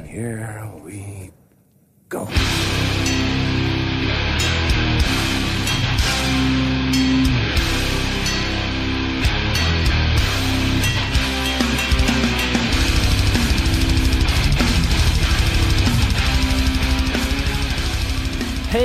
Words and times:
And 0.00 0.08
here 0.08 0.72
we 0.82 1.30
go. 2.08 2.26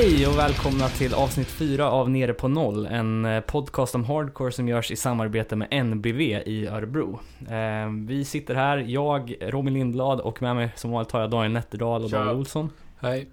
Hej 0.06 0.28
och 0.28 0.38
välkomna 0.38 0.88
till 0.90 1.14
avsnitt 1.14 1.48
4 1.48 1.90
av 1.92 2.10
Nere 2.10 2.34
på 2.34 2.48
Noll, 2.48 2.86
en 2.86 3.26
eh, 3.26 3.42
podcast 3.42 3.96
om 3.96 4.04
hardcore 4.06 4.52
som 4.52 4.68
görs 4.68 4.92
i 4.92 4.96
samarbete 4.96 5.56
med 5.56 5.86
NBV 5.86 6.22
i 6.22 6.68
Örebro. 6.68 7.20
Eh, 7.50 7.90
Vi 8.08 8.26
sitter 8.26 8.56
här, 8.56 8.78
jag, 8.78 9.36
Robin 9.42 9.74
Lindblad 9.74 10.20
och 10.20 10.42
med 10.42 10.56
mig 10.56 10.70
som 10.76 10.92
vanligt 10.92 11.12
har 11.12 11.22
jag 11.22 11.30
Daniel 11.30 11.52
Nätterdal 11.52 12.04
och. 12.04 12.10
Daniel 12.10 12.36
Olsson. 12.36 12.70
Hej. 13.02 13.30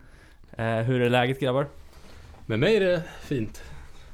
Eh, 0.57 0.65
Hur 0.67 1.01
är 1.01 1.11
läget 1.11 1.41
grabbar? 1.41 1.67
Med 2.47 2.59
mig 2.59 2.77
är 2.77 2.81
det 2.81 3.03
fint. 3.23 3.63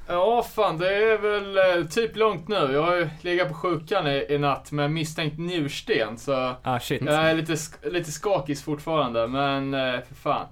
Ja, 0.09 0.43
fan 0.55 0.79
det 0.79 0.95
är 0.95 1.19
väl 1.19 1.89
typ 1.89 2.17
långt 2.17 2.49
nu. 2.49 2.55
Jag 2.73 2.83
har 2.83 2.97
ju 2.97 3.09
legat 3.23 3.49
på 3.49 3.55
sjukan 3.55 4.07
i, 4.07 4.27
i 4.29 4.39
natt 4.39 4.73
med 4.73 4.91
misstänkt 4.91 5.39
njursten, 5.39 6.19
så 6.19 6.55
Ah 6.63 6.81
shit. 6.81 7.03
jag 7.07 7.31
är 7.31 7.35
lite, 7.35 7.55
sk- 7.55 7.91
lite 7.91 8.13
skakig 8.13 8.59
fortfarande, 8.59 9.27
men 9.27 9.73
för 10.09 10.15
fan. 10.15 10.47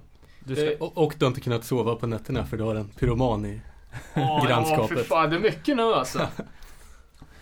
Du 0.47 0.55
ska... 0.55 0.65
det- 0.65 0.75
Och, 0.79 0.97
och 0.97 1.13
du 1.19 1.25
har 1.25 1.27
inte 1.27 1.41
kunnat 1.41 1.65
sova 1.65 1.95
på 1.95 2.07
nätterna 2.07 2.45
för 2.45 2.57
du 2.57 2.63
har 2.63 2.75
en 2.75 2.89
pyroman 2.89 3.45
i... 3.45 3.61
Ja, 4.13 4.45
Grannskapet. 4.47 4.97
för 4.97 5.03
fan, 5.03 5.29
det 5.29 5.35
är 5.35 5.39
mycket 5.39 5.77
nu 5.77 5.83
alltså. 5.93 6.19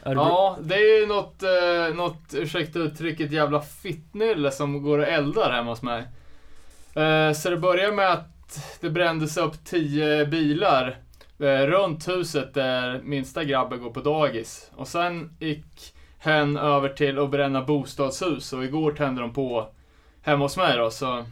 Örebro... 0.04 0.24
Ja, 0.24 0.58
det 0.62 0.76
är 0.76 1.00
ju 1.02 1.06
något, 1.08 1.44
eh, 1.44 1.96
något, 1.96 2.34
ursäkta 2.34 2.80
uttrycket, 2.80 3.32
jävla 3.32 3.62
fittnylle 3.62 4.52
som 4.52 4.84
går 4.84 5.00
och 5.00 5.08
eldar 5.08 5.52
hemma 5.52 5.70
hos 5.72 5.82
mig. 5.82 6.04
Eh, 6.96 7.34
så 7.34 7.50
det 7.50 7.58
börjar 7.58 7.92
med 7.92 8.12
att 8.14 8.78
det 8.82 8.90
brändes 8.90 9.38
upp 9.38 9.66
tio 9.66 10.26
bilar 10.26 10.98
eh, 11.40 11.46
runt 11.46 12.08
huset 12.08 12.54
där 12.54 13.02
minsta 13.04 13.44
grabben 13.44 13.82
går 13.84 13.90
på 13.92 14.00
dagis. 14.02 14.72
Och 14.76 14.88
sen 14.88 15.36
gick 15.40 15.94
hen 16.18 16.58
över 16.58 16.90
till 16.90 17.20
att 17.20 17.30
bränna 17.32 17.62
bostadshus 17.62 18.54
och 18.54 18.64
igår 18.64 18.92
tände 18.92 19.22
de 19.22 19.34
på 19.34 19.68
hemma 20.22 20.46
hos 20.46 20.58
mig 20.58 20.78
då, 20.78 20.90
så 20.92 21.26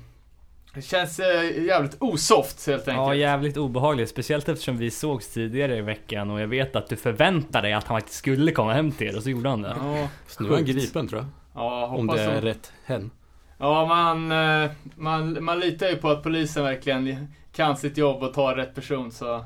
det 0.73 0.81
känns 0.81 1.19
eh, 1.19 1.63
jävligt 1.65 1.95
osoft 1.99 2.67
helt 2.67 2.87
enkelt. 2.87 3.07
Ja, 3.07 3.15
jävligt 3.15 3.57
obehagligt. 3.57 4.09
Speciellt 4.09 4.49
eftersom 4.49 4.77
vi 4.77 4.91
sågs 4.91 5.33
tidigare 5.33 5.77
i 5.77 5.81
veckan 5.81 6.31
och 6.31 6.41
jag 6.41 6.47
vet 6.47 6.75
att 6.75 6.87
du 6.89 6.95
förväntade 6.95 7.67
dig 7.67 7.73
att 7.73 7.83
han 7.83 7.97
faktiskt 7.99 8.17
skulle 8.19 8.51
komma 8.51 8.73
hem 8.73 8.91
till 8.91 9.07
er 9.07 9.17
och 9.17 9.23
så 9.23 9.29
gjorde 9.29 9.49
han 9.49 9.61
det. 9.61 9.75
Ja, 9.79 10.07
Så 10.27 10.43
nu 10.43 10.49
är 10.49 10.53
han 10.53 10.65
gripen 10.65 11.07
tror 11.07 11.21
jag. 11.21 11.27
ja 11.63 11.85
hoppas 11.85 11.99
Om 11.99 12.07
det 12.07 12.21
är 12.21 12.41
de- 12.41 12.47
rätt 12.47 12.73
hen. 12.85 13.11
Ja, 13.57 13.85
man, 13.85 14.31
eh, 14.63 14.71
man, 14.95 15.43
man 15.43 15.59
litar 15.59 15.87
ju 15.89 15.95
på 15.95 16.09
att 16.09 16.23
polisen 16.23 16.63
verkligen 16.63 17.27
kan 17.55 17.77
sitt 17.77 17.97
jobb 17.97 18.23
och 18.23 18.33
tar 18.33 18.55
rätt 18.55 18.75
person 18.75 19.11
så... 19.11 19.45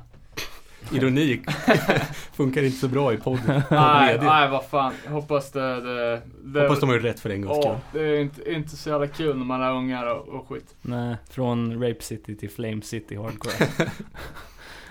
Ironi 0.93 1.41
funkar 2.33 2.63
inte 2.63 2.77
så 2.77 2.88
bra 2.88 3.13
i 3.13 3.17
podden. 3.17 3.61
Nej, 3.71 4.19
nej 4.21 4.49
vad 4.49 4.66
fan. 4.66 4.93
Jag 5.05 5.11
Hoppas 5.11 5.52
det... 5.52 5.81
det, 5.81 6.21
det 6.43 6.61
Hoppas 6.61 6.80
de 6.80 6.89
har 6.89 6.95
gjort 6.95 7.05
rätt 7.05 7.19
för 7.19 7.30
en 7.30 7.41
gångs 7.41 7.66
skull. 7.66 7.77
Det 7.93 7.99
är 7.99 8.19
inte, 8.19 8.52
inte 8.52 8.69
så 8.69 8.89
jävla 8.89 9.08
kul 9.08 9.38
när 9.38 9.45
man 9.45 9.61
är 9.61 9.71
ungar 9.71 10.05
och, 10.05 10.27
och 10.27 10.47
skit. 10.49 10.75
Nej, 10.81 11.15
från 11.30 11.83
Rape 11.83 12.03
City 12.03 12.35
till 12.35 12.49
Flame 12.49 12.81
City 12.81 13.15
Hardcore. 13.15 13.69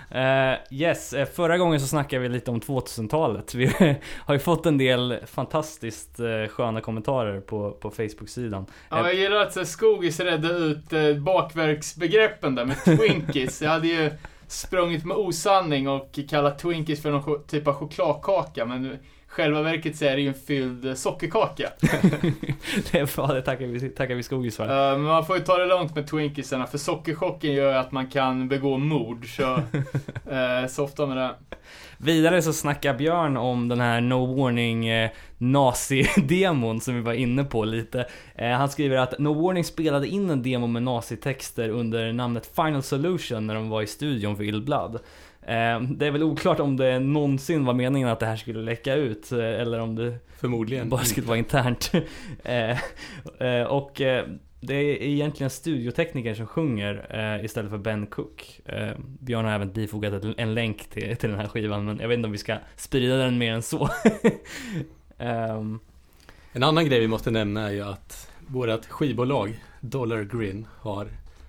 Eh, 0.09 0.57
yes, 0.71 1.13
eh, 1.13 1.25
förra 1.25 1.57
gången 1.57 1.79
så 1.79 1.87
snackade 1.87 2.21
vi 2.21 2.29
lite 2.29 2.51
om 2.51 2.61
2000-talet. 2.61 3.53
Vi 3.53 3.65
har 4.25 4.33
ju 4.33 4.39
fått 4.39 4.65
en 4.65 4.77
del 4.77 5.17
fantastiskt 5.25 6.19
eh, 6.19 6.47
sköna 6.49 6.81
kommentarer 6.81 7.39
på, 7.39 7.71
på 7.71 7.91
Facebook-sidan. 7.91 8.65
Ja, 8.89 8.97
jag 8.97 9.15
gillar 9.15 9.37
att 9.37 9.53
så, 9.53 9.65
Skogis 9.65 10.19
redde 10.19 10.47
ut 10.47 10.93
eh, 10.93 11.13
bakverksbegreppen 11.13 12.55
där 12.55 12.65
med 12.65 12.83
Twinkies. 12.83 13.61
Jag 13.61 13.69
hade 13.69 13.87
ju 13.87 14.11
sprungit 14.47 15.05
med 15.05 15.17
osanning 15.17 15.89
och 15.89 16.19
kallat 16.29 16.59
Twinkies 16.59 17.01
för 17.01 17.11
någon 17.11 17.43
typ 17.43 17.67
av 17.67 17.73
chokladkaka, 17.73 18.65
men 18.65 18.97
själva 19.37 19.61
verket 19.61 19.97
så 19.97 20.05
är 20.05 20.15
det 20.15 20.21
ju 20.21 20.27
en 20.27 20.33
fylld 20.33 20.85
eh, 20.85 20.93
sockerkaka. 20.93 21.69
det 22.91 22.99
är 22.99 23.15
bra, 23.15 23.27
det 23.27 23.41
tackar 23.41 23.65
vi, 23.65 23.89
tackar 23.89 24.15
vi 24.15 24.23
Skogis 24.23 24.57
för. 24.57 24.63
Eh, 24.63 24.97
Men 24.97 25.01
man 25.01 25.25
får 25.25 25.37
ju 25.37 25.43
ta 25.43 25.57
det 25.57 25.65
lugnt 25.65 25.95
med 25.95 26.07
Twinkiesarna 26.07 26.67
för 26.67 26.77
sockerchocken 26.77 27.53
gör 27.53 27.73
att 27.73 27.91
man 27.91 28.07
kan 28.07 28.47
begå 28.47 28.77
mord. 28.77 29.35
Så 29.35 29.43
uh, 29.53 30.67
softa 30.67 31.05
med 31.05 31.17
det. 31.17 31.35
Vidare 31.97 32.41
så 32.41 32.53
snackar 32.53 32.93
Björn 32.93 33.37
om 33.37 33.67
den 33.67 33.79
här 33.79 34.01
No 34.01 34.35
Warning 34.35 34.87
eh, 34.87 35.09
Nazi-demon 35.37 36.79
som 36.79 36.95
vi 36.95 37.01
var 37.01 37.13
inne 37.13 37.43
på 37.43 37.65
lite. 37.65 38.05
Eh, 38.35 38.49
han 38.49 38.69
skriver 38.69 38.97
att 38.97 39.19
No 39.19 39.41
Warning 39.41 39.63
spelade 39.63 40.07
in 40.07 40.29
en 40.29 40.43
demo 40.43 40.67
med 40.67 40.83
nazitexter 40.83 41.69
under 41.69 42.13
namnet 42.13 42.51
Final 42.55 42.83
Solution 42.83 43.47
när 43.47 43.55
de 43.55 43.69
var 43.69 43.81
i 43.81 43.87
studion 43.87 44.35
för 44.35 44.43
Ill 44.43 44.61
Blood. 44.61 44.99
Eh, 45.47 45.81
det 45.81 46.07
är 46.07 46.11
väl 46.11 46.23
oklart 46.23 46.59
om 46.59 46.77
det 46.77 46.99
någonsin 46.99 47.65
var 47.65 47.73
meningen 47.73 48.07
att 48.09 48.19
det 48.19 48.25
här 48.25 48.35
skulle 48.35 48.61
läcka 48.61 48.95
ut 48.95 49.31
eh, 49.31 49.39
eller 49.39 49.79
om 49.79 49.95
det 49.95 50.15
Förmodligen. 50.39 50.89
bara 50.89 51.03
skulle 51.03 51.27
vara 51.27 51.37
internt. 51.37 51.91
eh, 52.43 53.63
och 53.67 54.01
det 54.59 54.75
är 54.75 55.01
egentligen 55.01 55.49
studioteknikern 55.49 56.35
som 56.35 56.47
sjunger 56.47 57.05
eh, 57.09 57.45
istället 57.45 57.71
för 57.71 57.77
Ben 57.77 58.07
Cook. 58.07 58.61
Eh, 58.65 58.89
Björn 59.19 59.45
har 59.45 59.51
även 59.51 59.71
bifogat 59.73 60.23
en 60.37 60.53
länk 60.53 60.89
till, 60.89 61.17
till 61.17 61.29
den 61.29 61.39
här 61.39 61.47
skivan 61.47 61.85
men 61.85 61.99
jag 61.99 62.07
vet 62.07 62.15
inte 62.15 62.25
om 62.25 62.31
vi 62.31 62.37
ska 62.37 62.57
sprida 62.75 63.17
den 63.17 63.37
mer 63.37 63.53
än 63.53 63.61
så. 63.61 63.89
Ehm, 65.17 65.79
En 66.53 66.63
annan 66.63 66.85
grej 66.85 66.99
vi 66.99 67.07
måste 67.07 67.31
nämna 67.31 67.67
är 67.67 67.71
ju 67.71 67.81
att 67.81 68.31
vårt 68.47 68.85
skivbolag 68.85 69.63
Dollar 69.81 70.23
Grin 70.23 70.67
har 70.79 71.05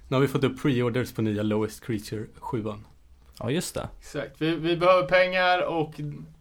Nu 0.08 0.16
har 0.16 0.20
vi 0.20 0.28
fått 0.28 0.44
upp 0.44 0.62
pre-orders 0.62 1.14
på 1.14 1.22
nya 1.22 1.42
Lowest 1.42 1.84
Creature 1.86 2.24
7 2.36 2.64
ja 3.40 3.50
just 3.50 3.74
det. 3.74 3.88
Exakt. 3.98 4.42
Vi, 4.42 4.54
vi 4.54 4.76
behöver 4.76 5.02
pengar 5.02 5.66
och 5.66 5.94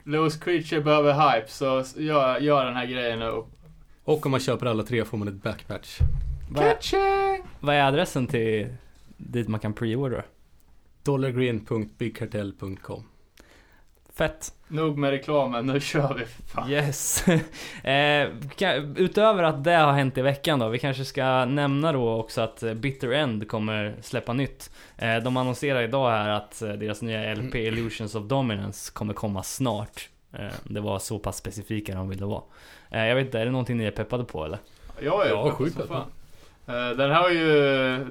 Lewis 0.03 0.38
Creature 0.38 0.81
behöver 0.81 1.13
hype. 1.13 1.47
Så 1.52 1.84
gör, 1.96 2.40
gör 2.40 2.66
den 2.66 2.75
här 2.75 2.85
grejen 2.85 3.19
nu. 3.19 3.44
Och 4.03 4.25
om 4.25 4.31
man 4.31 4.40
köper 4.40 4.66
alla 4.66 4.84
tre 4.84 5.06
får 5.06 5.18
man 5.18 5.28
ett 5.28 5.44
backpatch. 5.44 6.00
Vad 6.50 6.63
är, 6.63 6.74
Catching! 6.74 7.44
vad 7.59 7.75
är 7.75 7.84
adressen 7.84 8.28
till 8.28 8.68
dit 9.18 9.47
man 9.47 9.59
kan 9.59 9.74
preordra? 9.74 10.24
Dollargrin.bigcartell.com 11.03 13.03
Fett. 14.17 14.53
Nog 14.67 14.97
med 14.97 15.09
reklamen, 15.09 15.66
nu 15.66 15.79
kör 15.79 16.13
vi 16.13 16.25
för 16.25 16.44
fan. 16.44 16.69
Yes. 16.72 17.28
eh, 17.83 18.28
utöver 18.95 19.44
att 19.44 19.63
det 19.63 19.75
har 19.75 19.94
hänt 19.94 20.17
i 20.17 20.22
veckan 20.22 20.59
då, 20.59 20.69
vi 20.69 20.79
kanske 20.79 21.05
ska 21.05 21.45
nämna 21.45 21.91
då 21.91 22.13
också 22.13 22.41
att 22.41 22.63
eh, 22.63 22.73
Bitter 22.73 23.11
End 23.11 23.47
kommer 23.47 23.95
släppa 24.01 24.33
nytt. 24.33 24.72
Eh, 24.97 25.17
de 25.17 25.38
annonserar 25.38 25.81
idag 25.81 26.09
här 26.09 26.29
att 26.29 26.59
deras 26.59 27.01
nya 27.01 27.35
LP 27.35 27.56
Illusions 27.56 28.16
of 28.16 28.23
Dominance 28.23 28.91
kommer 28.94 29.13
komma 29.13 29.44
snart. 29.44 30.09
Eh, 30.33 30.53
det 30.63 30.79
var 30.79 31.00
så 31.00 31.19
pass 31.19 31.38
specifika 31.38 31.95
de 31.95 32.09
ville 32.09 32.25
vara. 32.25 32.44
Jag 32.89 33.16
vet 33.16 33.25
inte, 33.25 33.39
är 33.39 33.45
det 33.45 33.51
någonting 33.51 33.77
ni 33.77 33.83
är 33.83 33.91
peppade 33.91 34.23
på 34.23 34.45
eller? 34.45 34.59
Ja, 35.00 35.25
ja, 35.25 35.27
Ja, 35.29 35.44
för 35.44 35.51
sjukt. 35.51 35.79
Eh, 35.79 36.89
Den 36.97 37.11
här 37.11 37.22
var 37.22 37.29
ju... 37.29 38.07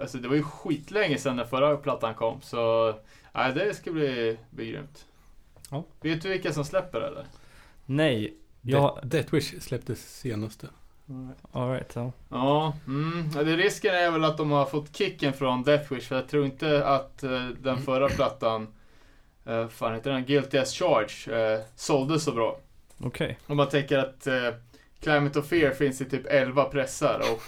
Alltså 0.00 0.18
det 0.18 0.28
var 0.28 0.36
ju 0.36 0.42
skitlänge 0.42 1.18
sedan 1.18 1.36
den 1.36 1.48
förra 1.48 1.76
plattan 1.76 2.14
kom, 2.14 2.40
så... 2.42 2.94
Nej, 3.32 3.52
det 3.54 3.74
ska 3.74 3.90
bli, 3.92 4.38
bli 4.50 4.70
grymt. 4.70 5.04
Ja. 5.70 5.84
Vet 6.00 6.22
du 6.22 6.28
vilka 6.28 6.52
som 6.52 6.64
släpper 6.64 7.00
eller? 7.00 7.26
Nej. 7.86 8.34
Ja, 8.60 8.98
Death, 9.02 9.06
Death 9.06 9.34
Wish 9.34 9.62
släpptes 9.62 10.18
senaste. 10.20 10.68
alright. 11.52 11.92
Ja. 11.94 12.12
Ja, 12.28 12.76
mm. 12.86 13.30
Ja, 13.34 13.42
det 13.42 13.56
risken 13.56 13.94
är 13.94 14.10
väl 14.10 14.24
att 14.24 14.36
de 14.36 14.50
har 14.50 14.64
fått 14.64 14.96
kicken 14.96 15.32
från 15.32 15.62
Death 15.62 15.92
Wish, 15.92 16.08
för 16.08 16.16
jag 16.16 16.28
tror 16.28 16.44
inte 16.44 16.86
att 16.86 17.22
eh, 17.22 17.46
den 17.46 17.78
förra 17.78 18.08
plattan, 18.08 18.66
uh, 19.48 19.68
fan 19.68 19.94
heter 19.94 20.10
den, 20.10 20.24
Guilty 20.24 20.58
as 20.58 20.72
Charge, 20.72 21.38
eh, 21.38 21.60
sålde 21.76 22.20
så 22.20 22.32
bra. 22.32 22.58
Okej. 22.98 23.38
Om 23.46 23.56
man 23.56 23.68
tänker 23.68 23.98
att 23.98 24.26
eh, 24.26 24.54
Climate 25.00 25.38
of 25.38 25.46
Fear 25.48 25.70
finns 25.70 26.00
i 26.00 26.04
typ 26.04 26.26
11 26.26 26.64
pressar 26.64 27.22
och 27.32 27.42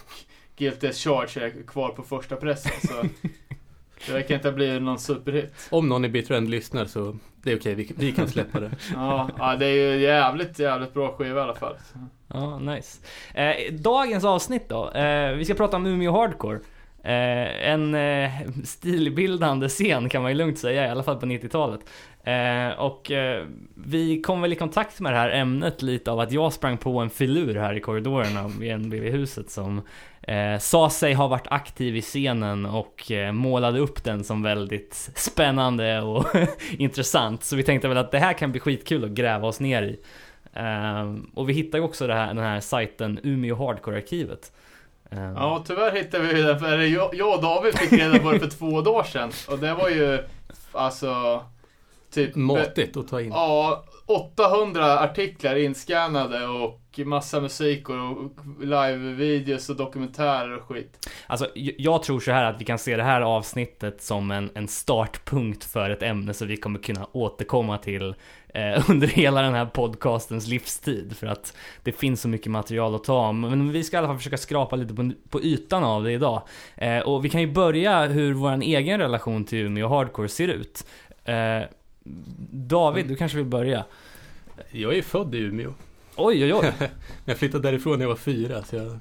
Guilty 0.56 0.88
as 0.88 0.96
Charge 0.96 1.46
är 1.46 1.66
kvar 1.66 1.88
på 1.88 2.02
första 2.02 2.36
pressen. 2.36 2.72
Så 2.88 3.28
det 4.06 4.12
verkar 4.12 4.34
inte 4.34 4.52
bli 4.52 4.80
någon 4.80 4.98
superhit. 4.98 5.68
Om 5.70 5.88
någon 5.88 6.04
i 6.04 6.08
Bitter 6.08 6.34
End 6.34 6.50
lyssnar 6.50 6.84
så 6.84 7.16
det 7.42 7.52
är 7.52 7.56
okej, 7.56 7.74
vi, 7.74 7.92
vi 7.96 8.12
kan 8.12 8.28
släppa 8.28 8.60
det. 8.60 8.70
Ja, 8.94 9.30
ja, 9.38 9.56
det 9.56 9.66
är 9.66 9.92
ju 9.92 10.00
jävligt, 10.00 10.58
jävligt 10.58 10.94
bra 10.94 11.12
skiva 11.12 11.40
i 11.40 11.42
alla 11.42 11.54
fall. 11.54 11.76
Ja, 12.28 12.58
nice. 12.58 12.98
Eh, 13.34 13.72
dagens 13.72 14.24
avsnitt 14.24 14.68
då. 14.68 14.90
Eh, 14.90 15.32
vi 15.32 15.44
ska 15.44 15.54
prata 15.54 15.76
om 15.76 15.86
Umeå 15.86 16.12
Hardcore. 16.12 16.58
Eh, 17.02 17.68
en 17.70 17.94
eh, 17.94 18.30
stilbildande 18.64 19.68
scen 19.68 20.08
kan 20.08 20.22
man 20.22 20.30
ju 20.30 20.36
lugnt 20.36 20.58
säga, 20.58 20.86
i 20.86 20.90
alla 20.90 21.02
fall 21.02 21.16
på 21.16 21.26
90-talet. 21.26 21.80
Eh, 22.24 22.70
och 22.78 23.10
eh, 23.10 23.44
vi 23.74 24.20
kom 24.22 24.40
väl 24.42 24.52
i 24.52 24.56
kontakt 24.56 25.00
med 25.00 25.12
det 25.12 25.18
här 25.18 25.30
ämnet 25.30 25.82
lite 25.82 26.10
av 26.10 26.20
att 26.20 26.32
jag 26.32 26.52
sprang 26.52 26.76
på 26.76 26.98
en 26.98 27.10
filur 27.10 27.54
här 27.54 27.74
i 27.74 27.80
korridorerna 27.80 28.48
vid 28.60 28.78
NBV-huset 28.80 29.50
som 29.50 29.82
eh, 30.22 30.58
sa 30.58 30.90
sig 30.90 31.12
ha 31.14 31.28
varit 31.28 31.46
aktiv 31.50 31.96
i 31.96 32.02
scenen 32.02 32.66
och 32.66 33.10
eh, 33.10 33.32
målade 33.32 33.78
upp 33.78 34.04
den 34.04 34.24
som 34.24 34.42
väldigt 34.42 35.10
spännande 35.14 36.00
och 36.02 36.26
intressant. 36.70 37.44
Så 37.44 37.56
vi 37.56 37.62
tänkte 37.62 37.88
väl 37.88 37.96
att 37.98 38.10
det 38.10 38.18
här 38.18 38.32
kan 38.32 38.50
bli 38.50 38.60
skitkul 38.60 39.04
att 39.04 39.10
gräva 39.10 39.48
oss 39.48 39.60
ner 39.60 39.82
i. 39.82 40.00
Ehm, 40.54 41.30
och 41.34 41.48
vi 41.48 41.52
hittar 41.52 41.78
ju 41.78 41.84
också 41.84 42.06
det 42.06 42.14
här, 42.14 42.26
den 42.26 42.44
här 42.44 42.60
sajten 42.60 43.20
Umeå 43.22 43.54
Hardcore-arkivet. 43.56 44.52
Eh, 45.10 45.32
Ja, 45.34 45.64
tyvärr 45.66 45.92
hittade 45.92 46.24
vi 46.24 46.42
den 46.42 46.58
för 46.58 46.78
jag 47.14 47.34
och 47.34 47.42
David 47.42 47.78
fick 47.78 47.92
reda 47.92 48.18
på 48.18 48.32
det 48.32 48.38
för 48.38 48.50
två 48.58 48.80
dagar 48.80 49.04
sedan. 49.04 49.32
Och 49.48 49.58
det 49.58 49.74
var 49.74 49.88
ju, 49.88 50.18
alltså, 50.72 51.42
typ... 52.10 52.34
Matigt 52.34 52.96
att 52.96 53.08
ta 53.08 53.20
in. 53.20 53.28
Ja, 53.28 53.84
800 54.06 55.00
artiklar 55.00 55.56
inskannade 55.56 56.46
och 56.46 56.80
massa 56.98 57.40
musik 57.40 57.88
och 57.88 57.96
live-videos 58.60 59.70
och 59.70 59.76
dokumentärer 59.76 60.56
och 60.56 60.62
skit. 60.62 61.10
Alltså, 61.26 61.48
jag 61.54 62.02
tror 62.02 62.20
så 62.20 62.32
här 62.32 62.44
att 62.44 62.60
vi 62.60 62.64
kan 62.64 62.78
se 62.78 62.96
det 62.96 63.02
här 63.02 63.20
avsnittet 63.20 64.02
som 64.02 64.30
en, 64.30 64.50
en 64.54 64.68
startpunkt 64.68 65.64
för 65.64 65.90
ett 65.90 66.02
ämne 66.02 66.34
som 66.34 66.48
vi 66.48 66.56
kommer 66.56 66.78
kunna 66.78 67.06
återkomma 67.12 67.78
till 67.78 68.14
eh, 68.54 68.90
under 68.90 69.06
hela 69.06 69.42
den 69.42 69.54
här 69.54 69.66
podcastens 69.66 70.46
livstid. 70.46 71.16
För 71.16 71.26
att 71.26 71.56
det 71.82 71.92
finns 71.92 72.20
så 72.20 72.28
mycket 72.28 72.52
material 72.52 72.94
att 72.94 73.04
ta 73.04 73.28
om. 73.28 73.40
Men 73.40 73.72
vi 73.72 73.84
ska 73.84 73.96
i 73.96 73.98
alla 73.98 74.08
fall 74.08 74.16
försöka 74.16 74.38
skrapa 74.38 74.76
lite 74.76 74.94
på, 74.94 75.10
på 75.28 75.42
ytan 75.42 75.84
av 75.84 76.04
det 76.04 76.12
idag. 76.12 76.42
Eh, 76.76 76.98
och 76.98 77.24
vi 77.24 77.28
kan 77.28 77.40
ju 77.40 77.52
börja 77.52 78.06
hur 78.06 78.34
vår 78.34 78.62
egen 78.62 79.00
relation 79.00 79.44
till 79.44 79.58
Umeå 79.58 79.88
Hardcore 79.88 80.28
ser 80.28 80.48
ut. 80.48 80.86
Eh, 81.24 81.62
David, 82.52 83.08
du 83.08 83.16
kanske 83.16 83.36
vill 83.38 83.46
börja? 83.46 83.84
Jag 84.70 84.96
är 84.96 85.02
född 85.02 85.34
i 85.34 85.38
Umeå. 85.38 85.74
Oj, 86.16 86.44
oj, 86.44 86.54
oj. 86.54 86.72
Jag 87.24 87.36
flyttade 87.38 87.68
därifrån 87.70 87.98
när 87.98 88.04
jag 88.04 88.08
var 88.08 88.16
fyra. 88.16 88.62
Så 88.62 88.76
jag, 88.76 88.84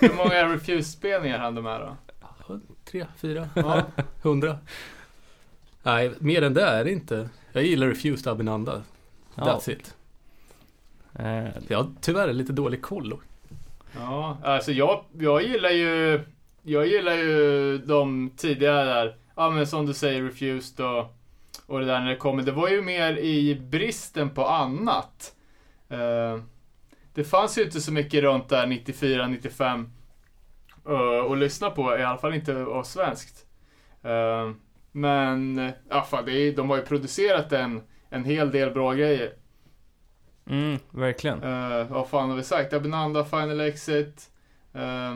Hur 0.00 0.16
många 0.16 0.54
Refused-spelningar 0.54 1.38
hann 1.38 1.54
du 1.54 1.62
med 1.62 1.80
då? 1.80 1.96
tre, 2.84 3.06
fyra, 3.16 3.48
Ja. 3.54 3.82
hundra. 4.22 4.58
Nej, 5.82 6.12
mer 6.18 6.42
än 6.42 6.54
det 6.54 6.62
är 6.62 6.84
det 6.84 6.90
inte. 6.92 7.28
Jag 7.52 7.64
gillar 7.64 7.86
Refused 7.86 8.32
Abinanda. 8.32 8.82
Ja. 9.34 9.42
That's 9.44 9.70
it. 9.70 9.94
Eh, 11.18 11.62
Jag 11.68 11.78
har 11.78 11.90
tyvärr 12.00 12.32
lite 12.32 12.52
dålig 12.52 12.82
koll. 12.82 13.14
Ja, 13.96 14.38
alltså 14.44 14.72
jag, 14.72 15.04
jag 15.18 15.42
gillar 15.42 15.70
ju... 15.70 16.20
Jag 16.62 16.86
gillar 16.86 17.12
ju 17.14 17.78
de 17.78 18.30
tidigare 18.36 18.84
där. 18.84 19.16
Ja 19.36 19.50
men 19.50 19.66
som 19.66 19.86
du 19.86 19.94
säger, 19.94 20.22
Refused 20.22 20.86
och, 20.86 21.16
och 21.70 21.80
det 21.80 21.86
där 21.86 22.00
när 22.00 22.08
det 22.08 22.16
kommer. 22.16 22.42
Det 22.42 22.52
var 22.52 22.68
ju 22.68 22.82
mer 22.82 23.16
i 23.16 23.54
bristen 23.54 24.30
på 24.30 24.46
annat. 24.46 25.34
Eh, 25.88 26.38
det 27.14 27.24
fanns 27.24 27.58
ju 27.58 27.62
inte 27.62 27.80
så 27.80 27.92
mycket 27.92 28.22
runt 28.22 28.48
där 28.48 28.66
94, 28.66 29.26
95 29.26 29.90
uh, 30.88 31.32
att 31.32 31.38
lyssna 31.38 31.70
på. 31.70 31.98
I 31.98 32.02
alla 32.02 32.18
fall 32.18 32.34
inte 32.34 32.62
av 32.64 32.82
svenskt. 32.82 33.46
Eh, 34.02 34.50
men, 34.92 35.72
ja 35.88 36.02
fan, 36.02 36.24
det 36.24 36.32
är, 36.32 36.56
de 36.56 36.70
har 36.70 36.76
ju 36.76 36.82
producerat 36.82 37.52
en, 37.52 37.82
en 38.08 38.24
hel 38.24 38.50
del 38.50 38.70
bra 38.70 38.92
grejer. 38.92 39.32
mm, 40.46 40.78
verkligen. 40.90 41.42
Uh, 41.42 41.86
vad 41.92 42.08
fan 42.08 42.30
har 42.30 42.36
vi 42.36 42.42
sagt? 42.42 42.72
Abinanda, 42.72 43.24
Final 43.24 43.60
Exit. 43.60 44.30
eh, 44.72 45.14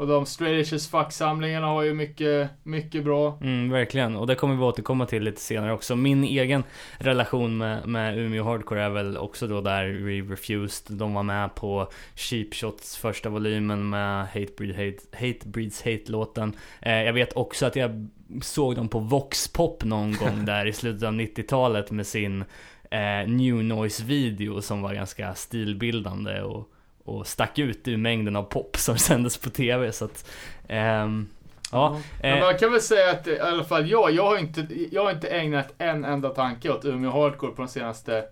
och 0.00 0.06
de 0.06 0.26
Straight 0.26 0.66
Edges 0.66 0.88
facksamlingarna 0.88 1.66
har 1.66 1.82
ju 1.82 1.94
mycket, 1.94 2.50
mycket 2.62 3.04
bra. 3.04 3.38
Mm, 3.40 3.70
verkligen, 3.70 4.16
och 4.16 4.26
det 4.26 4.34
kommer 4.34 4.56
vi 4.56 4.62
återkomma 4.62 5.06
till 5.06 5.22
lite 5.22 5.40
senare 5.40 5.72
också. 5.72 5.96
Min 5.96 6.24
egen 6.24 6.62
relation 6.98 7.58
med, 7.58 7.88
med 7.88 8.18
Umeå 8.18 8.44
Hardcore 8.44 8.82
är 8.82 8.90
väl 8.90 9.16
också 9.16 9.46
då 9.46 9.60
där 9.60 9.88
We 9.88 10.32
Refused. 10.32 10.96
De 10.96 11.14
var 11.14 11.22
med 11.22 11.54
på 11.54 11.88
Cheap 12.14 12.54
Shots 12.54 12.96
första 12.96 13.28
volymen 13.28 13.90
med 13.90 14.26
Hate, 14.26 14.52
Breed, 14.56 14.76
Hate, 14.76 15.26
Hate 15.26 15.48
Breeds 15.48 15.82
Hate-låten. 15.82 16.56
Eh, 16.82 17.02
jag 17.02 17.12
vet 17.12 17.32
också 17.32 17.66
att 17.66 17.76
jag 17.76 18.08
såg 18.42 18.76
dem 18.76 18.88
på 18.88 18.98
Vox 18.98 19.48
Pop 19.52 19.84
någon 19.84 20.12
gång 20.12 20.44
där 20.44 20.66
i 20.66 20.72
slutet 20.72 21.02
av 21.02 21.14
90-talet 21.14 21.90
med 21.90 22.06
sin 22.06 22.44
eh, 22.90 23.28
New 23.28 23.64
Noise-video 23.64 24.62
som 24.62 24.82
var 24.82 24.94
ganska 24.94 25.34
stilbildande 25.34 26.42
och, 26.42 26.68
och 27.10 27.26
stack 27.26 27.58
ut 27.58 27.88
ur 27.88 27.96
mängden 27.96 28.36
av 28.36 28.42
pop 28.42 28.76
som 28.76 28.98
sändes 29.08 29.38
på 29.38 29.50
TV. 29.50 29.92
Så 29.92 30.04
att, 30.04 30.30
ehm, 30.68 31.28
ja. 31.72 32.00
Men 32.22 32.38
eh, 32.38 32.44
man 32.44 32.58
kan 32.58 32.72
väl 32.72 32.80
säga 32.80 33.10
att 33.10 33.26
i 33.26 33.40
alla 33.40 33.64
fall 33.64 33.90
jag, 33.90 34.10
jag 34.10 34.24
har 34.24 34.38
inte, 34.38 34.66
jag 34.92 35.04
har 35.04 35.10
inte 35.10 35.28
ägnat 35.28 35.74
en 35.78 36.04
enda 36.04 36.28
tanke 36.28 36.70
åt 36.70 36.84
Umeå 36.84 37.10
Hardcore 37.10 37.52
på 37.52 37.62
de 37.62 37.68
senaste, 37.68 38.24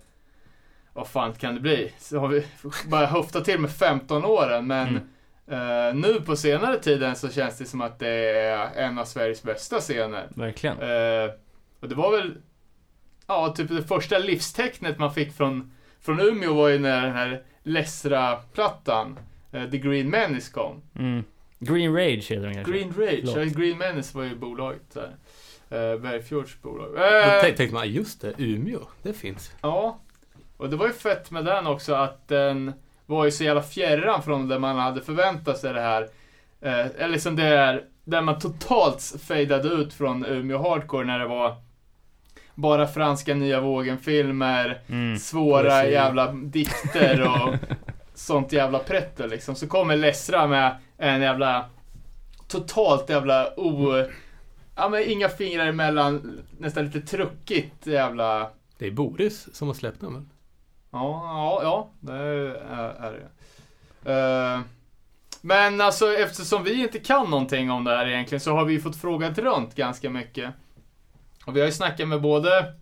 vad 0.93 1.09
fan 1.09 1.33
kan 1.33 1.55
det 1.55 1.61
bli? 1.61 1.93
Så 1.99 2.19
har 2.19 2.29
vi 2.29 2.47
bara 2.87 3.07
höftat 3.07 3.45
till 3.45 3.61
med 3.61 3.71
15 3.71 4.25
åren, 4.25 4.67
men 4.67 4.97
eh, 5.47 5.95
nu 5.95 6.21
på 6.21 6.37
senare 6.37 6.79
tiden 6.79 7.17
så 7.17 7.29
känns 7.29 7.59
det 7.59 7.65
som 7.65 7.81
att 7.81 7.99
det 7.99 8.09
är 8.09 8.71
en 8.75 8.99
av 8.99 9.05
Sveriges 9.05 9.43
bästa 9.43 9.81
scener. 9.81 10.29
Verkligen. 10.35 10.77
Eh, 10.81 11.31
och 11.81 11.89
det 11.89 11.95
var 11.95 12.11
väl, 12.11 12.35
ja, 13.27 13.55
typ 13.57 13.69
det 13.69 13.83
första 13.83 14.19
livstecknet 14.19 14.99
man 14.99 15.15
fick 15.15 15.33
från, 15.33 15.73
från 16.01 16.21
Umeå 16.21 16.55
var 16.55 16.69
ju 16.69 16.79
när 16.79 17.03
den 17.03 17.17
här 17.17 17.43
Lessra-plattan, 17.69 19.19
eh, 19.53 19.71
The 19.71 19.79
Green 19.79 20.11
Menace 20.11 20.53
kom. 20.53 20.83
Mm. 20.99 21.25
Green 21.59 21.95
Rage 21.95 22.31
heter 22.31 22.41
den 22.43 22.55
kanske? 22.55 22.73
Green 22.73 22.93
Rage, 22.99 23.21
ja, 23.37 23.45
Green 23.45 23.79
Menace 23.79 24.17
var 24.19 24.25
ju 24.25 24.37
bolaget 24.37 24.95
där. 24.95 25.15
Uh, 25.73 26.01
Bergfjords 26.01 26.63
bolag. 26.63 26.91
Då 26.95 27.03
Eh, 27.03 27.41
tänkte 27.41 27.57
tänkte 27.57 27.75
man, 27.75 27.89
just 27.91 28.21
det, 28.21 28.33
Umeå, 28.39 28.81
det 29.03 29.13
finns. 29.13 29.53
ja, 29.63 29.99
och 30.57 30.71
det 30.71 30.77
var 30.77 30.87
ju 30.87 30.93
fett 30.93 31.31
med 31.31 31.45
den 31.45 31.67
också 31.67 31.95
att 31.95 32.29
den 32.29 32.73
var 33.07 33.25
ju 33.25 33.31
så 33.31 33.45
jävla 33.45 33.63
fjärran 33.63 34.23
från 34.23 34.49
det 34.49 34.59
man 34.59 34.77
hade 34.79 35.01
förväntat 35.01 35.59
sig 35.59 35.73
det 35.75 35.81
här. 35.81 36.03
Eh, 36.61 36.87
eller 36.87 37.09
liksom 37.09 37.37
det 37.37 37.43
är, 37.47 37.85
där 38.05 38.23
man 38.23 38.39
totalt 38.39 39.15
fejdade 39.23 39.69
ut 39.69 39.95
från 39.95 40.25
Umeå 40.27 40.59
Hardcore 40.59 41.07
när 41.07 41.19
det 41.19 41.27
var 41.27 41.57
bara 42.61 42.87
franska 42.87 43.35
nya 43.35 43.61
vågen-filmer, 43.61 44.81
Mm. 44.89 45.19
svåra 45.19 45.71
Poesi. 45.71 45.93
jävla 45.93 46.33
dikter 46.33 47.23
och 47.23 47.55
sånt 48.15 48.53
jävla 48.53 48.79
pretto 48.79 49.27
liksom. 49.27 49.55
Så 49.55 49.67
kommer 49.69 49.97
Lessra 49.97 50.47
med 50.47 50.77
en 50.97 51.21
jävla 51.21 51.65
totalt 52.49 53.11
jävla 53.11 53.55
o... 53.57 54.05
Ja 54.77 54.89
men 54.89 55.03
inga 55.11 55.29
fingrar 55.29 55.67
emellan, 55.67 56.41
nästan 56.59 56.85
lite 56.85 57.01
truckigt 57.01 57.87
jävla... 57.87 58.51
Det 58.79 58.87
är 58.87 58.91
Boris 58.91 59.55
som 59.57 59.69
har 59.69 59.75
släppt 59.75 60.01
den 60.01 60.15
väl? 60.15 60.23
Ja, 60.91 61.23
ja, 61.25 61.61
ja 61.63 61.91
det 62.01 62.13
är, 62.13 63.13
det. 64.05 64.13
Eh, 64.13 64.61
men 65.41 65.81
alltså 65.81 66.13
eftersom 66.13 66.65
vi 66.65 66.83
inte 66.83 66.99
kan 66.99 67.31
någonting 67.31 67.71
om 67.71 67.85
det 67.85 67.97
här 67.97 68.07
egentligen 68.09 68.41
så 68.41 68.53
har 68.53 68.65
vi 68.65 68.81
fått 68.81 68.97
frågat 68.97 69.39
runt 69.39 69.75
ganska 69.75 70.11
mycket. 70.11 70.51
Och 71.49 71.57
vi 71.57 71.61
har 71.61 71.67
ju 71.67 71.73
snackat 71.73 72.09
med 72.09 72.21
både 72.21 72.75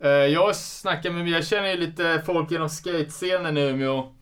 eh, 0.00 0.10
jag 0.10 0.46
har 0.46 0.52
snackat 0.52 1.12
med, 1.12 1.28
jag 1.28 1.46
känner 1.46 1.68
ju 1.68 1.76
lite 1.76 2.22
folk 2.26 2.50
genom 2.50 2.68
skatescenen 2.68 3.56
i 3.56 3.60
Umeå. 3.60 4.12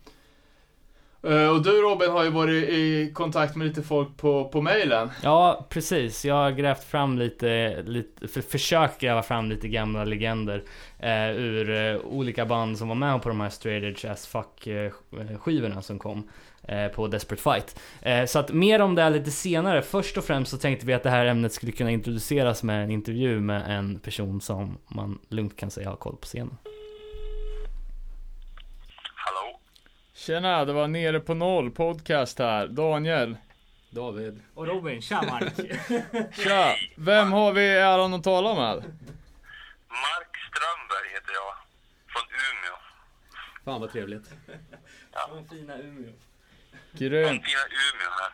Eh, 1.23 1.49
och 1.49 1.63
du 1.63 1.71
Robin 1.71 2.11
har 2.11 2.25
ju 2.25 2.31
varit 2.31 2.69
i 2.69 3.13
kontakt 3.15 3.57
med 3.57 3.67
lite 3.67 3.83
folk 3.83 4.17
på, 4.17 4.49
på 4.49 4.63
mejlen. 4.63 5.11
Ja, 5.23 5.67
precis. 5.69 6.25
Jag 6.25 6.35
har 6.35 6.51
grävt 6.51 6.85
fram 6.85 7.19
lite, 7.19 7.83
lite 7.83 8.29
för, 8.29 8.41
försökt 8.41 9.01
gräva 9.01 9.23
fram 9.23 9.49
lite 9.49 9.69
gamla 9.69 10.05
legender 10.05 10.65
eh, 10.99 11.31
ur 11.31 11.71
eh, 11.71 11.97
olika 11.97 12.47
band 12.47 12.79
som 12.79 12.89
var 12.89 12.95
med 12.95 13.23
på 13.23 13.29
de 13.29 13.41
här 13.41 13.51
straight 13.51 13.85
edge 13.85 14.05
as 14.05 14.27
fuck 14.27 14.67
eh, 14.67 14.87
eh 14.87 15.39
skivorna 15.39 15.83
som 15.83 15.99
kom 15.99 16.29
på 16.89 17.07
Desperate 17.07 17.43
Fight. 17.43 17.81
Eh, 18.03 18.27
så 18.27 18.39
att 18.39 18.53
mer 18.53 18.81
om 18.81 18.95
det 18.95 19.03
här 19.03 19.11
lite 19.11 19.31
senare. 19.31 19.83
Först 19.83 20.17
och 20.17 20.25
främst 20.25 20.51
så 20.51 20.59
tänkte 20.59 20.87
vi 20.87 20.93
att 20.95 21.03
det 21.03 21.11
här 21.11 21.27
ämnet 21.27 21.53
skulle 21.53 21.73
kunna 21.73 21.91
introduceras 21.91 22.63
med 22.63 22.85
en 22.85 22.91
intervju 22.91 23.41
med 23.41 23.79
en 23.79 23.99
person 23.99 24.41
som 24.41 24.79
man 24.89 25.19
lugnt 25.29 25.57
kan 25.57 25.71
säga 25.71 25.89
har 25.89 25.97
koll 25.97 26.17
på 26.17 26.27
scenen. 26.27 26.59
Hallå? 29.15 29.61
Tjena, 30.15 30.65
det 30.65 30.73
var 30.73 30.89
Nere 30.89 31.21
på 31.21 31.35
Noll 31.35 31.71
podcast 31.71 32.39
här. 32.39 32.69
Daniel. 32.69 33.37
David. 33.91 34.43
Och 34.55 34.67
Robin, 34.67 35.03
tja 35.03 35.23
Mark! 35.23 35.55
Tja! 36.35 36.75
Vem 36.97 37.33
har 37.33 37.53
vi 37.53 37.69
äran 37.69 38.15
att 38.15 38.25
tala 38.25 38.55
med? 38.55 38.77
Mark 39.89 40.37
Strömberg 40.49 41.09
heter 41.15 41.33
jag. 41.33 41.55
Från 42.07 42.23
Umeå. 42.23 42.77
Fan 43.65 43.81
vad 43.81 43.93
trevligt. 43.93 44.31
Från 45.29 45.49
fina 45.49 45.79
Umeå. 45.79 46.13
Grymt. 46.99 47.45
Umeå 47.47 48.11
här. 48.21 48.33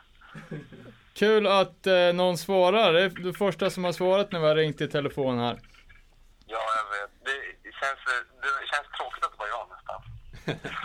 Kul 1.14 1.46
att 1.46 1.86
eh, 1.86 2.12
någon 2.14 2.38
svarar. 2.38 2.92
Det 2.92 3.02
är 3.02 3.08
du 3.08 3.32
första 3.32 3.70
som 3.70 3.84
har 3.84 3.92
svarat 3.92 4.32
när 4.32 4.40
vi 4.40 4.46
har 4.46 4.56
ringt 4.56 4.80
i 4.80 4.88
telefon 4.88 5.38
här. 5.38 5.60
Ja, 6.46 6.58
jag 6.76 7.00
vet. 7.00 7.24
Det 7.64 7.72
känns, 7.72 7.98
eh, 8.06 8.40
det 8.42 8.66
känns 8.66 8.88
tråkigt 8.98 9.24
att 9.24 9.32
det 9.32 9.38
var 9.38 9.48
jag 9.48 9.68
nästan. 9.70 10.02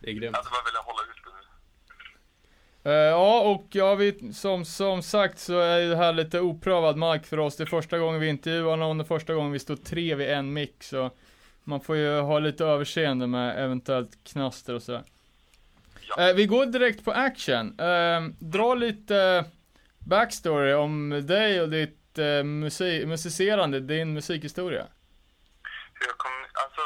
Det 0.00 0.10
är 0.10 0.14
grymt. 0.14 0.36
Jag 0.36 0.42
hade 0.42 0.50
bara 0.50 0.64
velat 0.72 0.84
hålla 0.84 1.02
ut 1.02 1.24
det 1.24 1.30
nu. 1.30 2.92
Eh, 2.92 3.10
ja, 3.10 3.40
och 3.40 3.66
ja, 3.70 3.94
vi, 3.94 4.32
som, 4.32 4.64
som 4.64 5.02
sagt 5.02 5.38
så 5.38 5.58
är 5.58 5.88
det 5.88 5.96
här 5.96 6.12
lite 6.12 6.40
oprövad 6.40 6.96
mark 6.96 7.26
för 7.26 7.38
oss. 7.38 7.56
Det 7.56 7.64
är 7.64 7.66
första 7.66 7.98
gången 7.98 8.20
vi 8.20 8.28
intervjuar 8.28 8.76
någon, 8.76 8.98
det 8.98 9.04
är 9.04 9.06
första 9.06 9.34
gången 9.34 9.52
vi 9.52 9.58
står 9.58 9.76
tre 9.76 10.14
vid 10.14 10.30
en 10.30 10.52
mick, 10.52 10.82
så 10.84 11.10
man 11.64 11.80
får 11.80 11.96
ju 11.96 12.20
ha 12.20 12.38
lite 12.38 12.64
överseende 12.64 13.26
med 13.26 13.64
eventuellt 13.64 14.24
knaster 14.24 14.74
och 14.74 14.82
sådär. 14.82 15.04
Ja. 16.08 16.22
Eh, 16.22 16.34
vi 16.34 16.46
går 16.46 16.66
direkt 16.66 17.04
på 17.04 17.12
action. 17.12 17.80
Eh, 17.80 18.20
dra 18.54 18.74
lite 18.74 19.44
backstory 19.98 20.72
om 20.74 21.26
dig 21.26 21.60
och 21.62 21.68
ditt 21.68 22.18
eh, 22.18 22.44
musik, 22.44 23.06
musicerande, 23.06 23.80
din 23.80 24.08
musikhistoria. 24.18 24.84
Hur 25.98 26.06
jag 26.12 26.18
kom, 26.24 26.36
alltså, 26.64 26.82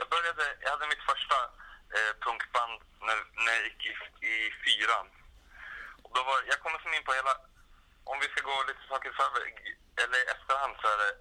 jag 0.00 0.06
började, 0.14 0.44
jag 0.64 0.70
hade 0.74 0.86
mitt 0.92 1.04
första 1.12 1.38
eh, 1.96 2.12
punkband 2.24 2.76
när, 3.06 3.18
när 3.44 3.52
jag 3.58 3.64
gick 3.68 3.82
i, 3.90 3.92
i 4.32 4.34
fyran. 4.64 5.06
Och 6.04 6.12
då 6.16 6.20
var, 6.28 6.36
jag 6.50 6.58
kommer 6.62 6.78
som 6.84 6.92
in 6.96 7.04
på 7.08 7.12
hela, 7.18 7.32
om 8.10 8.16
vi 8.22 8.28
ska 8.32 8.40
gå 8.50 8.56
lite 8.70 8.84
saker 8.92 9.10
förväg, 9.20 9.54
eller 10.02 10.20
efterhand 10.34 10.74
så 10.80 10.86
är 10.94 10.98
det, 11.04 11.12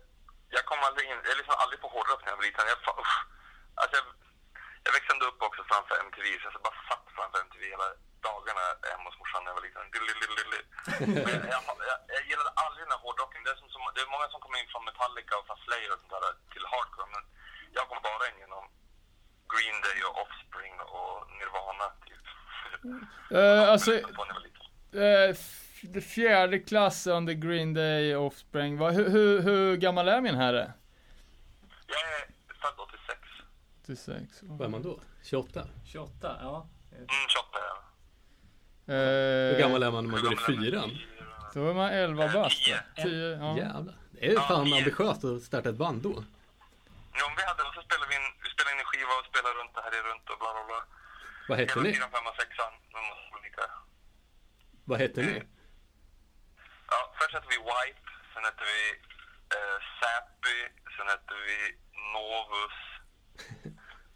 jag 0.56 0.64
kom 0.70 0.82
aldrig 0.88 1.06
in, 1.12 1.20
jag 1.30 1.38
lyssnade 1.40 1.62
aldrig 1.64 1.80
på 1.84 1.88
hårdrock 1.94 2.22
när 2.22 2.32
jag 2.32 2.40
var 2.40 2.48
liten. 2.50 2.72
Jag, 2.74 2.80
usch. 3.04 3.18
alltså 3.82 3.96
jag, 4.00 4.06
jag 4.86 4.92
växte 4.96 5.14
ändå 5.14 5.26
upp 5.32 5.42
också 5.50 5.62
framför 5.72 5.96
MTV, 6.08 6.28
så 6.42 6.46
jag 6.58 6.66
bara 6.70 6.80
satt 6.90 7.06
framför 7.18 7.38
MTV 7.46 7.64
hela 7.76 7.88
dagarna 8.30 8.66
hemma 8.92 9.06
hos 9.10 9.20
morsan 9.22 9.42
när 9.44 9.50
jag 9.52 9.58
var 9.60 9.66
liten. 9.68 9.84
Men 11.16 11.50
jag, 11.56 11.62
jag, 11.92 12.00
jag 12.16 12.24
gillade 12.30 12.52
aldrig 12.64 12.82
den 12.86 12.94
här 12.96 13.04
hårdrocken. 13.06 13.44
Det 13.44 13.52
är, 13.54 13.60
som, 13.62 13.70
som, 13.74 13.82
det 13.96 14.02
är 14.06 14.14
många 14.16 14.28
som 14.34 14.40
kommer 14.44 14.58
in 14.62 14.70
från 14.74 14.86
Metallica 14.90 15.34
och 15.40 15.46
från 15.48 15.60
Slayer 15.66 15.92
och 15.94 16.00
sånt 16.02 16.14
där 16.16 16.36
till 16.54 16.66
hardcore, 16.74 17.10
men 17.16 17.24
jag 17.78 17.86
kom 17.90 18.00
bara 18.10 18.24
in 18.30 18.38
genom 18.44 18.64
Green 19.54 19.78
Day 19.86 20.00
och 20.08 20.16
Offspring 20.24 20.76
och 20.96 21.16
Nirvana 21.38 21.88
typ. 22.08 22.26
Eh, 23.38 23.72
alltså, 23.74 23.92
det 25.94 26.02
fjärde 26.02 26.60
klass 26.60 27.08
under 27.08 27.34
Green 27.34 27.74
Day 27.74 28.16
Offspring. 28.16 28.78
Va, 28.78 28.90
hur, 28.92 29.10
hur, 29.10 29.42
hur 29.42 29.78
gammal 29.78 30.08
är 30.08 30.22
min 30.22 30.36
herre? 30.36 30.74
Jag 31.88 32.02
är 32.02 32.22
född 32.62 32.80
86. 32.80 33.03
86. 33.84 34.40
Vad 34.44 34.62
är 34.62 34.70
man 34.70 34.82
då? 34.82 35.00
28? 35.24 35.68
28, 35.86 36.38
ja. 36.42 36.68
Mm, 36.92 37.08
28 37.08 37.58
är 37.60 37.68
jag. 37.72 37.80
Hur 38.86 39.54
Eh, 39.54 39.60
gammal 39.60 39.84
är 39.84 39.92
man 39.92 40.04
när 40.04 40.12
man 40.12 40.22
går 40.24 40.34
i 40.34 40.38
fyran? 40.38 40.92
Då 41.54 41.70
är 41.70 41.74
man 41.74 41.90
11 41.90 42.28
bast. 42.34 42.64
Tio. 42.66 42.76
va? 42.76 42.82
10, 43.04 43.38
ja. 43.44 43.58
Jävlar. 43.58 43.96
Det 44.12 44.32
är 44.32 44.40
fan 44.40 44.62
ambitiöst 44.74 45.24
att 45.24 45.42
starta 45.50 45.70
ett 45.70 45.76
band 45.84 46.02
då. 46.08 46.14
Ja, 47.20 47.24
men 47.30 47.36
vi 47.40 47.44
hade, 47.50 47.62
och 47.68 47.74
så 47.78 47.82
spelade 47.88 48.08
vi 48.12 48.16
in, 48.20 48.28
vi 48.44 48.50
spelade 48.56 48.74
in 48.76 48.80
en 48.84 48.90
skiva 48.92 49.14
och 49.20 49.26
spelade 49.32 49.54
runt 49.60 49.74
och 49.78 49.84
härjade 49.86 50.08
runt 50.12 50.26
och 50.32 50.38
bla 50.42 50.50
bla 50.56 50.64
bla. 50.70 50.80
Vad 51.50 51.56
hette 51.60 51.74
Hela 51.74 51.84
ni? 51.88 51.94
fyran, 51.96 52.12
femman, 52.16 52.34
sexan. 52.42 52.74
De 52.94 53.00
var 53.10 53.18
olika. 53.38 53.64
Vad 54.90 54.98
hette 55.04 55.20
ni? 55.30 55.36
Ja, 56.92 57.00
först 57.18 57.34
hette 57.36 57.50
vi 57.56 57.60
Wipe, 57.70 58.02
sen 58.34 58.44
hette 58.48 58.64
vi 58.72 58.80
eh, 59.56 59.78
sen 60.96 61.08
hette 61.14 61.34
vi 61.48 61.58
Novus. 62.16 62.78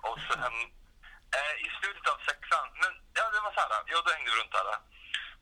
Och 0.10 0.20
sen 0.28 0.56
eh, 1.38 1.56
i 1.66 1.68
slutet 1.78 2.08
av 2.14 2.20
sexan, 2.30 2.68
men 2.82 2.92
ja 3.18 3.24
det 3.34 3.42
var 3.46 3.54
så 3.54 3.60
här, 3.64 3.72
ja 3.92 3.98
då 4.06 4.10
hängde 4.16 4.32
vi 4.32 4.40
runt 4.40 4.56
där. 4.58 4.68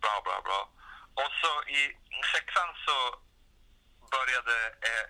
Bra, 0.03 0.15
bra, 0.27 0.37
bra. 0.47 0.61
Och 1.21 1.31
så 1.41 1.51
i 1.79 1.81
sexan 2.33 2.69
så 2.85 2.97
började 4.15 4.55
eh, 4.89 5.05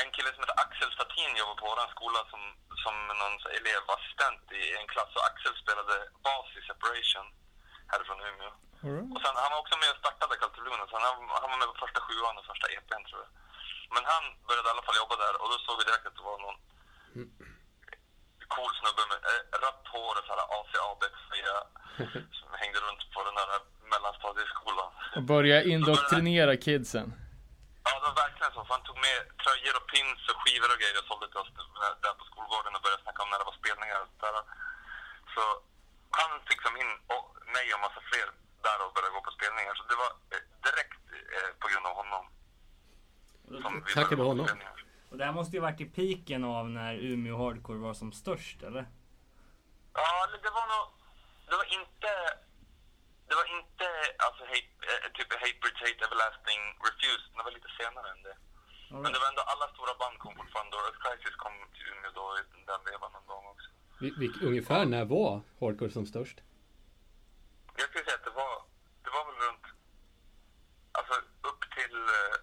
en 0.00 0.10
kille 0.14 0.30
som 0.32 0.42
heter 0.42 0.62
Axel 0.64 0.90
Statin 0.92 1.36
jobba 1.40 1.54
på 1.60 1.66
vår 1.70 1.90
skola 1.96 2.20
som, 2.32 2.42
som 2.82 2.94
någon 3.20 3.36
elevassistent 3.58 4.44
i 4.60 4.62
en 4.78 4.86
klass. 4.92 5.12
Och 5.16 5.26
Axel 5.30 5.54
spelade 5.62 5.96
bas 6.26 6.48
i 6.58 6.60
Separation 6.68 7.28
härifrån 7.92 8.20
Umeå. 8.28 8.52
Och 9.14 9.20
sen, 9.22 9.34
han 9.42 9.52
var 9.52 9.60
också 9.62 9.76
med 9.78 9.90
och 9.94 10.02
startade 10.02 10.36
Kulturblumen, 10.42 10.88
så 10.88 10.94
han, 10.98 11.28
han 11.42 11.50
var 11.50 11.58
med 11.60 11.70
på 11.72 11.82
första 11.84 12.00
sjuan 12.06 12.38
och 12.38 12.46
första 12.50 12.66
EPn 12.76 13.04
tror 13.08 13.20
jag. 13.24 13.32
Men 13.94 14.04
han 14.12 14.24
började 14.46 14.68
i 14.68 14.72
alla 14.72 14.86
fall 14.86 15.00
jobba 15.02 15.16
där 15.24 15.34
och 15.40 15.48
då 15.52 15.56
såg 15.58 15.76
vi 15.78 15.84
direkt 15.84 16.06
att 16.06 16.16
det 16.18 16.28
var 16.30 16.38
någon 16.44 16.58
cool 18.54 18.72
snubbe 18.80 19.02
med 19.12 19.20
eh, 19.30 19.42
rött 19.64 19.84
hår 19.94 20.14
och 20.18 20.24
så 20.26 20.32
här 20.34 20.42
ACAB-tröja 20.58 21.56
som 22.38 22.48
hängde 22.62 22.78
runt 22.86 23.02
på 23.14 23.20
den 23.28 23.34
där 23.40 23.48
mellanstadieskolan. 23.92 24.90
Och 25.16 25.24
börja 25.34 25.58
indoktrinera 25.74 26.54
kidsen. 26.66 27.06
Ja, 27.86 27.90
det 28.00 28.06
var 28.08 28.16
verkligen 28.24 28.52
så. 28.56 28.60
För 28.66 28.74
han 28.76 28.84
tog 28.88 28.98
med 29.06 29.18
tröjor 29.42 29.74
och 29.80 29.86
pins 29.92 30.20
och 30.30 30.38
skivor 30.42 30.68
och 30.72 30.78
grejer 30.82 30.98
och 31.00 31.08
sålde 31.10 31.26
till 31.30 31.40
oss 31.42 31.50
där 32.04 32.14
på 32.20 32.24
skolgården 32.30 32.72
och 32.76 32.82
började 32.84 33.02
snacka 33.04 33.20
om 33.24 33.30
när 33.30 33.40
det 33.42 33.48
var 33.50 33.58
spelningar 33.62 33.98
och 34.04 34.10
sådär. 34.20 34.44
Så 35.34 35.42
han 36.20 36.30
fick 36.48 36.60
som 36.66 36.74
in 36.82 36.92
och 37.14 37.26
mig 37.56 37.66
och 37.74 37.80
massa 37.86 38.00
fler 38.10 38.28
där 38.66 38.78
och 38.82 38.90
började 38.94 39.14
gå 39.16 39.20
på 39.28 39.32
spelningar. 39.38 39.72
Så 39.78 39.82
det 39.90 39.98
var 40.02 40.10
eh, 40.34 40.42
direkt 40.66 41.02
eh, 41.36 41.50
på 41.60 41.66
grund 41.70 41.86
av 41.90 41.94
honom. 42.02 42.24
Som 43.62 43.72
vi 43.86 43.92
Tack 43.94 44.10
vare 44.12 44.28
honom. 44.32 44.46
spelningar. 44.48 44.83
Och 45.14 45.18
det 45.18 45.24
här 45.28 45.32
måste 45.40 45.56
ju 45.56 45.62
varit 45.68 45.80
i 45.80 45.84
piken 45.98 46.44
av 46.44 46.64
när 46.70 46.94
Umeå 46.94 47.36
Hardcore 47.42 47.78
var 47.86 47.94
som 47.94 48.12
störst, 48.12 48.62
eller? 48.68 48.84
Ja, 50.00 50.26
det 50.44 50.50
var 50.58 50.66
nog... 50.72 50.84
Det 51.48 51.56
var 51.60 51.66
inte... 51.78 52.10
Det 53.28 53.34
var 53.40 53.46
inte 53.58 53.86
alltså 54.26 54.42
hate, 54.52 54.72
eh, 54.90 55.06
typ 55.16 55.30
Hate 55.42 55.58
Bridge, 55.62 55.80
Hate 55.86 56.00
Everlasting, 56.06 56.60
Refused. 56.86 57.30
Det 57.36 57.42
var 57.46 57.50
lite 57.58 57.70
senare 57.80 58.08
än 58.14 58.22
det. 58.28 58.36
Men 59.02 59.10
det 59.12 59.18
var 59.22 59.28
ändå 59.32 59.42
alla 59.52 59.66
stora 59.74 59.94
band 60.00 60.16
kom 60.18 60.34
fortfarande. 60.40 60.76
Och 60.76 60.84
Earth 60.88 61.00
Crisis 61.04 61.36
kom 61.44 61.54
till 61.74 61.86
Umeå 61.92 62.10
då 62.20 62.24
i 62.40 62.42
den 62.70 62.80
vevan 62.88 63.12
någon 63.12 63.26
gång 63.32 63.44
också. 63.54 63.68
Vi- 64.02 64.14
vi- 64.20 64.46
Ungefär 64.50 64.84
när 64.94 65.04
var 65.04 65.32
hardcore 65.60 65.90
som 65.98 66.06
störst? 66.12 66.38
Jag 67.80 67.86
skulle 67.88 68.04
säga 68.04 68.18
att 68.20 68.28
det 68.30 68.36
var, 68.42 68.54
det 69.04 69.10
var 69.16 69.24
väl 69.28 69.38
runt, 69.46 69.64
alltså 70.98 71.14
upp 71.50 71.62
till 71.76 71.96
eh, 72.18 72.36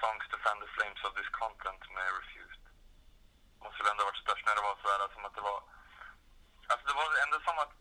Songs 0.00 0.24
to 0.30 0.36
Fan 0.44 0.58
the 0.62 0.68
Flames 0.76 1.00
of 1.06 1.12
This 1.18 1.30
Content 1.40 1.82
med 1.96 2.06
Refused. 2.18 2.64
Måste 3.64 3.80
väl 3.82 3.90
ändå 3.92 4.02
ha 4.04 4.10
varit 4.10 4.24
störst 4.26 4.44
när 4.46 4.54
det 4.58 4.64
var 4.68 4.74
sådär 4.82 5.08
som 5.14 5.24
att 5.28 5.36
det 5.38 5.44
var, 5.50 5.58
alltså 6.70 6.84
det 6.90 6.96
var 7.00 7.06
ändå 7.24 7.36
som 7.48 7.56
att, 7.64 7.72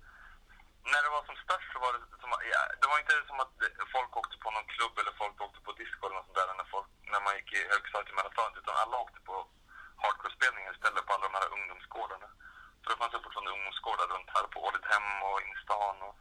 när 0.91 1.01
det 1.05 1.11
var 1.15 1.23
som 1.29 1.37
störst 1.45 1.69
så 1.73 1.77
var 1.85 1.91
det 1.93 2.01
som 2.23 2.31
att, 2.35 2.43
ja, 2.53 2.61
det 2.81 2.87
var 2.91 2.97
inte 3.03 3.15
som 3.29 3.39
att 3.43 3.53
folk 3.95 4.11
åkte 4.21 4.37
på 4.43 4.49
någon 4.55 4.67
klubb 4.75 4.95
eller 5.01 5.13
folk 5.21 5.35
åkte 5.45 5.59
på 5.67 5.71
disco 5.81 6.01
eller 6.05 6.17
något 6.17 6.27
sånt 6.29 6.39
där 6.41 6.47
när, 6.59 6.69
folk, 6.75 6.89
när 7.13 7.21
man 7.25 7.33
gick 7.37 7.49
i 7.59 7.61
högstadiet 7.73 8.11
i 8.11 8.15
mellanstadiet, 8.17 8.59
utan 8.61 8.75
alla 8.83 8.95
åkte 9.05 9.19
på 9.29 9.35
hardcore-spelningar 10.03 10.71
istället 10.75 11.05
på 11.05 11.11
alla 11.13 11.27
de 11.29 11.33
här 11.39 11.49
ungdomsgårdarna. 11.57 12.29
För 12.81 12.87
det 12.91 12.99
fanns 13.01 13.15
ju 13.15 13.23
fortfarande 13.25 13.55
ungdomsgårdar 13.57 14.07
runt 14.13 14.29
här 14.35 14.45
på 14.53 14.57
Ålidhem 14.67 15.07
och 15.27 15.37
in 15.43 15.53
i 15.57 15.59
stan. 15.65 15.95
Och, 16.07 16.15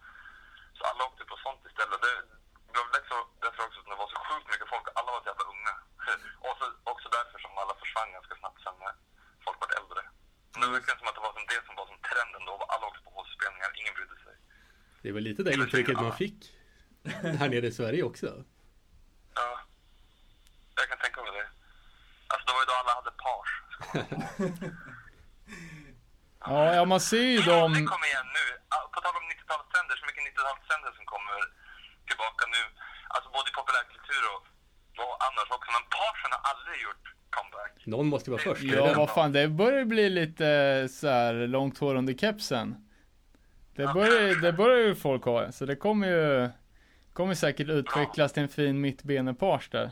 så 0.77 0.83
alla 0.91 1.03
åkte 1.09 1.25
på 1.31 1.37
sånt 1.47 1.63
istället. 1.71 2.01
Det, 2.07 2.15
det 2.73 2.79
var 2.81 2.89
väl 2.95 3.05
så, 3.13 3.19
därför 3.45 3.63
också 3.67 3.79
att 3.81 3.91
det 3.93 4.03
var 4.05 4.11
så 4.15 4.19
sjukt 4.29 4.49
mycket 4.53 4.69
folk. 4.75 4.87
Alla 4.99 5.11
var 5.15 5.21
så 5.23 5.29
jävla 5.33 5.47
unga. 5.55 5.75
och 6.47 6.55
så, 6.61 6.65
också 6.93 7.07
därför 7.17 7.39
som 7.45 7.53
alla 7.63 7.75
försvann 7.83 8.13
ganska 8.17 8.35
snabbt 8.41 8.61
sen 8.65 8.77
när 8.85 8.95
folk 9.45 9.59
var 9.65 9.71
äldre. 9.81 10.03
Men 10.53 10.61
det 10.63 10.71
verkar 10.77 10.97
som 10.99 11.09
att 11.09 11.17
det 11.19 11.25
var 11.27 11.35
som 11.39 11.47
det 11.53 11.61
som 11.67 11.75
var 11.81 11.87
som 11.91 11.99
trenden 12.09 12.43
då. 12.51 12.55
Alla 12.73 12.85
åkte 12.91 13.03
på 13.07 13.11
HC-spelningar, 13.17 13.71
ingen 13.81 13.95
brydde 13.97 14.17
sig. 14.25 14.35
Det 15.05 15.11
var 15.17 15.22
lite 15.33 15.43
det 15.43 15.55
intrycket 15.55 15.95
man 16.07 16.17
fick 16.23 16.39
här 17.41 17.49
nere 17.49 17.67
i 17.67 17.73
Sverige 17.73 18.03
också. 18.03 18.27
Ja, 19.35 19.61
jag 20.77 20.89
kan 20.89 20.99
tänka 20.99 21.23
mig 21.23 21.33
det. 21.39 21.47
Alltså 22.31 22.45
det 22.47 22.53
var 22.57 22.61
ju 22.65 22.69
då 22.71 22.75
alla 22.81 22.93
hade 22.99 23.13
page. 23.25 23.53
Ja, 26.45 26.75
ja 26.75 26.85
man 26.85 27.01
ser 27.01 27.27
ju 27.35 27.39
Det 27.43 27.51
dem. 27.51 27.73
kommer 27.93 28.07
igen 28.13 28.29
nu. 28.39 28.45
På 28.95 28.99
tal 29.05 29.15
om 29.21 29.27
90-talstrender, 29.33 29.95
så 30.01 30.05
mycket 30.09 30.23
90-talstrender 30.29 30.93
som 30.99 31.05
kommer 31.15 31.39
tillbaka 32.09 32.43
nu. 32.57 32.63
Alltså 33.15 33.29
både 33.37 33.47
i 33.51 33.55
populärkultur 33.61 34.23
och, 34.35 34.43
och 35.03 35.15
annars 35.27 35.49
också. 35.57 35.69
Men 35.77 35.85
Parsen 35.97 36.31
har 36.37 36.43
aldrig 36.53 36.77
gjort 36.87 37.05
comeback. 37.37 37.73
Någon 37.87 38.07
måste 38.07 38.31
vara 38.31 38.43
först. 38.43 38.63
Ja, 38.63 38.95
vad 38.97 39.11
fan, 39.11 39.33
det 39.33 39.49
börjar 39.49 39.85
bli 39.85 40.11
lite 40.11 40.49
så 40.91 41.09
här 41.09 41.35
långt 41.35 41.79
hår 41.79 41.95
under 41.95 42.15
kepsen. 42.15 42.82
Det 43.75 43.87
börjar, 43.87 44.43
det 44.43 44.53
börjar 44.53 44.79
ju 44.79 44.95
folk 44.95 45.25
ha, 45.25 45.53
så 45.53 45.67
det 45.67 45.77
kommer 45.77 46.09
ju 46.09 46.51
Kommer 47.13 47.35
säkert 47.35 47.69
utvecklas 47.69 48.33
till 48.33 48.43
en 48.43 48.49
fin 48.49 48.81
mittbenepage 48.81 49.69
där. 49.71 49.91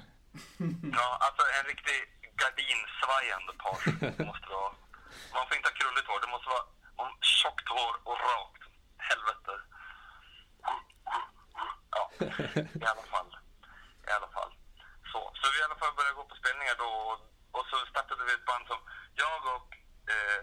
Ja, 0.99 1.09
alltså 1.27 1.43
en 1.59 1.65
riktig 1.73 1.99
gardinsvajande 2.41 3.53
page 3.63 3.87
måste 4.29 4.47
det 4.51 4.57
vara. 4.63 4.75
Man 5.35 5.47
får 5.47 5.57
inte 5.57 5.69
ha 5.71 5.77
krulligt 5.81 6.09
hår, 6.11 6.21
det 6.25 6.33
måste 6.35 6.49
vara 6.55 6.65
om 7.03 7.11
tjockt 7.21 7.69
hår 7.75 7.95
och 8.09 8.19
rakt. 8.31 8.63
Helvete. 9.09 9.55
Ja, 11.95 12.03
i 12.85 12.87
alla 12.93 13.07
fall. 13.15 13.31
I 14.09 14.11
alla 14.17 14.31
fall. 14.37 14.53
Så, 15.13 15.21
så 15.39 15.45
vi 15.53 15.57
i 15.61 15.67
alla 15.67 15.81
fall 15.81 15.95
började 15.97 16.19
gå 16.21 16.25
på 16.33 16.37
spelningar 16.43 16.77
då 16.85 16.91
och, 17.11 17.19
och 17.57 17.65
så 17.71 17.77
startade 17.93 18.23
vi 18.27 18.33
ett 18.39 18.49
band 18.51 18.65
som 18.71 18.81
jag 19.23 19.41
och 19.57 19.69
eh, 20.15 20.41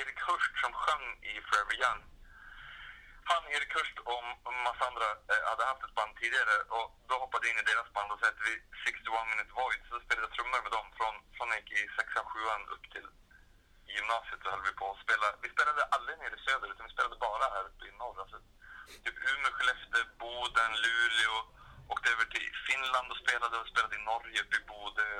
Erik 0.00 0.20
Hurst 0.26 0.54
som 0.62 0.72
sjöng 0.82 1.06
i 1.32 1.32
Forever 1.46 1.76
Young. 1.82 2.02
Han, 3.30 3.42
Erik 3.56 3.72
Hurst 3.76 3.98
och 4.10 4.52
en 4.52 4.62
massa 4.68 4.84
andra 4.90 5.08
eh, 5.32 5.42
hade 5.50 5.64
haft 5.70 5.84
ett 5.86 5.98
band 5.98 6.12
tidigare 6.22 6.56
och 6.76 6.88
då 7.08 7.14
hoppade 7.22 7.42
jag 7.44 7.52
in 7.52 7.62
i 7.62 7.70
deras 7.72 7.88
band 7.94 8.08
och 8.12 8.18
så 8.20 8.26
hette 8.28 8.42
vi 8.50 8.54
61 8.84 9.30
Minute 9.30 9.52
Void. 9.58 9.82
Så 9.84 9.90
då 9.94 10.00
spelade 10.06 10.26
jag 10.26 10.34
trummor 10.36 10.60
med 10.66 10.72
dem 10.78 10.88
från, 10.98 11.14
från 11.34 11.48
jag 11.52 11.60
gick 11.60 11.72
i 11.80 11.82
6 11.96 12.08
7 12.32 12.74
upp 12.74 12.86
till 12.94 13.08
gymnasiet 13.96 14.40
så 14.42 14.48
höll 14.52 14.66
vi 14.68 14.72
på 14.80 14.86
att 14.92 15.02
spela. 15.04 15.26
Vi 15.44 15.48
spelade 15.54 15.82
aldrig 15.94 16.16
nere 16.18 16.34
i 16.38 16.44
söder 16.46 16.68
utan 16.72 16.86
vi 16.88 16.92
spelade 16.96 17.16
bara 17.26 17.46
här 17.54 17.64
uppe 17.70 17.84
i 17.90 17.92
norr. 18.02 18.16
Alltså, 18.22 18.38
typ 19.04 19.16
Umeå, 19.30 19.50
Skellefteå, 19.56 20.04
Boden, 20.22 20.72
Luleå. 20.84 21.36
Åkte 21.92 22.06
över 22.14 22.26
till 22.34 22.48
Finland 22.68 23.06
och 23.12 23.20
spelade 23.24 23.54
och 23.60 23.68
spelade 23.72 23.94
i 23.98 24.02
Norge 24.12 24.38
uppe 24.44 24.56
i 24.60 24.64
Bodö. 24.70 25.10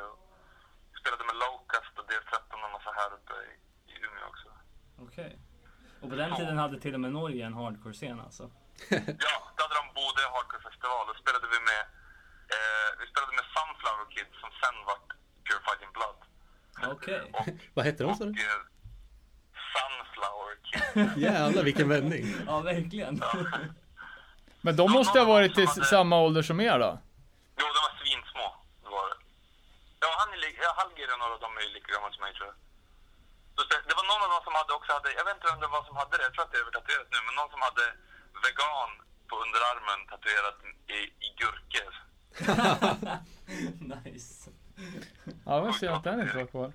Och 0.90 0.96
spelade 1.00 1.22
med 1.30 1.36
Locust 1.44 1.94
och 2.00 2.06
D13 2.10 2.54
och 2.64 2.72
massa 2.76 2.90
här 3.00 3.10
uppe 3.18 3.34
i, 3.48 3.50
i 3.92 3.94
Umeå 4.06 4.24
också. 4.32 4.48
Okej. 5.06 5.32
Och 6.02 6.08
på 6.10 6.16
den 6.16 6.36
tiden 6.36 6.58
hade 6.58 6.80
till 6.80 6.94
och 6.94 7.00
med 7.00 7.12
Norge 7.12 7.46
en 7.46 7.52
hardcore-scen 7.92 8.20
alltså? 8.20 8.42
Ja, 9.26 9.34
då 9.56 9.62
hade 9.64 9.74
de 9.80 9.86
Bodö 9.94 10.22
Hardcore 10.34 10.62
Festival. 10.68 11.06
Då 11.10 11.14
spelade 11.22 11.46
vi 11.54 11.58
med, 11.70 11.82
eh, 12.54 12.88
vi 13.00 13.04
spelade 13.12 13.32
med 13.38 13.46
Sunflower 13.54 14.06
Kids 14.14 14.34
som 14.42 14.50
sen 14.62 14.76
vart 14.88 15.08
Purified 15.46 15.80
in 15.86 15.92
Blood. 15.96 16.18
Okej. 16.94 17.20
Och, 17.38 17.46
Vad 17.74 17.84
hette 17.84 18.02
de 18.04 18.14
sa 18.14 18.24
och 18.24 18.32
du? 18.32 18.40
eh, 18.42 18.62
Sunflower 19.74 20.52
Kids. 20.68 21.16
Jävlar 21.26 21.62
vilken 21.70 21.88
vändning. 21.88 22.24
Ja, 22.46 22.60
verkligen. 22.60 23.14
Men 24.66 24.76
de 24.76 24.84
måste 24.98 25.18
ha 25.18 25.26
varit 25.36 25.58
i 25.58 25.66
samma 25.94 26.16
ålder 26.26 26.42
som 26.42 26.60
er 26.60 26.78
då? 26.84 26.90
Jo, 27.60 27.66
de 27.76 27.80
var 27.86 27.92
svinsmå. 28.02 28.46
Det 28.84 28.90
var 28.96 29.04
det. 29.10 29.16
Ja, 30.04 30.08
han 30.20 30.28
är 30.34 30.38
li- 30.44 30.58
ja, 30.64 30.70
Hallgren 30.80 31.12
och 31.14 31.18
några 31.22 31.34
av 31.38 31.40
dem 31.46 31.54
är 31.58 31.62
ju 31.68 31.70
lika 31.76 31.88
gamla 31.94 32.10
som 32.14 32.20
mig 32.26 32.32
tror 32.36 32.46
jag. 32.50 32.56
Så 33.56 33.60
det- 33.70 33.84
det 33.88 33.94
var 34.00 34.06
någon 34.10 34.22
av 34.26 34.30
dem 34.34 34.42
som 34.46 34.54
hade 34.60 34.72
också 34.78 34.90
hade, 34.96 35.08
jag 35.18 35.24
vet 35.26 35.34
inte 35.36 35.48
vem 35.52 35.60
det 35.64 35.70
var 35.76 35.82
som 35.88 35.96
hade 36.02 36.14
det, 36.18 36.24
jag 36.28 36.32
tror 36.34 36.44
att 36.46 36.52
det 36.52 36.58
är 36.60 36.64
övertatuerat 36.66 37.08
nu, 37.14 37.18
men 37.26 37.34
någon 37.40 37.50
som 37.54 37.62
hade 37.68 37.84
vegan 38.46 38.90
på 39.30 39.34
underarmen 39.44 40.00
tatuerat 40.12 40.58
i, 40.96 41.00
i 41.26 41.28
gurkor. 41.40 41.92
nice. 44.04 44.50
Ja, 45.46 45.50
det 45.56 45.60
var 45.66 45.72
synd 45.72 45.92
att 45.94 46.04
den 46.04 46.20
inte 46.20 46.31
var 46.44 46.50
kvar. 46.54 46.70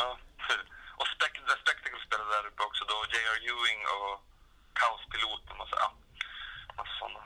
Ja. 0.00 0.08
Och 1.00 1.06
Spect- 1.14 1.46
The 1.50 1.56
Spectacle 1.64 2.00
spelade 2.06 2.30
där 2.36 2.44
uppe 2.50 2.62
också 2.68 2.82
då, 2.92 2.96
J.R. 3.12 3.38
Ewing 3.50 3.80
och 3.96 4.14
Kaospiloten 4.80 5.56
och 5.62 5.68
så, 5.70 5.76
ja. 5.84 5.88
Massa 6.76 6.94
sådana. 7.00 7.22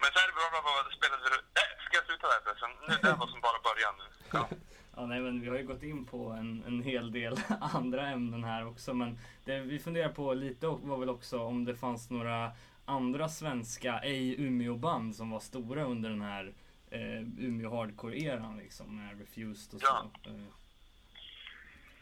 Men 0.00 0.08
så 0.12 0.16
är 0.22 0.26
det 0.28 0.36
bra, 0.38 0.46
bra, 0.52 0.60
bra, 0.66 0.74
det 0.88 0.94
spelade 0.98 1.22
vi... 1.32 1.36
Äh, 1.62 1.70
ska 1.84 1.92
jag 1.98 2.06
sluta 2.08 2.26
där 2.32 2.40
förresten? 2.44 2.70
Nu, 2.88 2.92
det 3.02 3.08
här 3.10 3.20
var 3.22 3.28
som 3.32 3.40
bara 3.48 3.58
början 3.68 3.94
nu. 4.02 4.06
Ja. 4.38 4.44
Ja, 4.96 5.06
nej, 5.06 5.20
men 5.20 5.40
vi 5.40 5.48
har 5.48 5.56
ju 5.56 5.66
gått 5.66 5.82
in 5.82 6.04
på 6.06 6.30
en, 6.30 6.64
en 6.66 6.82
hel 6.82 7.12
del 7.12 7.34
andra 7.60 8.08
ämnen 8.08 8.44
här 8.44 8.66
också. 8.66 8.94
Men 8.94 9.18
det 9.44 9.60
vi 9.60 9.78
funderar 9.78 10.08
på 10.08 10.34
lite 10.34 10.66
var 10.66 10.96
väl 10.98 11.08
också 11.10 11.38
om 11.42 11.64
det 11.64 11.74
fanns 11.76 12.10
några 12.10 12.50
andra 12.84 13.28
svenska, 13.28 14.00
ej 14.02 14.40
Umeå-band 14.46 15.16
som 15.16 15.30
var 15.30 15.40
stora 15.40 15.84
under 15.84 16.10
den 16.10 16.22
här 16.22 16.52
eh, 16.96 17.20
Umeå 17.46 17.68
Hardcore-eran 17.76 18.54
liksom. 18.64 18.86
Med 18.98 19.10
Refused 19.20 19.70
och 19.74 19.80
så. 19.80 19.86
Ja. 19.90 19.98
Eh, 20.30 20.46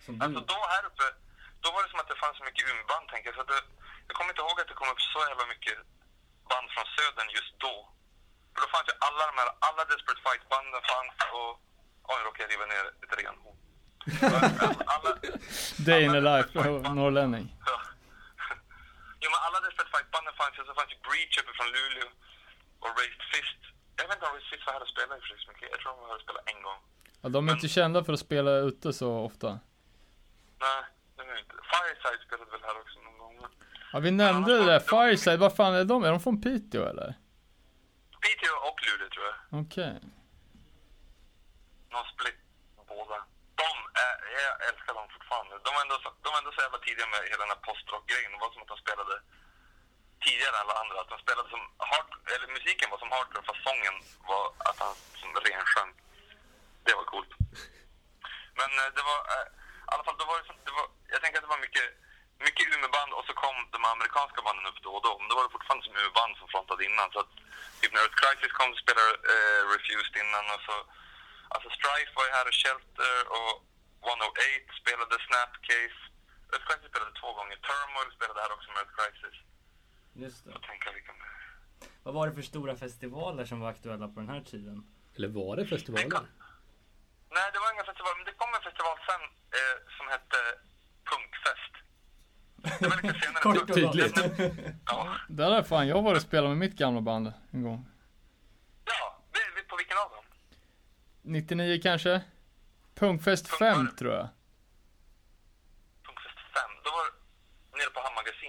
som 0.04 0.12
Alltså 0.24 0.40
du... 0.40 0.46
då 0.54 0.58
här 0.74 0.84
uppe, 0.90 1.06
då 1.64 1.68
var 1.74 1.80
det 1.84 1.90
som 1.92 2.00
att 2.02 2.10
det 2.12 2.18
fanns 2.24 2.36
så 2.40 2.44
mycket 2.48 2.62
Umeåband 2.70 3.04
tänker 3.12 3.26
jag. 3.28 3.36
Så 3.38 3.42
att 3.44 3.52
det, 3.54 3.62
jag 4.08 4.14
kommer 4.16 4.30
inte 4.32 4.42
ihåg 4.44 4.56
att 4.60 4.68
det 4.72 4.78
kom 4.80 4.88
upp 4.94 5.02
så 5.14 5.18
jävla 5.30 5.46
mycket 5.54 5.78
band 6.50 6.66
från 6.74 6.86
södern 6.96 7.28
just 7.38 7.54
då. 7.66 7.74
För 8.52 8.58
då 8.64 8.68
fanns 8.74 8.88
ju 8.92 8.94
alla 9.08 9.22
de 9.30 9.34
här, 9.40 9.48
alla 9.68 9.82
Desperate 9.90 10.20
Fight-banden 10.26 10.82
fanns 10.92 11.16
och... 11.40 11.52
Oj, 12.10 12.14
nu 12.18 12.24
råkade 12.28 12.42
jag 12.44 12.50
riva 12.54 12.66
ner 12.72 12.84
ett 13.04 13.14
renhorn. 13.20 13.56
Day 15.88 16.02
in 16.04 16.12
the 16.12 16.20
life, 16.20 16.48
Fight-band- 16.52 16.94
norrlänning. 16.94 17.46
Ja. 17.66 17.76
jo 19.22 19.28
men 19.32 19.40
alla 19.46 19.58
Desperate 19.64 19.90
Fight-banden 19.94 20.34
fanns 20.40 20.54
ju, 20.58 20.62
så 20.68 20.74
fanns 20.78 20.92
ju 20.94 20.98
Breach 21.08 21.34
uppe 21.40 21.52
från 21.58 21.68
Luleå 21.76 22.08
och 22.82 22.90
Raised 22.98 23.22
Fist. 23.32 23.62
Jag 23.96 24.04
vet 24.08 24.16
inte 24.16 24.26
om 24.26 24.32
var 24.66 24.72
här 24.72 24.82
och 24.82 24.88
spelade 24.88 25.18
i 25.18 25.20
för 25.20 25.36
så 25.44 25.48
mycket. 25.50 25.68
Jag 25.70 25.80
tror 25.80 25.92
de 25.92 26.00
och 26.14 26.20
spelade 26.20 26.44
en 26.52 26.62
gång. 26.62 26.80
Ja, 27.22 27.28
de 27.28 27.48
är 27.48 27.52
inte 27.52 27.68
kända 27.68 28.04
för 28.04 28.12
att 28.12 28.20
spela 28.28 28.50
ute 28.50 28.92
så 28.92 29.10
ofta. 29.28 29.48
Nej, 30.64 30.82
det 31.16 31.22
är 31.22 31.38
inte. 31.38 31.54
Fireside 31.70 32.20
spelade 32.26 32.50
väl 32.50 32.62
här 32.62 32.76
också 32.80 32.98
någon 33.00 33.18
gång. 33.18 33.34
men- 33.40 33.50
Ja, 33.92 33.98
vi 33.98 34.10
nämnde 34.10 34.58
det 34.58 34.64
där. 34.72 34.80
Fireside, 34.80 35.38
vad 35.40 35.56
fan 35.56 35.74
är 35.74 35.84
de? 35.84 36.04
Är 36.04 36.10
de 36.10 36.20
från 36.20 36.42
Piteå 36.42 36.82
eller? 36.92 37.14
Piteå 38.24 38.54
och 38.68 38.78
Luleå 38.86 39.08
tror 39.14 39.24
jag. 39.30 39.36
Okej. 39.62 39.94
Någon 41.94 42.06
split 42.14 42.38
båda. 42.92 43.16
De 43.62 43.68
är, 44.04 44.14
jag 44.48 44.54
älskar 44.68 44.92
dem 44.98 45.06
fortfarande. 45.14 45.52
De 45.66 45.70
var 45.76 45.82
ändå 45.86 45.96
så, 46.04 46.08
de 46.24 46.28
var 46.32 46.38
ändå 46.42 46.52
så 46.56 46.60
jävla 46.66 46.80
tidiga 46.86 47.06
med 47.12 47.20
hela 47.30 47.42
den 47.46 47.52
här 47.54 47.62
postrock-grejen. 47.68 48.30
Det 48.34 48.40
var 48.44 48.50
som 48.54 48.62
att 48.64 48.72
de 48.74 48.78
spelade 48.84 49.14
tidigare 50.26 50.54
än 50.54 50.62
alla 50.62 50.76
andra. 50.82 50.96
Att 51.00 51.12
de 51.12 51.18
spelade 51.24 51.48
som 51.54 51.62
hard, 51.90 52.10
eller 52.34 52.48
musiken 52.58 52.90
var 52.90 52.98
som 53.00 53.12
hardcore 53.14 53.48
fast 53.48 53.62
sången 53.68 53.94
var 54.30 54.44
att 54.68 54.78
han 54.84 54.94
som 55.20 55.30
rensjöng. 55.46 55.92
Det 56.86 56.94
var 56.98 57.06
coolt. 57.12 57.32
Men 58.60 58.70
eh, 58.80 58.90
det 58.96 59.04
var, 59.10 59.20
eh, 59.34 59.46
i 59.88 59.90
alla 59.92 60.04
fall, 60.04 60.16
var 60.30 60.38
det, 60.40 60.46
som, 60.50 60.58
det 60.68 60.74
var, 60.78 60.86
jag 61.12 61.20
tänker 61.20 61.38
att 61.38 61.46
det 61.46 61.54
var 61.56 61.66
mycket, 61.66 61.88
mycket 62.46 62.68
Umeåband 62.74 63.12
och 63.16 63.24
så 63.28 63.32
kom 63.42 63.56
de 63.74 63.80
amerikanska 63.84 64.40
banden 64.46 64.68
upp 64.70 64.80
då 64.86 64.92
och 64.98 65.04
då. 65.08 65.12
Men 65.18 65.28
då 65.28 65.34
var 65.36 65.44
det 65.44 65.56
fortfarande 65.56 65.84
som 65.84 65.96
Umeåband 65.98 66.32
som 66.36 66.48
frontade 66.52 66.82
innan. 66.88 67.08
Så 67.12 67.18
att, 67.22 67.32
typ 67.80 67.92
när 67.92 68.04
Earth 68.04 68.18
Crisis 68.20 68.52
kom 68.58 68.70
spelade 68.82 69.12
eh, 69.32 69.60
Refused 69.72 70.16
innan 70.22 70.46
och 70.54 70.62
så 70.68 70.76
Alltså 71.54 71.68
Strife 71.78 72.12
var 72.16 72.24
ju 72.28 72.32
här 72.38 72.48
och 72.50 72.58
Shelter 72.62 73.16
och 73.38 73.54
108 74.10 74.72
spelade 74.80 75.14
Snapcase. 75.26 76.00
Earth 76.52 76.66
Crisis 76.66 76.90
spelade 76.92 77.12
två 77.20 77.30
gånger. 77.38 77.56
Turmoil 77.66 78.10
spelade 78.16 78.40
här 78.42 78.52
också 78.56 78.68
med 78.70 78.80
Earth 78.82 78.96
Crisis. 78.98 79.36
Just 80.12 80.44
det. 80.44 80.50
Vad 82.02 82.14
var 82.14 82.26
det 82.28 82.34
för 82.34 82.42
stora 82.42 82.76
festivaler 82.76 83.44
som 83.44 83.60
var 83.60 83.70
aktuella 83.70 84.08
på 84.08 84.20
den 84.20 84.28
här 84.28 84.40
tiden? 84.40 84.86
Eller 85.16 85.28
var 85.28 85.56
det 85.56 85.66
festivaler? 85.66 86.08
Nej, 87.30 87.50
det 87.52 87.58
var 87.58 87.72
ingen 87.72 87.84
festival, 87.84 88.12
men 88.16 88.24
det 88.24 88.32
kom 88.32 88.48
en 88.54 88.62
festival 88.62 88.96
sen 89.08 89.22
eh, 89.58 89.76
som 89.96 90.06
hette 90.14 90.38
Punkfest. 91.10 91.74
Det 92.80 92.88
var 92.88 93.02
lite 93.02 93.20
senare. 93.20 93.42
Kort 93.42 93.70
och 93.70 93.74
Tydligt. 93.74 94.82
Ja, 94.86 95.16
Där 95.28 95.62
fan 95.62 95.88
jag 95.88 96.02
varit 96.02 96.16
och 96.16 96.22
spelat 96.22 96.48
med 96.50 96.58
mitt 96.58 96.76
gamla 96.78 97.00
band 97.00 97.32
en 97.50 97.62
gång. 97.62 97.86
ja 98.84 99.18
på 99.72 99.76
vilken 99.76 99.98
av 99.98 100.10
dem? 100.10 100.24
99 101.22 101.80
kanske? 101.82 102.22
Punkfest 102.94 103.48
5 103.48 103.88
tror 103.98 104.12
jag. 104.12 104.28
Punkfest 106.06 106.38
5. 106.56 106.70
Då 106.84 106.90
var 106.96 107.04
det 107.06 107.12
nere 107.78 107.90
på 107.94 108.00
var 108.00 108.24
det? 108.24 108.41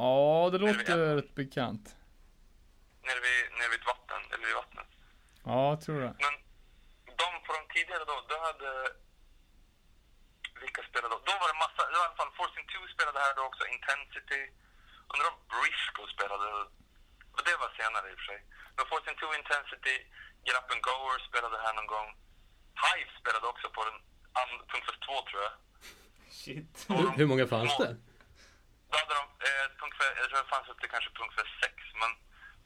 Ja, 0.00 0.48
det 0.52 0.58
låter 0.58 0.96
rätt 1.16 1.34
bekant. 1.34 1.86
Nere 3.06 3.20
vid, 3.26 3.40
nere 3.58 3.70
vid 3.74 3.84
vatten, 3.92 4.20
eller 4.32 4.46
vid 4.50 4.56
vattnet. 4.62 4.90
Ja, 5.50 5.60
jag 5.72 5.80
tror 5.84 6.00
det. 6.06 6.14
Men 6.24 6.34
de 7.20 7.26
de 7.58 7.62
tidigare 7.74 8.04
då, 8.12 8.16
då 8.32 8.36
hade... 8.48 8.70
Vilka 10.62 10.82
spelade 10.90 11.12
då? 11.14 11.18
Då 11.28 11.34
var 11.42 11.48
det 11.52 11.58
massa, 11.64 11.82
i 11.92 11.94
alla 12.00 12.16
fall 12.20 12.32
Forcing 12.38 12.66
2 12.74 12.78
spelade 12.94 13.18
här 13.24 13.32
då 13.38 13.42
också, 13.50 13.62
Intensity. 13.76 14.42
Undrar 15.12 15.28
om 15.32 15.38
Briscoe 15.52 16.08
spelade, 16.14 16.46
och 17.34 17.42
det 17.48 17.56
var 17.62 17.70
senare 17.80 18.06
i 18.10 18.14
och 18.14 18.20
för 18.20 18.26
sig. 18.32 18.40
Men 18.76 18.84
Forcing 18.90 19.16
2, 19.20 19.24
Intensity, 19.42 19.96
Get 20.44 20.56
Up 20.60 20.68
and 20.74 20.82
Goer 20.88 21.18
spelade 21.28 21.56
här 21.64 21.74
någon 21.78 21.90
gång. 21.94 22.08
Hive 22.84 23.10
spelade 23.20 23.46
också 23.52 23.66
på 23.76 23.80
den 23.88 23.96
and- 24.40 24.62
Punkfest 24.70 25.00
2 25.08 25.12
tror 25.28 25.40
jag. 25.46 25.54
Shit. 26.40 26.72
Var 26.88 26.96
Hur, 26.96 27.08
hur 27.20 27.28
många 27.32 27.46
fanns 27.54 27.76
det? 27.84 27.92
Då 28.92 28.96
hade 29.02 29.14
de, 29.20 29.24
eh, 29.48 29.66
punkfest, 29.80 30.12
jag 30.20 30.26
tror 30.28 30.38
det 30.44 30.52
fanns 30.56 30.68
upp 30.72 30.80
till 30.80 30.92
kanske 30.94 31.10
Punkfest 31.20 31.52
6, 31.64 31.74
men 32.00 32.10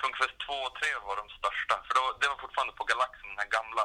Punkfest 0.02 0.36
2 0.46 0.54
och 0.66 0.74
3 0.80 0.86
var 1.08 1.16
de 1.22 1.26
största. 1.38 1.74
För 1.86 1.92
då, 1.98 2.04
det 2.20 2.28
var 2.32 2.38
fortfarande 2.44 2.74
på 2.78 2.84
Galaxen, 2.92 3.28
den 3.32 3.42
här 3.44 3.50
gamla 3.58 3.84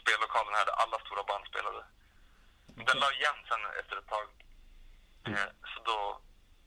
spellokalen 0.00 0.52
här 0.58 0.66
där 0.70 0.76
alla 0.82 0.98
stora 1.06 1.22
band 1.30 1.44
spelade. 1.52 1.82
Den 2.88 2.96
la 3.04 3.08
igen 3.18 3.38
sen 3.48 3.62
efter 3.80 3.94
ett 4.00 4.10
tag. 4.14 4.26
Eh, 5.30 5.48
så 5.70 5.76
då 5.90 5.98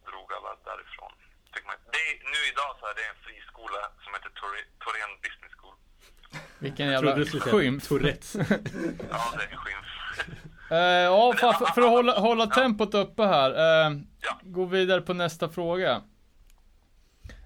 drog 0.09 0.27
alla 0.37 0.51
därifrån. 0.69 1.13
Man, 1.67 1.75
det 1.93 2.01
är, 2.09 2.13
nu 2.33 2.39
idag 2.51 2.71
så 2.79 2.83
är 2.91 2.95
det 2.99 3.05
en 3.11 3.19
friskola 3.25 3.81
som 4.03 4.09
heter 4.15 4.29
Tor- 4.39 4.67
Torén 4.83 5.11
Business 5.25 5.53
School. 5.59 5.75
Vilken 6.59 6.87
jävla 6.91 7.15
skymf. 7.51 7.87
Tourettes. 7.87 8.35
Ja, 9.15 9.33
det 9.37 9.43
är 9.43 9.51
en 9.51 9.57
skymf. 9.57 9.87
Eh, 10.71 10.77
ja, 10.77 11.33
fan, 11.37 11.53
för, 11.53 11.65
för 11.65 11.81
att 11.81 11.89
hålla, 11.89 12.19
hålla 12.19 12.47
tempot 12.47 12.93
uppe 12.93 13.23
här. 13.23 13.49
Eh, 13.51 13.97
Ja. 14.21 14.39
gå 14.43 14.65
vidare 14.65 15.01
på 15.01 15.13
nästa 15.13 15.49
fråga. 15.49 16.01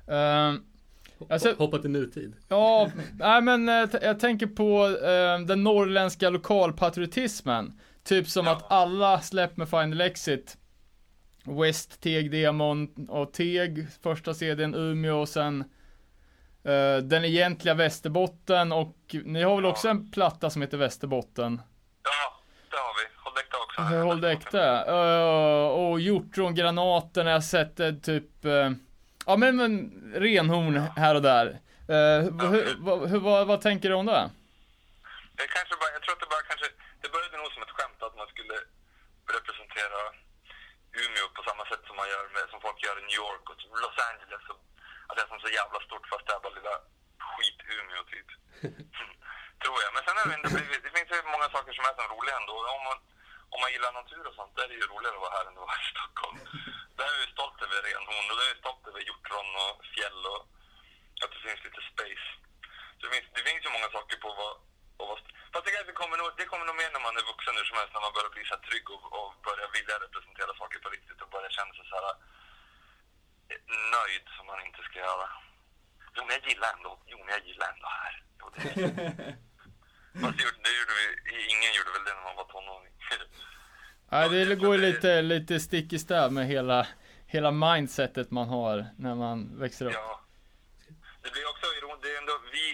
Eh, 0.07 0.53
Alltså- 1.29 1.53
Hoppa 1.57 1.77
till 1.77 1.89
nutid. 1.89 2.33
ja, 2.47 2.89
nej 3.19 3.41
men 3.41 3.69
eh, 3.69 3.89
jag 4.01 4.19
tänker 4.19 4.47
på 4.47 4.85
eh, 5.05 5.39
den 5.47 5.63
norrländska 5.63 6.29
lokalpatriotismen. 6.29 7.79
Typ 8.03 8.29
som 8.29 8.45
Ja. 8.45 8.51
att 8.51 8.71
alla 8.71 9.21
släpp 9.21 9.57
med 9.57 9.69
Final 9.69 10.01
Exit. 10.01 10.57
West, 11.43 12.01
Teg, 12.01 12.31
Demon 12.31 13.07
och 13.09 13.33
Teg, 13.33 13.87
första 14.03 14.33
CDn 14.33 14.75
Umeå 14.75 15.17
och 15.21 15.29
sen 15.29 15.61
eh, 16.63 16.97
den 17.03 17.25
egentliga 17.25 17.73
Västerbotten 17.73 18.71
och 18.71 19.15
ni 19.25 19.43
har 19.43 19.55
väl 19.55 19.65
också 19.65 19.87
en 19.89 20.11
platta 20.11 20.49
som 20.49 20.61
heter 20.61 20.77
Västerbotten? 20.77 21.61
Ja. 22.03 22.36
Håll. 23.77 23.93
Jag 23.93 24.03
Håll 24.07 24.21
det 24.21 24.31
äkta. 24.31 24.65
Uh, 24.95 25.67
och 25.81 25.95
har 27.25 27.35
jag 27.37 27.43
sett 27.55 27.79
eh, 27.79 27.93
typ, 28.09 28.29
eh, 28.45 28.69
ja 29.29 29.33
men, 29.41 29.51
men 29.61 29.71
renhorn 30.25 30.75
här 31.03 31.15
och 31.17 31.25
där. 31.31 31.45
Uh, 31.95 32.19
hur, 32.51 32.63
vad, 32.85 32.97
hur, 33.11 33.21
vad, 33.27 33.47
vad 33.51 33.59
tänker 33.67 33.87
du 33.89 33.95
om 34.01 34.05
det? 34.11 34.23
Jag, 35.39 35.47
kanske 35.57 35.73
bara, 35.81 35.91
jag 35.95 36.01
tror 36.03 36.13
att 36.15 36.23
det 36.23 36.33
bara 36.35 36.47
kanske, 36.51 36.67
det 37.01 37.09
började 37.15 37.37
nog 37.37 37.49
som 37.53 37.63
ett 37.65 37.75
skämt 37.77 37.99
att 38.07 38.15
man 38.21 38.29
skulle 38.33 38.57
representera 39.35 39.99
Umeå 41.01 41.27
på 41.37 41.41
samma 41.49 41.63
sätt 41.71 41.83
som 41.87 41.95
man 41.99 42.09
gör 42.13 42.25
med, 42.37 42.45
som 42.51 42.59
folk 42.65 42.79
gör 42.85 42.97
i 43.01 43.05
New 43.07 43.19
York 43.25 43.45
och 43.51 43.59
Los 43.83 43.97
Angeles. 44.09 44.45
Och, 44.53 44.61
att 45.07 45.15
det 45.15 45.23
är 45.25 45.31
som 45.33 45.43
så 45.45 45.51
jävla 45.59 45.79
stort 45.87 46.05
fast 46.11 46.25
det 46.27 46.33
är 46.35 46.43
bara 46.45 46.57
lilla 46.59 46.75
skit-Umeå 47.29 48.01
typ. 48.13 48.29
tror 49.63 49.77
jag. 49.83 49.91
Men 49.95 50.03
sen 50.03 50.17
har 50.17 50.25
det 50.29 50.37
ändå 50.37 50.49
blivit, 50.57 50.83
det 50.85 50.93
finns 50.97 51.11
ju 51.13 51.19
många 51.35 51.47
saker 51.55 51.71
som 51.77 51.85
är 51.89 51.95
så 51.99 52.03
roliga 52.13 52.35
ändå. 52.41 52.55
Om 52.75 52.83
man, 52.89 52.99
om 53.53 53.59
man 53.61 53.71
gillar 53.73 53.91
natur 54.01 54.23
och 54.29 54.37
sånt, 54.39 54.53
då 54.55 54.59
är 54.61 54.69
det 54.69 54.79
ju 54.81 54.87
roligare 54.93 55.15
att 55.17 55.25
vara 55.25 55.37
här 55.37 55.47
än 55.47 55.57
att 55.57 55.67
vara 55.67 55.83
i 55.83 55.91
Stockholm. 55.95 56.39
Där 56.97 57.09
är 57.13 57.19
jag 57.23 57.35
stolt 57.37 57.59
över 57.65 57.79
renhorn 57.87 58.29
och 58.29 58.37
där 58.37 58.47
är 58.47 58.53
vi 58.53 58.63
stolt 58.63 58.83
över 58.89 59.01
hjortron 59.07 59.49
och 59.63 59.73
fjäll 59.93 60.21
och 60.33 60.41
att 61.23 61.31
det 61.33 61.41
finns 61.45 61.61
lite 61.67 61.81
space. 61.91 62.27
Så 62.97 63.01
det, 63.05 63.11
finns, 63.13 63.27
det 63.37 63.43
finns 63.47 63.63
ju 63.65 63.69
många 63.75 63.89
saker 63.97 64.17
på 64.25 64.29
vad... 64.41 64.53
Och 64.99 65.07
vad 65.09 65.19
fast 65.53 65.65
det, 65.65 65.75
kanske 65.77 65.93
kommer 66.01 66.17
nog, 66.17 66.29
det 66.39 66.49
kommer 66.51 66.65
nog 66.67 66.77
mer 66.81 66.91
när 66.93 67.05
man 67.07 67.17
är 67.19 67.29
vuxen 67.31 67.57
hur 67.57 67.67
som 67.69 67.79
helst, 67.79 67.93
när 67.93 68.05
man 68.07 68.15
börjar 68.17 68.33
bli 68.35 68.43
så 68.45 68.55
här 68.55 68.65
trygg 68.67 68.87
och, 68.95 69.05
och 69.17 69.31
börjar 69.47 69.69
vilja 69.77 69.95
representera 70.05 70.51
saker 70.61 70.79
på 70.83 70.89
riktigt 70.95 71.21
och 71.23 71.33
börjar 71.35 71.51
känna 71.57 71.73
sig 71.73 71.85
så 71.89 71.95
här 71.99 72.07
eh, 73.51 73.61
nöjd 73.95 74.25
som 74.35 74.45
man 74.51 74.59
inte 74.67 74.81
ska 74.87 74.97
göra. 75.09 75.27
Lando. 76.63 76.99
Jo, 77.05 77.17
men 77.17 77.33
jag 77.35 77.47
gillar 77.47 77.73
ändå 77.73 77.87
här. 77.87 78.23
Jo, 78.39 78.45
det 78.55 79.37
Fast 80.21 80.37
det 80.37 80.43
gjorde, 80.43 80.59
det 80.67 80.73
gjorde 80.79 80.93
vi, 80.99 81.05
ingen 81.53 81.71
gjorde 81.77 81.91
väl 81.95 82.03
det 82.07 82.13
när 82.17 82.25
man 82.29 82.35
var 82.41 82.47
tonåring. 82.53 82.93
Ja, 84.09 84.27
det 84.29 84.55
går 84.55 84.75
ju 84.75 84.81
lite, 84.81 85.21
lite 85.21 85.59
stick 85.59 85.93
i 85.93 85.99
stäv 85.99 86.31
med 86.37 86.45
hela, 86.47 86.87
hela 87.35 87.51
mindsetet 87.51 88.31
man 88.31 88.47
har 88.57 88.75
när 88.97 89.15
man 89.15 89.59
växer 89.63 89.85
upp. 89.85 89.93
Ja. 89.93 90.21
Det 91.23 91.29
blir 91.33 91.45
också 91.51 91.65
ironiskt, 91.77 92.03
det 92.03 92.11
är 92.15 92.17
ändå 92.23 92.35
vi, 92.55 92.67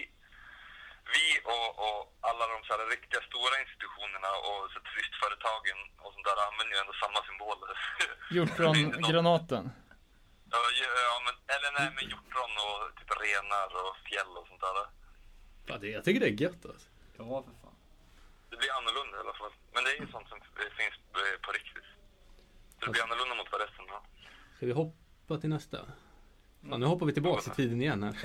vi 1.14 1.24
och, 1.54 1.68
och 1.86 2.00
alla 2.28 2.44
de 2.52 2.56
så 2.66 2.70
här 2.74 2.82
riktiga 2.94 3.20
stora 3.30 3.54
institutionerna 3.64 4.30
och 4.48 4.60
så 4.72 4.78
turistföretagen 4.88 5.78
och 6.04 6.10
sånt 6.14 6.26
där 6.28 6.38
använder 6.48 6.72
ju 6.76 6.80
ändå 6.84 6.94
samma 7.04 7.20
symboler. 7.28 7.70
Hjortrongranaten. 8.36 9.64
Ja, 10.52 10.60
ja, 11.10 11.16
men, 11.26 11.34
eller 11.54 11.70
nej, 11.78 11.88
men 11.96 12.04
hjortron 12.12 12.52
och 12.66 12.78
typ 12.98 13.10
renar 13.24 13.68
och 13.84 13.94
fjäll 14.08 14.32
och 14.40 14.46
sånt 14.50 14.62
där. 14.66 14.76
Ja, 15.68 15.74
det, 15.80 15.88
jag 15.96 16.04
tycker 16.04 16.20
det 16.24 16.30
är 16.34 16.40
gött 16.44 16.64
alltså. 16.72 16.88
Ja, 17.16 17.42
för 17.42 17.52
fan. 17.62 17.74
Det 18.50 18.56
blir 18.56 18.68
annorlunda 18.78 19.16
i 19.16 19.20
alla 19.20 19.34
fall. 19.40 19.52
Men 19.74 19.84
det 19.84 19.90
är 19.90 20.00
ju 20.00 20.06
sånt 20.06 20.28
som 20.28 20.38
finns 20.80 20.96
eh, 21.14 21.40
på 21.46 21.52
riktigt. 21.52 21.88
Så 22.78 22.84
det 22.86 22.90
blir 22.92 23.02
annorlunda 23.02 23.34
mot 23.34 23.52
vad 23.52 23.60
resten 23.60 23.84
har. 23.88 24.00
Ska 24.56 24.66
vi 24.66 24.72
hoppa 24.72 25.38
till 25.38 25.50
nästa? 25.50 25.78
Ja, 26.70 26.76
nu 26.76 26.86
hoppar 26.86 27.06
vi 27.06 27.12
tillbaka 27.12 27.50
i 27.50 27.54
tiden 27.54 27.80
igen 27.82 28.02
här. 28.02 28.16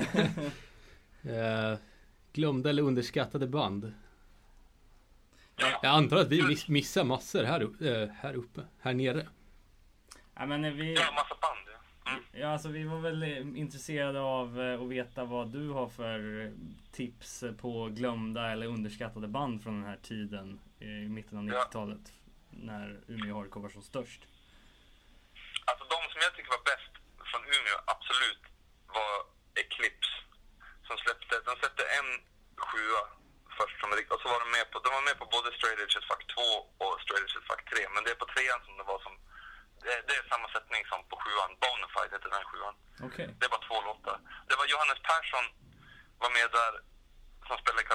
eh, 1.71 1.77
glömda 2.33 2.69
eller 2.69 2.83
underskattade 2.83 3.47
band? 3.47 3.93
Jag 5.55 5.85
antar 5.85 6.17
att 6.17 6.27
vi 6.27 6.43
miss, 6.43 6.67
missar 6.67 7.03
massor 7.03 7.43
här, 7.43 7.61
eh, 7.61 8.09
här 8.09 8.33
uppe, 8.33 8.61
här 8.79 8.93
nere. 8.93 9.27
Ja, 10.35 10.45
men 10.45 10.77
vi, 10.77 10.93
Ja, 10.93 11.11
massa 11.11 11.35
band. 11.41 11.68
Ja. 12.31 12.47
Alltså, 12.47 12.69
vi 12.69 12.83
var 12.83 12.99
väl 12.99 13.23
eh, 13.23 13.37
intresserade 13.39 14.19
av 14.21 14.61
eh, 14.61 14.81
att 14.81 14.87
veta 14.89 15.23
vad 15.25 15.47
du 15.47 15.69
har 15.69 15.89
för 15.89 16.45
eh, 16.45 16.51
tips 16.91 17.43
på 17.61 17.89
glömda 17.91 18.51
eller 18.51 18.67
underskattade 18.67 19.27
band 19.27 19.63
från 19.63 19.75
den 19.81 19.89
här 19.89 19.99
tiden 20.03 20.59
i 20.79 20.85
mitten 20.85 21.37
av 21.37 21.45
Ja. 21.47 21.63
90-talet. 21.63 22.13
När 22.49 22.99
Umeå 23.07 23.35
Hardcore 23.37 23.63
var 23.63 23.69
som 23.69 23.81
störst. 23.81 24.21
Alltså 25.65 25.83
de 25.93 25.99
som 26.11 26.19
jag 26.25 26.35
tycker 26.35 26.51
var 26.57 26.63
bäst 26.71 26.93
från 27.31 27.41
Umeå, 27.55 27.77
absolut, 27.93 28.43
var 28.97 29.13
Eclipse. 29.61 30.15
Som 30.87 30.97
släppte, 30.97 31.33
de 31.47 31.51
släppte 31.61 31.83
en 31.99 32.09
sjua 32.69 33.01
först 33.59 33.77
som 33.81 33.89
och 34.13 34.21
så 34.21 34.27
var 34.33 34.39
de 34.43 34.49
med 34.57 34.65
på, 34.71 34.75
de 34.85 34.89
var 34.97 35.05
med 35.09 35.17
på 35.21 35.25
både 35.35 35.47
Straight 35.57 35.79
Edges 35.83 36.05
Fuck 36.09 36.23
2 36.35 36.41
och 36.83 36.93
Straight 37.03 37.23
Edges 37.25 37.47
Fuck 37.49 37.63
3. 37.71 37.93
Men 37.93 38.01
det 38.03 38.11
är 38.15 38.19
på 38.23 38.29
trean 38.33 38.61
som 38.65 38.73
det 38.79 38.85
var 38.91 38.99
som, 39.05 39.13
det, 39.85 39.95
det 40.07 40.15
är 40.19 40.23
samma 40.33 40.47
sättning 40.55 40.81
som 40.91 40.99
på 41.11 41.15
sjuan. 41.23 41.51
Bonafide 41.63 42.13
heter 42.15 42.29
den 42.35 42.45
sjuan. 42.49 42.75
Okej. 43.07 43.27
Det 43.41 43.49
var 43.53 43.61
två 43.67 43.77
låtar. 43.87 44.17
Det 44.49 44.55
var 44.59 44.65
Johannes 44.73 45.01
Persson 45.09 45.45
var 46.23 46.31
med 46.37 46.49
där, 46.59 46.73
som 47.47 47.57
spelar 47.61 47.81
i 47.83 47.87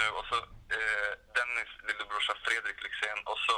nu, 0.00 0.08
och 0.18 0.26
så 0.30 0.38
eh, 0.76 1.12
Dennis 1.36 1.70
lillebrorsa 1.88 2.32
Fredrik 2.44 2.78
Lyxzén, 2.84 3.20
och 3.30 3.40
så 3.46 3.56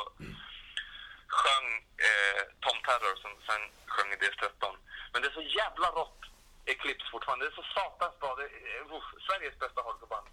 sjöng 1.41 1.69
eh, 2.09 2.43
Tom 2.65 2.79
Terror 2.87 3.17
som 3.23 3.33
sen 3.49 3.63
sjöng 3.93 4.09
i 4.15 4.17
DS13. 4.23 4.65
Men 5.13 5.19
det 5.23 5.29
är 5.29 5.37
så 5.41 5.47
jävla 5.61 5.89
rått 6.01 6.23
Eclipse 6.73 7.09
fortfarande. 7.15 7.45
Det 7.45 7.51
är 7.55 7.61
så 7.63 7.67
satans 7.79 8.15
bra. 8.21 8.31
Det 8.41 8.43
är, 8.43 8.83
uh, 8.95 9.03
Sveriges 9.27 9.57
bästa 9.63 9.81
hardcoreband. 9.87 10.27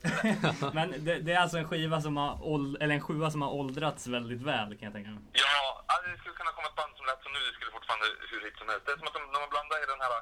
Men 0.77 0.87
det, 1.05 1.13
det 1.25 1.31
är 1.33 1.41
alltså 1.43 1.57
en 1.57 1.67
skiva 1.69 2.01
som 2.01 2.17
har, 2.17 2.31
åld- 2.53 2.77
eller 2.81 2.95
en 2.95 3.05
sjua 3.07 3.27
som 3.31 3.41
har 3.41 3.51
åldrats 3.59 4.07
väldigt 4.07 4.41
väl 4.51 4.69
kan 4.77 4.85
jag 4.89 4.93
tänka 4.97 5.09
mig. 5.09 5.23
Ja, 5.33 5.83
alltså 5.91 6.05
det 6.11 6.17
skulle 6.17 6.35
kunna 6.41 6.53
komma 6.57 6.67
ett 6.71 6.79
band 6.81 6.93
som 6.97 7.05
lät 7.05 7.21
som 7.23 7.31
nu, 7.35 7.39
det 7.47 7.53
skulle 7.57 7.71
fortfarande 7.77 7.92
hur 8.29 8.41
hit 8.45 8.57
som 8.57 8.69
helst. 8.71 8.85
Det 8.85 8.91
är 8.93 8.99
som 8.99 9.09
att 9.09 9.17
de, 9.17 9.23
de 9.33 9.39
har 9.45 9.51
blandat 9.53 9.83
i 9.83 9.91
den 9.93 10.03
här, 10.05 10.13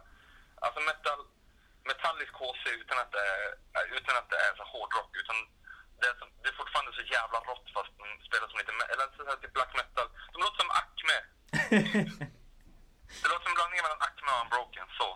alltså 0.66 0.80
metal, 0.90 1.22
metallisk 1.90 2.34
HC 2.42 2.64
utan 2.84 2.98
att 3.04 3.12
det 3.16 3.24
är, 3.80 3.86
utan 3.98 4.14
att 4.20 4.30
det 4.34 4.40
är 4.48 4.54
så 4.60 4.64
hårdrock. 4.74 5.12
Utan 5.22 5.38
det 6.00 6.08
är, 6.12 6.16
som, 6.20 6.28
det 6.42 6.50
är 6.54 6.58
fortfarande 6.62 6.92
så 7.00 7.04
jävla 7.18 7.40
rått 7.50 7.68
fast 7.76 7.94
de 8.02 8.08
spelar 8.28 8.48
som 8.50 8.58
lite, 8.62 8.74
eller 8.94 9.06
så 9.18 9.22
här 9.32 9.40
typ 9.42 9.54
black 9.58 9.72
metal. 9.80 10.08
De 10.34 10.38
låter 10.44 10.60
som 10.62 10.72
Acme. 10.82 11.18
Det 13.22 13.28
låter 13.32 13.46
som 13.46 13.54
en 13.54 13.60
blandning 13.60 13.82
mellan 13.86 14.02
Acme 14.08 14.30
och 14.34 14.42
Unbroken, 14.44 14.88
så. 15.00 15.10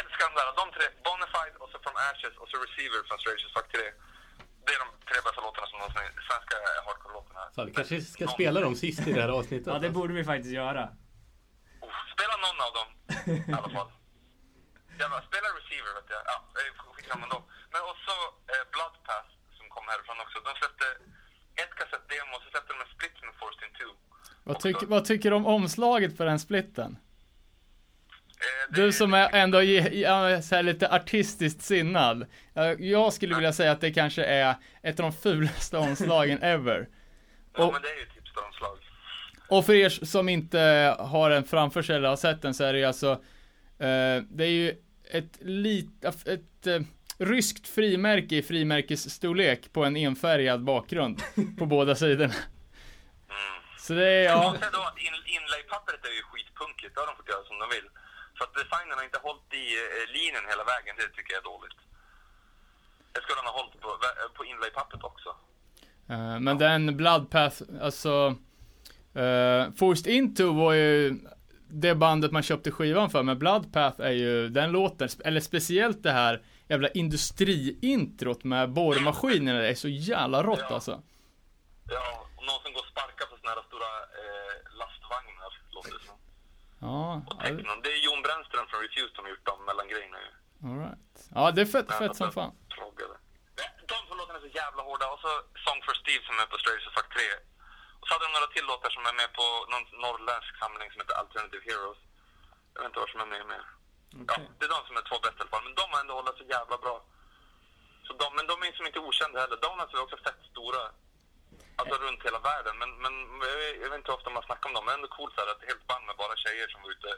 Älskar 0.00 0.24
de 0.28 0.32
där, 0.38 0.46
de 0.60 0.66
tre, 0.76 0.86
Bonafide 1.06 1.56
och 1.62 1.68
så 1.72 1.76
From 1.84 1.96
Ashes 2.08 2.34
och 2.40 2.48
så 2.50 2.56
Receiver 2.64 3.00
från 3.08 3.18
Strange 3.22 3.46
Fuck 3.54 3.68
3. 3.72 3.80
Det 4.64 4.72
är 4.76 4.80
de 4.84 4.88
tre 5.08 5.18
bästa 5.26 5.40
låtarna 5.46 5.66
som 5.70 5.78
någonsin, 5.82 6.10
svenska 6.28 6.56
hardcore-låtarna. 6.86 7.42
Vi 7.68 7.72
kanske 7.78 7.96
ska 8.16 8.24
spela 8.36 8.58
dem 8.66 8.74
sist 8.84 9.00
i 9.08 9.12
det 9.16 9.22
här 9.24 9.34
avsnittet. 9.38 9.66
Ja, 9.72 9.78
det 9.84 9.90
borde 9.98 10.12
vi 10.18 10.24
faktiskt 10.32 10.54
göra. 10.62 10.84
Spela 12.14 12.34
någon 12.44 12.58
av 12.66 12.72
dem 12.78 12.88
i 13.48 13.52
alla 13.58 13.70
fall. 13.76 13.90
Jävlar, 15.00 15.20
spela 15.30 15.48
Receiver 15.58 15.92
vet 15.98 16.08
jag. 16.14 16.22
Ja, 16.30 16.36
eh, 16.60 16.70
skitsamma 16.94 17.26
då. 17.34 17.38
Men 17.72 17.80
och 17.90 17.98
så 18.06 18.16
eh, 18.52 18.64
Bloodpath 18.74 19.28
som 19.58 19.66
kom 19.74 19.84
härifrån 19.92 20.18
också. 20.24 20.36
De 20.48 20.52
släppte 20.60 20.86
ett 21.62 21.72
kassettdemo 21.78 22.30
och 22.36 22.42
så 22.44 22.48
släppte 22.52 22.70
de 22.74 22.78
en 22.86 22.92
split 22.96 23.16
med 23.26 23.34
Forced 23.40 23.62
in 23.68 23.74
2. 23.78 23.84
Vad, 24.48 24.60
tyck, 24.60 24.76
vad 24.94 25.04
tycker 25.04 25.30
du 25.30 25.36
om 25.36 25.46
omslaget 25.46 26.16
för 26.16 26.24
den 26.26 26.40
splitten? 26.40 26.90
Eh, 28.46 28.74
Du 28.74 28.92
som 28.92 29.14
är 29.14 29.34
ändå 29.34 29.62
ge, 29.62 29.80
ja, 30.00 30.42
så 30.42 30.54
här 30.54 30.62
lite 30.62 30.88
artistiskt 30.90 31.62
sinnad. 31.62 32.26
Jag- 32.54 32.80
Jag 32.80 33.12
skulle 33.12 33.34
vilja 33.34 33.52
säga 33.52 33.72
att 33.72 33.80
det 33.80 33.90
kanske 33.92 34.24
är 34.24 34.54
ett 34.82 35.00
av 35.00 35.02
de 35.02 35.12
fulaste 35.12 35.76
omslagen 35.78 36.42
ever. 36.54 36.88
Ja, 37.54 37.64
och- 37.64 37.72
men 37.72 37.82
det 37.82 37.88
är 37.88 37.96
ju 37.98 38.06
typ 38.06 38.28
stormslag. 38.28 38.78
Och 39.52 39.66
för 39.66 39.74
er 39.74 39.88
som 39.88 40.28
inte 40.28 40.60
har 40.98 41.30
den 41.30 41.44
framför 41.44 41.82
sig 41.82 41.96
eller 41.96 42.08
har 42.08 42.16
sett 42.16 42.42
den 42.42 42.54
så 42.54 42.64
är 42.64 42.72
det 42.72 42.78
ju 42.78 42.84
alltså 42.84 43.10
eh, 43.78 44.16
Det 44.36 44.44
är 44.44 44.54
ju 44.60 44.68
ett 45.10 45.34
lit, 45.40 46.04
ett 46.26 46.66
eh, 46.66 46.80
ryskt 47.18 47.68
frimärke 47.68 48.34
i 48.36 48.42
frimärkesstorlek 48.42 49.72
på 49.72 49.84
en 49.84 49.96
enfärgad 49.96 50.60
bakgrund 50.64 51.22
på 51.58 51.66
båda 51.66 51.94
sidorna. 51.94 52.34
Mm. 52.34 53.60
Så 53.78 53.92
det 53.94 54.08
är, 54.08 54.24
ja. 54.24 54.54
in, 55.06 55.16
inlay-pappret 55.36 56.04
är 56.08 56.14
ju 56.18 56.22
skitpunkigt. 56.30 56.94
Det 56.94 57.00
har 57.00 57.06
de 57.06 57.16
fått 57.16 57.28
göra 57.28 57.44
som 57.44 57.58
de 57.58 57.68
vill. 57.76 57.88
För 58.36 58.44
att 58.44 58.54
designen 58.54 58.96
har 58.98 59.04
inte 59.04 59.20
hållit 59.28 59.48
i 59.62 59.66
eh, 59.82 60.12
linjen 60.16 60.44
hela 60.52 60.64
vägen. 60.72 60.92
Det 61.00 61.08
tycker 61.16 61.30
jag 61.34 61.40
är 61.44 61.50
dåligt. 61.54 61.80
Det 63.12 63.20
skulle 63.22 63.38
han 63.42 63.48
ha 63.52 63.56
hållit 63.60 63.76
på, 63.84 63.88
på 64.36 64.42
inlay-pappret 64.50 65.02
också. 65.10 65.30
Eh, 66.12 66.40
Men 66.46 66.58
den 66.58 66.96
Bloodpath, 66.96 67.62
alltså 67.88 68.36
uh, 69.16 69.72
Forced 69.76 70.06
Into 70.12 70.52
var 70.52 70.72
ju 70.72 71.18
det 71.74 71.94
bandet 71.94 72.32
man 72.32 72.42
köpte 72.42 72.70
skivan 72.70 73.10
för, 73.10 73.22
men 73.22 73.38
Bloodpath 73.38 74.00
är 74.00 74.10
ju, 74.12 74.48
den 74.48 74.72
låten, 74.72 75.08
eller 75.24 75.40
speciellt 75.40 76.02
det 76.02 76.10
här 76.12 76.42
jävla 76.68 76.88
industriintrot 76.88 78.44
med 78.44 78.70
borrmaskinerna, 78.72 79.58
det 79.60 79.68
är 79.68 79.74
så 79.74 79.88
jävla 79.88 80.42
rått 80.42 80.58
Ja. 80.68 80.74
alltså. 80.74 81.02
Ja, 81.96 82.26
och 82.36 82.44
någon 82.48 82.60
som 82.64 82.72
går 82.72 82.80
och 82.80 82.86
sparkar 82.94 83.26
på 83.30 83.36
såna 83.40 83.50
här 83.54 83.62
stora 83.70 83.90
eh, 84.20 84.54
lastvagnar, 84.80 85.50
låter 85.74 85.92
det 85.96 86.02
som. 86.08 86.16
Ja, 86.86 87.22
Och 87.30 87.40
technon. 87.40 87.78
Det 87.84 87.90
är 87.96 88.00
Jon 88.06 88.20
Brännström 88.26 88.66
fråm 88.70 88.80
Refused 88.86 89.14
som 89.16 89.22
har 89.24 89.30
gjort 89.34 89.46
de 89.50 89.56
mellangrejerna 89.68 90.18
ju. 90.26 90.30
alright. 90.68 91.08
Ja, 91.36 91.42
det 91.54 91.60
är 91.66 91.70
fett, 91.76 91.86
Ja, 91.92 91.98
fett 92.02 92.16
som 92.20 92.30
fan. 92.38 92.52
Proggade. 92.76 93.16
Nej, 93.58 93.68
De 93.92 93.96
två 94.06 94.14
låtarna 94.20 94.38
är 94.40 94.44
så 94.48 94.52
jävla 94.62 94.80
hårda. 94.88 95.06
Och 95.14 95.20
så 95.24 95.30
Song 95.66 95.80
for 95.86 95.94
Steve 96.02 96.22
som 96.28 96.34
är 96.42 96.46
på 96.52 96.56
Strays 96.62 96.84
Fuck 96.96 97.08
3. 97.16 97.22
Så 98.04 98.08
hade 98.12 98.24
de 98.26 98.32
några 98.36 98.50
till 98.54 98.66
låtar 98.70 98.90
som 98.96 99.04
är 99.10 99.16
med 99.20 99.30
på 99.38 99.46
någon 99.72 99.86
norrländsk 100.04 100.52
samling 100.62 100.88
som 100.90 101.00
heter 101.00 101.16
Alternative 101.22 101.64
Heroes. 101.68 102.00
Jag 102.72 102.80
vet 102.80 102.88
inte 102.90 103.02
vad 103.04 103.12
som 103.12 103.20
är 103.24 103.30
med 103.34 103.44
mer. 103.52 103.64
Ja, 104.28 104.34
Okej. 104.36 104.50
det 104.58 104.64
är 104.68 104.72
de 104.76 104.80
som 104.88 104.96
är 105.00 105.04
två 105.10 105.16
bäst 105.24 105.36
i 105.38 105.40
alla 105.42 105.52
fall. 105.54 105.66
Men 105.68 105.78
de 105.80 105.84
har 105.92 106.00
ändå 106.00 106.14
hållit 106.18 106.40
så 106.42 106.46
jävla 106.56 106.76
bra. 106.84 106.96
Så 108.06 108.10
de, 108.20 108.26
men 108.36 108.46
de 108.50 108.54
är 108.66 108.72
som 108.72 108.86
inte 108.86 109.04
okända 109.08 109.36
heller. 109.42 109.58
Donuts 109.64 109.94
är 109.94 110.04
också 110.06 110.18
fett 110.26 110.42
stora. 110.52 110.82
Alltså 111.78 111.94
runt 112.04 112.22
hela 112.28 112.40
världen. 112.50 112.74
Men, 112.82 112.90
men 113.04 113.14
jag, 113.82 113.90
vet, 113.90 113.98
inte 113.98 114.10
hur 114.10 114.18
ofta 114.18 114.30
man 114.30 114.46
snackar 114.48 114.66
om 114.68 114.74
dem. 114.74 114.84
Men 114.86 114.94
ändå 114.94 115.08
coolt 115.08 115.34
så 115.34 115.40
här, 115.40 115.48
att 115.52 115.60
det 115.60 115.66
är 115.66 115.72
helt 115.74 115.86
band 115.90 116.04
med 116.06 116.16
bara 116.22 116.36
tjejer 116.44 116.68
som 116.68 116.82
var 116.82 116.90
ute. 116.96 117.10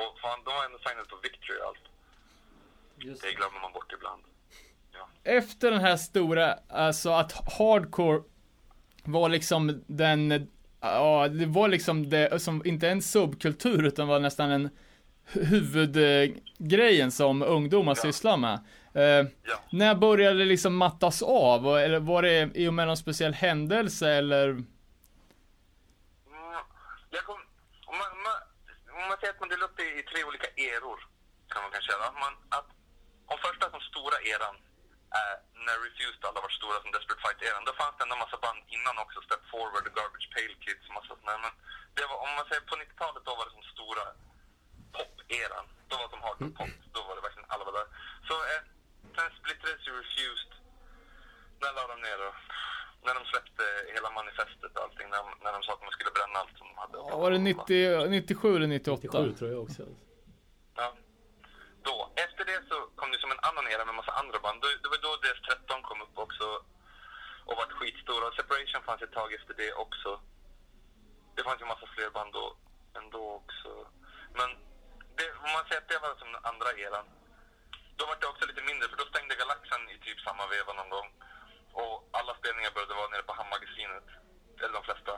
Och 0.00 0.10
fan, 0.22 0.44
de 0.44 0.50
har 0.56 0.64
ändå 0.64 0.78
signat 0.78 1.08
på 1.08 1.16
Victory 1.26 1.58
och 1.60 1.66
allt. 1.68 1.84
Just 2.96 3.22
Det 3.22 3.32
glömmer 3.32 3.60
man 3.60 3.72
bort 3.72 3.92
ibland. 3.92 4.22
Ja. 4.96 5.08
Efter 5.24 5.70
den 5.70 5.80
här 5.80 5.96
stora, 5.96 6.58
alltså 6.68 7.10
att 7.10 7.32
hardcore 7.58 8.22
var 9.04 9.28
liksom 9.28 9.82
den, 9.86 10.48
ja, 10.80 11.28
det 11.28 11.46
var 11.46 11.68
liksom 11.68 12.10
det 12.10 12.42
som, 12.42 12.62
inte 12.66 12.88
en 12.88 13.02
subkultur 13.02 13.84
utan 13.86 14.08
var 14.08 14.20
nästan 14.20 14.50
en 14.50 14.70
hu- 15.32 15.44
huvudgrejen 15.44 17.10
som 17.12 17.42
ungdomar 17.42 17.92
Ja. 17.96 18.02
sysslar 18.02 18.36
med. 18.36 18.58
Eh, 18.94 19.02
Ja. 19.42 19.56
när 19.72 19.94
började 19.94 20.38
det 20.38 20.44
liksom 20.44 20.76
mattas 20.76 21.22
av? 21.22 21.78
Eller 21.78 21.98
var 22.00 22.22
det 22.22 22.50
i 22.54 22.68
och 22.68 22.74
med 22.74 22.86
någon 22.86 22.96
speciell 22.96 23.34
händelse 23.34 24.10
eller? 24.10 24.48
Mm, 24.48 24.64
Jag 27.10 27.24
kom, 27.24 27.40
om, 27.86 27.96
man, 27.98 28.10
man, 28.26 28.36
om 29.02 29.08
man 29.08 29.16
säger 29.20 29.32
att 29.34 29.40
man 29.40 29.48
delar 29.48 29.64
upp 29.64 29.76
det 29.76 29.88
i 30.00 30.02
tre 30.10 30.20
olika 30.28 30.48
eror, 30.70 30.98
kan 31.52 31.62
man 31.62 31.70
kanske 31.72 31.92
säga. 31.92 32.04
Att 32.08 32.14
man, 32.24 32.34
att, 32.58 32.68
om 33.32 33.38
första 33.46 33.70
som 33.70 33.80
stora 33.90 34.18
eran 34.34 34.54
är 35.24 35.34
när 35.66 35.76
Refused 35.84 36.22
alla 36.28 36.40
var 36.46 36.52
stora 36.60 36.78
som 36.82 36.90
Desperate 36.94 37.22
Fight-eran, 37.24 37.64
då 37.68 37.72
fanns 37.80 37.94
det 37.96 38.04
ändå 38.04 38.16
massa 38.24 38.38
band 38.44 38.60
innan 38.76 38.96
också, 39.04 39.18
Step 39.26 39.42
Forward, 39.52 39.84
The 39.86 39.92
Garbage 39.98 40.28
Pail 40.34 40.54
Kids, 40.64 40.84
massa 40.96 41.12
sådana. 41.20 41.38
Men 41.44 41.52
det 41.96 42.04
var, 42.10 42.18
om 42.24 42.30
man 42.38 42.46
säger 42.48 42.64
på 42.70 42.74
90-talet, 42.82 43.22
då 43.28 43.32
var 43.38 43.44
det 43.46 43.54
som 43.56 43.66
stora 43.74 44.04
pop-eran. 44.96 45.66
Då 45.88 45.94
var 45.98 46.04
det 46.06 46.14
som 46.14 46.22
hardcore 46.26 46.54
pop, 46.58 46.74
då 46.96 47.00
var 47.08 47.14
det 47.16 47.22
verkligen 47.26 47.50
alla 47.52 47.64
var 47.68 47.74
där. 47.80 47.88
Så 48.28 48.34
eh, 48.52 48.62
sen 49.16 49.28
splittrades 49.40 49.82
ju 49.88 49.92
Refused. 50.00 50.52
När 51.62 51.72
la 51.76 51.82
de 51.92 51.96
ner 52.06 52.18
då? 52.24 52.30
När 53.06 53.14
de 53.18 53.22
släppte 53.32 53.64
hela 53.94 54.10
manifestet 54.20 54.72
och 54.76 54.82
allting. 54.84 55.06
När 55.12 55.20
de, 55.24 55.28
när 55.44 55.52
de 55.56 55.60
sa 55.62 55.70
att 55.72 55.84
man 55.86 55.94
skulle 55.96 56.10
bränna 56.18 56.36
allt 56.42 56.56
som 56.58 56.66
de 56.70 56.76
hade. 56.82 56.96
Ja, 57.10 57.16
var 57.24 57.30
det 57.30 57.38
90, 57.38 58.06
97 58.08 58.56
eller 58.56 58.66
98? 58.66 59.00
97 59.02 59.32
tror 59.38 59.50
jag 59.50 59.62
också. 59.62 59.82
Ja. 60.76 60.88
Då. 61.82 62.12
Efter 62.24 62.44
det 62.44 62.60
så 62.68 62.76
kom 62.96 63.10
det 63.12 63.20
som 63.20 63.21
en 63.32 63.46
annan 63.48 63.66
era 63.72 63.84
med 63.84 63.94
massa 64.00 64.12
andra 64.22 64.38
band. 64.44 64.58
Det 64.82 64.88
var 64.92 65.00
då 65.06 65.12
DS13 65.24 65.82
kom 65.88 66.02
upp 66.06 66.16
också 66.24 66.46
och 67.48 67.56
vart 67.58 67.72
skitstora. 67.78 68.26
Separation 68.30 68.82
fanns 68.88 69.02
ett 69.02 69.16
tag 69.18 69.30
efter 69.38 69.54
det 69.62 69.72
också. 69.84 70.10
Det 71.34 71.42
fanns 71.46 71.60
ju 71.62 71.66
massa 71.74 71.86
fler 71.94 72.10
band 72.16 72.32
då, 72.38 72.46
ändå 73.00 73.22
också. 73.40 73.70
Men 74.38 74.48
det, 75.16 75.26
om 75.44 75.50
man 75.56 75.64
säger 75.66 75.82
att 75.82 75.92
det 75.92 76.04
var 76.04 76.14
som 76.20 76.32
den 76.32 76.44
andra 76.50 76.70
eran. 76.86 77.06
Då 77.98 78.02
var 78.08 78.16
det 78.20 78.26
också 78.32 78.44
lite 78.46 78.62
mindre 78.68 78.86
för 78.90 78.96
då 79.02 79.06
stängde 79.12 79.34
Galaxen 79.42 79.82
i 79.94 79.96
typ 80.06 80.18
samma 80.26 80.44
veva 80.54 80.72
någon 80.72 80.90
gång. 80.96 81.08
Och 81.80 81.96
alla 82.18 82.32
spelningar 82.40 82.70
började 82.74 82.94
vara 83.00 83.10
nere 83.12 83.28
på 83.28 83.34
Hamnmagasinet. 83.38 84.08
Eller 84.60 84.74
de 84.78 84.82
flesta. 84.88 85.12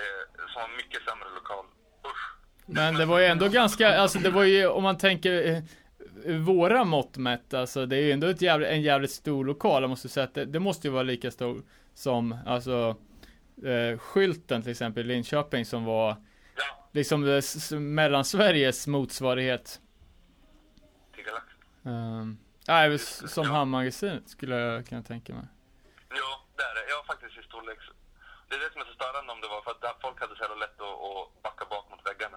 Eh, 0.00 0.22
som 0.50 0.58
var 0.62 0.70
mycket 0.80 1.00
sämre 1.06 1.28
lokal. 1.38 1.66
Usch. 2.10 2.24
Men 2.66 2.94
det 2.94 3.06
var 3.12 3.18
ju 3.18 3.26
ändå 3.26 3.48
ganska, 3.48 3.86
alltså 4.02 4.18
det 4.18 4.30
var 4.30 4.44
ju, 4.44 4.66
om 4.66 4.82
man 4.82 4.98
tänker 4.98 5.34
eh, 5.48 5.62
våra 6.26 6.84
mått 6.84 7.16
mätt, 7.16 7.54
alltså 7.54 7.86
det 7.86 7.96
är 7.96 8.00
ju 8.02 8.12
ändå 8.12 8.26
ett 8.26 8.42
jävligt, 8.42 8.68
en 8.68 8.82
jävligt 8.82 9.10
stor 9.10 9.44
lokal, 9.44 9.82
jag 9.82 9.90
måste 9.90 10.08
säga 10.08 10.24
att 10.24 10.34
det, 10.34 10.44
det 10.44 10.60
måste 10.60 10.86
ju 10.88 10.92
vara 10.92 11.02
lika 11.02 11.30
stor 11.30 11.62
som, 11.94 12.38
alltså 12.46 12.96
eh, 13.64 13.98
skylten 13.98 14.62
till 14.62 14.70
exempel 14.70 15.04
i 15.04 15.06
Linköping 15.14 15.64
som 15.64 15.84
var 15.84 16.16
Ja, 16.56 16.88
liksom 16.92 17.22
det 17.22 17.36
s- 17.38 17.72
mellansveriges 17.72 18.86
motsvarighet. 18.86 19.80
Um, 21.82 22.38
nej, 22.68 22.94
s- 22.94 23.32
som 23.34 23.46
Hamnmagasinet 23.50 24.28
skulle 24.28 24.56
jag 24.56 24.86
kunna 24.86 25.02
tänka 25.02 25.34
mig. 25.34 25.46
Ja, 26.10 26.30
det 26.56 26.62
är 26.62 26.74
det. 26.74 26.84
Jag 26.90 26.96
har 26.96 27.04
faktiskt 27.04 27.38
i 27.38 27.42
storlek. 27.42 27.78
Det 28.48 28.54
är 28.54 28.60
det 28.64 28.72
som 28.72 28.80
är 28.82 28.86
så 28.86 28.92
störande 29.00 29.32
om 29.32 29.40
det 29.40 29.48
var 29.54 29.60
för 29.62 29.70
att 29.70 30.00
folk 30.00 30.20
hade 30.20 30.36
så 30.36 30.42
jävla 30.42 30.56
lätt 30.64 30.80
att, 30.80 30.98
att 31.08 31.42
backa 31.42 31.64
bak 31.70 31.84
mot 31.90 32.02
väggarna. 32.08 32.27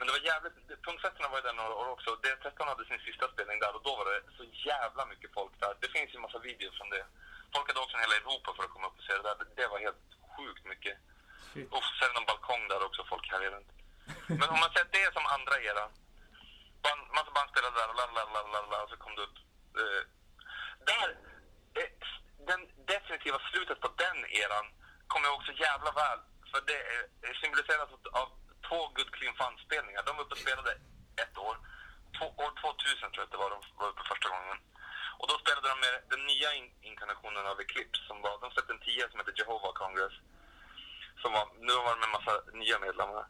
Men 0.00 0.06
det 0.06 0.12
var 0.18 0.30
jävligt, 0.32 0.58
punktfesterna 0.86 1.28
var 1.28 1.38
ju 1.40 1.52
några 1.52 1.74
år 1.80 1.88
också. 1.94 2.10
D13 2.24 2.58
hade 2.72 2.84
sin 2.84 3.00
sista 3.08 3.24
spelning 3.32 3.58
där 3.64 3.72
och 3.76 3.82
då 3.88 3.92
var 3.98 4.04
det 4.10 4.20
så 4.38 4.44
jävla 4.70 5.02
mycket 5.12 5.30
folk 5.38 5.52
där. 5.62 5.72
Det 5.82 5.88
finns 5.94 6.08
ju 6.12 6.16
en 6.16 6.26
massa 6.26 6.38
videos 6.48 6.76
från 6.78 6.90
det. 6.90 7.04
Folk 7.54 7.66
hade 7.68 7.80
också 7.84 7.94
en 7.96 8.04
hela 8.06 8.16
Europa 8.22 8.48
för 8.56 8.62
att 8.64 8.74
komma 8.74 8.86
upp 8.88 8.98
och 9.00 9.06
se 9.06 9.12
det 9.18 9.22
där. 9.28 9.36
Det- 9.56 9.72
var 9.74 9.78
helt 9.88 10.04
sjukt 10.36 10.64
mycket. 10.72 10.96
Och 11.74 11.84
så 11.96 12.00
är 12.04 12.08
det 12.08 12.14
någon 12.18 12.30
balkong 12.32 12.62
där 12.68 12.82
också, 12.88 13.00
folk 13.12 13.26
härjar 13.32 13.50
runt. 13.56 13.70
Men 14.40 14.48
om 14.54 14.60
man 14.62 14.70
säger 14.72 14.86
att 14.86 14.96
det 14.96 15.02
är 15.08 15.12
som 15.18 15.26
andra 15.36 15.56
era. 15.70 15.84
Band, 16.84 17.02
massa 17.18 17.30
band 17.36 17.48
spelade 17.50 17.76
där 17.80 17.88
och 17.90 17.96
la 18.00 18.06
la 18.16 18.24
la 18.34 18.42
la 18.54 18.60
la 18.72 18.78
och 18.84 18.90
så 18.92 18.96
kom 19.04 19.14
det 19.16 19.22
upp. 19.28 19.36
Eh, 19.80 20.02
där, 20.90 21.08
eh, 21.80 21.90
den 22.50 22.60
definitiva 22.92 23.38
slutet 23.50 23.78
på 23.84 23.88
den 24.04 24.18
eran 24.42 24.66
kommer 25.10 25.26
jag 25.28 25.34
också 25.38 25.52
jävla 25.66 25.90
väl. 26.02 26.18
För 26.50 26.60
det 26.70 26.78
är 27.28 27.34
symboliseras 27.42 27.90
av 28.22 28.28
två 28.70 28.80
Good 28.96 29.10
Clean 29.16 29.34
Fun-spelningar. 29.40 30.02
De 30.06 30.10
var 30.16 30.24
uppe 30.24 30.34
och 30.36 30.44
spelade 30.46 30.70
ett 31.24 31.36
år. 31.48 31.56
Två, 32.16 32.26
år 32.44 32.52
2000 32.60 33.10
tror 33.10 33.22
jag 33.22 33.28
att 33.28 33.34
det 33.36 33.42
var 33.44 33.50
de 33.54 33.60
var 33.80 33.88
uppe 33.92 34.04
första 34.12 34.28
gången. 34.34 34.58
Och 35.20 35.26
då 35.30 35.34
spelade 35.42 35.66
de 35.72 35.76
med 35.86 35.94
den 36.12 36.22
nya 36.30 36.50
in- 36.58 36.74
inkarnationen 36.90 37.44
av 37.50 37.56
Eclipse. 37.64 38.02
Som 38.08 38.16
var, 38.24 38.34
de 38.42 38.46
släppte 38.50 38.72
en 38.76 38.84
tia 38.86 39.04
som 39.10 39.18
heter 39.20 39.34
Jehovah 39.38 39.72
Congress. 39.82 40.14
Som 41.22 41.30
var, 41.36 41.44
nu 41.68 41.74
var 41.84 41.92
de 41.96 42.00
en 42.06 42.16
massa 42.18 42.34
nya 42.62 42.78
medlemmar. 42.86 43.24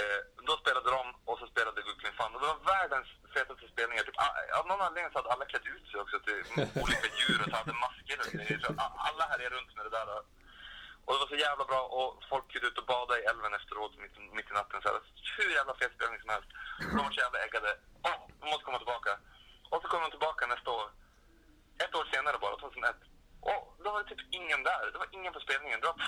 Eh, 0.00 0.20
då 0.48 0.52
spelade 0.62 0.88
de 0.96 1.02
och 1.28 1.38
så 1.40 1.46
spelade 1.52 1.82
Good 1.86 1.98
Clean 2.00 2.16
Fun. 2.18 2.34
Och 2.34 2.40
det 2.42 2.50
var 2.52 2.60
världens 2.74 3.08
fetaste 3.34 3.66
spelningar. 3.74 4.02
Typ, 4.04 4.18
av 4.60 4.64
någon 4.70 4.80
anledning 4.86 5.12
så 5.12 5.18
hade 5.18 5.32
alla 5.34 5.44
klätt 5.52 5.66
ut 5.74 5.84
sig 5.90 6.00
också 6.00 6.16
till 6.26 6.40
olika 6.82 7.08
djur 7.18 7.38
och 7.42 7.50
så 7.50 7.56
hade 7.60 7.72
masker 7.84 8.16
och 8.24 8.30
grejer. 8.36 8.58
Så 8.64 8.70
alla 9.08 9.24
här 9.30 9.38
är 9.46 9.50
runt 9.56 9.72
med 9.76 9.84
det 9.86 9.94
där. 9.98 10.08
Och, 10.16 10.24
och 11.10 11.16
det 11.16 11.24
var 11.24 11.34
så 11.36 11.44
jävla 11.48 11.64
bra 11.72 11.82
och 11.98 12.10
folk 12.32 12.46
kunde 12.52 12.68
ut 12.68 12.78
och 12.82 12.90
bada 12.94 13.14
i 13.18 13.22
älven 13.30 13.54
efteråt 13.58 13.94
mitt, 14.02 14.16
mitt 14.36 14.50
i 14.50 14.54
natten. 14.54 14.82
Så 14.82 14.88
här, 14.88 15.00
hur 15.36 15.50
jävla 15.58 15.74
fet 15.74 15.92
spelning 15.96 16.20
som 16.20 16.30
helst. 16.34 16.50
De 16.94 16.96
var 17.04 17.10
så 17.16 17.20
jävla 17.24 17.38
äggade. 17.46 17.70
Åh, 18.08 18.20
de 18.40 18.46
måste 18.50 18.66
komma 18.66 18.78
tillbaka. 18.82 19.12
Och 19.70 19.80
så 19.82 19.86
kom 19.88 20.02
de 20.02 20.10
tillbaka 20.10 20.42
nästa 20.46 20.70
år. 20.78 20.86
Ett 21.84 21.94
år 21.98 22.06
senare 22.12 22.36
bara, 22.44 22.56
2001. 22.56 22.96
Och 23.50 23.64
då 23.82 23.88
var 23.92 23.98
det 24.02 24.08
typ 24.10 24.22
ingen 24.40 24.60
där. 24.70 24.82
Det 24.92 24.98
var 25.04 25.10
ingen 25.16 25.32
på 25.32 25.40
spelningen. 25.46 25.80
Det 25.80 25.86
var, 25.90 25.98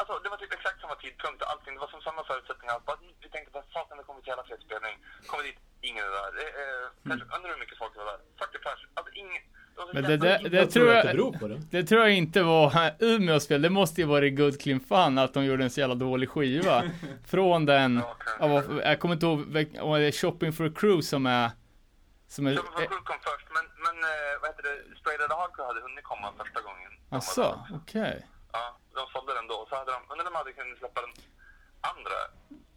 alltså, 0.00 0.12
det 0.22 0.28
var 0.32 0.38
typ 0.40 0.52
exakt 0.58 0.80
samma 0.80 0.96
tidpunkt 1.04 1.42
och 1.42 1.50
allting. 1.52 1.74
Det 1.74 1.80
var 1.84 1.92
som 1.94 2.02
samma 2.02 2.22
förutsättningar. 2.30 2.76
Bara, 2.86 2.98
vi 3.22 3.28
tänkte 3.34 3.50
bara, 3.56 3.66
satan 3.74 3.98
det 3.98 4.04
kommer 4.04 4.20
till 4.20 4.32
jävla 4.32 4.48
fet 4.50 4.62
spelning. 4.66 4.94
Kommer 5.28 5.44
dit, 5.44 5.60
ingen 5.88 6.04
är 6.08 6.12
där. 6.20 6.30
Det 6.38 6.48
är, 6.64 6.74
kanske, 7.08 7.24
undrar 7.36 7.50
hur 7.54 7.62
mycket 7.62 7.78
folk 7.82 7.92
det 7.94 8.04
var 8.04 8.12
där. 8.12 8.20
40 8.38 8.58
pers. 8.64 8.80
Alltså 8.96 9.12
ingen. 9.22 9.42
Men 9.92 10.02
det, 10.02 10.16
det, 10.16 10.48
det 10.48 10.66
tror 10.66 10.88
jag, 10.88 11.06
beror 11.06 11.32
på 11.38 11.48
det? 11.48 11.60
det 11.70 11.84
tror 11.84 12.00
jag 12.00 12.12
inte 12.12 12.42
var 12.42 12.72
Umeås 12.98 13.48
fel, 13.48 13.62
det 13.62 13.70
måste 13.70 14.00
ju 14.00 14.06
vara 14.06 14.20
det 14.20 14.30
Good 14.30 14.60
Clean 14.60 14.80
Fun 14.80 15.18
att 15.18 15.34
de 15.34 15.44
gjorde 15.44 15.64
en 15.64 15.70
så 15.70 15.80
jävla 15.80 15.94
dålig 15.94 16.28
skiva. 16.30 16.82
Från 17.26 17.66
den, 17.66 18.02
vad- 18.40 18.80
jag 18.84 19.00
kommer 19.00 19.14
inte 19.14 19.26
ihåg, 19.26 19.38
om 19.80 19.92
det 20.00 20.06
är 20.06 20.12
Shopping 20.12 20.52
for 20.52 20.66
a 20.66 20.72
Crew 20.76 21.02
som 21.02 21.26
är, 21.26 21.50
som 22.28 22.46
är, 22.46 22.56
Shopping 22.56 22.72
for 22.72 22.78
Crew 22.86 23.04
kom 23.04 23.16
först, 23.28 23.46
men, 23.56 23.64
men 23.84 23.96
eh, 24.10 24.32
vad 24.40 24.50
heter 24.50 24.62
det? 24.62 24.96
Straight 25.00 25.20
Outta 25.22 25.34
Hardcore 25.34 25.66
hade 25.66 25.80
hunnit 25.80 26.04
komma 26.04 26.32
första 26.38 26.60
gången. 26.68 26.90
Asså, 27.10 27.42
där. 27.42 27.76
okej. 27.82 28.26
Ja, 28.52 28.78
de 28.94 29.02
sålde 29.12 29.32
den 29.38 29.46
då. 29.52 29.66
Så 29.68 29.74
hade 29.76 29.90
de, 29.96 29.98
undrar 30.12 30.26
om 30.26 30.32
de 30.32 30.38
hade 30.38 30.52
kunnat 30.52 30.78
släppa 30.78 31.00
den 31.06 31.12
andra. 31.92 32.18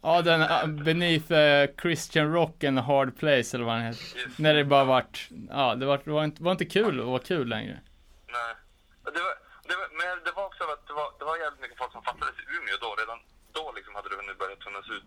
Ja, 0.04 0.22
den 0.22 0.40
uh, 0.42 0.84
Beneath 0.84 1.32
eh, 1.32 1.64
Christian 1.82 2.32
Rock 2.32 2.64
and 2.64 2.78
Hard 2.78 3.10
Place 3.18 3.56
eller 3.56 3.64
vad 3.64 3.74
den 3.74 3.86
heter. 3.88 4.04
Just. 4.18 4.38
När 4.38 4.54
det 4.54 4.64
bara 4.64 4.84
vart, 4.84 5.28
ja, 5.50 5.74
det 5.74 5.86
var, 5.86 5.98
var, 6.04 6.24
inte, 6.24 6.42
var 6.42 6.52
inte 6.52 6.64
kul 6.78 7.00
att 7.00 7.06
vara 7.06 7.24
kul 7.32 7.46
längre. 7.48 7.76
Nej. 8.36 8.54
Det 9.14 9.20
var, 9.26 9.34
det 9.68 9.76
var, 9.80 9.88
men 10.00 10.24
det 10.24 10.32
var 10.38 10.44
också 10.50 10.62
att 10.64 10.86
det 10.88 10.94
var, 11.00 11.08
det 11.18 11.24
var 11.24 11.36
jävligt 11.44 11.60
mycket 11.60 11.78
folk 11.78 11.92
som 11.92 12.02
fattades 12.08 12.36
i 12.42 12.44
Umeå 12.56 12.76
då. 12.86 12.90
Redan 13.02 13.18
då 13.58 13.64
liksom 13.76 13.92
hade 13.94 14.08
det 14.10 14.16
hunnit 14.20 14.38
börja 14.42 14.56
tunnas 14.56 14.88
ut. 14.96 15.06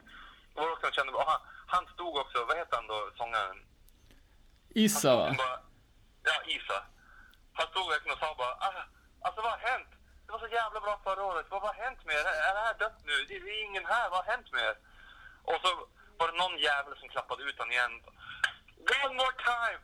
Och 0.53 0.59
det 0.61 0.67
var 0.67 0.75
också 0.75 0.87
en 0.87 0.97
kände, 0.97 1.13
och 1.13 1.29
han, 1.73 1.85
stod 1.95 2.13
också, 2.23 2.37
vad 2.49 2.57
heter 2.57 2.75
han 2.79 2.87
då, 2.93 2.99
sångaren? 3.19 3.57
Issa 4.85 5.11
va? 5.19 5.25
Bara, 5.43 5.59
ja, 6.29 6.35
Isa. 6.55 6.77
Han 7.57 7.67
stod 7.71 7.85
verkligen 7.93 8.15
och 8.17 8.23
sa 8.23 8.29
bara, 8.43 8.55
ah, 8.67 8.83
alltså 9.25 9.39
vad 9.45 9.51
har 9.55 9.63
hänt? 9.71 9.91
Det 10.25 10.31
var 10.35 10.41
så 10.45 10.51
jävla 10.61 10.79
bra 10.85 10.95
förra 11.07 11.23
året. 11.29 11.45
Vad 11.49 11.61
har 11.67 11.73
hänt 11.83 12.01
med 12.05 12.15
er? 12.19 12.25
Är 12.47 12.53
det 12.57 12.63
här 12.67 12.77
dött 12.83 12.99
nu? 13.09 13.15
Det 13.27 13.39
det 13.45 13.51
är 13.57 13.63
ingen 13.69 13.85
här. 13.85 14.05
Vad 14.09 14.19
har 14.21 14.31
hänt 14.33 14.49
med 14.55 14.63
er? 14.71 14.77
Och 15.51 15.59
så 15.63 15.69
var 16.19 16.25
det 16.31 16.37
någon 16.43 16.57
jävel 16.67 16.93
som 16.99 17.07
klappade 17.09 17.41
ut 17.47 17.57
honom 17.59 17.71
igen. 17.77 17.93
One 19.05 19.15
more 19.21 19.35
time! 19.51 19.79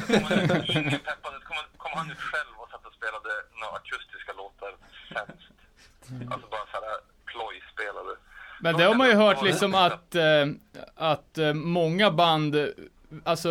Så 0.00 0.12
kom 0.12 0.22
han 0.28 0.38
ut, 0.38 0.68
ingen 0.68 1.00
peppade. 1.08 1.36
Så 1.40 1.44
kom, 1.50 1.56
kom 1.82 1.92
han 2.00 2.10
ut 2.10 2.20
själv 2.30 2.54
och 2.62 2.68
satt 2.70 2.86
och 2.88 2.94
spelade 2.98 3.30
några 3.60 3.74
akustiska 3.82 4.32
låtar. 4.40 4.72
Sämst. 5.12 5.48
Alltså 6.32 6.46
bara 6.54 6.66
såhär 6.72 6.96
plojspelade. 7.30 8.14
Men 8.60 8.76
det 8.76 8.84
har 8.84 8.94
man 8.94 9.08
ju 9.08 9.14
hört 9.14 9.42
liksom 9.42 9.74
att, 9.74 10.14
eh, 10.14 10.46
att 10.94 11.38
eh, 11.38 11.54
många 11.54 12.10
band, 12.10 12.56
alltså 13.24 13.50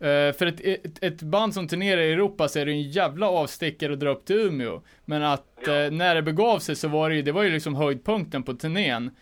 eh, 0.00 0.32
för 0.38 0.46
ett, 0.46 0.60
ett, 0.60 1.02
ett 1.02 1.22
band 1.22 1.54
som 1.54 1.68
turnerar 1.68 2.00
i 2.00 2.12
Europa 2.12 2.48
så 2.48 2.58
är 2.58 2.66
det 2.66 2.72
en 2.72 2.90
jävla 2.90 3.28
avstickare 3.28 3.92
att 3.92 4.00
dra 4.00 4.10
upp 4.10 4.24
till 4.24 4.36
Umeå. 4.36 4.82
Men 5.04 5.22
att 5.22 5.42
Ja. 5.66 5.90
när 5.90 6.14
det 6.14 6.22
begav 6.22 6.58
sig 6.58 6.76
så 6.76 6.88
var 6.88 7.10
det 7.10 7.16
ju, 7.16 7.22
det 7.22 7.32
var 7.32 7.42
ju 7.42 7.50
liksom 7.50 7.74
höjdpunkten 7.74 8.42
på 8.42 8.54
turnén. 8.54 9.16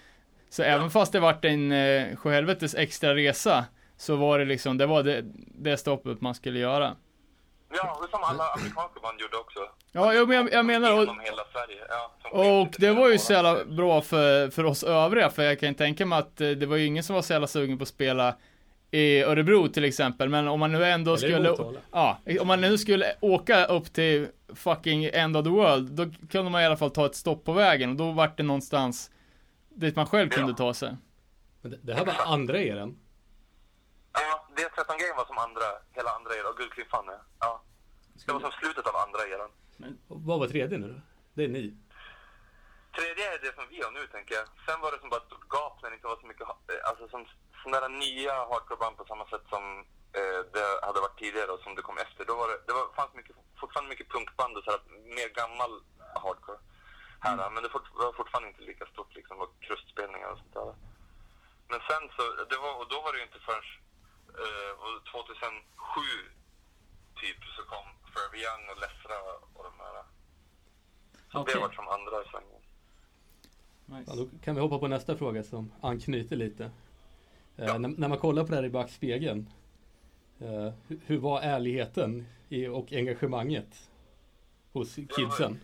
Så 0.55 0.63
även 0.63 0.91
fast 0.91 1.13
det 1.13 1.21
vart 1.21 1.45
en 1.45 1.73
eh, 1.73 2.17
sjuhelvetes 2.17 2.75
extra 2.75 3.15
resa 3.15 3.65
så 3.97 4.17
var 4.17 4.39
det 4.39 4.45
liksom, 4.45 4.79
det 4.79 4.87
var 4.87 5.03
det, 5.03 5.25
det 5.59 5.77
stoppet 5.77 6.21
man 6.21 6.35
skulle 6.35 6.59
göra. 6.59 6.97
Ja, 7.77 7.99
det 8.03 8.11
som 8.11 8.25
alla 8.25 8.45
amerikanska 8.45 9.01
band 9.03 9.21
gjorde 9.21 9.37
också. 9.37 9.59
Ja, 9.93 10.15
jag, 10.15 10.29
men- 10.29 10.49
jag 10.53 10.67
menar, 10.67 10.93
och, 10.93 11.01
Genom 11.01 11.21
hela 11.21 11.43
Sverige. 11.53 11.83
Ja, 11.89 12.61
Och 12.63 12.75
det 12.79 12.91
var 12.93 13.09
ju 13.09 13.19
så 13.19 13.33
jävla 13.33 13.65
bra 13.65 14.01
för, 14.01 14.51
för 14.51 14.65
oss 14.65 14.85
övriga, 14.85 15.31
för 15.31 15.43
jag 15.43 15.61
kan 15.61 15.69
ju 15.69 15.75
tänka 15.75 16.07
mig 16.07 16.19
att 16.19 16.41
eh, 16.41 16.49
det 16.51 16.67
var 16.67 16.77
ju 16.77 16.87
ingen 16.87 17.03
som 17.03 17.15
var 17.15 17.23
så 17.23 17.33
jävla 17.33 17.47
sugen 17.47 17.79
på 17.79 17.83
att 17.83 17.89
spela 17.89 18.35
i 18.91 19.23
Örebro 19.23 19.69
till 19.69 19.85
exempel, 19.85 20.29
men 20.29 20.49
om 20.49 20.61
man 20.61 20.73
nu 20.73 20.85
ändå 20.85 21.15
Eller 21.15 21.29
skulle, 21.29 21.79
ja, 21.93 22.19
om 22.41 22.47
man 22.47 22.61
nu 22.61 22.79
skulle 22.79 23.07
åka 23.21 23.65
upp 23.65 23.93
till 23.93 24.29
fucking 24.55 25.05
end 25.05 25.37
of 25.37 25.45
the 25.45 25.51
world, 25.51 25.91
då 25.91 26.07
kunde 26.31 26.51
man 26.51 26.63
i 26.63 26.67
alla 26.67 26.77
fall 26.77 26.91
ta 26.91 27.07
ett 27.07 27.15
stopp 27.17 27.45
på 27.45 27.53
vägen 27.53 27.91
och 27.91 27.97
då 27.97 28.11
vart 28.11 28.37
det 28.37 28.43
någonstans 28.43 29.11
dit 29.75 29.97
man 29.97 30.07
själv 30.07 30.29
kunde 30.29 30.55
ta 30.55 30.75
sig. 30.75 30.97
Men 31.61 31.71
det, 31.71 31.79
det 31.83 31.95
här 31.95 32.05
var 32.05 32.15
andra 32.27 32.59
eran. 32.59 32.99
Ja, 34.13 34.47
det 34.57 34.69
13 34.69 34.99
grejen 34.99 35.17
var 35.17 35.25
som 35.25 35.39
andra, 35.39 35.67
hela 35.93 36.11
andra 36.11 36.35
eran. 36.35 36.47
Och 36.47 36.57
Guldklipp 36.57 36.91
fan 36.91 37.05
ja. 37.07 37.21
ja. 37.41 37.63
Det 38.27 38.33
var 38.33 38.41
som 38.41 38.53
slutet 38.61 38.87
av 38.87 38.97
andra 38.97 39.23
eran. 39.35 39.51
Och 40.09 40.21
Vad 40.29 40.39
var 40.41 40.47
tredje 40.47 40.79
nu 40.79 40.89
då? 40.89 41.01
Det 41.35 41.45
är 41.45 41.49
ni. 41.49 41.65
Tredje 42.99 43.25
är 43.35 43.39
det 43.45 43.55
som 43.59 43.65
vi 43.73 43.79
har 43.85 43.93
nu 43.99 44.07
tänker 44.07 44.35
jag. 44.39 44.47
Sen 44.67 44.81
var 44.83 44.91
det 44.93 45.01
som 45.01 45.11
bara 45.11 45.21
ett 45.23 45.31
stort 45.31 45.49
gap 45.55 45.75
när 45.83 45.91
det 45.91 45.97
inte 45.99 46.11
var 46.13 46.19
så 46.23 46.27
mycket, 46.27 46.47
eh, 46.49 46.89
alltså 46.89 47.05
som 47.09 47.21
sådana 47.63 47.81
där 47.81 47.93
nya 48.05 48.35
hardcore-band 48.51 48.97
på 48.97 49.05
samma 49.05 49.27
sätt 49.33 49.45
som 49.55 49.65
eh, 50.19 50.41
det 50.55 50.67
hade 50.87 51.01
varit 51.07 51.19
tidigare 51.23 51.51
och 51.55 51.63
som 51.65 51.75
det 51.75 51.83
kom 51.89 51.99
efter. 52.07 52.23
Då 52.31 52.35
var 52.41 52.49
det, 52.51 52.59
det 52.67 52.73
var, 52.79 52.85
fanns 52.99 53.15
mycket, 53.21 53.37
fortfarande 53.61 53.89
mycket 53.93 54.13
punkband 54.15 54.57
och 54.57 54.65
så 54.65 54.71
här, 54.75 54.81
mer 55.19 55.29
gammal 55.41 55.73
hardcore. 56.25 56.61
Här, 57.25 57.51
Men 57.51 57.63
det 57.63 57.69
fort, 57.69 57.89
var 58.03 58.13
fortfarande 58.13 58.49
inte 58.49 58.63
lika 58.63 58.87
stort 58.87 59.15
liksom, 59.15 59.37
och 59.43 59.53
krustspelningar 59.61 60.29
och 60.33 60.39
sånt 60.39 60.55
där. 60.55 60.75
Men 61.71 61.81
sen 61.89 62.05
så, 62.17 62.23
det 62.51 62.59
var, 62.65 62.73
och 62.81 62.89
då 62.93 62.99
var 63.05 63.13
det 63.13 63.19
ju 63.19 63.25
inte 63.31 63.41
förrän 63.47 63.67
eh, 64.43 64.73
2007 65.13 66.35
Young 68.45 68.65
och 68.73 68.81
Lessra 68.81 69.19
och 69.55 69.65
de 69.65 69.73
här. 69.85 70.03
Så 71.33 71.39
Okej. 71.41 71.55
det 71.55 71.61
varit 71.61 71.75
som 71.75 71.89
andra 71.89 72.23
i 72.23 72.29
svängen. 72.31 72.61
Ja, 74.07 74.15
då 74.15 74.39
kan 74.45 74.55
vi 74.55 74.61
hoppa 74.61 74.79
på 74.79 74.89
nästa 74.89 75.17
fråga 75.17 75.43
som 75.43 75.73
anknyter 75.81 76.37
lite. 76.37 76.71
Eh, 77.57 77.79
när, 77.79 77.89
när 77.89 78.09
man 78.09 78.19
kollar 78.19 78.45
på 78.45 78.51
det 78.51 78.57
här 78.57 78.65
i 78.65 78.71
backspegeln. 78.71 79.51
Eh, 80.39 80.73
hur, 80.87 81.01
hur 81.07 81.19
var 81.19 81.41
ärligheten 81.41 82.27
i, 82.49 82.67
och 82.67 82.93
engagemanget 82.93 83.91
hos 84.73 84.95
kidsen? 84.95 85.61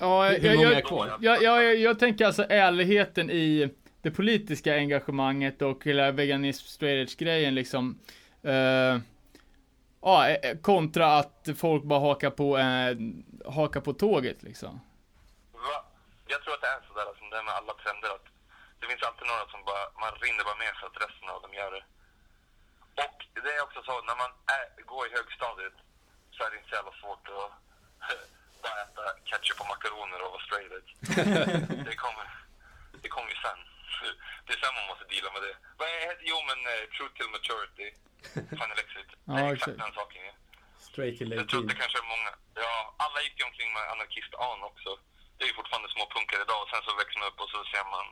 Ja, 0.00 0.24
Hur 0.28 0.48
jag, 0.48 0.56
många 0.56 0.68
är 0.68 0.72
jag, 0.72 0.84
kvar? 0.84 1.18
jag, 1.20 1.42
jag, 1.42 1.76
jag 1.76 1.98
tänker 1.98 2.26
alltså 2.26 2.44
ärligheten 2.48 3.30
i 3.30 3.70
det 4.02 4.10
politiska 4.10 4.74
engagemanget 4.74 5.62
och 5.62 5.84
hela 5.84 6.10
veganism 6.10 6.66
straight 6.66 7.16
grejen 7.16 7.54
liksom. 7.54 7.98
Eh, 8.42 8.96
ja, 10.02 10.28
eh, 10.28 10.56
kontra 10.62 11.06
att 11.18 11.48
folk 11.56 11.82
bara 11.84 12.00
hakar 12.00 12.30
på, 12.30 12.58
eh, 12.58 12.96
hakar 13.58 13.80
på 13.80 13.92
tåget 13.92 14.42
liksom. 14.42 14.80
Va? 15.52 15.76
Jag 16.26 16.42
tror 16.42 16.54
att 16.54 16.60
det 16.60 16.72
är 16.76 16.80
sådär 16.88 17.08
som 17.18 17.30
det 17.30 17.36
är 17.40 17.44
med 17.48 17.54
alla 17.60 17.74
trender 17.82 18.10
att 18.16 18.26
det 18.80 18.86
finns 18.90 19.02
alltid 19.08 19.26
några 19.32 19.46
som 19.54 19.60
bara, 19.70 19.84
man 20.04 20.12
rinner 20.24 20.44
bara 20.48 20.60
med 20.64 20.72
för 20.78 20.86
att 20.86 20.98
resten 21.04 21.28
av 21.34 21.38
dem 21.44 21.52
gör 21.60 21.72
det. 21.76 21.84
Och 23.04 23.18
det 23.44 23.52
är 23.56 23.62
också 23.66 23.80
så, 23.88 23.94
när 24.08 24.16
man 24.22 24.30
är, 24.56 24.64
går 24.92 25.02
i 25.08 25.10
högstadiet 25.18 25.76
så 26.34 26.38
är 26.44 26.48
det 26.50 26.56
inte 26.58 26.70
så 26.72 26.76
jävla 26.80 26.94
svårt 27.02 27.24
att 27.38 27.50
bara 28.64 28.78
äta 28.84 29.02
ketchup 29.28 29.60
och 29.62 29.70
makaroner 29.74 30.18
och 30.24 30.30
vara 30.34 30.44
straight 30.46 30.72
edge. 30.78 30.92
det 31.88 31.96
kommer, 32.04 32.26
det 33.02 33.08
kommer 33.14 33.30
ju 33.34 33.38
sen. 33.46 33.60
Det 34.46 34.52
är 34.54 34.60
sen 34.62 34.74
man 34.78 34.86
måste 34.90 35.04
deala 35.12 35.30
med 35.36 35.42
det. 35.46 35.54
Vad 35.78 35.88
är, 36.06 36.12
jo 36.30 36.36
men 36.48 36.58
uh, 36.72 36.82
True 36.94 37.10
till 37.16 37.30
Maturity, 37.36 37.88
Final 38.60 38.78
Exit. 38.84 39.10
Ja, 39.28 39.32
det 39.34 39.40
är 39.40 39.54
exakt. 39.56 39.78
den 39.84 39.92
saken 40.00 40.20
ju. 40.28 40.32
Straight 40.90 41.16
till 41.18 41.30
Jag 41.40 41.48
tror 41.48 41.60
att 41.60 41.66
18. 41.66 41.70
det 41.70 41.78
kanske 41.82 41.98
är 42.02 42.08
många, 42.14 42.30
ja, 42.64 42.74
alla 43.04 43.18
gick 43.24 43.36
ju 43.40 43.44
omkring 43.50 43.70
med 43.76 43.84
anarkist-an 43.94 44.60
också. 44.70 44.90
Det 45.36 45.42
är 45.44 45.48
ju 45.52 45.56
fortfarande 45.60 45.88
små 45.96 46.04
punkar 46.14 46.38
idag 46.46 46.60
och 46.62 46.70
sen 46.72 46.82
så 46.86 46.90
växer 47.00 47.18
man 47.20 47.28
upp 47.30 47.40
och 47.44 47.50
så 47.54 47.58
ser 47.72 47.86
man, 47.96 48.06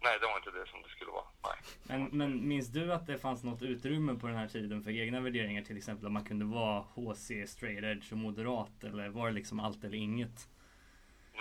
nej 0.00 0.18
det 0.20 0.26
var 0.26 0.36
inte 0.36 0.50
det 0.50 0.66
som 0.66 0.82
det 0.82 0.88
skulle 0.88 1.10
vara. 1.10 1.24
Nej. 1.44 1.58
Men, 1.82 2.08
men 2.18 2.48
minns 2.48 2.68
du 2.68 2.92
att 2.92 3.06
det 3.06 3.18
fanns 3.18 3.44
något 3.44 3.62
utrymme 3.62 4.14
på 4.20 4.26
den 4.26 4.36
här 4.36 4.48
tiden 4.48 4.82
för 4.82 4.90
egna 4.90 5.20
värderingar? 5.20 5.62
Till 5.62 5.76
exempel 5.76 6.06
att 6.06 6.12
man 6.12 6.24
kunde 6.24 6.44
vara 6.44 6.80
HC, 6.80 7.28
straight 7.46 7.84
edge 7.84 8.12
och 8.12 8.18
moderat? 8.18 8.84
Eller 8.84 9.08
var 9.08 9.26
det 9.26 9.32
liksom 9.32 9.60
allt 9.60 9.84
eller 9.84 9.98
inget? 9.98 10.48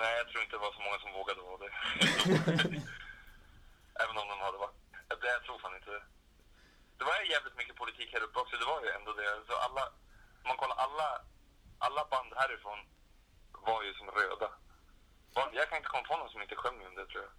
Nej, 0.01 0.13
jag 0.17 0.27
tror 0.29 0.43
inte 0.43 0.55
det 0.55 0.65
var 0.67 0.73
så 0.77 0.81
många 0.85 0.99
som 0.99 1.11
vågade 1.19 1.41
vara 1.41 1.59
det. 1.65 1.71
Även 4.03 4.17
om 4.21 4.27
de 4.31 4.37
hade 4.45 4.57
varit, 4.57 4.77
det, 5.21 5.27
jag 5.37 5.43
tror 5.43 5.59
fan 5.59 5.75
inte 5.75 5.91
det. 5.97 6.03
Det 6.97 7.05
var 7.05 7.15
ju 7.21 7.31
jävligt 7.31 7.57
mycket 7.57 7.75
politik 7.75 8.09
här 8.13 8.23
uppe 8.23 8.39
också, 8.39 8.55
det 8.57 8.71
var 8.73 8.81
ju 8.85 8.89
ändå 8.97 9.11
det. 9.13 9.29
Så 9.47 9.53
alla, 9.65 9.83
om 10.41 10.47
man 10.51 10.57
kollar 10.57 10.77
alla, 10.85 11.07
alla 11.85 12.03
band 12.11 12.31
härifrån 12.41 12.79
var 13.67 13.83
ju 13.83 13.93
som 13.93 14.07
röda. 14.19 14.49
Jag 15.57 15.69
kan 15.69 15.77
inte 15.77 15.89
komma 15.89 16.07
på 16.09 16.17
någon 16.17 16.29
som 16.29 16.41
inte 16.41 16.55
sjöng 16.55 16.77
om 16.87 16.95
det 16.95 17.05
tror 17.05 17.23
jag. 17.23 17.33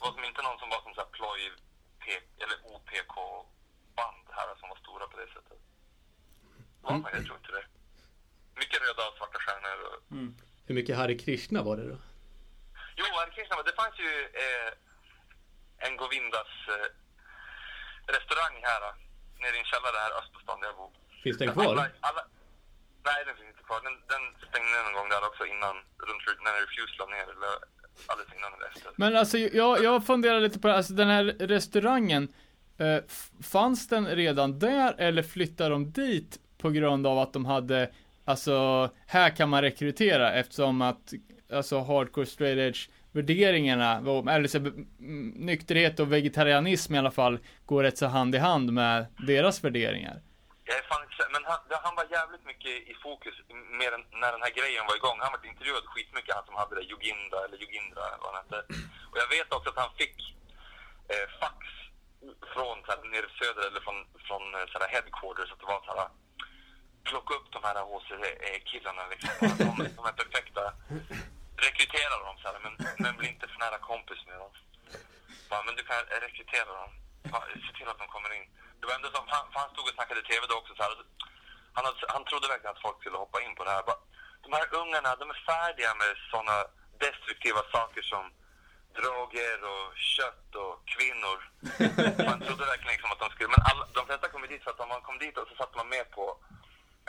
Var 0.00 0.12
som 0.12 0.24
inte 0.24 0.42
någon 0.42 0.58
som 0.58 0.68
var 0.68 0.80
som 0.82 0.94
såhär 0.94 1.08
ploj, 1.18 1.40
P, 2.02 2.04
eller 2.42 2.56
OPK-band 2.74 4.24
här 4.38 4.48
som 4.60 4.68
var 4.68 4.76
stora 4.76 5.06
på 5.06 5.16
det 5.20 5.26
sättet. 5.36 5.58
Var 6.82 6.90
man? 6.90 7.10
Jag 7.14 7.24
tror 7.26 7.36
inte 7.36 7.52
det. 7.52 7.64
Mycket 8.60 8.80
röda 8.84 9.02
och 9.08 9.16
svarta 9.18 9.38
stjärnor 9.44 9.78
och 9.86 9.98
Hur 10.66 10.74
mycket 10.74 10.96
Hare 10.96 11.14
Krishna 11.14 11.62
var 11.62 11.76
det 11.76 11.88
då? 11.88 11.98
Jo, 12.96 13.04
Hare 13.18 13.30
Krishna, 13.30 13.62
det 13.62 13.76
fanns 13.82 13.98
ju 13.98 14.12
eh, 14.44 14.70
en 15.86 15.96
Govindas 15.96 16.52
eh, 16.74 16.86
restaurang 18.16 18.56
här, 18.70 18.82
eh, 18.88 18.94
nere 19.42 19.56
i 19.56 19.58
en 19.58 19.64
källare 19.72 19.96
här 20.04 20.12
öst 20.18 20.32
på 20.32 20.40
stan 20.40 20.60
där 20.60 20.66
jag 20.68 20.76
bor. 20.76 20.92
Finns 21.22 21.38
den 21.38 21.48
Alla, 21.48 21.54
kvar? 21.62 21.92
alla, 22.08 22.22
nej, 23.08 23.20
den 23.26 23.36
finns 23.36 23.48
inte 23.52 23.62
kvar. 23.68 23.80
Den, 23.86 23.96
den 24.12 24.22
stängde 24.48 24.82
någon 24.82 24.96
gång 24.98 25.08
där 25.08 25.22
också 25.30 25.44
innan, 25.52 25.76
runt 26.08 26.24
när 26.44 26.54
Refuse 26.62 26.94
la 26.98 27.06
ner, 27.06 27.26
eller 27.34 27.54
alldeles 28.06 28.32
innan 28.36 28.52
eller 28.52 28.68
efter. 28.68 28.90
Men 28.96 29.16
alltså 29.16 29.38
jag, 29.38 29.84
jag 29.84 30.06
funderar 30.06 30.40
lite 30.40 30.58
på 30.58 30.68
det, 30.68 30.74
alltså 30.74 30.92
den 30.92 31.08
här 31.08 31.24
restaurangen, 31.24 32.28
eh, 32.78 32.98
fanns 33.42 33.88
den 33.88 34.06
redan 34.06 34.58
där 34.58 34.94
eller 34.98 35.22
flyttade 35.22 35.70
de 35.70 35.90
dit 35.90 36.38
på 36.58 36.70
grund 36.70 37.06
av 37.06 37.18
att 37.18 37.32
de 37.32 37.44
hade, 37.44 37.90
alltså 38.24 38.90
här 39.06 39.36
kan 39.36 39.48
man 39.48 39.62
rekrytera 39.62 40.32
eftersom 40.32 40.82
att, 40.82 41.12
alltså 41.52 41.80
hardcore 41.80 42.26
straight 42.26 42.58
edge 42.58 42.88
värderingarna, 43.12 43.96
eller 44.30 44.48
så, 44.48 44.58
nykterhet 45.36 46.00
och 46.00 46.12
vegetarianism 46.12 46.94
i 46.94 46.98
alla 46.98 47.10
fall, 47.10 47.38
går 47.66 47.82
rätt 47.82 47.98
så 47.98 48.06
hand 48.06 48.34
i 48.34 48.38
hand 48.38 48.72
med 48.72 49.06
deras 49.26 49.64
värderingar. 49.64 50.22
Jag 50.68 50.76
är 50.78 50.82
fan 50.90 51.02
inte 51.02 51.26
men 51.34 51.44
han, 51.50 51.58
han 51.86 51.96
var 52.00 52.06
jävligt 52.18 52.44
mycket 52.50 52.74
i 52.92 52.94
fokus 53.02 53.34
mer 53.80 53.90
än 53.96 54.04
när 54.20 54.32
den 54.32 54.42
här 54.46 54.54
grejen 54.58 54.86
var 54.88 54.96
igång. 54.96 55.18
Han 55.20 55.32
var 55.32 55.46
intervjuad 55.46 55.86
skitmycket, 55.92 56.34
han 56.34 56.46
som 56.46 56.60
hade 56.60 56.74
det, 56.76 56.84
Yoginda 56.90 57.38
eller 57.44 57.58
Yogindra 57.62 58.02
eller 58.06 58.22
vad 58.24 58.34
han 58.34 58.42
hette. 58.42 58.58
Och 59.10 59.18
jag 59.22 59.28
vet 59.36 59.52
också 59.52 59.70
att 59.70 59.82
han 59.84 59.96
fick 60.00 60.16
eh, 61.12 61.26
fax 61.42 61.58
från 62.52 62.76
så 62.84 62.88
här, 62.92 62.98
nere 63.12 63.28
i 63.30 63.38
söder 63.40 63.64
eller 63.68 63.82
från, 63.86 63.98
från 64.26 64.44
eh, 64.54 64.66
så 64.72 64.78
här, 64.78 64.88
headquarters 64.94 65.52
att 65.52 65.60
det 65.62 65.72
var 65.74 65.82
så 65.86 65.94
här 66.00 66.08
plocka 67.08 67.34
upp 67.34 67.48
de 67.56 67.60
här 67.68 67.76
HC-killarna 67.90 69.02
liksom. 69.12 69.30
De, 69.40 69.74
de 69.98 70.04
är 70.10 70.16
perfekta. 70.22 70.62
Rekrytera 71.66 72.14
dem 72.26 72.36
så 72.42 72.46
här, 72.48 72.58
men, 72.64 72.74
men 73.02 73.16
bli 73.16 73.28
inte 73.28 73.46
för 73.48 73.58
nära 73.58 73.78
kompis 73.78 74.20
med 74.28 74.38
dem. 74.42 74.52
Bara, 75.50 75.62
men 75.66 75.76
du 75.76 75.82
kan 75.90 76.02
rekrytera 76.26 76.70
dem. 76.82 76.90
Se 77.66 77.70
till 77.78 77.88
att 77.88 77.98
de 78.02 78.08
kommer 78.08 78.32
in. 78.38 78.46
Det 78.78 78.86
var 78.86 78.94
ändå 78.94 79.08
som, 79.16 79.24
han, 79.34 79.44
han 79.58 79.70
stod 79.72 79.84
och 79.88 79.96
snackade 79.98 80.22
TV 80.22 80.42
då 80.48 80.54
också 80.58 80.74
så 80.74 80.82
här. 80.82 80.92
Han, 81.76 81.84
han 82.14 82.24
trodde 82.24 82.48
verkligen 82.48 82.74
att 82.76 82.86
folk 82.86 82.98
skulle 83.00 83.18
hoppa 83.24 83.38
in 83.44 83.54
på 83.54 83.64
det 83.64 83.74
här. 83.76 83.82
Bara, 83.90 84.00
de 84.44 84.50
här 84.56 84.66
ungarna, 84.82 85.10
de 85.20 85.26
är 85.34 85.40
färdiga 85.50 85.90
med 86.02 86.12
sådana 86.30 86.56
destruktiva 87.06 87.62
saker 87.76 88.02
som 88.12 88.24
droger 88.98 89.58
och 89.74 89.88
kött 90.16 90.50
och 90.62 90.74
kvinnor. 90.94 91.38
Han 92.30 92.40
trodde 92.46 92.64
verkligen 92.72 92.94
liksom 92.94 93.12
att 93.12 93.22
de 93.24 93.28
skulle, 93.30 93.50
men 93.54 93.62
alla, 93.70 93.84
de 93.98 94.02
flesta 94.06 94.28
kom 94.28 94.42
dit 94.42 94.62
för 94.64 94.70
att 94.70 94.84
om 94.84 94.88
man 94.94 95.02
kom 95.08 95.18
dit 95.18 95.36
och 95.38 95.48
så 95.48 95.54
satt 95.56 95.74
man 95.78 95.88
med 95.88 96.06
på 96.16 96.24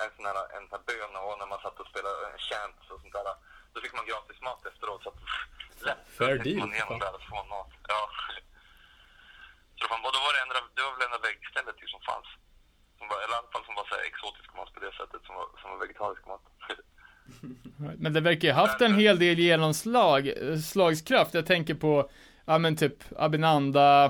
en 0.03 0.11
sån 0.15 0.25
här, 0.29 0.37
en 0.55 0.63
sån 0.67 0.75
här 0.77 0.85
bön 0.89 1.13
och 1.23 1.39
när 1.39 1.49
man 1.53 1.61
satt 1.65 1.79
och 1.81 1.89
spelade 1.91 2.21
en 2.33 2.39
chant 2.49 2.79
och 2.91 2.99
sånt 3.01 3.13
där. 3.13 3.35
Då 3.73 3.77
fick 3.81 3.93
man 3.97 4.09
gratis 4.11 4.41
mat 4.47 4.65
efteråt 4.65 5.03
så 5.03 5.09
att 5.09 5.19
lätt 5.87 6.03
Fair 6.17 6.37
deal, 6.45 6.57
man 6.63 6.73
igenom 6.73 6.99
där 6.99 7.13
och 7.15 7.25
få 7.29 7.43
mat. 7.43 7.71
Ja. 7.87 8.01
Så 9.79 9.83
fan, 9.89 10.01
och 10.07 10.13
då 10.15 10.19
var 10.25 10.31
det, 10.35 10.41
enda, 10.45 10.55
det 10.75 10.81
var 10.87 10.93
väl 10.95 11.07
enda 11.07 11.19
väggstället 11.27 11.75
ju 11.83 11.87
som 11.93 12.01
fanns. 12.09 12.29
Som 12.97 13.05
var, 13.09 13.17
eller 13.23 13.35
i 13.35 13.39
alla 13.39 13.51
fall 13.53 13.65
som 13.67 13.75
var 13.79 13.85
så 13.91 13.95
exotisk 14.09 14.49
mat 14.57 14.69
på 14.75 14.79
det 14.85 14.93
sättet, 14.99 15.21
som 15.27 15.33
var, 15.39 15.47
som 15.61 15.67
var 15.71 15.77
vegetarisk 15.85 16.23
mat. 16.31 16.43
Men 18.03 18.13
det 18.13 18.21
verkar 18.21 18.47
ju 18.47 18.53
haft 18.53 18.81
en 18.81 18.95
hel 18.95 19.19
del 19.19 19.39
genomslag, 19.39 20.21
slagskraft. 20.71 21.33
Jag 21.33 21.45
tänker 21.45 21.75
på, 21.75 22.09
ja 22.45 22.57
men 22.57 22.75
typ 22.77 22.97
Abinanda, 23.17 24.05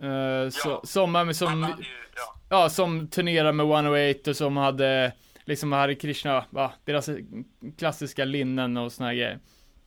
eh, 0.00 0.48
så, 0.50 0.68
Ja. 0.70 0.80
som, 0.84 1.34
som, 1.34 1.74
ju, 1.80 1.94
ja. 2.16 2.34
ja, 2.48 2.70
som 2.70 3.08
turnerar 3.08 3.52
med 3.52 3.66
108 3.66 4.30
och 4.30 4.36
som 4.36 4.56
hade 4.56 5.12
liksom 5.44 5.72
Hare 5.72 5.94
Krishna, 5.94 6.44
va, 6.50 6.72
deras 6.84 7.08
klassiska 7.78 8.24
linnen 8.24 8.76
och 8.76 8.92
såna 8.92 9.08
här 9.08 9.14
grejer. 9.14 9.38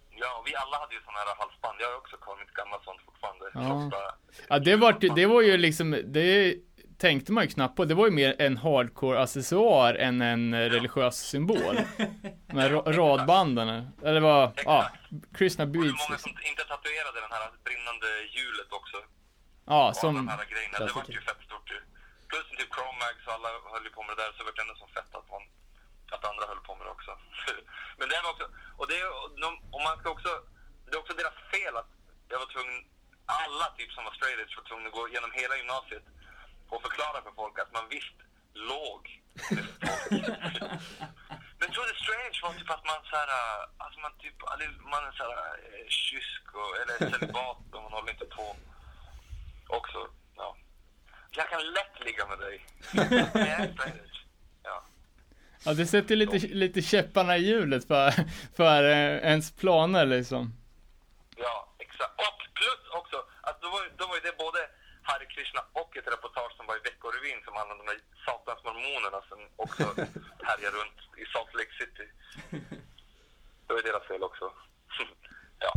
Ja, 0.09 0.37
och 0.39 0.47
vi 0.47 0.55
alla 0.55 0.77
hade 0.77 0.93
ju 0.95 0.99
sådana 1.01 1.19
här 1.19 1.35
halsband. 1.39 1.75
Jag 1.79 1.87
har 1.89 1.97
också 1.97 2.17
kvar 2.17 2.37
mitt 2.39 2.53
gamla 2.53 2.79
sånt 2.85 3.01
fortfarande. 3.25 3.95
Ja. 3.97 4.15
Ja, 4.49 4.59
det 4.59 4.75
var, 4.75 5.15
det 5.15 5.25
var 5.25 5.41
ju 5.41 5.57
liksom, 5.57 6.01
det 6.05 6.55
tänkte 6.97 7.31
man 7.31 7.43
ju 7.43 7.49
knappt 7.49 7.75
på. 7.75 7.85
Det 7.85 7.95
var 7.95 8.05
ju 8.05 8.11
mer 8.21 8.35
en 8.39 8.57
hardcore 8.57 9.19
accessoar 9.23 9.93
än 9.93 10.21
en 10.21 10.53
eh, 10.53 10.57
religiös 10.75 11.15
symbol. 11.33 11.75
Med 12.57 12.71
ra- 12.73 12.91
radbanden. 12.99 13.69
Eller 14.07 14.21
vad, 14.29 14.43
ja, 14.65 14.79
Krishna 15.37 15.63
Och 15.63 15.69
hur 15.69 15.81
Beats 15.81 15.99
många 16.01 16.15
liksom. 16.15 16.31
som 16.33 16.41
inte 16.51 16.63
tatuerade 16.73 17.17
den 17.25 17.31
här 17.37 17.45
brinnande 17.67 18.07
hjulet 18.35 18.69
också? 18.79 18.97
Ja, 19.73 19.81
Och 19.89 19.95
som, 20.03 20.13
de 20.15 20.27
här 20.27 20.45
grejerna. 20.53 20.77
Det 20.79 20.93
var 20.95 21.03
ju 21.17 21.21
fett 21.29 21.41
stort 21.49 21.67
ju. 21.75 21.79
Plus 22.29 22.45
typ 22.59 22.71
Chromax 22.75 23.17
och 23.27 23.33
alla 23.37 23.49
höll 23.73 23.85
ju 23.87 23.91
på 23.97 24.01
med 24.07 24.11
det 24.15 24.21
där, 24.23 24.31
så 24.35 24.37
det 24.43 24.47
var 24.49 24.55
ändå 24.65 24.75
som 24.83 24.89
fett 24.97 25.11
att 25.19 25.27
man 25.33 25.43
att 26.15 26.23
andra 26.31 26.43
höll 26.51 26.61
på 26.67 26.71
med 26.77 26.83
det 26.87 26.93
också. 26.97 27.11
Men 27.99 28.05
det 28.11 28.17
var 28.25 28.31
också, 28.35 28.45
och 28.79 28.85
det 28.89 28.95
är, 29.03 29.07
och 29.21 29.29
de- 29.43 29.61
och 29.75 29.81
man 29.87 29.95
ska 29.99 30.07
också, 30.15 30.31
det 30.85 30.91
är 30.95 30.99
också 31.03 31.13
deras 31.21 31.37
fel 31.53 31.73
att 31.81 31.91
jag 32.31 32.37
var 32.43 32.49
tvungen, 32.55 32.77
alla 33.45 33.67
typ 33.77 33.91
som 33.91 34.03
var 34.07 34.13
straight 34.13 34.39
edge 34.41 34.57
var 34.57 34.63
tvungna 34.69 34.87
att 34.89 34.97
gå 34.99 35.03
genom 35.15 35.31
hela 35.39 35.55
gymnasiet 35.57 36.05
och 36.69 36.81
förklara 36.87 37.19
för 37.25 37.31
folk 37.41 37.55
att 37.59 37.73
man 37.77 37.85
visst 37.95 38.17
låg 38.71 39.01
med 39.55 39.65
folk. 39.79 40.81
Men 41.59 41.67
tror 41.71 41.85
du 41.89 41.93
straight 42.03 42.25
edge 42.29 42.41
var 42.43 42.53
typ 42.59 42.69
att 42.75 42.85
man 42.91 42.99
såhär, 43.11 43.29
alltså 43.83 43.99
man 44.05 44.13
typ, 44.23 44.37
man 44.93 45.03
är 45.09 45.11
såhär 45.19 45.37
eh, 45.65 45.87
kysk 45.87 46.43
och, 46.59 46.71
eller 46.81 46.95
celibat 47.11 47.57
och 47.75 47.81
man 47.83 47.91
håller 47.97 48.11
inte 48.11 48.25
på. 48.25 48.55
Också, 49.67 49.99
ja. 50.35 50.55
Jag 51.31 51.49
kan 51.49 51.61
lätt 51.77 51.95
ligga 52.05 52.25
med 52.27 52.39
dig. 52.39 52.65
Jag 52.93 53.03
är 53.03 53.71
straight 53.73 53.95
edge. 54.05 54.19
Ja. 54.63 54.83
ja 55.65 55.73
det 55.73 55.85
sätter 55.85 56.15
lite, 56.15 56.37
lite 56.47 56.81
käpparna 56.81 57.37
i 57.37 57.45
hjulet 57.47 57.87
för, 57.87 58.11
för 58.55 58.83
eh, 58.83 59.17
ens 59.31 59.51
planer 59.55 60.05
liksom. 60.05 60.53
Ja, 61.37 61.73
exakt. 61.79 62.13
Och 62.19 62.39
plus 62.53 62.89
också, 62.99 63.25
att 63.41 63.61
då 63.61 63.69
var, 63.69 63.83
ju- 63.83 63.91
då 63.97 64.07
var 64.07 64.15
ju 64.15 64.21
det 64.21 64.37
både 64.37 64.59
Krishna 65.35 65.61
och 65.81 65.91
ett 65.97 66.07
reportage 66.13 66.53
som 66.57 66.65
var 66.69 66.75
i 66.79 66.85
Veckorevyn 66.89 67.39
som 67.45 67.53
handlade 67.59 67.79
om 67.79 67.85
de 67.85 67.91
här 67.91 68.01
satans 68.27 68.61
mormonerna 68.67 69.19
som 69.29 69.39
också 69.63 69.83
härjar 70.49 70.71
runt 70.79 70.99
i 71.21 71.25
Salt 71.33 71.53
Lake 71.57 71.73
City. 71.79 72.05
Det 73.63 73.71
var 73.73 73.79
ju 73.81 73.87
deras 73.89 74.07
fel 74.07 74.23
också. 74.29 74.45
ja. 75.65 75.71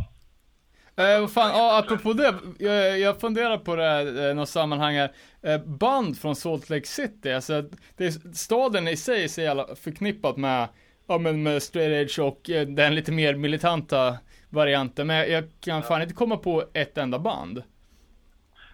Eh, 0.99 1.21
vad 1.21 1.33
fan, 1.33 1.49
ja, 1.49 1.79
apropå 1.79 2.13
det. 2.13 2.35
Jag, 2.59 2.99
jag 2.99 3.21
funderar 3.21 3.57
på 3.57 3.75
det 3.75 3.83
här, 3.83 4.29
eh, 4.29 4.35
något 4.35 4.49
sammanhang 4.49 4.95
här. 4.95 5.13
Eh, 5.41 5.57
band 5.57 6.19
från 6.21 6.35
Salt 6.35 6.69
Lake 6.69 6.87
City, 6.87 7.31
alltså 7.31 7.61
det 7.97 8.05
är, 8.05 8.33
staden 8.33 8.87
i 8.87 8.97
sig 8.97 9.23
är 9.23 9.27
så 9.27 9.41
jävla 9.41 9.75
förknippat 9.75 10.37
med, 10.37 10.67
ja 11.07 11.17
men 11.17 11.43
med 11.43 11.63
straight 11.63 11.91
edge 11.91 12.19
och 12.19 12.49
eh, 12.49 12.67
den 12.67 12.95
lite 12.95 13.11
mer 13.11 13.35
militanta 13.35 14.17
varianten. 14.49 15.07
Men 15.07 15.17
jag, 15.17 15.29
jag 15.29 15.43
kan 15.59 15.83
fan 15.83 16.01
inte 16.01 16.13
komma 16.13 16.37
på 16.37 16.63
ett 16.73 16.97
enda 16.97 17.19
band. 17.19 17.63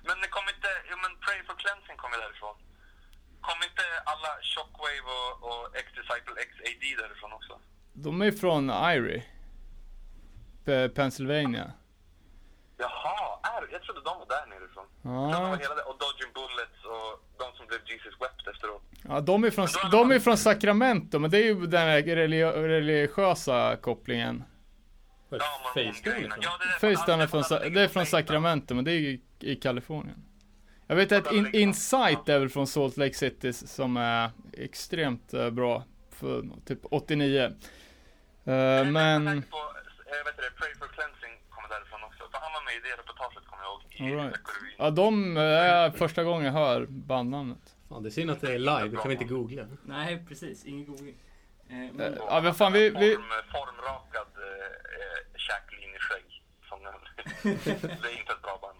Men 0.07 0.21
det 0.21 0.27
kom 0.27 0.43
Pray 1.25 1.39
for 1.47 1.55
Cleansing 1.61 1.97
kom 2.01 2.11
ju 2.15 2.19
därifrån. 2.25 2.55
Kom 3.47 3.59
inte 3.69 3.83
alla 4.11 4.31
Shockwave 4.51 5.07
och, 5.17 5.33
och 5.49 5.63
X-Disciple 5.81 6.35
XAD 6.51 6.83
därifrån 7.03 7.33
också? 7.33 7.53
De 7.93 8.21
är 8.21 8.31
från 8.31 8.69
Erie. 8.69 9.23
P- 10.65 10.89
Pennsylvania. 10.89 11.71
Jaha, 12.77 13.39
är, 13.43 13.67
jag 13.71 13.81
trodde 13.83 14.01
de 14.01 14.19
var 14.19 14.25
där 14.25 14.45
nerifrån. 14.53 14.85
Jag 15.01 15.31
trodde 15.31 15.43
de 15.43 15.49
var 15.49 15.57
hela 15.57 15.75
det, 15.75 15.81
och 15.81 15.97
Dodging 16.03 16.33
Bullets 16.33 16.79
och 16.85 17.11
de 17.39 17.57
som 17.57 17.67
blev 17.67 17.79
Jesus 17.85 18.13
Wept 18.21 18.47
efteråt. 18.47 18.83
Ja, 19.09 19.19
de 19.21 19.43
är 19.43 19.51
från, 19.51 19.67
de 19.91 20.11
är 20.11 20.19
från 20.19 20.37
Sacramento, 20.37 21.19
men 21.19 21.31
det 21.31 21.37
är 21.37 21.43
ju 21.43 21.65
den 21.67 21.81
här 21.81 22.01
religi- 22.01 22.51
religiösa 22.67 23.75
kopplingen. 23.75 24.43
Ja. 25.29 25.37
Facetime 25.73 26.19
ifrån? 26.19 26.39
Ja, 26.41 26.57
det 26.59 26.87
är 26.87 26.95
från, 27.27 27.73
det 27.73 27.81
är 27.83 27.87
från. 27.87 28.05
Sacramento, 28.05 28.73
men 28.75 28.85
det 28.85 28.91
är 28.91 28.99
ju 28.99 29.19
i 29.39 29.55
Kalifornien. 29.55 30.25
Jag 30.87 30.95
vet 30.95 31.11
att 31.11 31.31
in, 31.31 31.49
Insight 31.55 32.29
är 32.29 32.39
väl 32.39 32.49
från 32.49 32.67
Salt 32.67 32.97
Lake 32.97 33.13
City 33.13 33.53
som 33.53 33.97
är 33.97 34.29
extremt 34.53 35.33
eh, 35.33 35.49
bra 35.49 35.83
för 36.09 36.43
typ 36.65 36.79
89. 36.83 37.39
Eh, 38.45 38.53
Jag 38.53 38.87
men, 38.87 39.25
tänkte 39.25 39.51
på, 39.51 39.57
jag 40.05 40.25
vet 40.25 40.37
det, 40.37 40.51
Pray 40.57 40.75
for 40.79 40.87
Cleansing 40.87 41.41
kommer 41.49 41.69
därifrån 41.69 42.03
också. 42.03 42.23
För 42.31 42.39
han 42.39 42.51
var 42.53 42.65
med 42.65 42.73
i 42.73 42.79
det 42.89 43.01
reportaget 43.01 43.45
kommer 43.47 43.63
jag 43.63 43.71
ihåg. 43.71 44.33
I 44.33 44.37
ja 44.77 44.89
de 44.89 45.37
eh, 45.37 45.43
är 45.43 45.91
första 45.91 46.23
gången 46.23 46.45
jag 46.45 46.53
hör 46.53 46.85
bandnamnet. 46.89 47.75
Fan, 47.89 48.03
det 48.03 48.09
är 48.09 48.11
synd 48.11 48.31
att 48.31 48.41
det 48.41 48.53
är 48.53 48.59
live, 48.59 48.87
det 48.87 48.97
kan 48.97 49.07
vi 49.07 49.13
inte 49.13 49.25
googla. 49.25 49.67
Nej, 49.83 50.25
precis. 50.27 50.65
Ingen 50.65 50.85
googling. 50.85 51.15
Eh, 51.15 51.25
Eh, 51.69 51.91
men, 51.93 52.17
Ja 52.27 52.41
men 52.41 52.53
fan 52.53 52.73
vi, 52.73 52.89
vi, 52.89 53.15
Form, 53.15 53.23
formrakad 53.51 54.27
eh, 54.37 54.65
eh, 54.95 55.37
käklinjeskägg. 55.37 56.43
Som 56.69 56.79
det 58.01 58.09
är 58.09 58.19
inte 58.19 58.33
ett 58.33 58.41
bra 58.41 58.59
band. 58.61 58.79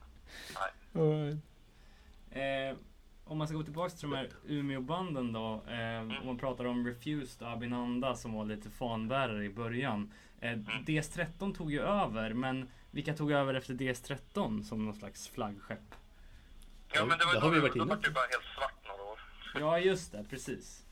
Nej. 0.94 1.38
Eh, 2.36 2.78
om 3.26 3.38
man 3.38 3.48
ska 3.48 3.58
gå 3.58 3.64
tillbaka 3.64 3.90
till 3.90 4.10
de 4.10 4.16
här 4.16 4.30
Umeå-banden 4.48 5.34
då. 5.34 5.64
Eh, 5.68 6.00
om 6.00 6.26
man 6.26 6.38
pratar 6.38 6.66
om 6.66 6.88
Refused 6.88 7.48
och 7.48 7.54
Abinanda 7.54 8.16
som 8.16 8.34
var 8.34 8.46
lite 8.46 8.70
fanbärare 8.70 9.46
i 9.46 9.50
början. 9.50 10.12
Eh, 10.42 10.58
DS13 10.86 11.56
tog 11.56 11.72
ju 11.72 11.82
över, 11.82 12.34
men 12.34 12.70
vilka 12.92 13.14
tog 13.14 13.32
över 13.32 13.54
efter 13.54 13.74
DS13 13.74 14.64
som 14.64 14.86
någon 14.86 14.96
slags 14.96 15.28
flaggskepp? 15.28 15.96
Ja, 16.94 17.06
men 17.06 17.18
det 17.18 17.26
var 17.26 17.54
ju 17.54 17.62
vi 17.62 17.68
då, 17.68 17.74
då 17.74 17.86
var 17.86 17.96
det 17.96 18.12
bara 18.12 18.28
helt 18.28 18.50
svart 18.58 18.88
några 18.88 19.04
år. 19.04 19.20
Ja, 19.60 19.80
just 19.80 20.12
det. 20.12 20.26
Precis. 20.30 20.86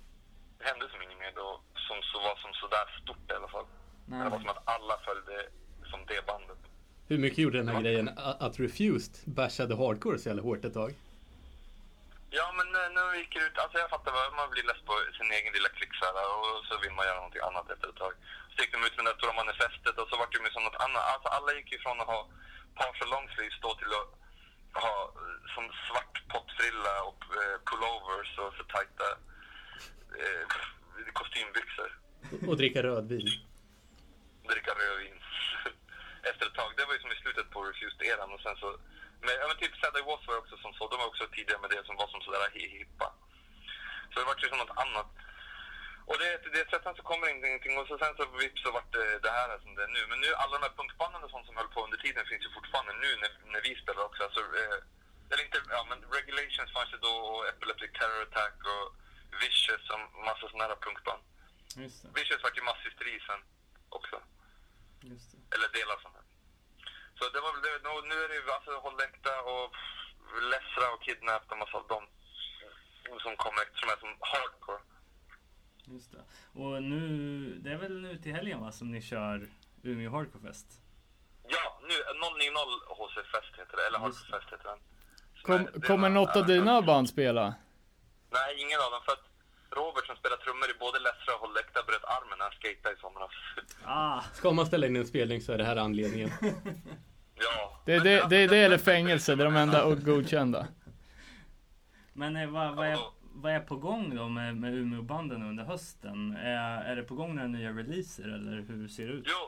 Det 0.57 0.63
hände 0.65 0.89
som 0.89 1.01
inget 1.01 1.19
mer 1.19 1.31
då 1.35 1.61
som 1.75 1.97
så 2.11 2.19
var 2.19 2.35
som 2.35 2.53
sådär 2.53 3.01
stort 3.03 3.31
i 3.31 3.33
alla 3.33 3.47
fall. 3.47 3.65
Nej. 4.05 4.23
Det 4.23 4.29
var 4.29 4.39
som 4.39 4.49
att 4.49 4.67
alla 4.67 4.97
följde 5.05 5.49
som 5.83 5.99
det 6.07 6.25
bandet. 6.27 6.57
Hur 7.07 7.17
mycket 7.17 7.37
gjorde 7.37 7.57
den 7.57 7.67
här 7.67 7.81
grejen 7.81 8.09
att 8.17 8.59
Refused 8.59 9.33
bashade 9.35 9.75
hardcore 9.75 10.17
så 10.17 10.29
jävla 10.29 10.43
hårt 10.43 10.65
ett 10.65 10.73
tag? 10.73 10.93
Ja, 12.37 12.45
men 12.57 12.67
nu 12.75 12.81
när 12.95 13.05
vi 13.11 13.17
gick 13.23 13.35
ut, 13.45 13.57
alltså 13.57 13.77
jag 13.83 13.89
fattar 13.89 14.11
vad 14.11 14.33
man 14.39 14.49
blir 14.53 14.63
less 14.69 14.81
på 14.89 14.93
sin 15.17 15.31
egen 15.37 15.53
lilla 15.53 15.69
klick 15.77 15.93
så 15.99 16.05
här, 16.05 16.15
och 16.39 16.65
så 16.67 16.73
vill 16.83 16.93
man 16.97 17.05
göra 17.05 17.15
någonting 17.21 17.41
annat 17.49 17.69
efter 17.73 17.87
ett 17.89 18.01
tag. 18.03 18.13
Så 18.53 18.57
gick 18.61 18.71
de 18.73 18.79
ut 18.87 18.97
med 18.97 19.05
det 19.05 19.17
stora 19.19 19.33
manifestet 19.41 19.95
och 20.01 20.07
så 20.09 20.15
vart 20.17 20.31
det 20.31 20.37
ju 20.39 20.51
som 20.55 20.63
något 20.67 20.83
annat. 20.85 21.03
Alltså 21.13 21.27
alla 21.37 21.51
gick 21.53 21.71
ju 21.71 21.79
från 21.79 22.01
att 22.01 22.07
ha 22.15 22.21
partial 22.81 23.09
long 23.13 23.27
sleeves 23.33 23.59
då 23.65 23.71
till 23.75 23.93
att 23.99 24.09
ha 24.83 24.95
eh, 25.21 25.37
som 25.55 25.63
svart 25.87 26.15
pottfrilla 26.33 26.93
och 27.09 27.21
eh, 27.41 27.55
pullovers 27.69 28.31
och 28.43 28.51
så 28.57 28.63
tajta 28.73 29.07
eh, 30.21 30.43
kostymbyxor. 31.19 31.89
Och 32.49 32.57
dricka 32.57 32.83
rödvin. 32.83 33.27
dricka 34.51 34.71
rödvin 34.81 35.17
efter 36.29 36.45
ett 36.47 36.55
tag. 36.59 36.71
Det 36.77 36.85
var 36.85 36.93
ju 36.93 36.99
som 37.01 37.11
i 37.11 37.15
slutet 37.23 37.49
på 37.53 37.59
Refused-eran 37.67 38.31
och 38.35 38.41
sen 38.41 38.55
så... 38.63 38.69
Men, 39.25 39.35
ja, 39.41 39.45
men 39.47 39.57
typ 39.57 39.75
Saturday 39.75 40.03
Wars 40.09 40.27
var 40.27 40.37
också 40.43 40.55
som 40.57 40.73
så. 40.73 40.83
De 40.91 40.95
var 41.01 41.07
också 41.11 41.25
tidigare 41.27 41.61
med 41.61 41.69
det 41.75 41.83
som 41.85 41.95
var 42.01 42.07
som 42.07 42.21
sådär 42.21 42.49
hi- 42.55 42.73
hippa. 42.79 43.09
Så 44.11 44.15
det 44.19 44.25
var 44.25 44.35
ju 44.43 44.49
som 44.49 44.57
något 44.63 44.77
annat. 44.85 45.09
Och 46.09 46.17
det, 46.21 46.29
det 46.55 46.63
sen 46.83 46.95
så 46.99 47.03
kommer 47.09 47.25
ingenting 47.29 47.73
och 47.79 47.87
så 47.87 47.93
sen 47.97 48.15
så 48.19 48.23
vips 48.41 48.61
så 48.63 48.69
vart 48.77 48.91
det 48.97 49.19
det 49.25 49.33
här 49.39 49.49
som 49.63 49.71
det 49.75 49.83
är 49.87 49.91
nu. 49.97 50.01
Men 50.09 50.19
nu 50.25 50.29
alla 50.41 50.53
de 50.57 50.63
här 50.67 50.75
punkbanden 50.79 51.23
och 51.23 51.31
sånt 51.33 51.45
som 51.47 51.57
höll 51.59 51.73
på 51.75 51.79
under 51.85 51.97
tiden 52.05 52.23
finns 52.29 52.45
ju 52.45 52.51
fortfarande 52.57 52.93
nu 53.03 53.09
när, 53.21 53.31
när 53.53 53.61
vi 53.67 53.71
spelar 53.83 54.03
också. 54.09 54.21
Alltså, 54.23 54.41
eh, 54.61 54.77
eller 55.31 55.43
inte, 55.47 55.59
ja 55.77 55.81
men 55.89 55.99
Regulations 56.17 56.69
fanns 56.75 56.93
ju 56.95 56.97
då 57.07 57.13
och 57.31 57.41
Epileptic 57.51 57.91
Terror 57.99 58.21
Attack 58.27 58.55
och 58.73 58.85
Vicious 59.41 59.85
och 59.93 60.01
massa 60.29 60.45
sådana 60.49 60.63
här 60.71 60.81
punkband. 60.85 61.21
Just 61.83 61.97
det. 62.03 62.09
Vicious 62.17 62.43
vart 62.43 62.57
ju 62.59 62.63
masshysteri 62.69 63.15
sen 63.27 63.41
också. 63.97 64.15
Just 65.11 65.27
det. 65.31 65.37
Eller 65.55 65.67
delar 65.77 65.97
från 66.01 66.13
det. 66.17 66.23
Så 67.17 67.23
det 67.33 67.41
var 67.45 67.51
väl 67.53 67.61
det. 67.67 67.75
Nu- 67.87 68.07
Nu 68.11 68.15
är 68.23 68.29
det 68.29 68.35
ju 68.35 68.51
alltså 68.51 68.71
Hållläkta 68.85 69.33
och 69.53 69.67
Lessra 70.51 70.85
och 70.93 71.01
Kidnapped 71.03 71.51
och 71.51 71.57
massa 71.57 71.77
av 71.77 71.87
dem 71.87 72.03
som 73.25 73.35
kommer 73.43 73.63
som 73.79 73.89
är 73.89 73.97
som 74.03 74.11
hardcore. 74.31 74.81
Just 75.85 76.11
det. 76.11 76.23
Och 76.61 76.83
nu, 76.83 76.99
det 77.63 77.71
är 77.71 77.77
väl 77.77 78.01
nu 78.01 78.17
till 78.17 78.33
helgen 78.33 78.59
va, 78.61 78.62
som 78.73 78.91
ni 78.91 79.01
kör 79.01 79.47
Umeå 79.83 80.11
Hardcore 80.11 80.43
Fest? 80.47 80.67
Ja, 81.47 81.79
nu 81.81 81.95
090 82.39 82.57
HC 82.99 83.15
Fest 83.31 83.53
heter 83.59 83.77
det, 83.77 83.87
eller 83.87 83.99
Just 84.07 84.17
Hardcore 84.17 84.39
Fest 84.39 84.53
heter 84.53 84.69
den. 84.69 84.79
Kom, 85.43 85.67
det 85.73 85.87
kommer 85.87 86.09
något 86.09 86.35
av 86.35 86.45
dina 86.45 86.81
band 86.81 87.09
spela? 87.09 87.55
Nej, 88.29 88.61
ingen 88.61 88.79
av 88.85 88.91
dem. 88.91 89.01
För 89.05 89.11
att 89.11 89.25
Robert 89.77 90.05
som 90.05 90.15
spelar 90.15 90.37
trummor 90.37 90.69
i 90.75 90.79
både 90.79 90.99
Lessra 90.99 91.33
och 91.35 91.41
Hållläkta 91.41 91.83
bröt 91.87 92.03
armen 92.03 92.37
när 92.37 92.45
han 92.45 92.53
skejtade 92.61 92.95
i 92.95 92.97
somras. 92.99 93.31
Ah! 93.85 94.21
Ska 94.33 94.51
man 94.51 94.65
ställa 94.65 94.87
in 94.87 94.95
en 94.95 95.07
spelning 95.07 95.41
så 95.41 95.51
är 95.53 95.57
det 95.57 95.63
här 95.63 95.75
anledningen. 95.75 96.31
Ja. 97.35 97.81
Det 97.85 97.99
det, 97.99 98.15
alltså, 98.15 98.29
det, 98.29 98.47
det 98.47 98.57
eller 98.57 98.77
fängelse, 98.77 99.35
det 99.35 99.43
är 99.43 99.45
de 99.45 99.55
enda 99.55 99.83
och 99.83 100.03
godkända. 100.03 100.67
Men 102.13 102.35
eh, 102.35 102.49
vad, 102.49 102.75
vad, 102.75 102.87
är, 102.87 102.99
vad 103.41 103.51
är 103.51 103.59
på 103.59 103.75
gång 103.75 104.15
då 104.15 104.29
med, 104.29 104.55
med 104.55 104.73
Umeå-banden 104.73 105.41
under 105.49 105.63
hösten? 105.63 106.35
Är, 106.37 106.83
är 106.89 106.95
det 106.95 107.03
på 107.03 107.15
gång 107.15 107.35
några 107.35 107.47
nya 107.47 107.69
releaser 107.69 108.23
eller 108.23 108.55
hur 108.69 108.87
ser 108.87 109.07
det 109.07 109.13
ut? 109.13 109.27
Jo. 109.33 109.43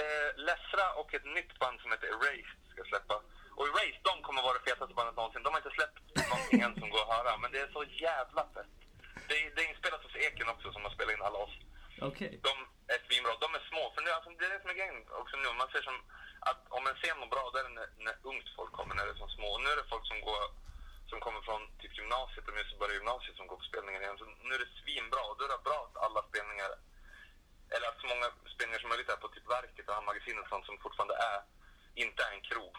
Eh, 0.00 0.28
Lessra 0.48 0.86
och 1.00 1.14
ett 1.14 1.26
nytt 1.36 1.52
band 1.60 1.80
som 1.80 1.90
heter 1.92 2.08
Erased 2.14 2.60
ska 2.72 2.80
släppa. 2.92 3.16
Och 3.58 3.66
Erased, 3.68 4.02
de 4.10 4.14
kommer 4.26 4.42
vara 4.42 4.56
det 4.58 4.64
fetaste 4.70 4.94
bandet 4.98 5.16
någonsin. 5.16 5.42
De 5.42 5.50
har 5.52 5.60
inte 5.62 5.76
släppt 5.78 5.98
någonting 6.32 6.60
än 6.66 6.74
som 6.80 6.88
går 6.94 7.02
att 7.04 7.14
höra, 7.16 7.32
men 7.42 7.52
det 7.52 7.60
är 7.66 7.70
så 7.78 7.82
jävla 8.06 8.42
fett. 8.54 8.74
Det 9.28 9.34
är, 9.40 9.46
det 9.54 9.60
är 9.64 9.68
inspelat 9.72 10.02
hos 10.06 10.16
Eken 10.26 10.48
också 10.54 10.66
som 10.72 10.82
har 10.84 10.92
spelat 10.96 11.14
in 11.14 11.26
alla 11.28 11.40
oss. 11.46 11.54
Okej. 12.10 12.32
De 12.48 12.54
är 12.94 13.00
svinbra. 13.06 13.32
De 13.44 13.48
är 13.58 13.64
små. 13.70 13.82
För 13.94 14.00
nu, 14.04 14.10
alltså, 14.16 14.30
det 14.38 14.44
är 14.48 14.52
det 14.54 14.62
som 14.62 14.70
är 14.72 14.78
grejen 14.80 14.98
också 15.22 15.34
nu. 15.36 15.48
Man 15.62 15.70
ser 15.74 15.82
som 15.88 15.98
att 16.50 16.60
om 16.76 16.84
en 16.90 16.98
scen 16.98 17.18
mår 17.20 17.30
bra, 17.34 17.44
då 17.52 17.56
är 17.60 17.66
det 17.68 17.74
när, 17.78 17.88
när 18.06 18.16
ungt 18.30 18.48
folk 18.58 18.72
kommer, 18.78 18.94
när 18.94 19.04
det 19.06 19.14
är 19.16 19.22
som 19.24 19.36
små. 19.36 19.48
Och 19.54 19.62
nu 19.62 19.68
är 19.72 19.78
det 19.80 19.92
folk 19.94 20.06
som 20.12 20.20
går 20.28 20.40
som 21.10 21.20
kommer 21.24 21.40
från 21.48 21.62
typ 21.80 21.92
gymnasiet, 21.98 22.46
de 22.46 22.52
just 22.60 22.78
börjar 22.80 22.98
gymnasiet 23.00 23.36
som 23.36 23.46
går 23.50 23.58
på 23.60 23.70
spelningar 23.70 24.00
igen. 24.02 24.18
Så 24.18 24.24
nu 24.46 24.52
är 24.56 24.62
det 24.64 24.72
svinbra. 24.80 25.22
Och 25.28 25.36
då 25.38 25.42
är 25.44 25.52
det 25.52 25.68
bra 25.68 25.78
att 25.86 25.96
alla 26.04 26.20
spelningar, 26.30 26.70
eller 27.74 27.86
att 27.88 28.00
så 28.00 28.06
många 28.12 28.28
spelningar 28.54 28.80
som 28.80 28.88
möjligt 28.92 29.12
är 29.14 29.22
på 29.24 29.28
typ 29.28 29.46
Verket 29.56 29.88
och 29.88 29.96
Hamnmagasinet 29.98 30.44
och 30.44 30.52
sånt 30.52 30.66
som 30.66 30.78
fortfarande 30.84 31.16
är, 31.32 31.40
inte 32.04 32.20
är 32.26 32.32
en 32.36 32.46
krog. 32.48 32.74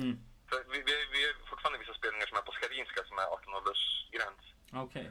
Mm. 0.00 0.14
För 0.48 0.58
vi, 0.72 0.78
vi, 0.88 0.94
vi 1.14 1.20
har 1.26 1.34
fortfarande 1.50 1.78
vissa 1.82 1.94
spelningar 2.00 2.26
som 2.26 2.36
är 2.38 2.48
på 2.48 2.52
Skarinska 2.56 3.00
som 3.04 3.18
är 3.22 3.28
18 3.36 3.54
års 3.54 3.84
gräns 4.14 4.44
Okej. 4.84 5.06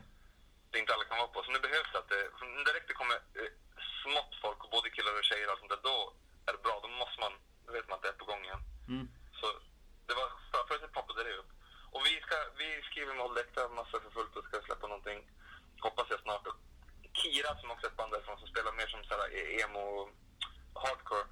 det 0.71 0.79
inte 0.79 0.93
alla 0.93 1.05
kan 1.09 1.21
vara 1.21 1.33
på. 1.33 1.39
Så 1.43 1.51
nu 1.51 1.59
behövs 1.67 1.91
det 1.91 1.99
att 1.99 2.11
det, 2.15 2.23
direkt 2.67 2.87
det 2.87 2.99
kommer 3.01 3.17
eh, 3.39 3.51
smått 4.03 4.33
folk, 4.43 4.59
och 4.63 4.71
både 4.75 4.89
killar 4.89 5.13
och 5.19 5.27
tjejer 5.29 5.45
och 5.47 5.51
allt 5.51 5.63
sånt 5.63 5.75
där, 5.75 5.87
då 5.91 5.97
är 6.47 6.51
det 6.55 6.63
bra. 6.67 6.75
Då 6.83 6.89
måste 7.01 7.17
man, 7.23 7.33
då 7.65 7.69
vet 7.77 7.87
man 7.89 7.95
att 7.97 8.03
det 8.05 8.13
är 8.13 8.21
på 8.21 8.29
gång 8.31 8.43
igen. 8.47 8.61
Mm. 8.93 9.05
Så 9.39 9.47
det 10.07 10.13
var, 10.19 10.27
för- 10.51 10.67
förut 10.67 10.93
poppade 10.97 11.23
det 11.23 11.33
upp. 11.41 11.51
Och 11.93 12.01
vi, 12.07 12.13
ska, 12.25 12.35
vi 12.61 12.69
skriver 12.89 13.13
med 13.13 13.23
Hållläkta 13.25 13.61
massor 13.67 13.99
för 14.03 14.11
fullt 14.17 14.35
och 14.35 14.45
ska 14.45 14.61
släppa 14.61 14.87
någonting, 14.87 15.19
hoppas 15.85 16.07
jag 16.09 16.19
snart. 16.19 16.47
Och 16.47 16.57
Kira 17.19 17.51
som 17.59 17.71
också 17.71 17.85
är 17.85 17.91
ett 17.91 17.97
band 17.97 18.11
därifrån 18.13 18.39
som 18.39 18.47
spelar 18.47 18.71
mer 18.79 18.87
som 18.87 19.03
såhär 19.03 19.27
emo 19.61 19.85
hardcore, 20.83 21.25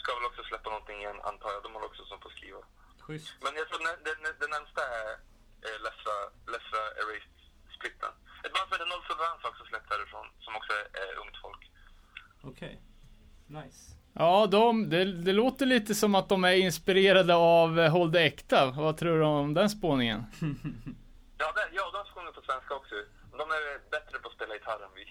ska 0.00 0.14
väl 0.14 0.28
också 0.30 0.42
släppa 0.44 0.70
någonting 0.70 0.98
igen 1.00 1.20
antar 1.30 1.50
jag. 1.52 1.62
De 1.62 1.72
håller 1.74 1.90
också 1.90 2.04
som 2.04 2.20
på 2.20 2.28
att 2.28 2.36
skriva. 2.38 2.62
Schysst. 3.04 3.28
Men 3.44 3.52
jag 3.60 3.68
tror 3.68 3.78
det, 4.40 4.48
närmsta 4.56 4.82
är 5.00 5.10
eh, 5.68 5.78
Erased-splitten. 7.00 8.12
Ett 8.44 8.52
band 8.54 8.66
som 8.66 8.74
heter 8.74 8.90
Noll 8.92 9.04
Tolerans 9.08 9.42
har 9.42 9.50
också 9.50 9.64
släppt 9.64 9.90
härifrån, 9.94 10.26
som 10.44 10.56
också 10.56 10.72
är 10.72 10.86
eh, 11.00 11.20
ungt 11.22 11.36
folk. 11.44 11.62
Okej. 12.50 12.82
Nice. 13.46 14.01
Ja, 14.12 14.46
de, 14.46 14.88
det, 14.90 15.04
det 15.04 15.32
låter 15.32 15.66
lite 15.66 15.94
som 15.94 16.14
att 16.14 16.28
de 16.28 16.44
är 16.44 16.52
inspirerade 16.52 17.34
av 17.34 17.80
eh, 17.80 17.90
Håll 17.92 18.12
det 18.12 18.20
äkta. 18.22 18.70
Vad 18.70 18.96
tror 18.96 19.18
du 19.18 19.24
om 19.24 19.54
den 19.54 19.70
spåningen? 19.70 20.24
Ja, 21.44 21.52
det, 21.56 21.68
ja 21.76 21.84
de 21.92 22.12
sjunger 22.14 22.32
på 22.32 22.40
svenska 22.40 22.74
också. 22.74 22.94
De 23.30 23.40
är 23.58 23.90
bättre 23.90 24.18
på 24.18 24.28
att 24.28 24.34
spela 24.34 24.54
gitarr 24.54 24.80
än 24.86 24.94
vi. 24.98 25.04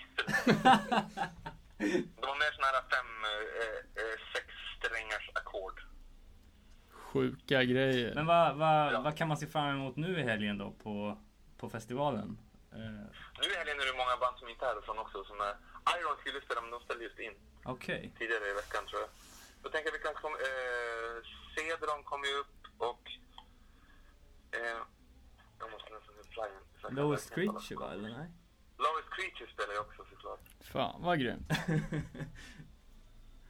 Det 2.22 2.28
var 2.32 2.36
mer 2.44 2.52
såna 2.58 2.68
här 2.68 2.84
fem, 2.96 3.12
eh, 3.34 3.78
eh, 4.02 4.16
sex 4.34 4.48
strängars 4.78 5.30
ackord. 5.40 5.78
Sjuka 6.92 7.64
grejer. 7.64 8.16
Men 8.16 8.26
vad, 8.26 8.56
vad, 8.58 8.94
Ja. 8.94 9.02
vad 9.02 9.18
kan 9.18 9.28
man 9.28 9.38
se 9.38 9.48
fram 9.48 9.70
emot 9.76 9.96
nu 9.96 10.20
i 10.20 10.24
helgen 10.24 10.58
då 10.58 10.72
på, 10.84 11.18
på 11.58 11.70
festivalen? 11.70 12.38
Eh, 12.72 12.80
Nu 13.42 13.48
i 13.54 13.58
helgen 13.58 13.78
är 13.82 13.86
det 13.92 13.98
många 14.04 14.18
band 14.24 14.36
som 14.40 14.50
inte 14.50 14.66
är 14.66 14.70
härifrån 14.74 15.00
också. 15.00 15.24
Som 15.24 15.38
är, 15.48 15.54
Iron 15.98 16.18
skulle 16.22 16.42
spela, 16.46 16.62
men 16.62 16.72
de 16.72 16.80
ställde 16.86 17.04
just 17.04 17.20
in 17.20 17.34
Okej. 17.66 18.14
tidigare 18.18 18.48
i 18.50 18.54
veckan 18.54 18.86
tror 18.88 19.02
jag. 19.02 19.10
Då 19.64 19.70
tänker 19.70 19.90
jag 19.90 19.98
vi 19.98 20.04
kanske 20.04 20.22
kommer... 20.22 20.38
Eh, 20.38 21.24
Cedron 21.56 22.04
kommer 22.04 22.28
ju 22.28 22.34
upp 22.34 22.58
och... 22.78 23.12
Eh, 24.52 24.78
jag 25.60 25.72
måste 25.72 25.90
nästan 25.94 26.16
flyen. 26.34 26.52
jag 26.74 26.82
kan 26.82 26.96
Lowest. 26.96 27.34
Creature 27.34 27.76
va, 27.80 27.92
eller 27.94 28.10
nej? 28.18 28.30
Lowest 28.78 29.10
Creature 29.16 29.52
spelar 29.54 29.74
jag 29.74 29.86
också 29.88 30.06
såklart. 30.10 30.40
Fan 30.62 31.02
vad 31.04 31.20
grymt. 31.20 31.50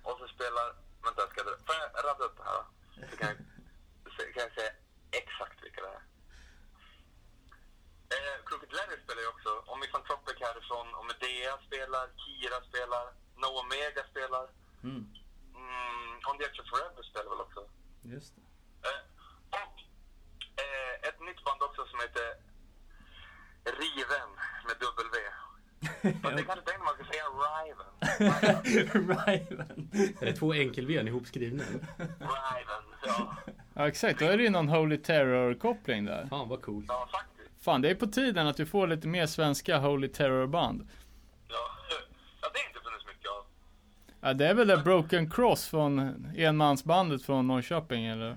Och 0.03 0.17
så 0.19 0.27
spelar... 0.27 0.67
Vänta, 1.03 1.21
jag 1.21 1.29
ska... 1.31 1.43
dra- 1.43 1.57
Får 1.65 1.75
jag 1.75 2.05
rabbla 2.09 2.25
upp 2.25 2.37
det 2.37 2.43
här? 2.43 2.63
Så 3.11 3.17
kan 3.17 3.27
jag, 3.27 3.37
så 4.17 4.21
kan 4.33 4.43
jag 4.47 4.53
säga 4.53 4.71
exakt 5.11 5.63
vilka 5.63 5.81
det 5.81 5.87
är. 5.87 6.01
Eh, 8.15 8.37
Crooked 8.45 8.73
Larry 8.73 8.97
spelar 9.03 9.21
ju 9.21 9.27
också. 9.27 9.49
Van 9.93 10.03
Tropic 10.07 10.37
härifrån. 10.47 10.87
Och 10.97 11.05
Medea 11.05 11.53
spelar. 11.67 12.05
Kira 12.23 12.57
spelar. 12.69 13.05
No 13.41 13.49
Omega 13.61 14.03
spelar. 14.11 14.45
Mm, 14.83 15.03
Mm, 15.55 16.17
of 16.61 16.67
Forever 16.71 17.03
spelar 17.11 17.29
väl 17.33 17.41
också. 17.47 17.61
just 18.13 18.31
det. 18.35 18.41
Eh, 18.89 19.01
och 19.61 19.75
eh, 20.63 20.93
ett 21.09 21.19
nytt 21.27 21.43
band 21.45 21.61
också 21.67 21.81
som 21.91 21.99
heter 21.99 22.27
Riven 23.81 24.29
med 24.67 24.75
W. 24.79 25.15
Fast 26.21 26.37
det 26.37 26.43
kanske 26.43 26.65
tänkte 26.65 26.83
man 26.83 26.93
skulle 26.93 27.09
säga 27.13 27.25
Riven. 27.47 27.91
Riven. 29.25 29.89
Är 30.21 30.25
det 30.25 30.33
två 30.33 30.53
enkel-V 30.53 30.93
ihopskrivna? 30.93 31.63
Riven, 32.19 32.83
ja. 33.05 33.35
Ja 33.73 33.87
exakt, 33.87 34.19
då 34.19 34.25
är 34.25 34.37
det 34.37 34.43
ju 34.43 34.49
någon 34.49 34.69
Holy 34.69 34.97
Terror-koppling 34.97 36.05
där. 36.05 36.27
Fan 36.29 36.49
vad 36.49 36.61
coolt. 36.61 36.85
Ja, 36.89 37.07
faktiskt. 37.11 37.63
Fan, 37.63 37.81
det 37.81 37.89
är 37.89 37.95
på 37.95 38.07
tiden 38.07 38.47
att 38.47 38.59
vi 38.59 38.65
får 38.65 38.87
lite 38.87 39.07
mer 39.07 39.25
svenska 39.27 39.77
Holy 39.77 40.07
Terror-band. 40.07 40.89
Ja. 41.47 41.55
ja, 42.41 42.49
det 42.53 42.59
har 42.59 42.67
inte 42.67 42.79
funnits 42.79 43.05
mycket 43.07 43.31
av. 43.31 43.45
Ja, 44.23 44.29
det 44.33 44.45
är 44.47 44.53
väl 44.53 44.67
det 44.67 44.77
Broken 44.77 45.25
Cross 45.35 45.63
från 45.73 45.91
enmansbandet 46.47 47.21
från 47.27 47.47
Norrköping 47.47 48.05
eller? 48.13 48.31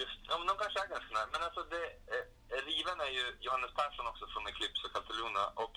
Just, 0.00 0.18
ja, 0.28 0.34
men 0.38 0.46
de 0.50 0.54
kanske 0.62 0.78
är 0.84 0.88
ganska 0.94 1.12
nära. 1.16 1.28
Men 1.34 1.42
alltså, 1.46 1.62
det, 1.74 1.84
eh, 2.14 2.24
Riven 2.68 2.98
är 3.06 3.12
ju 3.18 3.24
Johannes 3.44 3.72
Persson 3.78 4.06
också 4.12 4.24
från 4.32 4.44
Eclipse 4.50 4.82
och 4.86 4.92
Caltuluna. 4.94 5.44
Och 5.64 5.74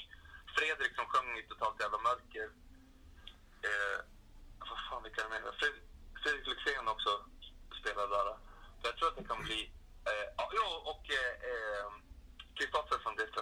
Fredrik 0.55 0.93
som 0.99 1.05
sjöng 1.11 1.29
i 1.39 1.43
Totalt 1.49 1.77
Jävla 1.83 1.99
Mörker. 2.07 2.47
Eh, 3.67 3.97
vad 4.69 4.79
fan, 4.87 5.03
vilka 5.05 5.19
är 5.21 5.25
det 5.27 5.33
med? 5.35 5.41
Fred, 5.59 5.75
Fredrik 6.21 6.45
Lyxzén 6.49 6.87
också 6.95 7.11
spelar 7.79 8.05
där. 8.15 8.27
Så 8.79 8.83
jag 8.89 8.95
tror 8.97 9.07
att 9.11 9.19
det 9.19 9.27
kan 9.31 9.41
bli... 9.47 9.59
Eh, 10.09 10.25
ja, 10.39 10.45
jo, 10.57 10.67
och 10.91 11.03
eh, 11.19 11.87
Kristoffer 12.57 12.97
från 13.03 13.15
Death 13.19 13.37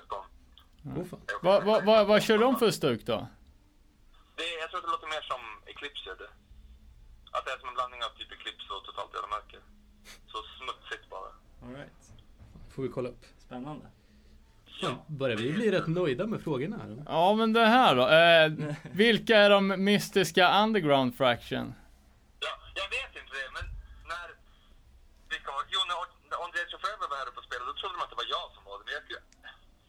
Åh 0.98 1.06
fan. 1.10 1.22
Vad 1.48 1.60
va, 1.68 1.76
va, 1.90 1.98
vad 2.12 2.20
kör 2.24 2.38
de 2.38 2.52
för 2.62 2.72
stuk 2.72 3.02
då? 3.06 3.20
Det, 4.38 4.50
jag 4.62 4.70
tror 4.70 4.80
att 4.80 4.86
det 4.86 4.92
låter 4.92 5.08
mer 5.08 5.26
som 5.32 5.42
Eclipse 5.66 6.04
gör 6.10 6.16
det. 6.16 6.32
Att 7.32 7.46
det 7.46 7.52
är 7.52 7.58
som 7.58 7.70
en 7.70 7.76
blandning 7.76 8.04
av 8.04 8.10
typ 8.18 8.32
Eclipse 8.32 8.74
och 8.74 8.84
Totalt 8.86 9.14
Jävla 9.14 9.28
Mörker. 9.28 9.62
Så 10.32 10.38
smutsigt 10.58 11.10
bara. 11.10 11.30
All 11.64 11.74
right. 11.80 12.02
Får 12.74 12.84
vi 12.84 12.90
kolla 12.90 13.10
upp. 13.10 13.26
Spännande. 13.38 13.86
Fan, 14.82 14.98
börjar 15.08 15.38
vi 15.38 15.52
bli 15.52 15.72
rätt 15.72 15.88
nöjda 15.88 16.28
med 16.28 16.42
frågorna 16.44 16.78
här? 16.78 17.04
Ja 17.06 17.34
men 17.34 17.54
det 17.54 17.66
här 17.66 17.96
då. 17.96 18.06
Eh, 18.08 18.76
vilka 18.92 19.38
är 19.38 19.50
de 19.50 19.68
mystiska 19.68 20.64
Underground 20.64 21.18
Fraction? 21.18 21.74
Ja, 22.40 22.54
jag 22.76 22.90
vet 22.98 23.12
inte 23.22 23.34
det, 23.42 23.50
men 23.58 23.66
när... 24.12 24.28
Vilka 25.30 25.52
var 25.52 25.64
Jo, 25.74 25.80
när 25.90 25.96
of 26.76 26.82
Forever 26.82 27.08
var 27.10 27.18
här 27.18 27.28
uppe 27.28 27.40
och 27.40 27.48
spelade, 27.50 27.72
då 27.72 27.74
trodde 27.74 27.96
de 27.96 28.02
att 28.04 28.10
det 28.10 28.20
var 28.24 28.30
jag 28.36 28.48
som 28.56 28.64
var 28.70 28.78
det. 28.80 28.84
Men 28.86 28.94
jag. 29.16 29.35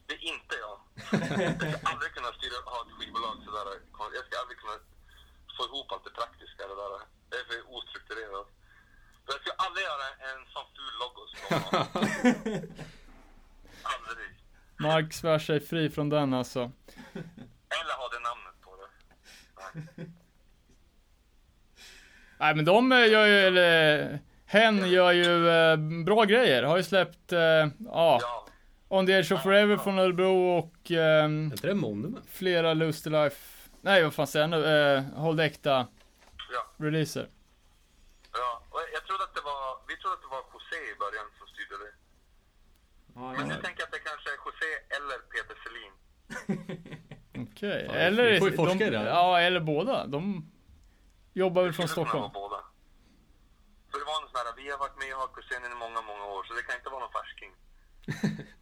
Det 0.07 0.15
är 0.15 0.23
inte 0.35 0.55
jag. 0.65 0.77
Jag 1.13 1.57
ska 1.57 1.91
aldrig 1.91 2.11
kunna 2.17 2.33
styra, 2.39 2.57
ha 2.75 2.79
ett 2.85 2.93
skivbolag 2.97 3.37
sådär. 3.47 3.67
Jag 4.19 4.25
ska 4.27 4.35
aldrig 4.43 4.59
kunna 4.63 4.77
få 5.57 5.63
ihop 5.69 5.93
allt 5.93 6.05
det 6.05 6.15
praktiska. 6.21 6.63
Det, 6.71 6.77
där. 6.83 6.91
det 7.31 7.37
är 7.41 7.45
för 7.49 7.59
ostrukturerat. 7.77 8.49
Jag 9.27 9.37
skulle 9.41 9.59
aldrig 9.67 9.85
göra 9.91 10.07
en 10.29 10.41
sån 10.55 10.67
ful 10.77 10.95
logo 11.03 11.23
som 11.31 11.39
de 11.49 11.55
har. 11.71 11.87
Aldrig. 13.95 14.31
Mark 14.79 15.13
svär 15.13 15.39
sig 15.39 15.61
fri 15.61 15.91
från 15.91 16.09
den 16.09 16.35
alltså. 16.35 16.61
Eller 17.79 17.95
ha 18.01 18.09
det 18.09 18.21
namnet 18.21 18.61
på 18.61 18.77
det. 18.77 18.89
Nej. 19.97 20.11
Nej 22.39 22.55
men 22.55 22.65
de 22.65 22.93
eh, 22.93 23.09
gör 23.09 23.27
ju, 23.27 23.39
eller 23.39 24.19
Hen 24.47 24.91
gör 24.91 25.13
ju 25.13 25.49
eh, 25.49 25.77
bra 26.05 26.25
grejer. 26.25 26.63
Har 26.63 26.77
ju 26.77 26.83
släppt, 26.83 27.33
eh, 27.33 27.39
ja, 27.39 27.71
Ja, 28.21 28.46
On 28.89 29.07
the 29.07 29.12
Edge 29.12 29.32
of 29.32 29.43
Forever 29.43 29.76
från 29.76 29.99
Örebro 29.99 30.59
och 30.59 30.91
ehm, 30.91 31.47
Är 31.47 31.53
inte 31.53 31.66
det 31.66 31.74
Monument? 31.74 32.26
flera 32.30 32.74
Lusty 32.74 33.11
Life, 33.11 33.68
nej 33.80 34.03
vad 34.03 34.14
fan 34.14 34.26
säger 34.26 34.49
jag 34.49 34.51
nu, 34.51 34.64
eh, 34.66 35.03
Håll 35.22 35.41
Äkta 35.41 35.87
ja. 36.53 36.66
releaser. 36.84 37.28
Ja, 38.32 38.62
och 38.70 38.80
jag 38.95 39.07
trodde 39.07 39.24
att 39.24 39.34
det 39.34 39.41
var, 39.41 39.78
vi 39.89 39.97
trodde 39.97 40.14
att 40.14 40.22
det 40.22 40.28
var 40.28 40.43
José 40.53 40.76
i 40.93 40.97
början 40.99 41.26
som 41.39 41.47
styrde 41.47 41.76
det. 41.84 41.93
Ja, 43.14 43.20
Men 43.32 43.41
ja. 43.49 43.57
nu 43.57 43.62
tänker 43.62 43.80
jag 43.82 43.87
att 43.87 43.93
det 43.93 44.05
kanske 44.11 44.28
är 44.30 44.39
José 44.47 44.70
eller 44.97 45.16
Peter 45.32 45.57
Selin. 45.62 45.93
Okej, 47.51 47.84
Ja, 47.89 47.95
eller, 47.95 48.30
vi 48.32 48.39
får 48.39 48.51
ju 48.51 48.57
forska 48.57 48.78
de, 48.78 48.91
det 48.91 49.05
ja 49.09 49.41
eller 49.41 49.61
båda. 49.61 50.07
De 50.07 50.51
jobbar 51.32 51.62
väl 51.62 51.72
från 51.72 51.89
Stockholm. 51.89 52.30
båda. 52.34 52.57
Så 53.91 53.99
det 53.99 54.05
var 54.05 54.22
en 54.22 54.28
sån 54.28 54.37
här, 54.37 54.64
vi 54.64 54.70
har 54.70 54.78
varit 54.78 54.99
med 54.99 55.09
i 55.09 55.12
hardcore-scenen 55.12 55.72
i 55.72 55.74
många, 55.74 56.01
många 56.03 56.24
år, 56.24 56.45
så 56.45 56.55
det 56.55 56.62
kan 56.62 56.76
inte 56.76 56.91
vara 56.91 57.01
någon 57.01 57.12
färsking. 57.12 57.53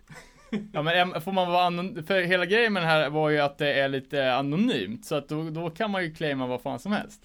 Ja 0.73 0.83
men 0.83 1.21
får 1.21 1.33
man 1.33 1.49
vara 1.49 1.65
anonym, 1.65 2.07
för 2.07 2.21
hela 2.21 2.47
grejen 2.47 2.73
med 2.73 2.83
det 2.83 2.87
här 2.87 3.11
var 3.11 3.31
ju 3.31 3.39
att 3.39 3.59
det 3.59 3.73
är 3.73 3.89
lite 3.89 4.35
anonymt. 4.35 5.05
Så 5.05 5.15
att 5.15 5.29
då, 5.29 5.51
då 5.51 5.71
kan 5.71 5.91
man 5.91 6.05
ju 6.05 6.15
claima 6.15 6.47
vad 6.47 6.63
fan 6.63 6.79
som 6.79 6.93
helst. 6.93 7.21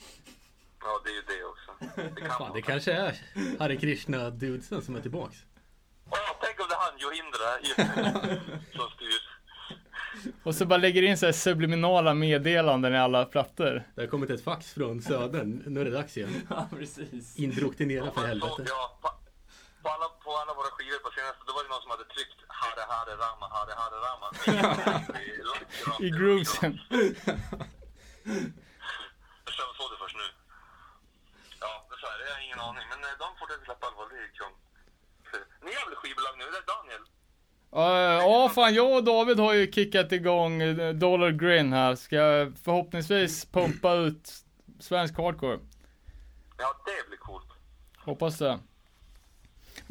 Ja, 0.82 1.02
det 1.04 1.10
är 1.10 1.14
ju 1.14 1.22
det 1.22 1.46
också. 1.46 1.70
Det 2.16 2.22
kan 2.22 2.30
Fan, 2.38 2.52
det 2.56 2.62
kanske 2.62 2.94
är 2.94 3.16
Hare 3.60 3.76
Krishna 3.76 4.30
dudesen 4.30 4.82
som 4.82 4.96
är 4.96 5.02
tillbaks. 5.02 5.38
Åh, 6.10 6.18
tänk 6.42 6.60
om 6.60 6.66
det 6.70 6.76
är 6.76 6.80
han, 6.80 7.00
Johindra, 7.00 8.40
som 8.72 8.90
styr. 8.96 9.30
Och 10.44 10.56
så 10.56 10.66
bara 10.66 10.78
lägger 10.78 11.02
in 11.04 11.18
så 11.18 11.26
här 11.26 11.34
subliminala 11.34 12.14
meddelanden 12.14 12.94
i 12.94 12.98
alla 12.98 13.26
plattor. 13.26 13.84
Det 13.96 14.02
har 14.02 14.08
kommit 14.08 14.30
ett 14.30 14.44
fax 14.44 14.74
från 14.74 15.02
södern. 15.02 15.64
Nu 15.66 15.82
är 15.82 15.86
det 15.86 15.92
dags 15.92 16.18
igen. 16.18 16.30
ja, 16.50 16.70
precis. 16.80 17.40
Indoktinera 17.40 18.12
för 18.12 18.28
helvete. 18.28 18.66
Ja, 18.68 19.19
på, 19.90 19.94
alla, 19.96 20.10
på 20.26 20.32
alla 20.42 20.54
våra 20.60 20.72
skivor 20.76 21.00
på 21.06 21.10
senaste, 21.18 21.42
då 21.48 21.52
var 21.56 21.64
det 21.64 21.70
någon 21.74 21.84
som 21.86 21.92
hade 21.96 22.08
tryckt 22.16 22.40
Hare 22.60 22.84
Hare 22.92 23.14
Rama, 23.24 23.46
Hare 23.56 23.74
Hare 23.82 23.98
Rama. 24.08 24.28
I, 26.00 26.06
I 26.06 26.10
groovesen. 26.18 26.74
Jag 29.46 29.54
kör 29.58 29.70
så 29.80 29.84
det 29.92 29.98
först 30.04 30.18
nu. 30.24 30.28
Ja, 31.64 31.72
så 32.02 32.06
här, 32.12 32.18
jag 32.26 32.34
har 32.36 32.42
ingen 32.48 32.60
aning. 32.68 32.86
Men 32.92 33.00
eh, 33.08 33.14
de 33.24 33.28
fortsätter 33.40 33.66
släppa 33.66 33.84
allt 33.88 33.98
vad 33.98 34.10
det 34.10 34.20
är 34.28 34.32
kung. 34.40 34.56
Ni 35.66 35.72
har 35.78 35.86
väl 35.90 35.96
skivbolag 36.02 36.36
nu? 36.42 36.46
Det 36.54 36.60
är 36.64 36.68
Daniel. 36.76 37.04
Ja, 37.72 37.88
Ja, 38.30 38.50
fan 38.50 38.74
jag 38.74 38.96
och 38.96 39.04
David 39.04 39.40
har 39.40 39.54
ju 39.54 39.72
kickat 39.72 40.12
igång 40.12 40.62
eh, 40.62 40.94
Dollar 40.94 41.32
Grin 41.32 41.74
här. 41.74 41.96
Ska 41.96 42.52
förhoppningsvis 42.64 43.46
pumpa 43.46 43.94
ut 43.94 44.34
svensk 44.80 45.18
hardcore. 45.18 45.60
Ja, 46.58 46.76
det 46.86 47.08
blir 47.08 47.18
coolt. 47.18 47.50
Hoppas 47.98 48.38
det. 48.38 48.60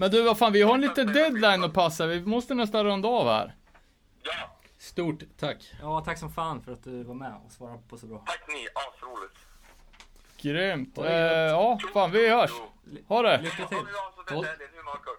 Men 0.00 0.10
du, 0.10 0.22
vad 0.22 0.38
fan, 0.38 0.52
vi 0.52 0.62
har 0.62 0.74
en 0.74 0.80
liten 0.80 1.12
deadline 1.12 1.64
att 1.64 1.72
passa. 1.74 2.06
Vi 2.06 2.20
måste 2.20 2.54
nästan 2.54 2.84
runda 2.84 3.08
av 3.08 3.26
här. 3.26 3.54
Ja, 4.22 4.32
Stort 4.78 5.22
tack. 5.38 5.72
Ja, 5.80 6.02
tack 6.04 6.18
som 6.18 6.30
fan 6.32 6.62
för 6.62 6.72
att 6.72 6.84
du 6.84 7.02
var 7.04 7.14
med 7.14 7.32
och 7.46 7.52
svarade 7.52 7.78
på 7.88 7.98
så 7.98 8.06
bra. 8.06 8.22
tack 8.26 8.44
ni. 8.48 8.68
Asroligt. 8.74 9.38
Grymt. 10.40 10.98
Eh, 10.98 11.12
ja, 11.14 11.78
fan 11.92 12.10
vi 12.10 12.28
hörs. 12.28 12.50
Ha 13.08 13.22
det. 13.22 13.40
Lycka 13.42 13.66
till. 13.66 13.78
Håll- 14.30 14.46
Marco. 14.84 15.10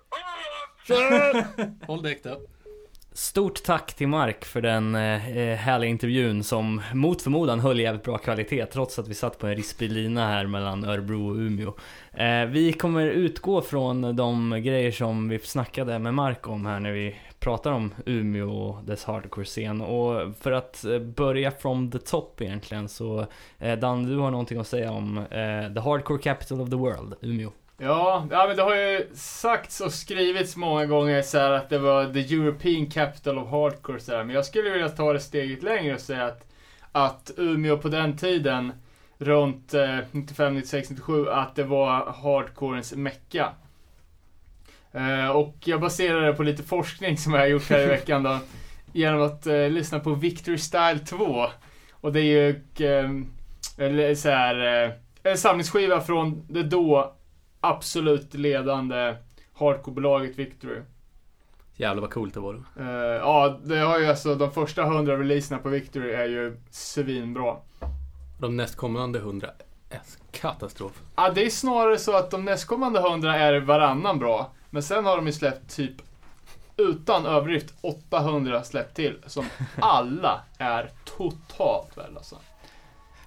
Håll 1.88 2.02
dig 2.04 2.12
äkta. 2.12 2.36
Stort 3.20 3.64
tack 3.64 3.94
till 3.94 4.08
Mark 4.08 4.46
för 4.46 4.62
den 4.62 4.96
eh, 4.96 5.38
eh 5.38 5.56
härliga 5.56 5.90
intervjun 5.90 6.44
som 6.44 6.82
mot 6.94 7.22
förmodan 7.22 7.60
höll 7.60 7.80
jävligt 7.80 8.04
bra 8.04 8.18
kvalitet 8.18 8.66
trots 8.66 9.00
att 9.00 9.08
vi 9.08 9.14
satt 9.14 9.40
på 9.40 9.48
en 9.48 9.56
rispig 9.56 9.92
lina 9.92 10.28
här 10.28 10.46
mellan 10.46 10.86
Örebro 10.86 11.30
och 11.30 11.36
Umeå. 11.36 11.74
Eh, 12.14 12.46
vi 12.46 12.74
kommer 12.74 13.06
utgå 13.06 13.62
från 13.62 14.16
de 14.16 14.62
grejer 14.64 14.92
som 14.92 15.30
vi 15.30 15.40
snackade 15.40 16.00
med 16.00 16.14
Mark 16.14 16.48
om 16.48 16.66
här 16.66 16.80
när 16.80 16.92
vi 16.92 17.16
pratar 17.40 17.72
om 17.72 17.94
Umeå 18.06 18.52
och 18.52 18.84
dess 18.84 19.06
hardcore-scen. 19.06 19.82
Och 19.82 20.36
för 20.40 20.52
att 20.52 20.86
eh, 20.86 21.00
börja 21.00 21.52
from 21.52 21.92
the 21.92 22.00
top 22.00 22.42
egentligen 22.42 22.90
så 22.90 23.26
eh, 23.60 23.80
Dan, 23.80 24.04
du 24.04 24.18
har 24.18 24.32
någonting 24.32 24.60
att 24.60 24.68
säga 24.68 24.92
om 24.92 25.18
eh, 25.18 25.74
the 25.74 25.80
hardcore 25.80 26.20
capital 26.22 26.62
of 26.62 26.70
the 26.70 26.76
world, 26.76 27.14
Umeå. 27.22 27.52
Ja, 27.82 28.28
ja, 28.32 28.48
men 28.48 28.58
det 28.58 28.64
har 28.64 28.76
ju 28.76 29.10
sagts 29.14 29.82
och 29.82 29.94
skrivits 29.94 30.56
många 30.56 30.86
gånger 30.86 31.22
så 31.22 31.38
här 31.38 31.52
att 31.52 31.70
det 31.70 31.80
var 31.80 32.14
the 32.14 32.36
European 32.36 32.86
capital 32.86 33.38
of 33.38 33.50
hardcore 33.50 34.00
så 34.00 34.12
här. 34.12 34.24
Men 34.24 34.36
jag 34.36 34.46
skulle 34.46 34.70
vilja 34.70 34.90
ta 34.90 35.14
det 35.14 35.20
steget 35.20 35.64
längre 35.64 35.94
och 35.94 36.02
säga 36.02 36.26
att 36.26 36.46
att 36.92 37.32
Umeå 37.38 37.78
på 37.78 37.88
den 37.90 38.18
tiden, 38.18 38.74
runt 39.18 39.74
eh, 39.74 39.98
95, 40.12 40.54
96, 40.54 40.90
97, 40.90 41.30
att 41.30 41.56
det 41.56 41.64
var 41.64 42.12
hardcorens 42.12 42.94
mecka. 42.94 43.54
Eh, 44.92 45.30
och 45.30 45.56
jag 45.64 45.82
baserar 45.82 46.22
det 46.22 46.34
på 46.34 46.44
lite 46.44 46.64
forskning 46.64 47.18
som 47.18 47.34
jag 47.34 47.40
har 47.40 47.48
gjort 47.48 47.70
här 47.70 47.80
i 47.80 47.86
veckan 47.86 48.24
då, 48.24 48.40
genom 48.94 49.22
att 49.22 49.48
eh, 49.48 49.70
lyssna 49.70 50.00
på 50.00 50.14
Victory 50.14 50.58
Style 50.58 51.00
2. 51.00 51.48
Och 51.92 52.14
det 52.14 52.20
är 52.20 52.24
ju 52.24 52.50
eh, 52.88 53.10
eller 53.78 54.16
så 54.16 54.30
här, 54.30 54.86
eh, 54.86 54.92
en 55.24 55.38
samlingsskiva 55.38 56.02
från 56.02 56.46
det 56.50 56.64
då 56.64 57.16
absolut 57.62 58.34
ledande 58.34 59.16
hardcore-bolaget 59.54 60.36
Victory. 60.36 60.82
Jävlar 61.76 62.02
vad 62.02 62.12
coolt 62.14 62.34
det 62.34 62.40
var. 62.40 62.64
Eh, 62.80 62.88
ja, 63.16 63.60
det 63.64 63.80
har 63.80 64.00
ju 64.00 64.06
alltså, 64.06 64.36
de 64.36 64.52
första 64.52 64.84
hundra 64.84 65.20
releaserna 65.20 65.60
på 65.60 65.70
Victory 65.70 66.12
är 66.12 66.26
ju 66.26 66.58
svinbra. 66.70 67.56
De 68.40 68.58
nästkommande 68.58 69.20
hundra 69.20 69.48
är 69.90 70.02
katastrof. 70.32 71.02
Ja, 71.16 71.30
det 71.30 71.46
är 71.46 71.50
snarare 71.50 71.98
så 71.98 72.18
att 72.18 72.32
de 72.32 72.46
nästkommande 72.46 73.00
hundra 73.02 73.38
är 73.38 73.60
varannan 73.60 74.20
bra. 74.20 74.52
Men 74.70 74.84
sen 74.84 75.06
har 75.06 75.16
de 75.16 75.26
ju 75.28 75.34
släppt 75.34 75.76
typ, 75.76 75.96
utan 76.78 77.26
överdrift, 77.26 77.74
800 77.82 78.64
släppt 78.64 78.96
till. 78.96 79.18
Som 79.26 79.46
alla 79.82 80.42
är 80.58 80.92
totalt 81.18 81.98
värdelösa. 81.98 82.36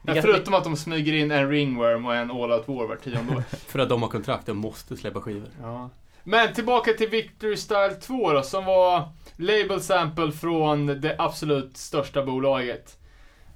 Vilka- 0.02 0.22
förutom 0.22 0.54
att 0.54 0.64
de 0.64 0.76
smyger 0.76 1.12
in 1.12 1.30
en 1.30 1.48
ringworm 1.50 2.06
och 2.06 2.14
en 2.14 2.30
all 2.30 2.52
out 2.52 2.68
war 2.68 2.86
var 2.86 2.96
tionde 2.96 3.36
år. 3.36 3.42
För 3.66 3.78
att 3.78 3.88
de 3.88 4.02
har 4.02 4.08
kontrakt 4.08 4.48
och 4.48 4.56
måste 4.56 4.96
släppa 4.96 5.20
skivor. 5.20 5.48
Ja. 5.62 5.90
Men 6.24 6.54
tillbaka 6.54 6.92
till 6.92 7.08
Victory 7.08 7.56
Style 7.56 7.94
2 7.94 8.32
då, 8.32 8.42
som 8.42 8.64
var 8.64 9.08
label 9.36 9.80
sample 9.80 10.32
från 10.32 10.86
det 10.86 11.16
absolut 11.18 11.76
största 11.76 12.24
bolaget. 12.24 12.98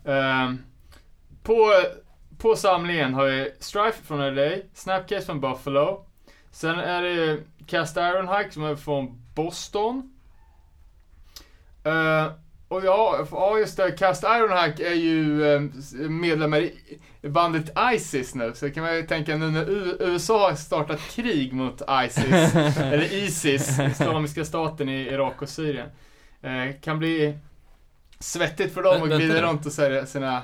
Ehm, 0.05 0.59
på, 1.43 1.73
på 2.39 2.57
samlingen 2.57 3.15
har 3.15 3.27
vi 3.27 3.53
Strife 3.61 4.03
från 4.05 4.35
LA, 4.35 4.51
Snapcase 4.75 5.27
från 5.27 5.41
Buffalo. 5.41 6.07
Sen 6.51 6.79
är 6.79 7.03
det 7.03 7.39
Cast 7.67 7.97
Iron 7.97 8.29
Hike 8.29 8.51
som 8.51 8.65
är 8.65 8.77
från 8.77 9.23
Boston. 9.35 10.13
Ehm, 11.85 12.31
och 12.69 12.85
ja, 12.85 13.27
ja, 13.31 13.59
just 13.59 13.77
det. 13.77 13.91
Cast 13.91 14.23
Ironhack 14.23 14.81
är 14.81 14.95
ju 14.95 15.55
eh, 15.55 15.61
medlemmar 16.09 16.59
i 17.23 17.29
bandet 17.29 17.73
Isis 17.95 18.35
nu. 18.35 18.53
Så 18.55 18.71
kan 18.71 18.83
man 18.83 18.97
ju 18.97 19.03
tänka 19.03 19.37
nu 19.37 19.51
när 19.51 19.71
USA 20.03 20.49
har 20.51 20.57
startat 20.57 21.01
krig 21.01 21.53
mot 21.53 21.83
Isis, 22.05 22.55
eller 22.79 23.13
Isis, 23.13 23.81
Islamiska 23.81 24.45
staten 24.45 24.89
i 24.89 25.01
Irak 25.01 25.43
och 25.43 25.49
Syrien. 25.49 25.89
Eh, 26.43 26.81
kan 26.81 26.99
bli 26.99 27.39
svettigt 28.19 28.75
för 28.75 28.83
dem 28.83 29.03
att 29.03 29.09
glida 29.09 29.43
runt 29.43 29.67
och 29.67 29.73
sälja 29.73 30.07
sina... 30.07 30.43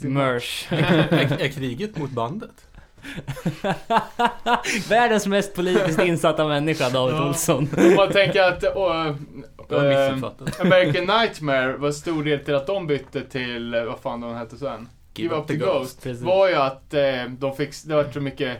sina 0.00 0.20
Merch. 0.20 0.72
är, 0.72 1.40
är 1.40 1.48
kriget 1.48 1.98
mot 1.98 2.10
bandet? 2.10 2.66
Världens 4.88 5.26
mest 5.26 5.54
politiskt 5.54 5.98
insatta 5.98 6.48
människa, 6.48 6.90
David 6.90 7.16
Ja. 7.16 7.28
Olsson. 7.28 7.68
Om 7.78 7.94
man 7.94 8.08
tänker 8.12 8.42
att 8.42 8.62
Jag 8.62 9.06
eh, 9.06 10.08
missuppfattat. 10.10 10.60
American 10.60 11.04
Nightmare 11.20 11.76
var 11.76 11.90
stor 11.90 12.24
del 12.24 12.38
till 12.44 12.54
att 12.54 12.66
de 12.66 12.86
bytte 12.86 13.20
till, 13.24 13.74
eh, 13.74 13.84
vad 13.84 13.98
fan 13.98 14.20
de 14.20 14.34
hette 14.34 14.56
sen? 14.56 14.88
Give 15.14 15.36
Up 15.36 15.46
the 15.46 15.56
Ghost. 15.56 16.02
Precis. 16.02 16.22
var 16.24 16.48
ju 16.48 16.54
att 16.54 16.94
eh, 16.94 17.02
de 17.38 17.56
fick, 17.56 17.70
det 17.84 17.94
var 17.94 18.04
så 18.12 18.20
mycket 18.20 18.58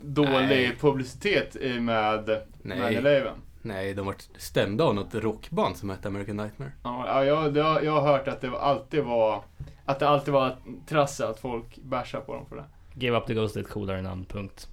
dålig 0.00 0.30
Nej. 0.48 0.76
publicitet 0.80 1.56
i 1.56 1.80
med 1.80 2.40
Nej. 2.62 2.78
9-11. 2.96 3.28
Nej, 3.62 3.94
de 3.94 4.06
var 4.06 4.14
stämda 4.36 4.84
av 4.84 4.94
något 4.94 5.14
rockband 5.14 5.76
som 5.76 5.90
hette 5.90 6.08
American 6.08 6.36
Nightmare. 6.36 6.70
Ja, 6.84 7.04
ja, 7.06 7.24
jag, 7.24 7.64
har- 7.64 7.80
jag 7.80 7.92
har 7.92 8.00
hört 8.12 8.28
att 8.28 8.40
det 8.40 8.58
alltid 8.58 9.04
var 9.04 9.42
att 9.84 9.98
det 9.98 10.08
alltid 10.08 10.34
var 10.34 10.56
trasse 10.88 11.26
att 11.28 11.40
folk 11.40 11.76
bashar 11.76 12.20
på 12.20 12.34
dem 12.34 12.46
för 12.48 12.56
det. 12.56 12.64
Give 12.98 13.16
Up 13.16 13.26
The 13.26 13.34
Ghost 13.34 13.56
är 13.56 13.60
ett 13.60 13.68
coolare 13.68 14.02
namn, 14.02 14.24
punkt. 14.24 14.68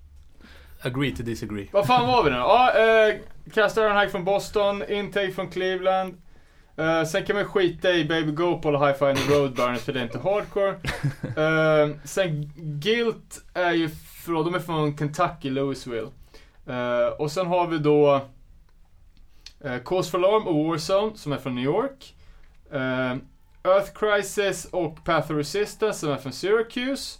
Agree 0.82 1.16
to 1.16 1.22
disagree. 1.22 1.68
Vad 1.72 1.86
fan 1.86 2.06
var 2.06 2.24
vi 2.24 2.30
nu? 2.30 2.36
Ja, 2.36 2.72
eh, 2.78 3.16
Cast 3.54 3.76
Iron 3.76 3.98
Hike 3.98 4.10
från 4.10 4.24
Boston, 4.24 4.82
Intake 4.88 5.32
från 5.32 5.50
Cleveland. 5.50 6.14
Eh, 6.76 7.04
sen 7.04 7.24
kan 7.24 7.36
man 7.36 7.44
skita 7.44 7.92
i 7.92 8.04
Baby 8.04 8.32
Gopal 8.32 8.76
och 8.76 8.86
Hi-Fi 8.86 9.04
and 9.04 9.18
the 9.18 9.34
Roadburners 9.34 9.80
för 9.80 9.92
det 9.92 10.00
är 10.00 10.04
inte 10.04 10.18
hardcore. 10.18 10.74
Eh, 11.36 11.96
sen 12.04 12.52
Guilt 12.56 13.44
är 13.54 13.72
ju 13.72 13.88
från, 14.24 14.44
de 14.44 14.54
är 14.54 14.58
från 14.58 14.96
Kentucky, 14.98 15.50
Louisville. 15.50 16.08
Eh, 16.66 17.06
och 17.18 17.30
sen 17.30 17.46
har 17.46 17.66
vi 17.66 17.78
då 17.78 18.20
eh, 19.64 19.78
Cause 19.84 20.10
for 20.10 20.18
Alarm 20.18 20.46
och 20.46 20.64
Warzone 20.64 21.16
som 21.16 21.32
är 21.32 21.36
från 21.36 21.54
New 21.54 21.64
York. 21.64 22.14
Eh, 22.72 23.16
Earth 23.64 23.92
Crisis 23.94 24.64
och 24.64 25.04
Path 25.04 25.30
of 25.30 25.36
Resistance 25.36 26.00
som 26.00 26.10
är 26.10 26.16
från 26.16 26.32
Syracuse. 26.32 27.18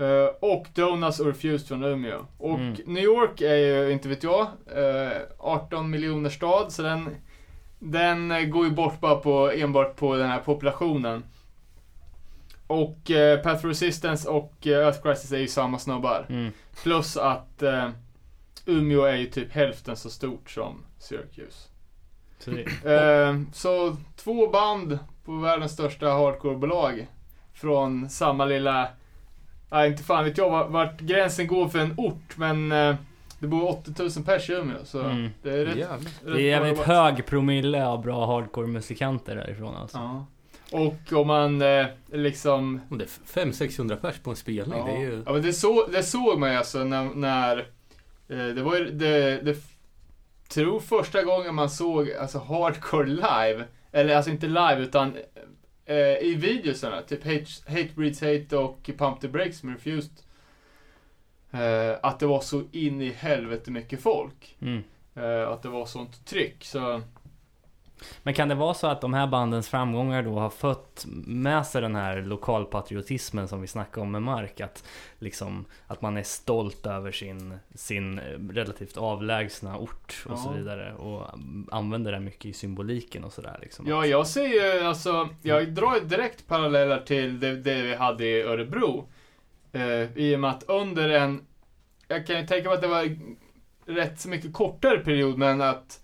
Eh, 0.00 0.26
och 0.40 0.66
Donuts 0.74 1.20
och 1.20 1.26
Refused 1.26 1.68
från 1.68 1.84
Umeå. 1.84 2.26
Och 2.38 2.58
Mm. 2.58 2.76
New 2.86 3.04
York 3.04 3.40
är 3.40 3.54
ju, 3.56 3.92
inte 3.92 4.08
vet 4.08 4.22
jag, 4.22 4.46
eh, 4.76 5.18
18 5.38 5.90
miljoner 5.90 6.30
stad, 6.30 6.72
så 6.72 6.82
den, 6.82 7.16
den 7.78 8.30
eh, 8.30 8.42
går 8.42 8.64
ju 8.64 8.70
bort 8.70 9.00
bara 9.00 9.16
på, 9.16 9.50
enbart 9.50 9.96
på 9.96 10.16
den 10.16 10.28
här 10.30 10.38
populationen. 10.40 11.24
Och 12.66 13.10
eh, 13.10 13.40
Path 13.42 13.56
of 13.56 13.64
Resistance 13.64 14.28
och 14.28 14.66
Earth 14.66 15.02
Crisis 15.02 15.32
är 15.32 15.38
ju 15.38 15.48
samma 15.48 15.78
snubbar. 15.78 16.26
Mm. 16.28 16.52
Plus 16.82 17.16
att 17.16 17.62
Umeå 18.66 19.04
är 19.04 19.16
ju 19.16 19.26
typ 19.26 19.52
hälften 19.52 19.96
så 19.96 20.10
stort 20.10 20.50
som 20.50 20.84
Syracuse. 20.98 21.68
Så 22.38 22.50
så 23.52 23.96
två 24.16 24.46
band 24.46 24.98
på 25.24 25.32
världens 25.32 25.72
största 25.72 26.06
hardcore-bolag. 26.06 27.06
Från 27.52 28.10
samma 28.10 28.44
lilla, 28.44 28.88
nej 29.70 29.88
inte 29.90 30.02
fan 30.02 30.24
vet 30.24 30.38
jag 30.38 30.68
vart, 30.68 31.00
gränsen 31.00 31.46
går 31.46 31.68
för 31.68 31.78
en 31.78 31.94
ort 31.96 32.36
men 32.36 32.72
eh, 32.72 32.94
det 33.38 33.46
bor 33.46 33.68
80 33.68 33.92
000 34.02 34.10
pers 34.26 34.50
i 34.50 34.52
Umeå 34.52 34.84
så 34.84 35.00
Mm. 35.00 35.30
det 35.42 35.50
är 35.50 35.64
rätt, 35.64 35.76
Jävlar. 35.76 35.96
rätt 35.98 36.34
det 36.36 36.42
är 36.42 36.46
jävligt 36.46 36.78
hög 36.78 37.26
promille 37.26 37.86
av 37.86 38.02
bra 38.02 38.26
hardcore-musikanter 38.26 39.36
därifrån 39.36 39.76
alltså. 39.76 39.98
Ja. 39.98 40.26
Och 40.72 41.12
om 41.20 41.26
man 41.26 41.62
eh, 41.62 41.86
liksom 42.12 42.80
Om 42.90 42.98
det 42.98 43.04
är 43.04 43.42
500-600 43.44 43.96
pers 43.96 44.18
på 44.18 44.30
en 44.30 44.36
spelning, 44.36 44.78
Ja, 44.78 44.84
det 44.84 44.92
är 44.92 45.00
ju... 45.00 45.22
ja 45.26 45.32
men 45.32 45.42
det, 45.42 45.52
så, 45.52 45.86
det 45.86 46.02
såg 46.02 46.38
man 46.38 46.50
ju 46.50 46.56
alltså 46.56 46.84
när, 46.84 47.04
när 47.14 47.58
eh, 48.28 48.46
det 48.54 48.62
var 48.62 48.76
ju, 48.76 48.90
det, 48.90 49.40
det 49.44 49.56
tror 50.48 50.80
första 50.80 51.22
gången 51.22 51.54
man 51.54 51.70
såg 51.70 52.12
alltså 52.12 52.38
hardcore 52.38 53.06
live, 53.06 53.64
eller 53.92 54.16
alltså 54.16 54.30
inte 54.30 54.46
live 54.46 54.76
utan 54.78 55.16
eh, 55.90 56.28
i 56.28 56.34
videosarna, 56.34 57.02
typ 57.02 57.24
Hate, 57.24 57.46
Hate 57.66 57.90
Breeds 57.94 58.20
Hate 58.20 58.56
och 58.56 58.90
Pump 58.98 59.20
the 59.20 59.28
Brakes 59.28 59.62
med 59.62 59.74
Refused. 59.74 60.12
Eh, 61.50 61.96
att 62.02 62.18
det 62.18 62.26
var 62.26 62.40
så 62.40 62.62
in 62.72 63.00
i 63.00 63.10
helvete 63.10 63.70
mycket 63.70 64.00
folk. 64.00 64.56
Mm. 64.60 64.82
Eh, 65.14 65.48
att 65.48 65.62
det 65.62 65.68
var 65.68 65.86
sånt 65.86 66.26
tryck. 66.26 66.64
Så, 66.64 67.02
Men 68.22 68.34
kan 68.34 68.48
det 68.48 68.54
vara 68.54 68.74
så 68.74 68.86
att 68.86 69.00
de 69.00 69.14
här 69.14 69.26
bandens 69.26 69.68
framgångar 69.68 70.22
då 70.22 70.38
har 70.38 70.50
fött 70.50 71.04
med 71.26 71.66
sig 71.66 71.82
den 71.82 71.96
här 71.96 72.22
lokalpatriotismen 72.22 73.48
som 73.48 73.60
vi 73.60 73.66
snackade 73.66 74.00
om 74.02 74.10
med 74.10 74.22
Mark? 74.22 74.60
Att, 74.60 74.84
liksom, 75.18 75.64
att 75.86 76.02
man 76.02 76.16
är 76.16 76.22
stolt 76.22 76.86
över 76.86 77.12
sin, 77.12 77.58
sin 77.74 78.18
eh, 78.18 78.22
relativt 78.52 78.96
avlägsna 78.96 79.78
ort 79.78 80.24
och 80.26 80.32
Ja. 80.32 80.36
så 80.36 80.52
vidare. 80.52 80.94
Och 80.94 81.26
använder 81.70 82.12
det 82.12 82.20
mycket 82.20 82.44
i 82.44 82.52
symboliken 82.52 83.24
och 83.24 83.32
sådär 83.32 83.58
liksom. 83.60 83.86
Ja, 83.88 84.06
jag 84.06 84.26
ser 84.26 84.46
ju 84.46 84.84
alltså, 84.86 85.28
jag 85.42 85.72
drar 85.72 86.00
direkt 86.00 86.46
paralleller 86.46 87.00
till 87.00 87.40
det, 87.40 87.56
det 87.56 87.82
vi 87.82 87.94
hade 87.94 88.24
i 88.24 88.42
Örebro. 88.42 89.08
Eh, 89.72 90.16
I 90.16 90.36
och 90.36 90.40
med 90.40 90.50
att 90.50 90.62
under 90.62 91.08
en, 91.08 91.44
jag 92.08 92.26
kan 92.26 92.40
ju 92.40 92.46
tänka 92.46 92.68
mig 92.68 92.74
att 92.76 92.82
det 92.82 92.88
var 92.88 93.16
rätt 93.86 94.20
så 94.20 94.28
mycket 94.28 94.52
kortare 94.52 94.98
period, 94.98 95.38
men 95.38 95.60
att 95.60 96.00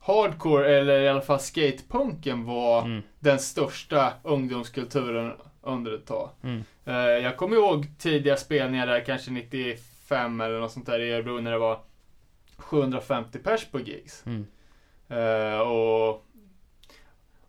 hardcore, 0.00 0.76
eller 0.78 1.00
i 1.00 1.08
alla 1.08 1.20
fall 1.20 1.40
skatepunken 1.40 2.44
var 2.44 2.82
Mm, 2.82 3.02
den 3.18 3.38
största 3.38 4.12
ungdomskulturen 4.22 5.32
under 5.62 5.92
ett 5.94 6.06
tag. 6.06 6.30
mm, 6.42 6.64
Eh, 6.84 6.94
jag 6.96 7.36
kommer 7.36 7.56
ihåg 7.56 7.86
tidiga 7.98 8.36
spelningar 8.36 8.86
där, 8.86 9.04
kanske 9.04 9.30
95 9.30 10.40
eller 10.40 10.60
något 10.60 10.72
sånt 10.72 10.86
där 10.86 11.00
i 11.00 11.12
Örebro, 11.12 11.40
när 11.40 11.50
det 11.50 11.58
var 11.58 11.80
750 12.56 13.38
pers 13.38 13.64
på 13.64 13.80
gigs. 13.80 14.22
mm. 14.26 14.46
Eh, 15.08 15.60
och, 15.60 16.24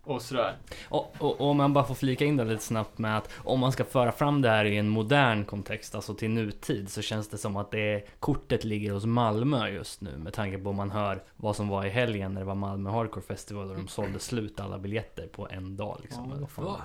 och 0.03 0.21
sådär. 0.21 0.55
Och, 0.89 1.15
och, 1.19 1.41
och 1.41 1.49
om 1.49 1.57
man 1.57 1.73
bara 1.73 1.83
får 1.83 1.95
flika 1.95 2.25
in 2.25 2.37
det 2.37 2.43
lite 2.43 2.63
snabbt 2.63 2.97
med 2.97 3.17
att 3.17 3.29
om 3.37 3.59
man 3.59 3.71
ska 3.71 3.83
föra 3.83 4.11
fram 4.11 4.41
det 4.41 4.49
här 4.49 4.65
i 4.65 4.77
en 4.77 4.89
modern 4.89 5.45
kontext, 5.45 5.95
alltså 5.95 6.13
till 6.13 6.29
nutid, 6.29 6.89
så 6.89 7.01
känns 7.01 7.29
det 7.29 7.37
som 7.37 7.57
att 7.57 7.71
det 7.71 8.07
kortet 8.19 8.63
ligger 8.63 8.91
hos 8.91 9.05
Malmö 9.05 9.69
just 9.69 10.01
nu 10.01 10.17
med 10.17 10.33
tanke 10.33 10.57
på 10.57 10.69
om 10.69 10.75
man 10.75 10.91
hör 10.91 11.23
vad 11.35 11.55
som 11.55 11.67
var 11.67 11.85
i 11.85 11.89
helgen 11.89 12.33
när 12.33 12.41
det 12.41 12.47
var 12.47 12.55
Malmö 12.55 12.89
Hardcore 12.89 13.25
Festival 13.25 13.69
och 13.69 13.75
de 13.75 13.87
sålde 13.87 14.19
slut 14.19 14.59
alla 14.59 14.79
biljetter 14.79 15.27
på 15.27 15.47
en 15.51 15.77
dag 15.77 15.97
liksom. 16.01 16.47
Ja. 16.57 16.77
Men 16.77 16.81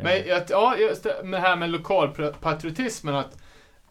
Eh, 0.00 0.28
jag, 0.28 0.42
ja, 0.48 0.76
just 0.76 1.02
det 1.02 1.38
här 1.38 1.56
med 1.56 1.70
lokalpatriotismen 1.70 3.14
att 3.14 3.38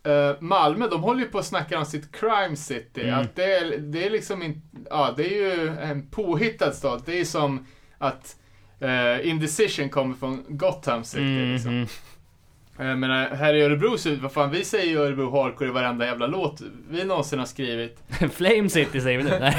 eh, 0.03 0.31
Malmö, 0.39 0.87
de 0.87 1.03
håller 1.03 1.21
ju 1.21 1.27
på 1.27 1.39
att 1.39 1.45
snacka 1.45 1.79
om 1.79 1.85
sitt 1.85 2.11
crime 2.11 2.55
city. 2.55 3.01
Mm. 3.01 3.19
Att 3.19 3.35
det, 3.35 3.53
är, 3.53 3.77
det 3.77 4.05
är 4.05 4.09
liksom 4.09 4.43
inte, 4.43 4.61
ja 4.89 5.13
det 5.17 5.25
är 5.25 5.57
ju 5.57 5.69
en 5.77 6.07
påhittad 6.09 6.71
stad. 6.71 7.01
Det 7.05 7.19
är 7.19 7.25
som 7.25 7.65
att 7.97 8.35
eh, 8.79 9.29
Indecision 9.29 9.89
kommer 9.89 10.15
från 10.15 10.43
Gotham 10.47 11.03
City 11.03 11.23
Mm, 11.23 11.53
liksom. 11.53 11.71
mm. 11.71 11.87
Men 12.99 13.03
eh, 13.03 13.37
här 13.37 13.53
i 13.53 13.61
Örebro 13.61 13.97
så, 13.97 14.15
vad 14.15 14.31
fan, 14.31 14.51
vi 14.51 14.63
säger 14.65 14.85
ju 14.85 14.97
Örebro 14.97 15.31
Hardcore 15.31 15.69
i 15.69 15.71
varenda 15.71 16.05
jävla 16.05 16.27
låt 16.27 16.61
vi 16.89 17.03
någonsin 17.03 17.39
har 17.39 17.45
skrivit. 17.45 18.03
Flame 18.33 18.69
City 18.69 19.01
säger 19.01 19.17
vi 19.17 19.23
nu. 19.23 19.51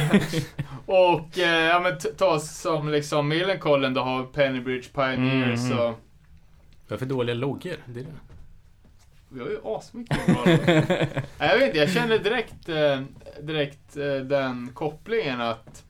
Och, 0.87 1.39
eh, 1.39 1.65
ja 1.65 1.81
men 1.81 1.99
ta 2.17 2.41
som 2.41 2.89
liksom 2.89 3.29
Millencolin 3.29 3.95
då 3.95 4.01
har 4.01 4.25
Pennybridge 4.25 4.89
Pioneers 4.95 5.61
Mm, 5.61 5.79
och... 5.79 5.95
Vad 6.89 6.93
är 6.93 6.97
för 6.97 7.07
dåliga 7.07 7.35
loggor? 7.35 7.77
Det 7.87 8.01
är 8.01 8.05
det. 8.05 8.11
Vi 9.29 9.41
har 9.41 9.49
ju 9.49 9.59
asmycket 9.65 10.27
bra 10.27 10.45
Jag 11.39 11.59
vet 11.59 11.67
inte, 11.67 11.79
jag 11.79 11.91
känner 11.91 12.19
direkt, 12.19 12.69
eh, 12.69 13.01
direkt 13.43 13.97
eh, 13.97 14.15
den 14.15 14.71
kopplingen 14.75 15.41
att 15.41 15.85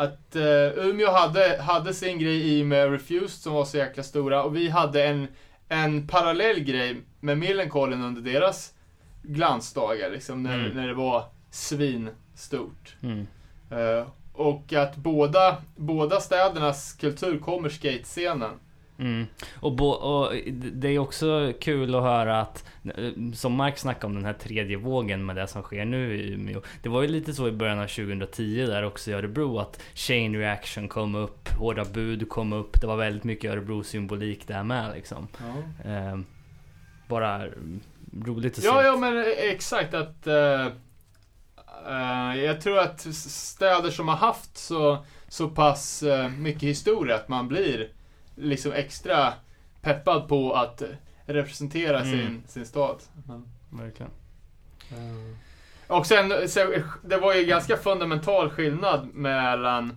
att 0.00 0.36
eh, 0.36 0.84
Umeå 0.84 1.10
hade, 1.10 1.62
hade 1.62 1.94
sin 1.94 2.18
grej 2.18 2.58
i 2.58 2.64
med 2.64 2.90
Refused 2.92 3.30
som 3.42 3.52
var 3.52 3.64
så 3.64 3.76
jäkla 3.76 4.02
stora 4.02 4.42
och 4.42 4.56
vi 4.56 4.68
hade 4.68 5.04
en, 5.04 5.26
en 5.68 6.06
parallell 6.06 6.60
grej 6.60 6.96
med 7.20 7.38
Millencolin 7.38 8.02
under 8.02 8.22
deras 8.32 8.74
glansdagar 9.22 10.10
liksom 10.10 10.42
när, 10.42 10.54
Mm. 10.58 10.76
när 10.76 10.88
det 10.88 10.94
var 10.94 11.24
svinstort. 11.50 12.96
Mm. 13.02 13.26
Eh, 13.70 14.06
och 14.32 14.72
att 14.72 14.96
båda, 14.96 15.56
båda 15.76 16.20
städernas 16.20 16.92
kultur 16.92 17.38
kommer 17.38 17.68
skatescenen. 17.68 18.50
Mm. 19.00 19.26
Och, 19.60 19.72
bo, 19.72 19.88
och 19.88 20.32
det 20.72 20.88
är 20.88 20.98
också 20.98 21.52
kul 21.60 21.94
att 21.94 22.02
höra 22.02 22.40
att, 22.40 22.64
eh, 22.96 23.10
som 23.34 23.52
Mark 23.52 23.78
snackade 23.78 24.06
om 24.06 24.14
den 24.14 24.24
här 24.24 24.32
tredje 24.32 24.76
vågen 24.76 25.26
med 25.26 25.36
det 25.36 25.46
som 25.46 25.62
sker 25.62 25.84
nu 25.84 26.16
i 26.16 26.32
Umeå. 26.32 26.62
Det 26.82 26.88
var 26.88 27.02
ju 27.02 27.08
lite 27.08 27.32
så 27.34 27.48
i 27.48 27.52
början 27.52 27.78
av 27.78 27.86
2010 27.86 28.66
där 28.66 28.82
också 28.82 29.10
i 29.10 29.14
Örebro 29.14 29.58
att 29.58 29.82
Chain 29.94 30.36
Reaction 30.36 30.88
kom 30.88 31.14
upp, 31.14 31.48
Hårda 31.48 31.84
Bud 31.84 32.28
kom 32.28 32.52
upp. 32.52 32.80
Det 32.80 32.86
var 32.86 32.96
väldigt 32.96 33.24
mycket 33.24 33.50
Örebro-symbolik 33.52 34.46
där 34.46 34.62
med 34.64 34.92
liksom. 34.94 35.28
Eh, 35.84 36.18
bara 37.08 37.46
roligt 38.26 38.58
att 38.58 38.64
Ja, 38.64 38.80
se. 38.80 38.86
ja 38.86 38.96
men 38.96 39.24
exakt 39.38 39.94
att... 39.94 40.26
eh, 40.26 40.66
eh, 41.88 42.36
jag 42.44 42.60
tror 42.60 42.78
att 42.78 43.00
städer 43.14 43.90
som 43.90 44.08
har 44.08 44.16
haft 44.16 44.56
så, 44.58 45.04
så 45.28 45.48
pass 45.48 46.02
eh, 46.02 46.28
mycket 46.28 46.62
historia 46.62 47.14
att 47.16 47.28
man 47.28 47.48
blir 47.48 47.88
liksom 48.40 48.72
extra 48.72 49.32
peppad 49.80 50.28
på 50.28 50.52
att 50.52 50.82
representera 51.26 52.00
Mm. 52.00 52.10
sin, 52.10 52.42
sin 52.46 52.66
stad. 52.66 52.96
Verkligen. 53.70 54.12
Och 55.86 56.06
sen, 56.06 56.48
så, 56.48 56.74
det 57.04 57.16
var 57.16 57.34
ju 57.34 57.44
ganska 57.44 57.76
fundamental 57.76 58.50
skillnad 58.50 59.08
mellan 59.14 59.96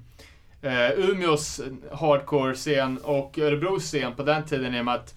eh, 0.62 0.92
Umeås 0.92 1.62
hardcore-scen 1.92 2.98
och 2.98 3.38
Örebros 3.40 3.84
scen 3.84 4.14
på 4.16 4.24
den 4.24 4.46
tiden 4.46 4.76
i 4.76 4.82
och 4.82 4.86
med 4.86 4.94
att 4.96 5.16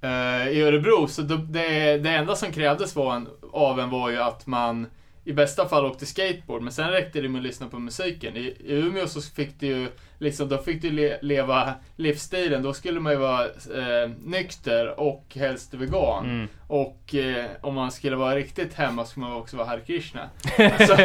eh, 0.00 0.48
i 0.48 0.62
Örebro, 0.62 1.06
så 1.08 1.22
det, 1.22 1.36
det, 1.36 1.98
det 1.98 2.10
enda 2.10 2.36
som 2.36 2.52
krävdes 2.52 2.96
var 2.96 3.14
en, 3.16 3.28
av 3.52 3.80
en 3.80 3.90
var 3.90 4.10
ju 4.10 4.18
att 4.18 4.46
man 4.46 4.86
i 5.24 5.32
bästa 5.32 5.68
fall 5.68 5.84
åkte 5.84 6.06
skateboard, 6.06 6.62
men 6.62 6.72
sen 6.72 6.90
räckte 6.90 7.20
det 7.20 7.28
med 7.28 7.38
att 7.38 7.44
lyssna 7.46 7.68
på 7.68 7.78
musiken. 7.78 8.36
I, 8.36 8.40
i 8.40 8.72
Umeå 8.74 9.06
så 9.06 9.20
fick 9.22 9.60
du 9.60 9.66
ju 9.66 9.88
liksom, 10.22 10.48
då 10.48 10.58
fick 10.58 10.82
du 10.82 10.90
le, 10.90 11.18
leva 11.22 11.74
livsstilen. 11.96 12.62
Då 12.62 12.72
skulle 12.72 13.00
man 13.00 13.12
ju 13.12 13.18
vara 13.18 13.44
eh, 13.44 14.10
nykter 14.24 15.00
och 15.00 15.24
helst 15.34 15.74
vegan. 15.74 16.24
Mm. 16.24 16.48
Och 16.72 17.14
eh, 17.14 17.44
om 17.60 17.74
man 17.74 17.90
skulle 17.90 18.16
vara 18.16 18.36
riktigt 18.36 18.74
hemma 18.74 19.04
skulle 19.04 19.26
man 19.26 19.36
också 19.36 19.56
vara 19.56 19.66
Hare 19.66 19.80
Krishna. 19.80 20.30
så, 20.78 20.96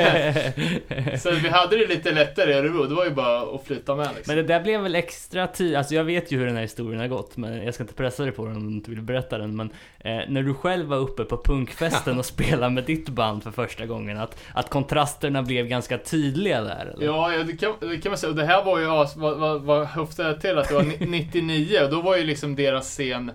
så 1.18 1.36
vi 1.36 1.49
hade 1.49 1.78
det 1.78 1.88
lite 1.88 2.11
lättare 2.11 2.51
i 2.51 2.53
Örebro, 2.53 2.84
det 2.84 2.95
var 2.95 3.05
ju 3.05 3.11
bara 3.11 3.55
att 3.55 3.65
flytta 3.65 3.95
med 3.95 4.07
liksom. 4.15 4.36
Men 4.36 4.38
det 4.38 4.53
där 4.53 4.61
blev 4.63 4.82
väl 4.82 4.95
extra 4.95 5.47
tid, 5.47 5.76
alltså 5.76 5.95
jag 5.95 6.03
vet 6.03 6.32
ju 6.32 6.38
hur 6.38 6.45
den 6.45 6.55
här 6.55 6.61
historien 6.61 6.99
har 6.99 7.07
gått 7.07 7.38
men 7.38 7.65
jag 7.65 7.74
ska 7.74 7.84
inte 7.84 7.93
pressa 7.93 8.24
dig 8.24 8.32
på 8.32 8.45
den 8.45 8.55
om 8.55 8.68
du 8.68 8.74
inte 8.74 8.89
vill 8.89 9.01
berätta 9.01 9.38
den 9.38 9.55
men 9.55 9.70
eh, 9.99 10.20
När 10.28 10.43
du 10.43 10.53
själv 10.53 10.88
var 10.88 10.97
uppe 10.97 11.24
på 11.24 11.38
punkfesten 11.38 12.20
och 12.20 12.26
spelade 12.36 12.70
med 12.70 12.84
ditt 12.84 13.09
band 13.09 13.43
för 13.43 13.51
första 13.51 13.86
gången 13.86 14.18
att, 14.18 14.43
att 14.53 14.70
kontrasterna 14.70 15.43
blev 15.43 15.68
ganska 15.68 15.97
tydliga 15.97 16.61
där 16.61 16.93
eller? 16.93 17.05
Ja, 17.05 17.34
ja 17.34 17.43
det, 17.43 17.57
kan, 17.57 17.74
det 17.80 17.97
kan 17.97 18.09
man 18.09 18.18
säga. 18.18 18.30
Och 18.30 18.38
det 18.38 18.45
här 18.45 18.63
var 18.63 18.80
ju, 18.80 18.88
as- 19.07 19.15
vad, 19.17 19.37
vad, 19.37 19.61
vad 19.61 19.87
höftade 19.87 20.29
jag 20.29 20.41
till? 20.41 20.57
Att 20.57 20.67
det 20.67 20.73
var 20.75 20.83
ni- 20.83 21.05
99 21.05 21.79
och 21.83 21.89
då 21.91 22.01
var 22.01 22.17
ju 22.17 22.23
liksom 22.23 22.55
deras 22.55 22.87
scen, 22.89 23.31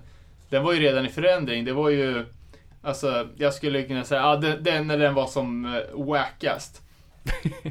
den 0.49 0.63
var 0.63 0.73
ju 0.73 0.81
redan 0.81 1.07
i 1.07 1.09
förändring. 1.09 1.65
Det 1.65 1.73
var 1.73 1.91
ju, 1.91 2.25
alltså 2.83 3.29
jag 3.37 3.55
skulle 3.55 3.83
kunna 3.83 4.05
säga, 4.05 4.21
ja, 4.21 4.37
den, 4.37 4.65
den 4.65 4.87
när 4.87 4.99
den 4.99 5.15
var 5.15 5.27
som 5.27 5.65
uh, 5.65 6.07
wackast. 6.07 6.83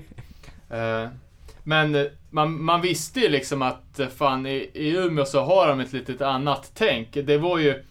Eh, 0.70 1.08
men 1.64 1.96
eh, 1.96 2.06
man, 2.30 2.64
man 2.64 2.82
visste 2.82 3.20
ju 3.20 3.30
liksom 3.30 3.62
att 3.62 4.00
eh, 4.00 4.08
fan 4.08 4.46
i, 4.46 4.70
i 4.74 4.96
Umeå 4.98 5.26
så 5.26 5.42
har 5.42 5.68
de 5.68 5.80
ett 5.80 5.94
litet 5.94 6.22
annat 6.22 6.72
tänk. 6.74 7.14
Det 7.14 7.38
var 7.38 7.60
ju 7.60 7.84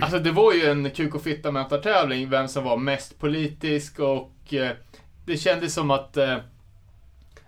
Alltså 0.00 0.18
det 0.18 0.30
var 0.32 0.52
ju 0.52 0.66
en 0.70 0.90
kuk 0.90 1.14
och 1.14 1.22
fitta 1.22 1.50
mätartävling, 1.52 2.30
vem 2.30 2.48
som 2.48 2.64
var 2.64 2.76
mest 2.76 3.18
politisk 3.18 3.98
och 3.98 4.54
eh, 4.54 4.70
det 5.26 5.36
kändes 5.36 5.74
som 5.74 5.90
att 5.90 6.16
eh, 6.16 6.36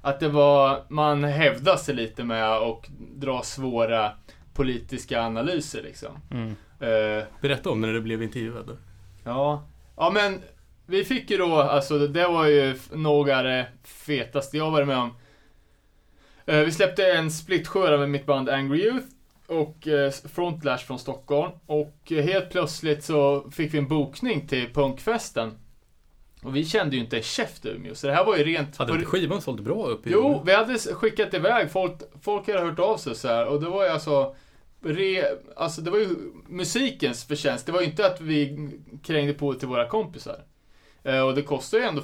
att 0.03 0.21
det 0.21 0.29
var, 0.29 0.85
man 0.89 1.25
hävdade 1.25 1.79
sig 1.79 1.95
lite 1.95 2.25
med 2.25 2.59
och 2.59 2.89
dra 3.15 3.43
svåra 3.43 4.11
politiska 4.55 5.23
analyser 5.23 5.83
liksom. 5.83 6.11
Mm. 6.31 6.57
Eh, 6.81 7.25
Berätta 7.41 7.71
om 7.71 7.81
när 7.81 7.93
du 7.93 8.01
blev 8.01 8.23
intervjuad. 8.23 8.77
Ja, 9.25 9.67
ja 9.97 10.11
men 10.15 10.41
vi 10.87 11.05
fick 11.05 11.31
ju 11.31 11.37
då, 11.37 11.57
alltså 11.57 11.99
det 11.99 12.29
var 12.29 12.47
ju 12.47 12.79
några 12.93 13.43
det 13.43 13.69
fetaste 13.85 14.57
jag 14.57 14.71
varit 14.71 14.89
med 14.89 14.99
om. 14.99 15.15
Eh, 16.47 16.59
vi 16.61 16.73
släppte 16.73 17.13
en 17.13 17.31
splittsköra 17.31 17.99
med 17.99 18.11
mitt 18.11 18.27
band 18.27 18.49
Angry 18.49 18.79
Youth 18.79 19.07
och 19.47 19.89
eh, 19.89 20.11
Frontlash 20.11 20.87
från 20.87 20.99
Stockholm 20.99 21.53
och 21.67 21.97
helt 22.09 22.51
plötsligt 22.51 23.05
så 23.05 23.51
fick 23.51 23.75
vi 23.75 23.79
en 23.79 23.89
bokning 23.89 24.49
till 24.49 24.73
punkfesten. 24.73 25.59
Och 26.43 26.57
vi 26.57 26.65
kände 26.65 26.97
ju 26.97 27.03
inte 27.03 27.23
käft 27.23 27.67
Umeå, 27.67 27.95
så 27.95 28.07
det 28.07 28.13
här 28.13 28.25
var 28.25 28.37
ju 28.37 28.45
rent... 28.45 28.77
Hade 28.77 28.93
inte 28.93 29.05
skivan 29.05 29.43
sålt 29.43 29.61
bra 29.61 29.87
upp 29.87 30.07
i 30.07 30.11
Jo, 30.11 30.43
vi 30.47 30.55
hade 30.55 30.79
skickat 30.79 31.35
iväg, 31.35 31.71
folk, 31.71 31.93
folk 32.23 32.47
hade 32.47 32.61
hört 32.61 32.79
av 32.79 32.97
sig 32.97 33.15
så 33.15 33.29
här. 33.29 33.47
Och 33.47 33.61
det 33.61 33.69
var 33.69 33.85
ju 33.85 33.91
alltså 33.91 34.35
Re, 34.85 35.25
alltså 35.57 35.81
det 35.81 35.91
var 35.91 35.99
ju 35.99 36.09
musikens 36.49 37.25
förtjänst, 37.25 37.67
det 37.67 37.73
var 37.73 37.81
ju 37.81 37.87
inte 37.87 38.07
att 38.07 38.21
vi 38.21 38.71
krängde 39.03 39.35
på 39.35 39.55
till 39.55 39.69
våra 39.69 39.89
kompisar. 39.89 40.45
Eh, 41.03 41.21
och 41.21 41.35
det 41.35 41.43
kostar 41.43 41.79
ju 41.79 41.85
ändå 41.85 42.03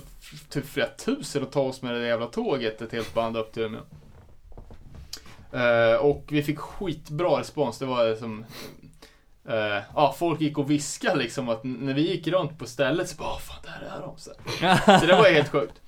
typ 0.51 0.67
flera 0.67 0.89
tusen 0.89 1.43
att 1.43 1.53
ta 1.53 1.61
oss 1.61 1.83
med 1.83 1.95
det 1.95 2.01
där 2.01 2.07
jävla 2.07 2.27
tåget, 2.27 2.83
ett 2.83 2.93
helt 2.93 3.15
band 3.15 3.37
upp 3.37 3.53
till 3.53 3.63
Umeå. 3.63 3.81
Eh, 5.53 5.97
och 5.97 6.25
vi 6.29 6.43
fick 6.43 6.59
skitbra 6.59 7.41
respons, 7.41 7.79
det 7.79 7.87
var 7.87 8.15
som 8.15 8.45
eh, 9.49 9.83
Ja, 9.95 10.15
folk 10.19 10.41
gick 10.41 10.59
och 10.59 10.71
viskade 10.71 11.17
liksom 11.17 11.49
att 11.49 11.65
när 11.65 11.95
vi 11.95 12.09
gick 12.09 12.27
runt 12.27 12.59
på 12.59 12.67
stället 12.67 13.09
så 13.09 13.17
bara 13.17 13.29
"Åh, 13.29 13.39
fan 13.39 13.63
där 13.63 13.89
är 13.97 14.01
de. 14.01 14.19
Så, 14.19 14.31
så 15.01 15.07
det 15.07 15.17
var 15.17 15.29
ju 15.29 15.35
helt 15.35 15.49
sjukt. 15.49 15.81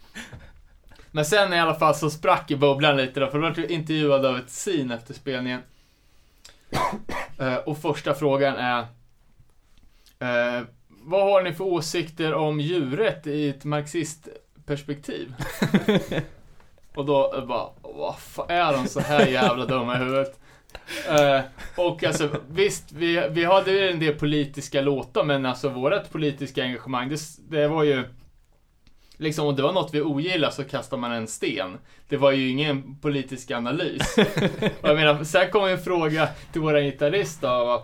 Men 1.11 1.25
sen 1.25 1.53
i 1.53 1.61
alla 1.61 1.75
fall 1.75 1.95
så 1.95 2.11
sprack 2.11 2.51
ju 2.51 2.57
bubblan 2.57 2.97
lite 2.97 3.21
då, 3.21 3.27
för 3.27 3.39
då 3.39 3.49
var 3.49 3.55
jag 3.57 3.71
intervjuad 3.71 4.27
av 4.27 4.37
ett 4.37 4.49
scene 4.49 4.95
efter 4.95 5.15
spelningen. 5.15 5.61
Eh, 7.39 7.55
och 7.57 7.79
första 7.79 8.15
frågan 8.15 8.57
är 8.57 8.79
eh, 10.19 10.63
Vad 10.89 11.23
har 11.23 11.43
ni 11.43 11.53
för 11.53 11.65
åsikter 11.65 12.35
om 12.35 12.61
djuret 12.61 13.27
i 13.27 13.49
ett 13.49 13.65
marxistperspektiv? 13.65 15.35
och 16.95 17.05
då 17.07 17.45
bara, 17.49 17.69
vad 18.37 18.51
är 18.51 18.73
de 18.73 18.87
så 18.87 19.01
här 19.01 19.27
jävla 19.27 19.67
dumma 19.67 19.95
i 19.97 19.99
huvudet? 19.99 20.41
Eh, 21.09 21.41
och 21.77 22.05
alltså 22.05 22.29
visst, 22.51 22.93
vi, 22.93 23.29
vi 23.31 23.45
hade 23.45 23.71
ju 23.71 23.91
en 23.91 24.01
del 24.01 24.15
politiska 24.15 24.81
låtar 24.81 25.25
men 25.25 25.47
alltså 25.47 25.69
vårt 25.69 26.11
politiska 26.11 26.63
engagemang, 26.63 27.09
det, 27.09 27.19
det 27.49 27.69
var 27.69 27.85
ju 27.85 28.05
Liksom 29.21 29.47
om 29.47 29.57
det 29.57 29.63
var 29.63 29.73
något 29.73 29.95
vi 29.95 30.01
ogillade 30.01 30.53
så 30.53 30.65
kastade 30.65 31.01
man 31.01 31.13
en 31.13 31.27
sten. 31.27 31.79
Det 32.09 32.17
var 32.17 32.33
ju 32.33 32.49
ingen 32.49 32.97
politisk 32.97 33.51
analys. 33.51 34.19
Och 34.81 34.89
jag 34.89 34.97
menar, 34.97 35.25
sen 35.25 35.51
kom 35.51 35.65
en 35.65 35.79
fråga 35.79 36.29
till 36.53 36.61
våra 36.61 36.81
gitarrist 36.81 37.41
då, 37.41 37.49
vad, 37.49 37.83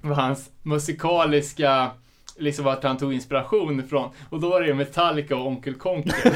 vad 0.00 0.16
hans 0.16 0.50
musikaliska, 0.62 1.90
liksom 2.38 2.64
vart 2.64 2.82
han 2.82 2.98
tog 2.98 3.14
inspiration 3.14 3.80
ifrån. 3.80 4.10
Och 4.30 4.40
då 4.40 4.50
var 4.50 4.62
det 4.62 4.74
Metallica 4.74 5.36
och 5.36 5.46
Onkel 5.46 5.74
Konker. 5.74 6.34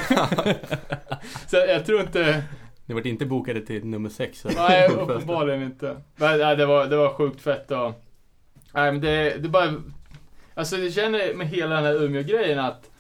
så 1.50 1.56
jag 1.56 1.86
tror 1.86 2.00
inte, 2.00 2.42
Ni 2.92 2.94
vart 2.94 3.06
inte 3.06 3.26
bokade 3.26 3.60
till 3.60 3.84
nummer 3.84 4.08
sex. 4.08 4.44
nej 4.56 4.88
uppenbarligen 4.90 5.62
inte. 5.62 5.96
Men, 6.16 6.38
nej, 6.38 6.56
det, 6.56 6.66
var, 6.66 6.86
det 6.86 6.96
var 6.96 7.08
sjukt 7.08 7.40
fett 7.40 7.70
och, 7.70 7.92
nej 8.72 8.92
men 8.92 9.00
det, 9.00 9.42
det 9.42 9.48
bara, 9.48 9.74
alltså 10.54 10.76
jag 10.76 10.92
känner 10.92 11.34
med 11.34 11.48
hela 11.48 11.74
den 11.74 11.84
här 11.84 12.02
Umeå-grejen 12.02 12.58
att, 12.58 12.90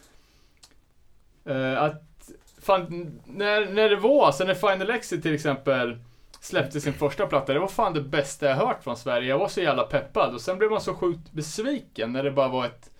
eh, 1.44 1.82
att 1.82 2.30
fan, 2.62 3.12
när, 3.24 3.66
när 3.66 3.88
det 3.88 3.96
var, 3.96 4.26
alltså 4.26 4.44
när 4.44 4.54
Final 4.54 4.90
Exit 4.90 5.22
till 5.22 5.34
exempel 5.34 5.98
släppte 6.40 6.80
sin 6.80 6.92
första 6.92 7.26
platta, 7.26 7.52
det 7.52 7.58
var 7.58 7.68
fan 7.68 7.94
det 7.94 8.02
bästa 8.02 8.46
jag 8.46 8.56
hört 8.56 8.84
från 8.84 8.96
Sverige. 8.96 9.28
Jag 9.28 9.38
var 9.38 9.48
så 9.48 9.60
jävla 9.60 9.82
peppad 9.82 10.34
och 10.34 10.40
sen 10.40 10.58
blev 10.58 10.70
man 10.70 10.80
så 10.80 10.94
sjukt 10.94 11.32
besviken 11.32 12.12
när 12.12 12.22
det 12.22 12.30
bara 12.30 12.48
var 12.48 12.66
ett, 12.66 12.90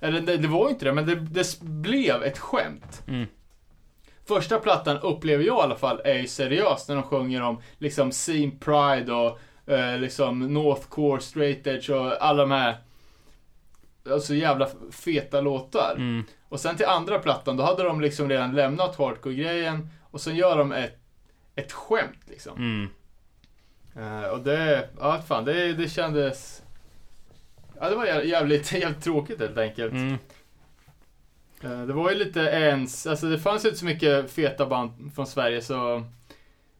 eller 0.00 0.20
det, 0.20 0.36
det 0.36 0.48
var 0.48 0.70
inte 0.70 0.84
det, 0.84 0.92
men 0.92 1.06
det, 1.06 1.14
det 1.14 1.60
blev 1.60 2.22
ett 2.22 2.38
skämt. 2.38 3.02
Mm. 3.08 3.26
Första 4.24 4.58
plattan 4.58 4.98
upplever 4.98 5.44
jag 5.44 5.58
i 5.58 5.60
alla 5.60 5.76
fall 5.76 6.00
är 6.04 6.18
ju 6.18 6.26
seriös 6.26 6.88
när 6.88 6.94
de 6.94 7.02
sjunger 7.04 7.42
om 7.42 7.62
liksom 7.78 8.10
Scene 8.10 8.52
Pride 8.60 9.12
och 9.12 9.38
eh, 9.72 9.98
liksom 9.98 10.54
Northcore, 10.54 11.20
Straight 11.20 11.66
Edge 11.66 11.90
och 11.90 12.24
alla 12.24 12.42
de 12.42 12.50
här 12.50 12.76
alltså 14.10 14.34
jävla 14.34 14.68
feta 14.90 15.40
låtar. 15.40 15.94
Mm. 15.96 16.24
Och 16.48 16.60
sen 16.60 16.76
till 16.76 16.86
andra 16.86 17.18
plattan, 17.18 17.56
då 17.56 17.64
hade 17.64 17.82
de 17.82 18.00
liksom 18.00 18.28
redan 18.28 18.54
lämnat 18.54 18.96
hardcore-grejen 18.96 19.88
och 20.10 20.20
sen 20.20 20.36
gör 20.36 20.58
de 20.58 20.72
ett, 20.72 20.98
ett 21.54 21.72
skämt 21.72 22.20
liksom. 22.24 22.56
Mm. 22.56 22.88
Eh, 23.96 24.28
och 24.28 24.40
det, 24.40 24.88
ja 25.00 25.22
fan, 25.26 25.44
det, 25.44 25.72
det 25.72 25.88
kändes... 25.88 26.62
Ja, 27.80 27.90
det 27.90 27.96
var 27.96 28.06
jä- 28.06 28.24
jävligt, 28.24 28.72
jävligt 28.80 29.04
tråkigt 29.04 29.40
helt 29.40 29.58
enkelt. 29.58 29.92
Mm. 29.92 30.18
Eh, 31.64 31.86
det 31.86 31.92
var 31.92 32.10
ju 32.10 32.16
lite 32.16 32.40
ens, 32.40 33.06
alltså 33.06 33.26
det 33.26 33.38
fanns 33.38 33.64
ju 33.64 33.68
inte 33.68 33.78
så 33.78 33.84
mycket 33.84 34.30
feta 34.30 34.66
band 34.66 35.14
från 35.14 35.26
Sverige 35.26 35.60
så 35.60 36.04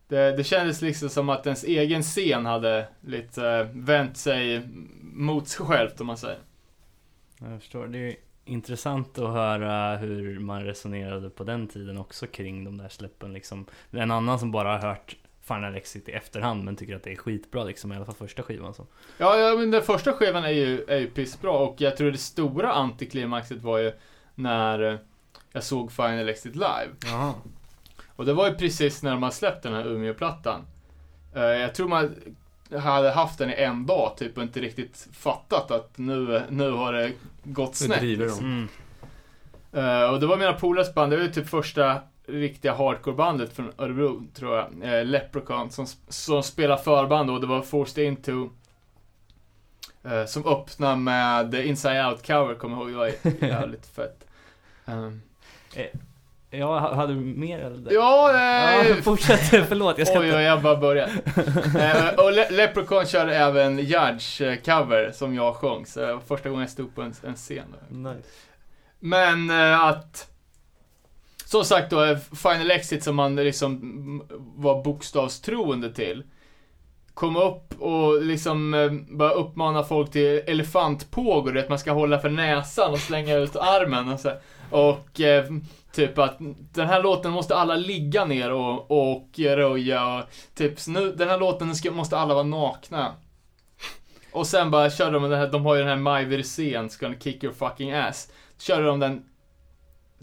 det, 0.08 0.36
det 0.36 0.44
kändes 0.44 0.82
liksom 0.82 1.08
som 1.08 1.28
att 1.28 1.46
ens 1.46 1.64
egen 1.64 2.02
scen 2.02 2.46
hade 2.46 2.88
lite 3.00 3.48
eh, 3.48 3.66
vänt 3.72 4.16
sig 4.16 4.68
mot 5.02 5.48
sig 5.48 5.66
självt 5.66 6.00
om 6.00 6.06
man 6.06 6.16
säger. 6.16 6.38
Jag 7.38 7.60
förstår. 7.60 7.86
Det 7.86 7.98
är 7.98 8.16
intressant 8.44 9.18
att 9.18 9.32
höra 9.32 9.96
hur 9.96 10.38
man 10.38 10.64
resonerade 10.64 11.30
på 11.30 11.44
den 11.44 11.68
tiden 11.68 11.98
också 11.98 12.26
kring 12.26 12.64
de 12.64 12.78
där 12.78 12.88
släppen 12.88 13.32
liksom. 13.32 13.66
En 13.90 14.10
annan 14.10 14.38
som 14.38 14.50
bara 14.50 14.68
har 14.68 14.88
hört 14.88 15.16
Final 15.40 15.74
Exit 15.74 16.08
i 16.08 16.12
efterhand 16.12 16.64
men 16.64 16.76
tycker 16.76 16.96
att 16.96 17.02
det 17.02 17.12
är 17.12 17.16
skitbra 17.16 17.64
liksom, 17.64 17.92
i 17.92 17.96
alla 17.96 18.04
fall 18.04 18.14
första 18.14 18.42
skivan 18.42 18.74
så. 18.74 18.86
Ja, 19.18 19.36
ja 19.36 19.56
men 19.56 19.70
den 19.70 19.82
första 19.82 20.12
skivan 20.12 20.44
är 20.44 20.50
ju, 20.50 20.84
är 20.84 20.98
ju 20.98 21.06
pissbra 21.06 21.50
och 21.50 21.80
jag 21.80 21.96
tror 21.96 22.10
det 22.10 22.18
stora 22.18 22.72
antiklimaxet 22.72 23.62
var 23.62 23.78
ju 23.78 23.92
när 24.34 24.92
eh, 24.92 24.98
jag 25.52 25.64
såg 25.64 25.92
Final 25.92 26.28
Exit 26.28 26.54
live. 26.56 26.88
Jaha. 27.06 27.34
Och 28.16 28.24
det 28.24 28.32
var 28.32 28.48
ju 28.48 28.54
precis 28.54 29.02
när 29.02 29.10
de 29.10 29.22
hade 29.22 29.34
släppt 29.34 29.62
den 29.62 29.72
här 29.74 29.86
Umeå-plattan. 29.86 30.60
Eh, 31.34 31.42
Jag 31.42 31.74
tror 31.74 31.88
man 31.88 32.14
hade 32.78 33.10
haft 33.10 33.38
den 33.38 33.50
i 33.50 33.54
en 33.54 33.86
dag 33.86 34.12
typ 34.16 34.36
och 34.36 34.42
inte 34.42 34.60
riktigt 34.60 35.08
fattat 35.12 35.70
att 35.70 35.98
nu, 35.98 36.42
nu 36.48 36.70
har 36.70 36.92
det 36.92 37.12
gått 37.44 37.74
snett. 37.74 37.98
driver 38.00 38.26
de. 38.26 38.38
Mm. 38.38 38.68
Eh, 39.72 40.10
och 40.10 40.20
det 40.20 40.26
var 40.26 40.36
mina 40.36 40.52
polares 40.52 40.94
band, 40.94 41.12
det 41.12 41.16
var 41.16 41.24
ju 41.24 41.32
typ 41.32 41.48
första 41.48 42.00
riktiga 42.26 42.74
hardcore-bandet 42.74 43.52
från 43.52 43.72
Örebro, 43.78 44.22
tror 44.34 44.56
jag. 44.56 45.06
Leprechaun, 45.06 45.70
som, 45.70 45.86
som 46.08 46.42
spelar 46.42 46.76
förband 46.76 47.30
och 47.30 47.40
det 47.40 47.46
var 47.46 47.62
Forced 47.62 48.04
Into. 48.04 48.48
Eh, 50.04 50.24
som 50.26 50.46
öppnade 50.46 50.96
med 50.96 51.54
Inside 51.54 51.96
Out-cover, 52.04 52.54
kommer 52.54 52.76
jag 52.76 52.90
ihåg. 52.90 53.12
Det 53.22 53.40
var 53.40 53.48
jävligt 53.60 53.86
fett. 53.86 54.26
Um, 54.84 55.22
Ja, 56.54 56.78
ha- 56.78 56.94
hade 56.94 57.14
du 57.14 57.20
mer 57.20 57.58
eller? 57.58 57.92
ja, 57.92 58.32
Ja, 58.32 58.84
eh, 58.84 58.96
fortsätt, 59.02 59.40
förlåt 59.68 59.98
jag 59.98 60.08
ska 60.08 60.18
Oj, 60.20 60.24
inte... 60.26 60.36
oj, 60.38 60.42
jag 60.42 60.62
bara 60.62 60.76
börjat. 60.76 61.10
eh, 61.76 62.24
och 62.24 62.32
Le- 62.32 62.50
Leprechaun 62.50 63.06
körde 63.06 63.36
även 63.36 63.78
Judge-cover 63.80 65.12
som 65.12 65.34
jag 65.34 65.54
sjöng, 65.56 65.86
så 65.86 66.00
det 66.00 66.12
var 66.14 66.20
första 66.20 66.48
gången 66.48 66.60
jag 66.62 66.70
stod 66.70 66.94
på 66.94 67.02
en, 67.02 67.14
en 67.26 67.34
scen. 67.34 67.74
Nice. 67.88 68.28
Men 68.98 69.50
eh, 69.50 69.80
att... 69.84 70.28
Som 71.44 71.64
sagt 71.64 71.90
då, 71.90 72.16
Final 72.36 72.70
Exit 72.70 73.04
som 73.04 73.16
man 73.16 73.36
liksom 73.36 74.22
var 74.56 74.82
bokstavstroende 74.84 75.92
till. 75.92 76.22
Kom 77.14 77.36
upp 77.36 77.80
och 77.80 78.22
liksom 78.22 78.74
eh, 78.74 78.92
bara 78.92 79.30
uppmana 79.30 79.82
folk 79.82 80.10
till 80.10 80.42
elefantpågor, 80.46 81.58
att 81.58 81.68
man 81.68 81.78
ska 81.78 81.92
hålla 81.92 82.18
för 82.18 82.30
näsan 82.30 82.92
och 82.92 82.98
slänga 82.98 83.36
ut 83.36 83.56
armen 83.56 84.08
och 84.08 84.20
så. 84.20 84.32
Och 84.70 85.20
eh, 85.20 85.44
typ 85.92 86.18
att 86.18 86.36
den 86.72 86.88
här 86.88 87.02
låten 87.02 87.32
måste 87.32 87.56
alla 87.56 87.74
ligga 87.74 88.24
ner 88.24 88.52
och, 88.52 88.90
och 88.90 89.28
röja 89.38 90.16
och 90.16 90.24
typ 90.54 90.80
så 90.80 90.90
nu, 90.90 91.12
den 91.12 91.28
här 91.28 91.38
låten 91.38 91.74
ska, 91.74 91.90
måste 91.90 92.18
alla 92.18 92.34
vara 92.34 92.44
nakna. 92.44 93.14
Och 94.32 94.46
sen 94.46 94.70
bara 94.70 94.90
körde 94.90 95.12
de 95.12 95.22
den 95.22 95.38
här, 95.38 95.48
de 95.48 95.66
har 95.66 95.74
ju 95.74 95.80
den 95.80 95.88
här 95.88 95.96
Maj 95.96 96.24
Wirsén, 96.24 96.90
Gonna 97.00 97.18
kick 97.20 97.44
your 97.44 97.54
fucking 97.54 97.92
ass. 97.92 98.32
Körde 98.58 98.86
de 98.86 99.00
den 99.00 99.24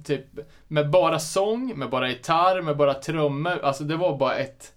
typ 0.03 0.25
med 0.67 0.89
bara 0.89 1.19
sång, 1.19 1.73
med 1.75 1.89
bara 1.89 2.09
gitarr, 2.09 2.61
med 2.61 2.77
bara 2.77 2.93
trummor. 2.93 3.59
Alltså 3.63 3.83
det 3.83 3.95
var 3.95 4.17
bara 4.17 4.35
ett 4.35 4.73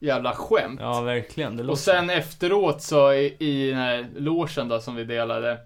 jävla 0.00 0.32
skämt. 0.34 0.80
Ja, 0.80 1.00
verkligen. 1.00 1.56
Det 1.56 1.62
låter... 1.62 1.72
Och 1.72 1.78
sen 1.78 2.10
efteråt 2.10 2.82
så 2.82 3.12
i, 3.12 3.36
i 3.38 3.70
den 3.70 3.78
här 3.78 4.08
logen 4.16 4.68
då 4.68 4.80
som 4.80 4.94
vi 4.94 5.04
delade. 5.04 5.58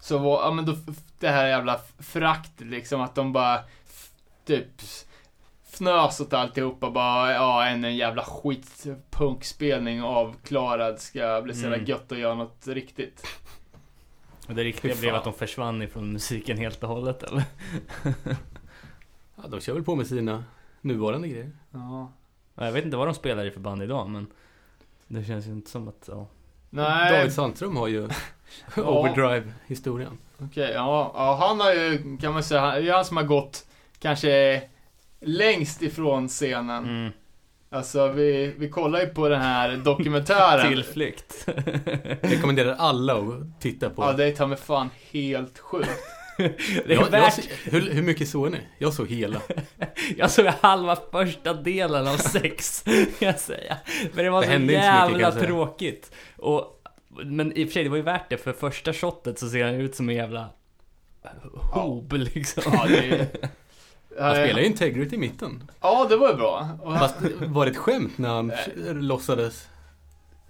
Så 0.00 0.18
var, 0.18 0.42
ja 0.42 0.50
men 0.50 0.64
då, 0.66 0.74
det 1.18 1.28
här 1.28 1.46
jävla 1.48 1.80
föraktet 1.98 2.66
liksom 2.66 3.00
att 3.00 3.14
de 3.14 3.32
bara 3.32 3.60
typ 4.44 4.66
fnös 5.72 6.20
åt 6.20 6.32
alltihopa 6.32 6.90
bara, 6.90 7.32
ja 7.32 7.66
en, 7.66 7.84
en 7.84 7.96
jävla 7.96 8.24
skitpunkspelning 8.24 10.02
avklarad 10.02 11.00
ska 11.00 11.40
bli 11.44 11.54
så 11.54 11.60
jävla 11.60 11.76
Mm. 11.76 11.88
gött 11.88 12.12
att 12.12 12.18
göra 12.18 12.34
något 12.34 12.66
riktigt. 12.66 13.26
Och 14.48 14.54
det 14.54 14.64
riktiga 14.64 14.94
blev 15.00 15.14
att 15.14 15.24
de 15.24 15.32
försvann 15.32 15.82
ifrån 15.82 16.12
musiken 16.12 16.58
helt 16.58 16.82
och 16.82 16.88
hållet 16.88 17.22
eller? 17.22 17.44
Ja, 19.36 19.48
de 19.48 19.60
kör 19.60 19.74
väl 19.74 19.84
på 19.84 19.94
med 19.96 20.06
sina 20.06 20.44
nuvarande 20.80 21.28
grejer. 21.28 21.50
Ja. 21.70 22.12
Ja, 22.54 22.64
Jag 22.64 22.72
vet 22.72 22.84
inte 22.84 22.96
vad 22.96 23.06
de 23.08 23.14
spelar 23.14 23.44
i 23.44 23.50
för 23.50 23.60
band 23.60 23.82
idag 23.82 24.10
men 24.10 24.26
Det 25.06 25.24
känns 25.24 25.46
ju 25.46 25.50
inte 25.50 25.70
som 25.70 25.88
att, 25.88 26.08
ja. 26.12 26.26
Nej, 26.70 27.12
David 27.12 27.32
Sandström 27.32 27.76
har 27.76 27.88
ju 27.88 28.08
Ja. 28.76 28.82
Overdrive-historien. 28.82 30.18
okej, 30.38 30.70
ja, 30.74 31.12
ja. 31.14 31.36
Han 31.48 31.60
har 31.60 31.72
ju, 31.74 32.16
kan 32.20 32.32
man 32.32 32.42
säga, 32.42 32.60
han- 32.60 32.74
det 32.74 32.88
är 32.88 32.92
han 32.94 33.04
som 33.04 33.16
har 33.16 33.24
gått 33.24 33.66
kanske 33.98 34.62
längst 35.20 35.82
ifrån 35.82 36.28
scenen. 36.28 36.84
Mm. 36.84 37.12
Alltså 37.70 38.08
vi, 38.08 38.54
vi 38.58 38.68
kollar 38.68 39.00
ju 39.00 39.06
på 39.06 39.28
den 39.28 39.40
här 39.40 39.76
dokumentären. 39.76 40.68
Tillflykt. 40.72 41.48
Rekommenderar 42.22 42.74
alla 42.78 43.14
att 43.14 43.60
titta 43.60 43.90
på. 43.90 44.02
Ja, 44.02 44.12
det 44.12 44.24
är 44.24 44.32
ta 44.32 44.46
mig 44.46 44.58
fan 44.58 44.90
helt 45.12 45.58
sjukt. 45.58 45.90
det 46.36 46.44
är 46.44 46.94
jag, 46.94 47.02
jag, 47.02 47.10
värt... 47.10 47.48
hur, 47.64 47.90
hur 47.90 48.02
mycket 48.02 48.28
såg 48.28 48.50
ni? 48.50 48.58
Jag 48.78 48.94
såg 48.94 49.08
hela. 49.08 49.40
Jag 50.16 50.30
såg 50.30 50.46
halva 50.46 50.96
första 51.12 51.54
delen 51.54 52.06
av 52.08 52.16
sex, 52.16 52.82
kan 53.18 53.28
jag 53.28 53.40
säga. 53.40 53.76
Men 54.14 54.24
det 54.24 54.30
var 54.30 54.42
Det 54.42 54.52
så 54.52 54.58
mycket, 54.58 54.74
jävla 54.84 55.20
jag 55.20 55.32
säga. 55.32 55.46
tråkigt. 55.46 56.12
Och, 56.36 56.82
men 57.24 57.52
i 57.52 57.64
och 57.64 57.68
för 57.68 57.72
sig, 57.72 57.84
det 57.84 57.90
var 57.90 57.96
ju 57.96 58.02
värt 58.02 58.30
det, 58.30 58.36
för 58.36 58.52
första 58.52 58.92
shotet 58.92 59.38
så 59.38 59.48
ser 59.48 59.64
han 59.64 59.74
ut 59.74 59.94
som 59.94 60.08
en 60.08 60.14
jävla 60.14 60.48
hob 61.54 62.12
liksom. 62.12 62.62
Ja, 62.72 62.84
det 62.88 63.10
är, 63.10 63.26
Han 64.20 64.34
spelar 64.34 64.60
ju 64.60 64.66
Integrity 64.66 65.14
i 65.16 65.18
mitten. 65.18 65.70
Ja, 65.80 66.06
det 66.08 66.16
var 66.16 66.30
ju 66.30 66.36
bra. 66.36 66.68
Fast 66.98 67.16
var 67.46 67.64
det 67.64 67.70
ett 67.70 67.76
skämt 67.76 68.18
när 68.18 68.28
han 68.28 68.52
låtsades 69.06 69.68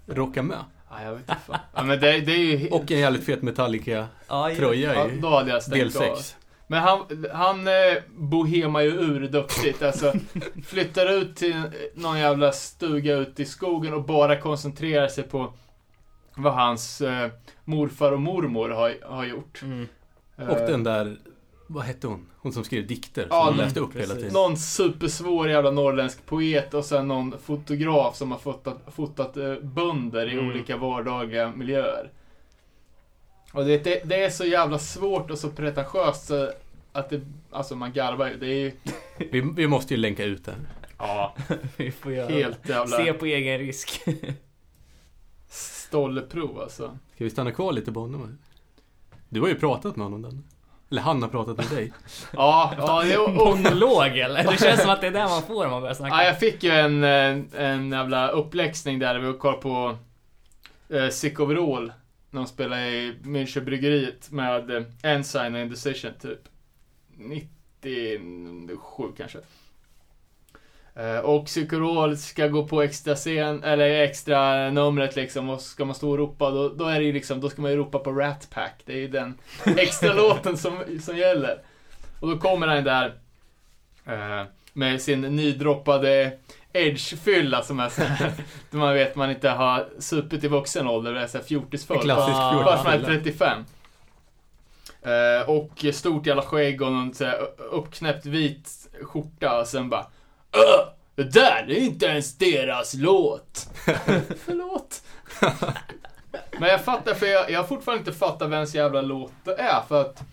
rocka 0.05 0.43
med? 0.43 0.57
Ja, 0.97 1.03
jag 1.03 1.11
vet 1.11 1.21
inte 1.21 1.35
fan. 1.47 1.59
Ja, 1.75 1.83
men 1.83 1.99
det, 1.99 2.19
det 2.21 2.31
är 2.31 2.57
ju... 2.57 2.69
Och 2.69 2.91
en 2.91 2.99
jävligt 2.99 3.25
fet 3.25 3.41
Metallica-tröja 3.41 4.93
Ja, 4.93 5.09
då 5.21 5.29
hade 5.29 5.49
jag 5.49 5.61
del 5.69 5.91
stängt 5.91 6.11
av. 6.11 6.15
6. 6.15 6.35
Men 6.67 6.81
han, 6.81 7.25
han 7.33 7.67
eh, 7.67 7.73
bohemar 8.09 8.81
ju 8.81 8.89
ur 8.89 9.27
duktigt. 9.27 9.81
Alltså, 9.81 10.13
flyttar 10.65 11.11
ut 11.11 11.35
till 11.35 11.61
någon 11.95 12.19
jävla 12.19 12.51
stuga 12.51 13.15
ute 13.15 13.41
i 13.41 13.45
skogen 13.45 13.93
och 13.93 14.03
bara 14.03 14.41
koncentrerar 14.41 15.07
sig 15.07 15.23
på 15.23 15.53
vad 16.35 16.53
hans 16.53 17.01
eh, 17.01 17.29
morfar 17.65 18.11
och 18.11 18.21
mormor 18.21 18.69
har, 18.69 18.95
har 19.05 19.25
gjort. 19.25 19.61
Mm. 19.61 19.87
Och 20.35 20.59
Eh, 20.59 20.67
den 20.67 20.83
där, 20.83 21.17
vad 21.67 21.83
hette 21.83 22.07
hon? 22.07 22.25
Hon 22.37 22.53
som 22.53 22.63
skrev 22.63 22.87
dikter, 22.87 23.27
Ja, 23.29 23.35
som 23.35 23.39
hon 23.45 23.53
mm, 23.53 23.65
läste 23.65 23.79
upp 23.79 23.95
hela 23.95 24.05
precis. 24.05 24.17
tiden. 24.19 24.33
Någon 24.33 24.57
supersvår 24.57 25.49
jävla 25.49 25.71
norrländsk 25.71 26.25
poet 26.25 26.73
och 26.73 26.85
sen 26.85 27.07
någon 27.07 27.35
fotograf 27.39 28.15
som 28.15 28.31
har 28.31 28.37
fotat, 28.39 28.77
fotat 28.95 29.37
eh, 29.37 29.55
bönder 29.61 30.27
i 30.27 30.33
Mm. 30.33 30.49
olika 30.49 30.77
vardagliga 30.77 31.51
miljöer. 31.55 32.11
Och 33.53 33.65
det, 33.65 33.83
det, 33.83 34.01
det 34.05 34.23
är 34.23 34.29
så 34.29 34.45
jävla 34.45 34.79
svårt 34.79 35.31
och 35.31 35.37
så 35.37 35.49
pretentiöst 35.49 36.27
så 36.27 36.51
att 36.91 37.09
det, 37.09 37.21
alltså 37.51 37.75
man 37.75 37.93
garvar 37.93 38.27
ju. 38.29 38.37
Det 38.37 38.47
är 38.47 38.59
ju 38.59 38.71
Vi, 39.31 39.41
vi 39.55 39.67
måste 39.67 39.93
ju 39.93 39.99
länka 39.99 40.23
ut 40.23 40.45
den. 40.45 40.67
ja, 40.97 41.35
Vi 41.77 41.91
får 41.91 42.13
göra 42.13 42.27
helt 42.29 42.69
jävla 42.69 42.97
Se 42.97 43.13
på 43.13 43.25
egen 43.25 43.57
risk. 43.59 44.01
stolleprov 45.49 46.59
alltså. 46.59 46.97
Ska 47.15 47.23
vi 47.23 47.29
stanna 47.29 47.51
kvar 47.51 47.73
lite 47.73 47.91
på 47.91 47.99
honom? 47.99 48.37
Du 49.29 49.41
har 49.41 49.47
ju 49.47 49.55
pratat 49.55 49.95
med 49.95 50.03
honom 50.05 50.21
den. 50.21 50.43
Eller 50.93 51.01
han 51.01 51.21
har 51.21 51.29
pratat 51.29 51.57
med 51.57 51.67
dig. 51.67 51.93
Ja, 52.33 52.73
ja, 52.77 53.03
det, 53.03 53.17
och, 53.17 53.29
Monolog 53.33 54.17
eller? 54.17 54.51
Det 54.51 54.57
känns 54.59 54.81
som 54.81 54.89
att 54.89 55.01
det 55.01 55.07
är 55.07 55.11
det 55.11 55.23
man 55.23 55.43
får 55.43 55.65
om 55.65 55.71
man 55.71 55.81
börjar 55.81 55.95
snacka. 55.95 56.15
ja, 56.15 56.23
jag 56.23 56.39
fick 56.39 56.63
ju 56.63 56.71
en, 56.71 57.03
en, 57.03 57.49
en 57.57 57.91
jävla 57.91 58.27
uppläxning 58.27 58.99
där 58.99 59.19
vi 59.19 59.33
kollade 59.33 59.61
på 59.61 59.97
eh, 60.89 61.09
Sick 61.09 61.39
Overall. 61.39 61.93
När 62.29 62.41
de 62.41 62.47
spelade 62.47 62.89
i 62.89 63.15
Münchenbryggeriet 63.23 64.31
med 64.31 64.71
eh, 64.71 64.83
Ensign 65.03 65.55
och 65.55 65.61
Indecision 65.61 66.11
typ. 66.21 66.39
97 67.17 69.03
kanske. 69.17 69.39
Eh, 70.95 71.17
och 71.17 71.45
Psykorol 71.45 72.17
ska 72.17 72.47
gå 72.47 72.67
på 72.67 72.81
extra 72.81 73.15
scen, 73.15 73.63
eller 73.63 74.03
extra 74.03 74.69
numret 74.69 75.15
liksom 75.15 75.49
och 75.49 75.61
ska 75.61 75.85
man 75.85 75.95
stå 75.95 76.11
och 76.11 76.17
ropa 76.17 76.51
då, 76.51 76.69
då 76.69 76.85
är 76.85 76.99
det 76.99 77.11
liksom, 77.11 77.41
då 77.41 77.49
ska 77.49 77.61
man 77.61 77.71
ju 77.71 77.77
ropa 77.77 77.99
på 77.99 78.11
Rat 78.11 78.47
Pack. 78.53 78.81
Det 78.85 78.93
är 78.93 78.97
ju 78.97 79.07
den 79.07 79.37
extra 79.77 80.13
låten 80.13 80.57
som, 80.57 80.79
som 81.01 81.17
gäller. 81.17 81.61
Och 82.19 82.29
då 82.29 82.37
kommer 82.37 82.67
han 82.67 82.83
där 82.83 83.13
Eh, 84.05 84.43
med 84.73 85.01
sin 85.01 85.21
nydroppade 85.21 86.37
Edge-fylla 86.73 87.61
som 87.61 87.79
är 87.79 87.89
så 87.89 88.01
här, 88.01 88.31
då 88.71 88.77
man 88.77 88.93
vet 88.93 89.15
man 89.15 89.31
inte 89.31 89.49
har 89.49 89.89
supit 89.99 90.43
i 90.43 90.47
vuxen 90.47 90.87
ålder, 90.87 91.13
det 91.13 91.21
är 91.21 91.27
såhär 91.27 91.45
fjortisfull. 91.45 92.01
Klassisk 92.01 92.37
Ah. 92.37 92.63
Fast 92.63 92.83
man 92.83 92.93
är 92.93 92.97
fjortisfylla. 92.99 93.23
35. 93.23 93.65
Eh, 95.01 95.49
och 95.49 95.85
stort 95.95 96.25
jävla 96.25 96.41
skägg 96.41 96.81
och 96.81 96.91
någon 96.91 97.13
så 97.13 97.25
här 97.25 97.47
uppknäppt 97.71 98.25
vit 98.25 98.69
skjorta 99.03 99.59
och 99.59 99.67
sen 99.67 99.89
bara 99.89 100.07
"Öh, 100.53 100.87
Det 101.15 101.23
där 101.23 101.65
är 101.69 101.75
inte 101.75 102.05
ens 102.05 102.37
deras 102.37 102.93
låt. 102.93 103.67
Förlåt. 104.45 105.03
Men 106.59 106.69
jag 106.69 106.85
fattar, 106.85 107.13
för 107.13 107.25
jag, 107.25 107.51
jag 107.51 107.59
har 107.59 107.67
fortfarande 107.67 107.99
inte 107.99 108.13
fattat 108.13 108.49
vems 108.49 108.75
jävla 108.75 109.01
låt 109.01 109.31
det 109.43 109.55
är 109.55 109.81
för 109.81 110.01
att 110.01 110.23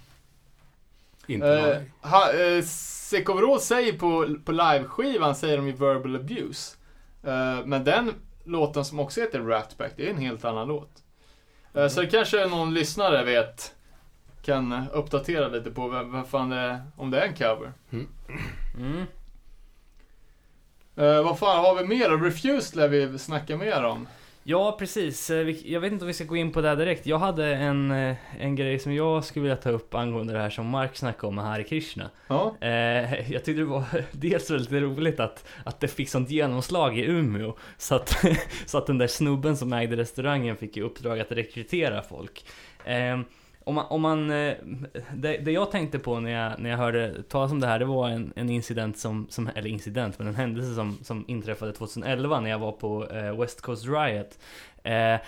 Inte 1.27 1.87
Eh, 2.03 2.57
eh, 2.57 2.63
Sekovrå 2.65 3.59
säger 3.59 3.93
på, 3.93 4.37
på 4.45 4.53
liveskivan 4.53 5.35
säger 5.35 5.57
de 5.57 5.67
ju 5.67 5.73
verbal 5.73 6.17
abuse. 6.17 6.77
Eh, 7.23 7.59
men 7.65 7.85
den 7.85 8.15
låten 8.45 8.85
som 8.85 9.01
också 9.01 9.21
heter 9.21 9.41
Rat 9.41 9.79
Pack, 9.79 9.93
det 9.97 10.07
är 10.07 10.11
en 10.11 10.19
helt 10.19 10.45
annan 10.45 10.69
låt. 10.69 10.91
Eh, 11.75 11.89
så 11.89 12.01
det 12.01 12.07
kanske 12.07 12.47
någon 12.47 12.75
lyssnare 12.75 13.25
vet 13.25 13.75
kan 14.43 14.85
uppdatera 14.93 15.49
lite 15.49 15.71
på 15.71 15.89
vem, 15.89 16.13
vem 16.13 16.25
fan 16.25 16.51
det 16.51 16.57
är, 16.57 16.83
om 16.97 17.11
det 17.11 17.21
är 17.21 17.27
en 17.27 17.35
cover. 17.35 17.73
Mm. 17.93 19.07
Eh, 21.01 21.23
vad 21.25 21.39
fan 21.39 21.65
har 21.65 21.75
vi 21.83 21.89
mer? 21.89 22.25
Refused 22.25 22.77
lär 22.77 22.89
vi 22.89 23.19
snacka 23.19 23.57
mer 23.57 23.85
om. 23.85 24.07
Ja, 24.43 24.77
precis. 24.79 25.31
Eh, 25.31 25.49
Jag 25.51 25.81
vet 25.81 25.93
inte 25.93 26.05
om 26.05 26.07
vi 26.07 26.15
ska 26.15 26.25
gå 26.25 26.37
in 26.37 26.53
på 26.53 26.61
det 26.61 26.69
här 26.69 26.77
direkt. 26.77 27.07
Jag 27.07 27.19
hade 27.19 27.55
en, 27.55 27.91
eh, 27.91 28.17
en 28.41 28.57
grej 28.57 28.79
som 28.79 28.95
jag 28.95 29.25
skulle 29.25 29.43
vilja 29.43 29.57
ta 29.57 29.71
upp 29.71 29.95
angående 29.95 30.33
det 30.33 30.39
här 30.39 30.51
som 30.51 30.67
Mark 30.67 30.97
snackade 30.97 31.27
om 31.27 31.35
med 31.35 31.45
Hare 31.45 31.63
Krishna. 31.65 32.11
Ja. 32.29 32.55
Eh, 32.61 32.71
jag 33.33 33.45
tyckte 33.45 33.53
det 33.53 33.65
var 33.65 33.85
dels 34.13 34.51
väldigt 34.51 34.83
roligt 34.83 35.21
att, 35.21 35.45
att 35.65 35.81
det 35.81 35.89
fick 35.89 36.09
sånt 36.09 36.31
genomslag 36.31 36.99
i 36.99 37.03
Umeå. 37.05 37.55
Så 37.79 37.95
att, 37.95 38.25
så 38.67 38.79
att 38.79 38.87
den 38.87 38.99
där 38.99 39.07
snubben 39.07 39.57
som 39.57 39.73
ägde 39.73 39.97
restaurangen 39.97 40.57
fick 40.57 40.77
i 40.77 40.83
uppdrag 40.83 41.21
att 41.21 41.33
rekrytera 41.33 42.03
folk. 42.03 42.45
Eh, 42.85 43.21
om 43.71 43.75
man, 43.75 43.87
om 43.89 44.01
man, 44.01 44.31
eh, 44.31 44.55
det, 45.15 45.37
det 45.37 45.53
jag 45.53 45.71
tänkte 45.71 45.99
på 45.99 46.21
när 46.21 46.31
jag, 46.31 46.61
när 46.61 46.71
jag 46.71 46.77
hörde 46.77 47.23
talas 47.23 47.53
om 47.53 47.61
det 47.61 47.67
här, 47.67 47.79
det 47.79 47.85
var 47.85 48.09
en, 48.09 48.33
en 48.37 48.51
incident 48.51 48.99
som, 48.99 49.27
som, 49.31 49.51
eller 49.55 49.71
incident, 49.71 50.19
men 50.19 50.29
en 50.29 50.35
händelse 50.35 50.75
som, 50.75 50.99
som 51.03 51.25
inträffade 51.29 51.73
2011 51.73 52.41
när 52.41 52.51
jag 52.51 52.59
var 52.59 52.73
på 52.73 53.09
eh, 53.11 53.41
West 53.41 53.61
Coast 53.61 53.87
Riot. 53.87 54.39
Eh, 54.83 55.21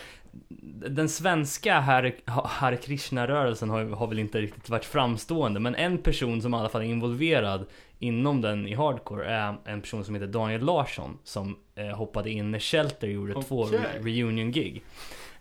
den 0.88 1.08
svenska 1.08 1.80
Hare, 1.80 2.12
Hare 2.26 2.76
Krishna-rörelsen 2.76 3.70
har, 3.70 3.84
har 3.84 4.06
väl 4.06 4.18
inte 4.18 4.40
riktigt 4.40 4.68
varit 4.68 4.84
framstående, 4.84 5.60
men 5.60 5.74
en 5.74 5.98
person 5.98 6.42
som 6.42 6.54
i 6.54 6.56
alla 6.56 6.68
fall 6.68 6.82
är 6.82 6.86
involverad 6.86 7.66
inom 7.98 8.40
den 8.40 8.66
i 8.68 8.74
hardcore 8.74 9.24
är 9.26 9.54
en 9.64 9.80
person 9.80 10.04
som 10.04 10.14
heter 10.14 10.26
Daniel 10.26 10.64
Larsson 10.64 11.18
som 11.24 11.56
eh, 11.74 11.86
hoppade 11.86 12.30
in 12.30 12.50
när 12.50 12.58
Shelter 12.58 13.06
gjorde 13.06 13.42
två 13.42 13.62
Okej. 13.62 13.78
re- 13.78 14.02
reunion-gig. 14.04 14.82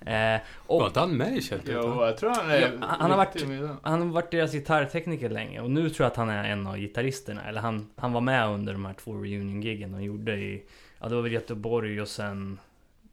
Eh, 0.05 0.41
och 0.55 0.79
Var 0.79 0.87
inte 0.87 0.99
han 0.99 1.17
med 1.17 1.37
i 1.37 1.41
Shelter? 1.41 1.73
Jo, 1.73 2.05
jag 2.05 2.17
tror 2.17 2.29
han 2.29 2.51
är 2.51 2.59
Ja, 2.61 2.69
han 2.99 3.11
har 3.11 3.17
varit- 3.17 3.45
han 3.83 4.01
har 4.01 4.07
varit 4.07 4.31
deras 4.31 4.51
gitarrtekniker 4.51 5.29
länge 5.29 5.61
och 5.61 5.71
nu 5.71 5.89
tror 5.89 6.03
jag 6.05 6.11
att 6.11 6.17
han 6.17 6.29
är 6.29 6.43
en 6.49 6.67
av 6.67 6.77
gitarristerna. 6.77 7.43
Eller 7.47 7.61
han, 7.61 7.89
han 7.95 8.13
var 8.13 8.21
med 8.21 8.47
under 8.49 8.73
de 8.73 8.85
här 8.85 8.93
två 8.93 9.11
reunion-giggen 9.13 9.91
de 9.91 10.03
gjorde 10.03 10.33
i, 10.35 10.63
ja 10.99 11.07
det 11.09 11.15
var 11.15 11.21
väl 11.21 11.31
Göteborg 11.31 12.01
och 12.01 12.07
sen 12.07 12.59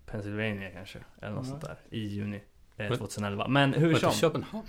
Pennsylvania 0.06 0.70
kanske. 0.70 0.98
Eller 1.22 1.34
något 1.34 1.44
Ja. 1.46 1.50
sånt 1.50 1.62
där. 1.62 1.76
I 1.90 1.98
juni 2.00 2.36
eh, 2.36 2.42
Men- 2.88 2.98
2011. 2.98 3.48
Men 3.48 3.72
hur 3.74 3.92
Var 3.92 3.98
som. 3.98 4.12
Köpenhamn? 4.12 4.66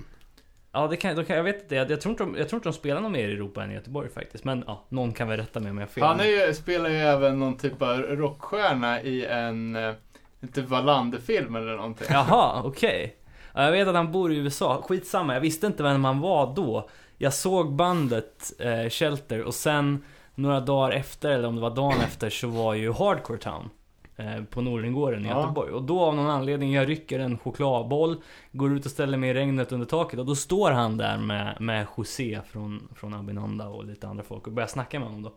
Ja 0.71 0.87
det 0.87 0.97
kan, 0.97 1.15
då 1.15 1.23
kan 1.23 1.35
jag 1.35 1.43
vet 1.43 1.61
inte. 1.63 1.75
Jag, 1.75 1.91
jag, 1.91 2.01
tror 2.01 2.11
inte 2.11 2.23
de, 2.23 2.35
jag 2.37 2.49
tror 2.49 2.57
inte 2.57 2.69
de 2.69 2.73
spelar 2.73 3.01
någon 3.01 3.11
mer 3.11 3.27
i 3.27 3.33
Europa 3.33 3.63
än 3.63 3.71
i 3.71 3.73
Göteborg 3.73 4.09
faktiskt. 4.09 4.43
Men 4.43 4.63
ja, 4.67 4.85
någon 4.89 5.13
kan 5.13 5.27
väl 5.27 5.37
rätta 5.39 5.59
mig 5.59 5.71
om 5.71 5.77
jag 5.77 5.85
har 5.85 5.91
fel. 5.91 6.03
Han 6.03 6.19
är 6.19 6.47
ju, 6.47 6.53
spelar 6.53 6.89
ju 6.89 6.95
även 6.97 7.39
någon 7.39 7.57
typ 7.57 7.81
av 7.81 7.97
rockstjärna 8.01 9.01
i 9.01 9.25
en, 9.25 9.75
eh, 9.75 9.93
inte 10.41 10.61
Wallander-film 10.61 11.55
eller 11.55 11.75
någonting. 11.75 12.07
Jaha, 12.09 12.61
okej. 12.65 13.15
Ja, 13.53 13.63
jag 13.63 13.71
vet 13.71 13.87
att 13.87 13.95
han 13.95 14.11
bor 14.11 14.31
i 14.33 14.37
USA. 14.37 14.81
Skitsamma, 14.87 15.33
jag 15.33 15.41
visste 15.41 15.67
inte 15.67 15.83
vem 15.83 16.05
han 16.05 16.19
var 16.19 16.55
då. 16.55 16.89
Jag 17.17 17.33
såg 17.33 17.73
bandet 17.75 18.51
eh, 18.59 18.89
Shelter 18.89 19.43
och 19.43 19.53
sen 19.53 20.03
några 20.35 20.59
dagar 20.59 20.91
efter, 20.91 21.29
eller 21.29 21.47
om 21.47 21.55
det 21.55 21.61
var 21.61 21.75
dagen 21.75 22.01
efter, 22.01 22.29
så 22.29 22.47
var 22.47 22.73
ju 22.73 22.91
Hardcore 22.93 23.37
Town. 23.39 23.69
Eh, 24.15 24.43
på 24.43 24.61
Nordengården 24.61 25.25
i 25.25 25.29
Ja. 25.29 25.41
Göteborg. 25.41 25.71
Och 25.71 25.83
då 25.83 26.01
av 26.01 26.15
någon 26.15 26.29
anledning, 26.29 26.73
jag 26.73 26.89
rycker 26.89 27.19
en 27.19 27.37
chokladboll, 27.37 28.17
går 28.51 28.73
ut 28.73 28.85
och 28.85 28.91
ställer 28.91 29.17
mig 29.17 29.29
i 29.29 29.33
regnet 29.33 29.71
under 29.71 29.85
taket 29.87 30.19
och 30.19 30.25
då 30.25 30.35
står 30.35 30.71
han 30.71 30.97
där 30.97 31.17
med, 31.17 31.57
med 31.59 31.87
José 31.97 32.39
från, 32.51 32.87
från 32.95 33.13
Abinanda 33.13 33.67
och 33.67 33.85
lite 33.85 34.07
andra 34.07 34.23
folk 34.23 34.47
och 34.47 34.53
börjar 34.53 34.67
snacka 34.67 34.99
med 34.99 35.07
honom 35.07 35.21
då. 35.23 35.31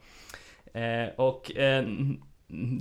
Eh, 0.81 1.09
och 1.17 1.57
eh, 1.57 1.85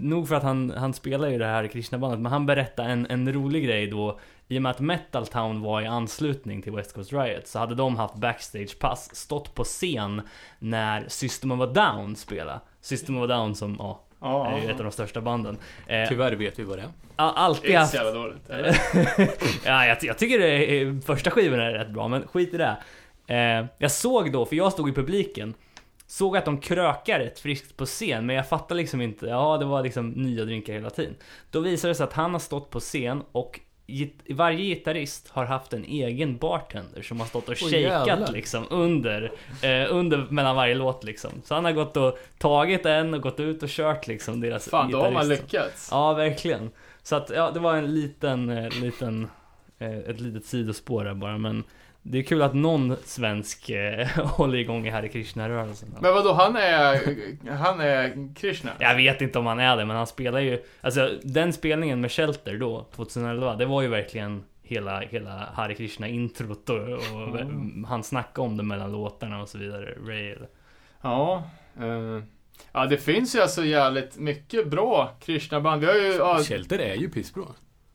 nog 0.01 0.27
för 0.27 0.35
att 0.35 0.43
han, 0.43 0.73
han 0.77 0.93
spelar 0.93 1.27
ju 1.27 1.37
det 1.37 1.45
här 1.45 1.67
Krishna-bandet, 1.67 2.19
men 2.19 2.31
han 2.31 2.45
berättade 2.45 2.89
en, 2.89 3.07
en 3.09 3.33
rolig 3.33 3.65
grej 3.65 3.87
då 3.87 4.19
i 4.47 4.57
och 4.57 4.61
med 4.61 4.69
att 4.69 4.79
Metal 4.79 5.27
Town 5.27 5.61
var 5.61 5.81
i 5.81 5.85
anslutning 5.85 6.61
till 6.61 6.71
West 6.71 6.93
Coast 6.93 7.13
Riot 7.13 7.47
så 7.47 7.59
hade 7.59 7.75
de 7.75 7.95
haft 7.95 8.15
backstage-pass, 8.15 9.15
stått 9.15 9.55
på 9.55 9.63
scen 9.63 10.21
när 10.59 11.05
System 11.07 11.51
of 11.51 11.61
a 11.61 11.65
Down 11.65 12.15
spelade. 12.15 12.59
System 12.81 13.17
of 13.17 13.23
a 13.23 13.27
Down 13.27 13.55
som, 13.55 13.75
ja, 13.79 14.01
Ja, 14.21 14.47
är 14.51 14.61
ju 14.61 14.69
ett 14.71 14.77
av 14.77 14.83
de 14.83 14.91
största 14.91 15.21
banden. 15.21 15.57
Eh, 15.87 16.07
Tyvärr 16.09 16.31
vet 16.31 16.59
vi 16.59 16.63
vad 16.63 16.77
det 16.77 16.81
är. 16.81 16.87
det 16.87 17.23
alltid 17.23 17.65
är 17.65 17.69
inte 17.69 17.79
haft... 17.79 17.91
så 17.91 17.97
jävla 17.97 18.11
dåligt. 18.11 18.49
Ja, 19.65 19.85
jag, 19.85 19.97
jag 20.01 20.17
tycker 20.17 20.39
det 20.39 20.81
är, 20.81 21.01
första 21.01 21.31
skivan 21.31 21.59
är 21.59 21.71
rätt 21.71 21.89
bra, 21.89 22.07
men 22.07 22.27
skit 22.27 22.53
i 22.53 22.57
det. 22.57 22.77
Eh, 23.27 23.65
jag 23.77 23.91
såg 23.91 24.31
då, 24.31 24.45
för 24.45 24.55
jag 24.55 24.71
stod 24.71 24.89
i 24.89 24.93
publiken, 24.93 25.53
såg 26.11 26.37
att 26.37 26.45
de 26.45 26.57
krökar 26.57 27.19
rätt 27.19 27.39
friskt 27.39 27.77
på 27.77 27.85
scen, 27.85 28.25
men 28.25 28.35
jag 28.35 28.49
fattar 28.49 28.75
liksom 28.75 29.01
inte, 29.01 29.25
ja 29.25 29.57
det 29.57 29.65
var 29.65 29.83
liksom 29.83 30.09
nya 30.09 30.45
drinkar 30.45 30.73
hela 30.73 30.89
tiden. 30.89 31.15
Då 31.51 31.59
visade 31.59 31.91
det 31.91 31.95
sig 31.95 32.03
att 32.03 32.13
han 32.13 32.33
har 32.33 32.39
stått 32.39 32.69
på 32.69 32.79
scen 32.79 33.23
och 33.31 33.59
varje 34.29 34.63
gitarrist 34.63 35.29
har 35.29 35.45
haft 35.45 35.73
en 35.73 35.85
egen 35.85 36.37
bartender 36.37 37.01
som 37.01 37.19
har 37.19 37.27
stått 37.27 37.49
och 37.49 37.57
shakat 37.57 38.07
jävlar. 38.07 38.31
liksom 38.31 38.65
under, 38.69 39.31
eh, 39.61 39.95
under 39.95 40.27
mellan 40.29 40.55
varje 40.55 40.75
låt 40.75 41.03
liksom. 41.03 41.31
Så 41.43 41.55
han 41.55 41.65
har 41.65 41.71
gått 41.71 41.97
och 41.97 42.17
tagit 42.37 42.85
en 42.85 43.13
och 43.13 43.21
gått 43.21 43.39
ut 43.39 43.63
och 43.63 43.69
kört 43.69 44.07
liksom 44.07 44.41
deras 44.41 44.69
Fan, 44.69 44.91
då 44.91 45.01
har 45.01 45.11
man 45.11 45.29
lyckats. 45.29 45.89
Ja, 45.91 46.13
verkligen. 46.13 46.71
Så 47.03 47.15
att, 47.15 47.31
ja, 47.35 47.51
det 47.51 47.59
var 47.59 47.75
en 47.75 47.93
liten, 47.93 48.49
eh, 48.49 48.69
liten, 48.81 49.29
eh, 49.79 49.97
ett 49.97 50.19
litet 50.19 50.45
sidospår 50.45 51.03
där 51.03 51.13
bara, 51.13 51.37
men 51.37 51.63
det 52.03 52.17
är 52.19 52.23
kul 52.23 52.41
att 52.41 52.53
någon 52.53 52.95
svensk 53.05 53.69
eh, 53.69 54.07
håller 54.17 54.57
igång 54.57 54.87
i 54.87 54.89
Hare 54.89 55.07
Krishna-rörelsen. 55.09 55.95
Men 56.01 56.13
vadå, 56.13 56.33
han 56.33 56.55
är, 56.55 56.99
han 57.49 57.79
är 57.79 58.35
Krishna? 58.35 58.71
Jag 58.79 58.95
vet 58.95 59.21
inte 59.21 59.39
om 59.39 59.45
han 59.45 59.59
är 59.59 59.77
det, 59.77 59.85
men 59.85 59.95
han 59.95 60.07
spelar 60.07 60.39
ju, 60.39 60.63
alltså 60.81 61.09
den 61.23 61.53
spelningen 61.53 62.01
med 62.01 62.11
Shelter 62.11 62.57
då, 62.57 62.87
2011, 62.95 63.55
det 63.55 63.65
var 63.65 63.81
ju 63.81 63.87
verkligen 63.87 64.43
hela, 64.63 64.99
hela 64.99 65.49
Hare 65.53 65.73
Krishna-introt 65.75 66.69
och, 66.69 66.77
och 66.77 67.39
Mm. 67.39 67.83
han 67.89 68.03
snackade 68.03 68.47
om 68.47 68.57
det 68.57 68.63
mellan 68.63 68.91
låtarna 68.91 69.41
och 69.41 69.49
så 69.49 69.57
vidare, 69.57 69.95
Ray. 70.07 70.35
Ja. 71.01 71.43
eh, 71.79 72.23
ja, 72.71 72.85
det 72.85 72.97
finns 72.97 73.35
ju 73.35 73.39
alltså 73.41 73.65
jävligt 73.65 74.17
mycket 74.17 74.67
bra 74.67 75.17
Krishna-band. 75.21 75.81
Vi 75.81 75.87
har 75.87 75.95
ju, 75.95 76.13
ja, 76.13 76.39
Shelter 76.43 76.79
är 76.79 76.95
ju 76.95 77.09
pissbra. 77.09 77.43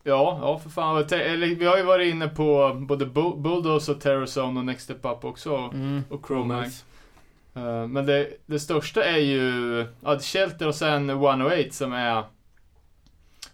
Ja, 0.06 0.38
ja 0.42 0.58
för 0.58 0.70
fan. 0.70 0.96
Eller, 1.12 1.46
vi 1.46 1.64
har 1.66 1.76
ju 1.76 1.82
varit 1.82 2.10
inne 2.14 2.28
på 2.28 2.72
både 2.88 3.04
Bu- 3.06 3.40
Bulldoze 3.42 3.92
och 3.92 4.00
Terrorzone 4.00 4.60
och 4.60 4.66
Next 4.66 4.84
Step 4.84 5.04
Up 5.04 5.24
också. 5.24 5.56
Mm. 5.56 6.02
Och 6.10 6.26
Chromax. 6.26 6.84
Eh, 7.54 7.86
men 7.86 8.06
det, 8.06 8.28
det 8.46 8.60
största 8.60 9.04
är 9.04 9.18
ju, 9.18 9.86
ja, 10.00 10.18
Shelter 10.18 10.68
och 10.68 10.74
sen 10.74 11.10
108 11.10 11.54
som 11.70 11.92
är, 11.92 12.24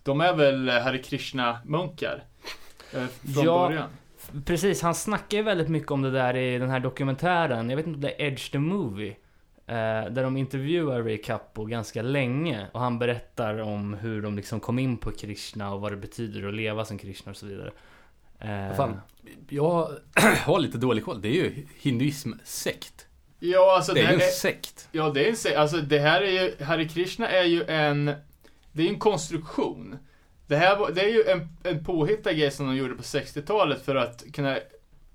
de 0.03 0.21
är 0.21 0.35
väl 0.35 0.69
Hare 0.71 0.99
Krishna-munkar. 0.99 2.25
eh, 2.93 3.05
Från 3.35 3.45
Ja. 3.45 3.67
början. 3.69 3.89
Precis, 4.45 4.83
han 4.83 4.95
snackar 4.95 5.37
ju 5.39 5.43
väldigt 5.45 5.69
mycket 5.69 5.91
om 5.91 6.03
det 6.03 6.11
där 6.11 6.37
i 6.37 6.59
den 6.59 6.71
här 6.71 6.81
dokumentären. 6.81 7.71
Jag 7.71 7.77
vet 7.77 7.87
inte 7.87 7.97
om 7.97 8.01
det 8.01 8.23
är 8.23 8.27
Edge 8.27 8.53
the 8.53 8.59
Movie. 8.59 9.17
Eh, 9.67 9.75
där 10.11 10.23
de 10.23 10.37
intervjuar 10.37 11.03
Ray 11.03 11.19
Kappo 11.19 11.65
ganska 11.65 12.03
länge. 12.03 12.67
Och 12.73 12.81
han 12.81 12.99
berättar 12.99 13.59
om 13.59 13.95
hur 13.95 14.23
de 14.23 14.37
liksom 14.37 14.61
kom 14.61 14.79
in 14.79 14.97
på 14.97 15.11
Krishna 15.11 15.75
och 15.75 15.81
vad 15.81 15.93
det 15.93 15.97
betyder 15.97 16.49
att 16.49 16.55
leva 16.55 16.85
som 16.85 16.99
Krishna 16.99 17.31
och 17.31 17.37
så 17.37 17.47
vidare. 17.47 17.71
Eh, 18.39 18.77
fan, 18.77 19.01
jag 19.49 19.89
har 20.45 20.59
lite 20.61 20.79
dålig 20.79 21.05
koll. 21.05 21.21
Det 21.21 21.29
är 21.29 21.33
ju 21.45 21.67
hinduism-sekt. 21.81 23.07
Ja, 23.39 23.77
alltså 23.77 23.93
Det 23.95 24.01
är 24.01 24.05
här 24.05 24.13
ju 24.13 24.17
en 24.21 24.27
är- 24.27 24.31
sekt. 24.33 24.89
Ja, 24.93 25.11
det 25.11 25.25
är 25.27 25.31
en 25.31 25.37
se- 25.37 25.55
Alltså 25.55 25.77
det 25.77 25.99
här 25.99 26.23
är 26.23 26.31
ju, 26.43 26.65
Hare 26.65 26.89
Krishna 26.89 27.29
är 27.29 27.45
ju 27.45 27.65
en, 27.65 28.13
det 28.73 28.83
är 28.83 28.89
en 28.89 28.99
konstruktion. 28.99 29.99
Det 30.47 30.57
här 30.57 30.79
var, 30.79 30.91
det 30.91 31.01
är 31.01 31.09
ju 31.09 31.25
en, 31.25 31.49
en 31.63 31.85
påhittad 31.85 32.33
grej 32.33 32.51
som 32.51 32.67
de 32.67 32.77
gjorde 32.77 32.95
på 32.95 33.03
60-talet 33.03 33.83
för 33.85 33.95
att 33.97 34.25
kunna 34.33 34.59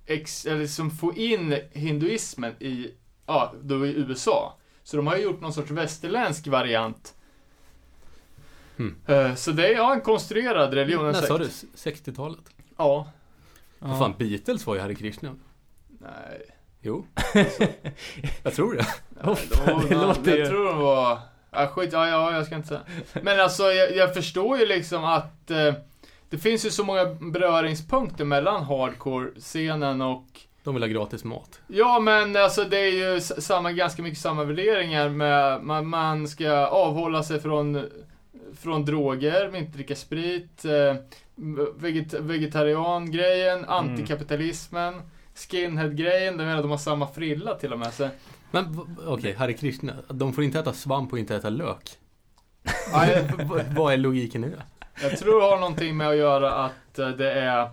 ex, 0.05 0.45
eller 0.45 0.59
liksom 0.61 0.91
få 0.91 1.13
in 1.15 1.55
hinduismen 1.71 2.53
i, 2.59 2.91
ja, 3.27 3.53
då 3.61 3.85
i 3.87 3.93
USA. 3.97 4.57
Så 4.83 4.97
de 4.97 5.07
har 5.07 5.15
ju 5.15 5.23
gjort 5.23 5.41
någon 5.41 5.53
sorts 5.53 5.71
västerländsk 5.71 6.47
variant. 6.47 7.13
Eh, 9.07 9.35
Så 9.35 9.51
det 9.51 9.67
är 9.67 9.73
ja, 9.75 9.93
en 9.93 10.01
konstruerad 10.01 10.73
religion. 10.73 11.05
När 11.05 11.13
sa 11.13 11.37
du? 11.37 11.49
sekt. 11.73 12.07
60-talet? 12.07 12.39
Ja. 12.77 13.11
Vad 13.79 13.99
fan, 13.99 14.13
Beatles 14.17 14.65
var 14.65 14.75
ju 14.75 14.81
Hare 14.81 14.95
Krishna. 14.95 15.35
Nej. 15.87 16.41
Jo. 16.81 17.05
jag 18.43 18.53
tror 18.53 18.73
det. 18.73 18.85
Oh, 19.23 19.37
Då- 19.65 19.81
det 19.89 19.95
låter. 19.95 20.37
Jag 20.37 20.49
tror 20.49 20.65
de 20.65 20.77
var... 20.77 21.19
Ja, 21.51 21.67
skit, 21.67 21.89
ja, 21.93 22.07
ja, 22.07 22.31
jag 22.33 22.45
ska 22.45 22.55
inte 22.55 22.67
säga. 22.67 22.81
Men 23.21 23.39
alltså, 23.39 23.63
jag, 23.63 23.95
jag 23.95 24.13
förstår 24.13 24.57
ju 24.57 24.65
liksom 24.65 25.03
att 25.05 25.51
eh, 25.51 25.73
det 26.29 26.37
finns 26.37 26.65
ju 26.65 26.69
så 26.71 26.83
många 26.83 27.05
beröringspunkter 27.05 28.25
mellan 28.25 28.63
hardcore-scenen 28.63 30.01
och 30.01 30.25
De 30.67 30.73
vill 30.73 30.83
ha 30.83 30.87
gratis 30.87 31.23
mat. 31.23 31.59
Ja, 31.67 31.99
men 31.99 32.35
alltså 32.35 32.63
det 32.63 32.77
är 32.77 33.13
ju 33.13 33.21
samma, 33.21 33.71
ganska 33.71 34.01
mycket 34.01 34.19
samma 34.19 34.43
värderingar 34.43 35.09
med 35.09 35.63
man, 35.63 35.87
man 35.87 36.27
ska 36.27 36.51
avhålla 36.67 37.23
sig 37.23 37.39
från, 37.39 37.85
från 38.59 38.85
droger, 38.85 39.55
inte 39.55 39.71
dricka 39.71 39.95
sprit, 39.95 40.65
eh, 40.65 40.95
veget, 41.77 42.13
vegetarian-grejen, 42.13 43.65
antikapitalismen, 43.65 44.93
skinhead-grejen, 45.35 46.37
de 46.37 46.45
menar 46.45 46.61
de 46.61 46.71
har 46.71 46.77
samma 46.77 47.07
frilla 47.07 47.55
till 47.55 47.73
och 47.73 47.79
med. 47.79 47.93
Så, 47.93 48.09
Men 48.51 48.79
okej, 49.05 49.33
Hare 49.33 49.53
Krishna. 49.53 49.93
De 50.09 50.33
får 50.33 50.43
inte 50.43 50.59
äta 50.59 50.73
svamp 50.73 51.13
och 51.13 51.19
inte 51.19 51.35
äta 51.35 51.49
lök. 51.49 51.89
Vad 53.75 53.93
är 53.93 53.97
logiken 53.97 54.43
i 54.43 54.49
det? 54.49 54.63
jag 55.01 55.17
tror 55.17 55.41
det 55.41 55.47
har 55.47 55.59
någonting 55.59 55.97
med 55.97 56.07
att 56.07 56.17
göra 56.17 56.53
att 56.53 56.99
eh, 56.99 57.09
det 57.09 57.31
är 57.31 57.69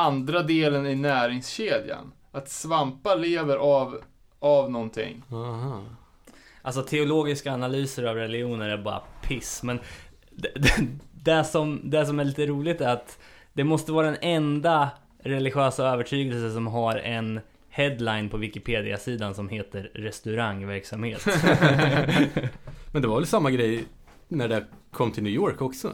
andra 0.00 0.42
delen 0.42 0.86
i 0.86 0.94
näringskedjan. 0.94 2.12
Att 2.32 2.48
svampar 2.48 3.16
lever 3.16 3.56
av, 3.56 4.00
av 4.38 4.70
någonting. 4.70 5.22
Aha. 5.30 5.82
Alltså 6.62 6.82
teologiska 6.82 7.52
analyser 7.52 8.04
av 8.04 8.16
religioner 8.16 8.68
är 8.68 8.78
bara 8.78 9.02
piss, 9.22 9.62
men 9.62 9.80
det, 10.30 10.48
det, 10.54 10.86
det, 11.12 11.44
som, 11.44 11.80
det 11.84 12.06
som 12.06 12.20
är 12.20 12.24
lite 12.24 12.46
roligt 12.46 12.80
är 12.80 12.88
att 12.88 13.18
det 13.52 13.64
måste 13.64 13.92
vara 13.92 14.06
den 14.06 14.18
enda 14.20 14.90
religiösa 15.18 15.86
övertygelse 15.86 16.50
som 16.50 16.66
har 16.66 16.96
en 16.96 17.40
headline 17.68 18.28
på 18.28 18.36
Wikipedia-sidan 18.36 19.34
som 19.34 19.48
heter 19.48 19.90
restaurangverksamhet. 19.94 21.26
Men 22.92 23.02
det 23.02 23.08
var 23.08 23.16
väl 23.16 23.26
samma 23.26 23.50
grej 23.50 23.84
när 24.28 24.48
det 24.48 24.64
kom 24.90 25.12
till 25.12 25.22
New 25.22 25.32
York 25.32 25.62
också? 25.62 25.92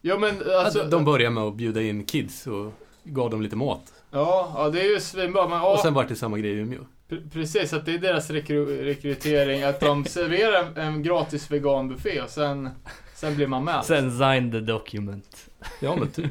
Ja 0.00 0.18
men 0.18 0.42
alltså, 0.58 0.80
Att 0.80 0.90
de 0.90 1.04
började 1.04 1.34
med 1.34 1.42
att 1.42 1.54
bjuda 1.54 1.82
in 1.82 2.04
kids 2.04 2.46
och 2.46 2.72
gav 3.06 3.30
dem 3.30 3.42
lite 3.42 3.56
mat. 3.56 3.92
ja, 4.10 4.52
ja, 4.56 4.68
det 4.70 4.80
är 4.80 4.90
ju 4.94 5.00
svinbra. 5.00 5.48
Men, 5.48 5.58
ja, 5.58 5.72
Och 5.72 5.78
sen 5.80 5.94
vart 5.94 6.08
det 6.08 6.16
samma 6.16 6.38
grej 6.38 6.50
i 6.50 6.54
Umeå. 6.54 6.80
Pre- 7.08 7.30
Precis, 7.30 7.72
att 7.72 7.86
det 7.86 7.94
är 7.94 7.98
deras 7.98 8.30
rekry- 8.30 8.82
rekrytering, 8.84 9.62
att 9.62 9.80
de 9.80 10.04
serverar 10.04 10.62
en, 10.62 10.76
en 10.76 11.02
gratis 11.02 11.50
veganbuffé 11.50 12.20
och 12.20 12.30
sen, 12.30 12.68
sen 13.14 13.36
blir 13.36 13.46
man 13.46 13.64
med. 13.64 13.84
Sen 13.84 14.18
sign 14.18 14.52
the 14.52 14.60
document. 14.60 15.50
Ja 15.80 15.96
men 15.96 16.08
typ. 16.10 16.26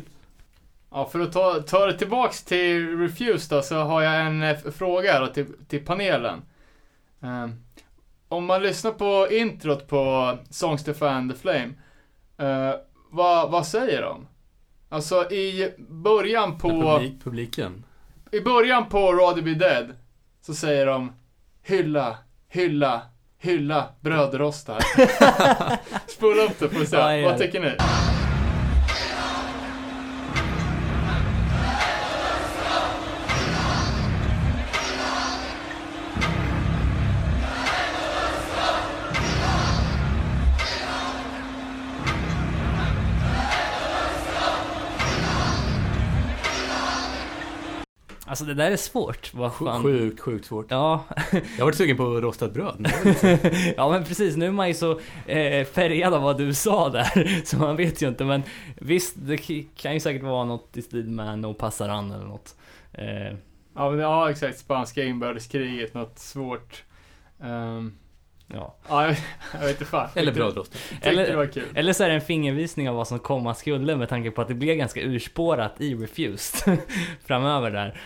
Ja, 0.92 1.10
för 1.12 1.20
att 1.20 1.32
ta, 1.34 1.54
ta 1.68 1.86
det 1.86 1.98
tillbaks 1.98 2.44
till 2.44 2.98
Refuse 3.00 3.56
då, 3.56 3.62
så 3.62 3.76
har 3.76 4.02
jag 4.02 4.22
en 4.26 4.44
eh, 4.44 4.58
fråga 4.58 5.14
här 5.14 5.22
då, 5.22 5.28
till, 5.28 5.46
till 5.68 5.86
panelen. 5.86 6.42
Ehm, 7.22 7.52
om 8.28 8.46
man 8.46 8.62
lyssnar 8.64 8.92
på 8.92 9.28
introt 9.32 9.88
på 9.88 10.34
Songs 10.50 10.84
to 10.84 10.94
Fan 10.94 11.30
the 11.30 11.36
Flame, 11.36 11.70
eh, 12.38 12.76
vad, 13.10 13.52
vad 13.52 13.68
säger 13.68 14.02
de? 14.02 14.28
Alltså 14.90 15.32
i 15.32 15.74
början 15.90 16.58
på... 16.58 16.70
Publik, 16.70 17.24
publiken. 17.24 17.84
I 18.32 18.42
början 18.42 18.90
på 18.90 19.14
Rather 19.14 19.42
Be 19.42 19.54
Dead 19.54 19.94
så 20.42 20.54
säger 20.54 20.86
de 20.86 21.12
hylla, 21.64 22.18
hylla, 22.50 23.02
hylla 23.38 23.90
brödrostar. 24.00 24.80
Spola 26.08 26.44
upp 26.44 26.60
det 26.60 26.70
får 26.70 26.80
vi 26.80 26.86
se. 26.86 27.26
Vad 27.26 27.38
tycker 27.38 27.62
ni? 27.62 27.72
Alltså 48.36 48.46
det 48.46 48.54
där 48.54 48.72
är 48.72 48.78
svårt. 48.78 49.34
Vad 49.34 49.54
fan. 49.54 49.84
Sjukt, 49.84 50.20
sjukt 50.20 50.46
svårt. 50.46 50.66
Ja, 50.70 51.04
Jag 51.32 51.42
har 51.58 51.66
varit 51.66 51.76
sugen 51.76 51.98
på 51.98 52.04
rostat 52.04 52.54
bröd. 52.54 52.88
ja 53.78 53.90
men 53.90 54.04
precis, 54.04 54.36
nu 54.36 54.46
är 54.46 54.52
man 54.52 54.68
ju 54.68 54.74
så 54.74 54.92
eh, 55.26 55.66
färgad 55.66 56.14
av 56.14 56.22
vad 56.22 56.38
du 56.38 56.54
sa 56.54 56.90
där, 56.90 57.42
så 57.46 57.58
man 57.58 57.76
vet 57.76 58.02
ju 58.02 58.08
inte 58.08 58.26
men 58.26 58.44
visst, 58.76 59.16
det 59.18 59.38
kan 59.76 59.94
ju 59.94 60.00
säkert 60.00 60.24
vara 60.24 60.46
något 60.46 60.78
i 60.78 60.82
stil 60.82 61.10
med 61.10 61.40
No 61.40 61.54
Passaran 61.54 62.12
eller 62.12 62.26
något. 62.26 62.56
Eh, 62.94 63.38
Ja, 63.76 63.90
men, 63.90 64.00
ja 64.00 64.30
exakt. 64.32 64.60
Spanska 64.60 65.04
inbördeskriget, 65.04 65.94
något 65.94 66.20
svårt. 66.20 66.84
Ehm, 67.44 67.94
ja. 68.48 68.76
ja, 68.90 69.08
jag, 69.54 69.60
vet 69.60 69.70
inte 69.70 69.86
fan. 69.86 70.10
Eller. 70.16 70.52
Tyckte 70.52 71.10
Eller-. 71.10 71.64
Eller 71.74 71.94
så 71.94 72.04
är 72.04 72.10
det 72.10 72.16
en 72.16 72.22
fingervisning 72.22 72.90
av 72.90 72.96
vad 72.96 73.08
som 73.08 73.20
komma 73.20 73.54
skulle 73.54 73.96
med 73.96 74.10
tanke 74.10 74.32
på 74.32 74.42
att 74.42 74.48
det 74.48 74.54
blev 74.54 74.76
ganska 74.76 75.02
urspårat 75.02 75.82
i 75.82 75.96
Refused 75.96 76.78
framöver 77.26 77.72
där. 77.72 78.00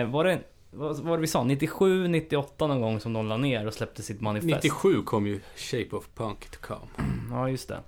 Eh, 0.00 0.10
var 0.10 0.24
det, 0.24 0.38
vad 0.70 0.98
var 0.98 1.16
det 1.16 1.20
vi 1.20 1.26
sa, 1.26 1.44
97, 1.44 2.08
98 2.08 2.66
någon 2.66 2.80
gång 2.80 3.00
som 3.00 3.12
de 3.12 3.28
la 3.28 3.36
ner 3.36 3.66
och 3.66 3.74
släppte 3.74 4.02
sitt 4.02 4.20
manifest? 4.20 4.64
97 4.64 5.02
kom 5.02 5.26
ju 5.26 5.40
Shape 5.56 5.96
of 5.96 6.08
Punk 6.14 6.50
to 6.50 6.58
come. 6.60 6.86
Ja, 7.30 7.48
just 7.48 7.68
det. 7.68 7.80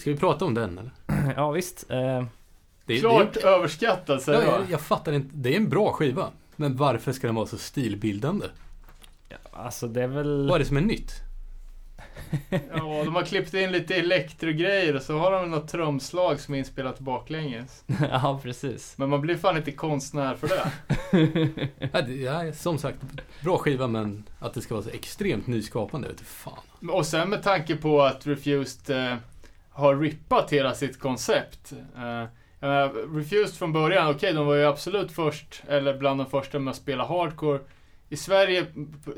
Ska 0.00 0.10
vi 0.10 0.16
prata 0.16 0.44
om 0.44 0.54
den 0.54 0.78
eller? 0.78 0.92
Ja, 1.36 1.50
visst. 1.50 1.90
Eh, 1.90 2.24
Det 2.84 2.94
är, 2.94 3.00
Klart 3.00 3.34
det 3.34 3.40
överskattad 3.42 4.16
är, 4.16 4.20
säger 4.20 4.42
ja, 4.42 4.46
jag. 4.46 4.70
jag, 4.70 4.80
fattar 4.80 5.12
inte. 5.12 5.30
Det 5.32 5.52
är 5.52 5.56
en 5.56 5.68
bra 5.68 5.92
skiva. 5.92 6.28
Men 6.56 6.76
varför 6.76 7.12
ska 7.12 7.26
den 7.26 7.36
vara 7.36 7.46
så 7.46 7.58
stilbildande? 7.58 8.46
alltså 9.52 9.88
det 9.88 10.02
är 10.02 10.06
väl... 10.06 10.46
Vad 10.48 10.54
är 10.54 10.58
det 10.58 10.64
som 10.64 10.76
är 10.76 10.80
nytt? 10.80 11.12
Ja, 12.50 13.02
de 13.04 13.14
har 13.14 13.22
klippt 13.22 13.54
in 13.54 13.72
lite 13.72 13.94
elektrogrejer 13.94 14.96
och 14.96 15.02
så 15.02 15.18
har 15.18 15.32
de 15.32 15.50
något 15.50 15.68
trumslag 15.68 16.40
som 16.40 16.54
är 16.54 16.58
inspelat 16.58 16.98
baklänges. 16.98 17.84
ja, 18.10 18.40
precis. 18.42 18.94
Men 18.98 19.08
man 19.08 19.20
blir 19.20 19.36
fan 19.36 19.56
inte 19.56 19.72
konstnär 19.72 20.34
för 20.34 20.48
det. 20.48 20.70
Ja, 21.92 22.02
det, 22.02 22.14
ja, 22.14 22.52
som 22.52 22.78
sagt, 22.78 22.98
bra 23.40 23.58
skiva 23.58 23.86
men 23.86 24.24
att 24.38 24.54
det 24.54 24.60
ska 24.60 24.74
vara 24.74 24.84
så 24.84 24.90
extremt 24.90 25.46
nyskapande, 25.46 26.08
vet 26.08 26.18
du 26.18 26.24
fan. 26.24 26.90
Och 26.90 27.06
sen 27.06 27.30
med 27.30 27.42
tanke 27.42 27.76
på 27.76 28.02
att 28.02 28.26
Refused 28.26 28.96
eh, 28.96 29.16
har 29.70 29.96
rippat 29.96 30.52
hela 30.52 30.74
sitt 30.74 30.98
koncept. 30.98 31.72
Eh, 31.96 32.26
Refused 33.14 33.54
från 33.54 33.72
början, 33.72 34.10
okej 34.10 34.32
de 34.32 34.46
var 34.46 34.54
ju 34.54 34.64
absolut 34.64 35.12
först, 35.12 35.62
eller 35.68 35.98
bland 35.98 36.20
de 36.20 36.26
första 36.30 36.58
med 36.58 36.70
att 36.70 36.76
spela 36.76 37.06
hardcore 37.06 37.60
i 38.08 38.16
Sverige, 38.16 38.66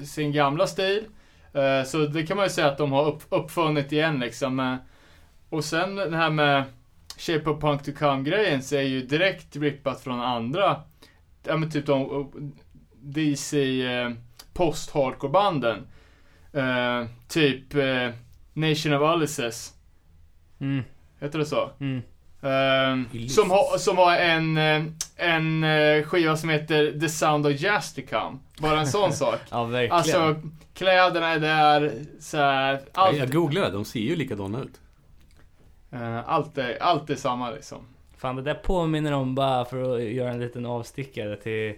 sin 0.04 0.32
gamla 0.32 0.66
stil. 0.66 1.04
Eh, 1.52 1.84
så 1.84 1.98
det 1.98 2.26
kan 2.26 2.36
man 2.36 2.46
ju 2.46 2.50
säga 2.50 2.68
att 2.68 2.78
de 2.78 2.92
har 2.92 3.06
upp, 3.06 3.22
uppfunnit 3.28 3.92
igen 3.92 4.20
liksom. 4.20 4.60
Eh, 4.60 4.76
och 5.48 5.64
sen 5.64 5.96
det 5.96 6.16
här 6.16 6.30
med 6.30 6.64
Shape 7.18 7.50
of 7.50 7.60
Punk 7.60 7.82
to 7.82 7.90
Come-grejen 7.98 8.62
så 8.62 8.76
är 8.76 8.82
ju 8.82 9.06
direkt 9.06 9.56
rippat 9.56 10.00
från 10.00 10.20
andra, 10.20 10.82
ja 11.42 11.56
men 11.56 11.70
typ 11.70 11.86
de 11.86 12.30
DC 13.00 13.82
eh, 13.82 14.10
post-hardcore-banden. 14.54 15.86
Eh, 16.52 17.06
typ 17.28 17.74
Nation 18.52 18.92
of 18.92 19.16
Ulysses. 19.16 19.74
Mm, 20.60 20.82
Heter 21.20 21.38
det 21.38 21.46
så? 21.46 21.70
mm. 21.80 22.02
Ehm, 22.42 23.28
som, 23.28 23.50
har, 23.50 23.78
som 23.78 23.96
har 23.98 24.16
en, 24.16 24.56
eh, 24.58 24.82
en 25.16 25.64
eh, 25.64 26.02
skiva 26.04 26.36
som 26.36 26.48
heter 26.48 27.00
The 27.00 27.08
Sound 27.08 27.46
of 27.46 27.60
Jazz 27.60 27.94
to 27.94 28.00
Come. 28.10 28.38
Bara 28.58 28.80
en 28.80 28.86
sån 28.86 29.12
sak. 29.22 29.38
Ja, 29.50 29.64
verkligen. 29.64 29.92
Alltså, 29.96 30.48
kläderna 30.74 31.28
är 31.28 31.38
där, 31.38 31.92
så 32.20 32.36
här, 32.36 32.80
allt, 32.92 33.16
Jag 33.18 33.32
googlade, 33.32 33.70
de 33.70 33.84
ser 33.84 34.00
ju 34.00 34.16
likadana 34.16 34.60
ut. 34.62 34.80
eh, 35.92 36.28
allt, 36.28 36.58
är, 36.58 36.82
allt 36.82 37.10
är 37.10 37.16
samma 37.16 37.50
liksom. 37.50 37.78
Fan, 38.16 38.36
det 38.36 38.42
där 38.42 38.54
påminner 38.54 39.12
om 39.12 39.34
bara 39.34 39.64
för 39.64 39.94
att 39.96 40.02
göra 40.02 40.30
en 40.30 40.40
liten 40.40 40.66
avstickare 40.66 41.36
till, 41.36 41.74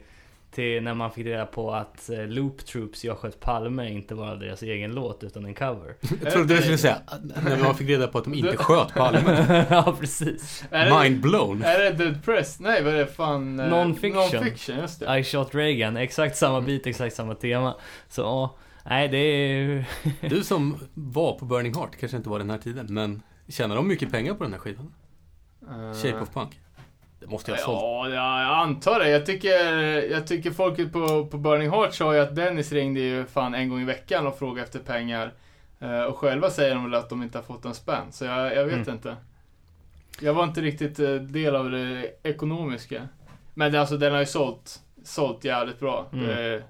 till 0.54 0.82
när 0.82 0.94
man 0.94 1.10
fick 1.10 1.26
reda 1.26 1.46
på 1.46 1.72
att 1.74 2.10
eh, 2.10 2.26
Loop 2.26 2.66
Troops 2.66 3.04
Jag 3.04 3.18
sköt 3.18 3.40
Palme 3.40 3.90
inte 3.90 4.14
var 4.14 4.36
deras 4.36 4.62
egen 4.62 4.94
låt 4.94 5.24
utan 5.24 5.44
en 5.44 5.54
cover. 5.54 5.94
Jag 6.22 6.32
trodde 6.32 6.54
du 6.56 6.62
skulle 6.62 6.78
säga, 6.78 6.98
när 7.44 7.62
man 7.62 7.74
fick 7.74 7.88
reda 7.88 8.06
på 8.08 8.18
att 8.18 8.24
de 8.24 8.34
inte 8.34 8.56
sköt 8.56 8.94
Palme. 8.94 9.66
ja, 9.70 9.96
precis. 10.00 10.64
Mind 11.00 11.20
blown. 11.20 11.62
är 11.62 11.78
det 11.78 11.90
Dead 11.90 12.24
Press? 12.24 12.60
Nej, 12.60 12.82
vad 12.84 12.94
är 12.94 12.98
det 12.98 13.06
fan? 13.06 13.60
eh, 13.60 13.66
Non-fiction. 13.66 14.14
Non-fiction, 14.42 14.80
just 14.80 15.00
det. 15.00 15.18
I 15.18 15.24
shot 15.24 15.54
Reagan, 15.54 15.96
exakt 15.96 16.36
samma 16.36 16.60
bit, 16.60 16.86
exakt 16.86 17.16
samma 17.16 17.34
tema. 17.34 17.74
Så 18.08 18.20
ja, 18.22 18.56
nej 18.84 19.08
det 19.08 19.18
är. 19.18 19.84
Du 20.28 20.44
som 20.44 20.78
var 20.94 21.38
på 21.38 21.44
Burning 21.44 21.74
Heart, 21.74 21.96
kanske 22.00 22.16
inte 22.16 22.28
var 22.28 22.38
den 22.38 22.50
här 22.50 22.58
tiden, 22.58 22.86
men 22.90 23.22
tjänar 23.48 23.76
de 23.76 23.88
mycket 23.88 24.10
pengar 24.10 24.34
på 24.34 24.44
den 24.44 24.52
här 24.52 24.60
skivan? 24.60 24.94
Eh, 25.68 25.94
Shape 26.02 26.20
of 26.22 26.30
Punk? 26.34 26.60
Det 27.24 27.30
måste 27.30 27.50
jag 27.50 27.58
ha 27.58 27.64
sålt. 27.64 27.80
Ja, 27.82 28.08
ja, 28.08 28.42
jag 28.42 28.50
antar 28.50 28.98
det. 29.00 29.08
Jag 29.10 29.26
tycker, 29.26 29.56
jag 30.10 30.26
tycker 30.26 30.50
folket 30.50 30.92
på, 30.92 31.26
på 31.26 31.36
Burning 31.38 31.70
Heart 31.70 31.94
sa 31.94 32.14
ju 32.14 32.20
att 32.20 32.36
Dennis 32.36 32.72
ringde 32.72 33.00
ju 33.00 33.24
fan 33.26 33.54
en 33.54 33.68
gång 33.68 33.80
i 33.80 33.84
veckan 33.84 34.26
och 34.26 34.38
frågade 34.38 34.62
efter 34.62 34.78
pengar. 34.78 35.32
Eh, 35.80 36.02
och 36.02 36.18
själva 36.18 36.50
säger 36.50 36.74
de 36.74 36.84
väl 36.90 36.94
att 36.94 37.08
de 37.10 37.22
inte 37.22 37.38
har 37.38 37.42
fått 37.42 37.64
en 37.64 37.74
spänn. 37.74 38.12
Så 38.12 38.24
jag, 38.24 38.56
jag 38.56 38.64
vet 38.64 38.74
Mm. 38.74 38.88
inte. 38.90 39.16
Jag 40.20 40.34
var 40.34 40.44
inte 40.44 40.60
riktigt 40.60 40.98
eh, 40.98 41.14
del 41.14 41.56
av 41.56 41.70
det 41.70 42.06
ekonomiska. 42.22 43.08
Men 43.54 43.72
det, 43.72 43.80
alltså 43.80 43.96
den 43.96 44.12
har 44.12 44.20
ju 44.20 44.26
sålt, 44.26 44.80
sålt 45.04 45.44
jävligt 45.44 45.80
bra. 45.80 46.06
Mm. 46.12 46.26
Det, 46.26 46.62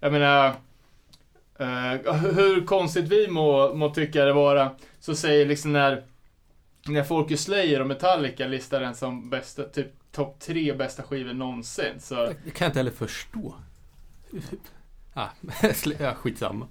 jag 0.00 0.12
menar, 0.12 0.46
eh, 1.58 2.14
hur 2.34 2.66
konstigt 2.66 3.08
vi 3.08 3.28
må, 3.28 3.74
må 3.74 3.90
tycka 3.90 4.24
det 4.24 4.32
vara, 4.32 4.70
så 5.00 5.14
säger 5.14 5.46
liksom 5.46 5.72
när, 5.72 6.02
när 6.88 7.04
folk 7.04 7.30
i 7.30 7.36
Slayer 7.36 7.80
och 7.80 7.86
Metallica 7.86 8.46
listar 8.46 8.80
den 8.80 8.94
som 8.94 9.30
bästa, 9.30 9.64
typ 9.64 10.12
topp 10.12 10.40
tre 10.40 10.72
bästa 10.72 11.02
skivor 11.02 11.32
någonsin. 11.32 12.00
Så, 12.00 12.14
Det 12.14 12.50
kan 12.50 12.64
jag 12.64 12.68
inte 12.68 12.78
heller 12.78 12.90
förstå. 12.90 13.54
Ah, 15.14 15.28
ja, 15.98 16.14
skitsamma. 16.14 16.66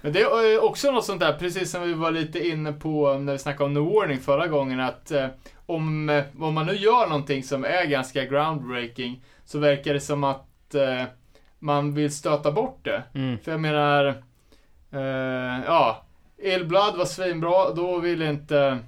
men 0.00 0.12
det 0.12 0.20
är 0.20 0.64
också 0.64 0.90
något 0.90 1.04
sånt 1.04 1.20
där, 1.20 1.32
precis 1.32 1.70
som 1.70 1.82
vi 1.82 1.92
var 1.92 2.10
lite 2.10 2.48
inne 2.48 2.72
på 2.72 3.14
när 3.18 3.32
vi 3.32 3.38
snackade 3.38 3.64
om 3.64 3.74
New 3.74 3.82
Warning 3.82 4.20
förra 4.20 4.46
gången, 4.46 4.80
att 4.80 5.10
eh, 5.10 5.26
om, 5.66 6.08
eh, 6.08 6.24
om 6.40 6.54
man 6.54 6.66
nu 6.66 6.76
gör 6.76 7.06
någonting 7.06 7.42
som 7.42 7.64
är 7.64 7.86
ganska 7.86 8.24
groundbreaking, 8.24 9.24
så 9.44 9.58
verkar 9.58 9.94
det 9.94 10.00
som 10.00 10.24
att 10.24 10.74
eh, 10.74 11.04
man 11.58 11.94
vill 11.94 12.12
stöta 12.14 12.52
bort 12.52 12.78
det. 12.82 13.02
Mm. 13.14 13.38
För 13.38 13.50
jag 13.50 13.60
menar, 13.60 14.06
eh, 14.90 15.64
ja, 15.66 16.04
Illblood 16.38 16.96
var 16.96 17.04
svinbra, 17.04 17.70
då 17.70 17.98
vill 17.98 18.22
inte, 18.22 18.78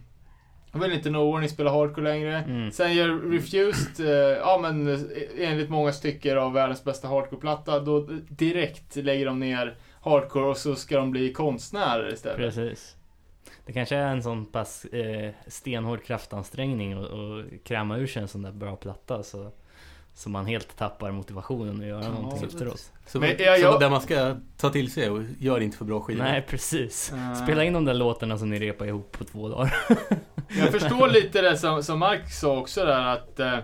då 0.72 0.78
vill 0.78 0.92
inte 0.92 1.10
No 1.10 1.32
Warning 1.32 1.48
spela 1.48 1.70
hardcore 1.70 2.04
längre. 2.04 2.36
Mm. 2.36 2.72
Sen 2.72 2.94
gör 2.94 3.30
Refused, 3.30 4.06
eh, 4.06 4.38
ja 4.38 4.58
men 4.62 4.94
eh, 4.94 5.00
enligt 5.38 5.70
många 5.70 5.92
stycken 5.92 6.38
av 6.38 6.52
världens 6.52 6.84
bästa 6.84 7.08
hardcore-platta, 7.08 7.80
då 7.80 8.08
direkt 8.28 8.96
lägger 8.96 9.26
de 9.26 9.38
ner 9.38 9.76
hardcore 10.00 10.46
och 10.46 10.56
så 10.56 10.74
ska 10.74 10.96
de 10.96 11.10
bli 11.10 11.32
konstnärer 11.32 12.12
istället. 12.12 12.36
Precis. 12.36 12.96
Det 13.66 13.72
kanske 13.72 13.96
är 13.96 14.06
en 14.06 14.22
sån 14.22 14.46
pass 14.46 14.84
eh, 14.84 15.30
stenhård 15.46 16.02
kraftansträngning 16.02 16.98
och, 16.98 17.06
och 17.06 17.44
kräma 17.64 17.96
ur 17.96 18.06
sig 18.06 18.22
en 18.22 18.28
sån 18.28 18.42
där 18.42 18.52
bra 18.52 18.76
platta 18.76 19.22
så, 19.22 19.52
så 20.14 20.30
man 20.30 20.46
helt 20.46 20.76
tappar 20.76 21.10
motivationen 21.10 21.80
att 21.80 21.86
göra 21.86 22.02
Ja, 22.04 22.08
någonting 22.10 22.40
det- 22.40 22.46
efteråt. 22.46 22.92
Så, 23.06 23.20
Men 23.20 23.28
jag- 23.38 23.58
så 23.58 23.64
jag- 23.64 23.80
där 23.80 23.90
man 23.90 24.00
ska 24.00 24.36
ta 24.56 24.70
till 24.70 24.92
sig 24.92 25.10
och 25.10 25.22
gör 25.38 25.60
inte 25.60 25.76
för 25.76 25.84
bra 25.84 26.00
skivor. 26.00 26.22
Nej, 26.22 26.42
precis. 26.48 27.12
Spela 27.44 27.64
in 27.64 27.72
de 27.72 27.84
där 27.84 27.94
låtarna 27.94 28.38
som 28.38 28.50
ni 28.50 28.58
repar 28.58 28.86
ihop 28.86 29.12
på 29.18 29.24
två 29.24 29.48
dagar. 29.48 29.74
Jag 30.58 30.70
förstår 30.70 31.08
lite 31.08 31.42
det 31.42 31.56
som, 31.56 31.82
som 31.82 31.98
Mark 31.98 32.30
sa 32.32 32.58
också 32.58 32.84
där 32.84 33.06
att 33.06 33.40
eh, 33.40 33.58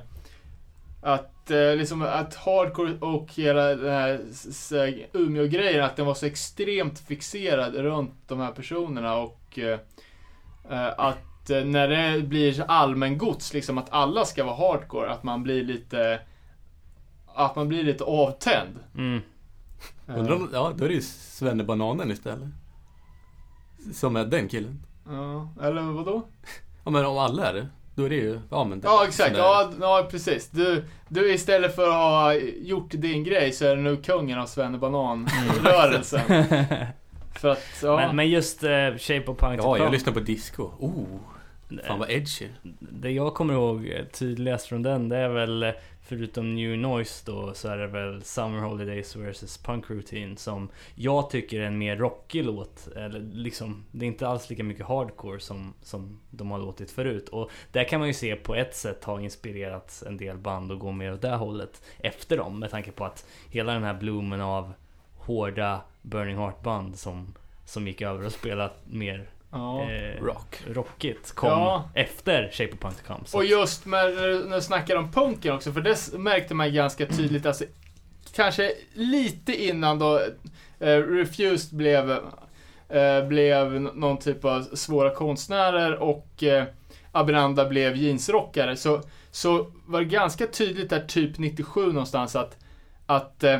att 1.02 1.50
eh, 1.50 1.76
liksom 1.76 2.02
att 2.02 2.34
hardcore 2.34 2.94
och 3.00 3.28
hela 3.34 3.62
den 3.74 3.92
här 3.92 4.20
Umeå-grejen, 5.12 5.84
att 5.84 5.96
den 5.96 6.06
var 6.06 6.14
så 6.14 6.26
extremt 6.26 6.98
fixerad 6.98 7.74
runt 7.74 8.14
de 8.28 8.40
här 8.40 8.52
personerna 8.52 9.16
och 9.16 9.58
eh, 9.58 9.78
att 10.98 11.48
när 11.64 11.88
det 11.88 12.22
blir 12.22 12.52
så 12.52 12.62
allmängods, 12.62 13.54
liksom 13.54 13.78
att 13.78 13.86
alla 13.90 14.24
ska 14.24 14.44
vara 14.44 14.56
hardcore, 14.56 15.10
att 15.10 15.22
man 15.22 15.42
blir 15.42 15.64
lite 15.64 16.20
att 17.38 17.56
man 17.56 17.68
blir 17.68 17.84
lite 17.84 18.04
avtänd. 18.04 18.78
Mm. 18.94 19.20
Undrar 20.06 20.34
om, 20.34 20.50
ja, 20.52 20.72
då 20.76 20.84
är 20.84 20.88
det 20.88 20.94
ju 20.94 21.02
Svenne 21.02 21.64
Bananen 21.64 22.10
istället. 22.10 22.48
Som 23.92 24.16
är 24.16 24.24
den 24.24 24.48
killen. 24.48 24.82
Ja, 25.06 25.48
eller 25.62 25.82
vadå? 25.82 26.22
Ja 26.84 26.90
men 26.90 27.06
om 27.06 27.18
alla 27.18 27.46
är 27.46 27.54
det, 27.54 27.68
då 27.94 28.04
är 28.04 28.08
det 28.08 28.16
ju, 28.16 28.40
ja 28.50 28.64
men 28.64 28.80
det 28.80 28.86
Ja, 28.86 29.04
exakt. 29.06 29.36
Ja, 29.36 29.72
ja, 29.80 30.08
precis. 30.10 30.50
Du, 30.50 30.84
du 31.08 31.32
istället 31.32 31.74
för 31.74 31.88
att 31.88 31.94
ha 31.94 32.34
gjort 32.62 32.90
din 32.90 33.24
grej 33.24 33.52
så 33.52 33.64
är 33.64 33.76
du 33.76 33.82
nu 33.82 33.96
kungen 33.96 34.38
av 34.38 34.46
Svennebanan-rörelsen. 34.46 36.20
för 37.40 37.48
att, 37.48 37.82
ja. 37.82 37.96
Men, 37.96 38.16
men 38.16 38.28
just 38.28 38.64
eh, 38.64 38.96
Shape 38.98 39.24
of 39.26 39.38
Punk 39.38 39.60
Ja, 39.62 39.78
jag 39.78 39.92
lyssnar 39.92 40.12
på 40.12 40.20
disco. 40.20 40.70
Oh, 40.78 41.04
fan 41.86 41.98
vad 41.98 42.10
edgy. 42.10 42.46
Det 42.80 43.10
jag 43.10 43.34
kommer 43.34 43.54
ihåg 43.54 43.86
eh, 43.86 44.04
tydligast 44.04 44.66
från 44.66 44.82
den, 44.82 45.08
det 45.08 45.16
är 45.16 45.28
väl 45.28 45.62
eh, 45.62 45.70
förutom 46.08 46.54
New 46.54 46.78
Noise 46.78 47.22
då, 47.26 47.54
så 47.54 47.68
är 47.68 47.76
det 47.76 47.86
väl 47.86 48.22
Summer 48.22 48.58
Holidays 48.58 49.16
vs 49.16 49.58
Punk 49.58 49.90
Routine 49.90 50.36
som 50.36 50.68
jag 50.94 51.30
tycker 51.30 51.60
är 51.60 51.66
en 51.66 51.78
mer 51.78 51.96
rockig 51.96 52.44
låt. 52.44 52.88
Eller 52.96 53.20
liksom, 53.20 53.84
det 53.92 54.04
är 54.04 54.08
inte 54.08 54.28
alls 54.28 54.50
lika 54.50 54.64
mycket 54.64 54.86
hardcore 54.86 55.40
som, 55.40 55.74
som 55.82 56.20
de 56.30 56.50
har 56.50 56.58
låtit 56.58 56.90
förut. 56.90 57.28
Och 57.28 57.50
där 57.72 57.84
kan 57.84 57.98
man 57.98 58.08
ju 58.08 58.14
se 58.14 58.36
på 58.36 58.54
ett 58.54 58.76
sätt 58.76 59.04
ha 59.04 59.20
inspirerats 59.20 60.02
en 60.02 60.16
del 60.16 60.38
band 60.38 60.72
och 60.72 60.78
gå 60.78 60.92
mer 60.92 61.12
åt 61.12 61.22
det 61.22 61.36
hållet 61.36 61.82
efter 61.98 62.36
dem. 62.36 62.58
Med 62.58 62.70
tanke 62.70 62.90
på 62.90 63.04
att 63.04 63.26
hela 63.50 63.72
den 63.72 63.84
här 63.84 63.94
bloomen 63.94 64.40
av 64.40 64.72
hårda 65.16 65.80
Burning 66.02 66.36
Heart 66.36 66.62
band 66.62 66.98
som, 66.98 67.34
som 67.64 67.86
gick 67.86 68.02
över 68.02 68.26
och 68.26 68.32
spelade 68.32 68.72
mer 68.86 69.28
ja. 69.50 69.90
eh, 69.90 70.22
Rock. 70.24 70.62
rockigt 70.66 71.32
kom 71.34 71.48
Ja. 71.48 71.90
efter 71.94 72.50
Shape 72.52 72.72
of 72.72 72.78
Punk 72.78 73.06
kom. 73.06 73.24
Så 73.24 73.38
Och 73.38 73.44
just 73.44 73.86
med, 73.86 74.14
när 74.14 74.56
du 74.56 74.62
snackar 74.62 74.96
om 74.96 75.12
punken 75.12 75.54
också, 75.54 75.72
för 75.72 75.80
det 75.80 76.12
märkte 76.18 76.54
man 76.54 76.74
ganska 76.74 77.06
tydligt, 77.06 77.46
alltså 77.46 77.64
kanske 78.34 78.72
lite 78.94 79.64
innan 79.64 79.98
då 79.98 80.18
eh, 80.78 80.96
Refused 80.96 81.76
blev, 81.78 82.10
eh, 82.88 83.26
blev 83.28 83.80
någon 83.80 84.18
typ 84.18 84.44
av 84.44 84.62
svåra 84.62 85.14
konstnärer 85.14 86.02
och 86.02 86.42
eh, 86.42 86.64
Abinanda 87.12 87.68
blev 87.68 87.96
jeansrockare, 87.96 88.76
så, 88.76 89.02
så 89.30 89.72
var 89.86 90.00
det 90.00 90.06
ganska 90.06 90.46
tydligt 90.46 90.90
där 90.90 91.00
typ 91.00 91.38
97 91.38 91.92
någonstans 91.92 92.36
att, 92.36 92.56
att 93.06 93.44
eh, 93.44 93.58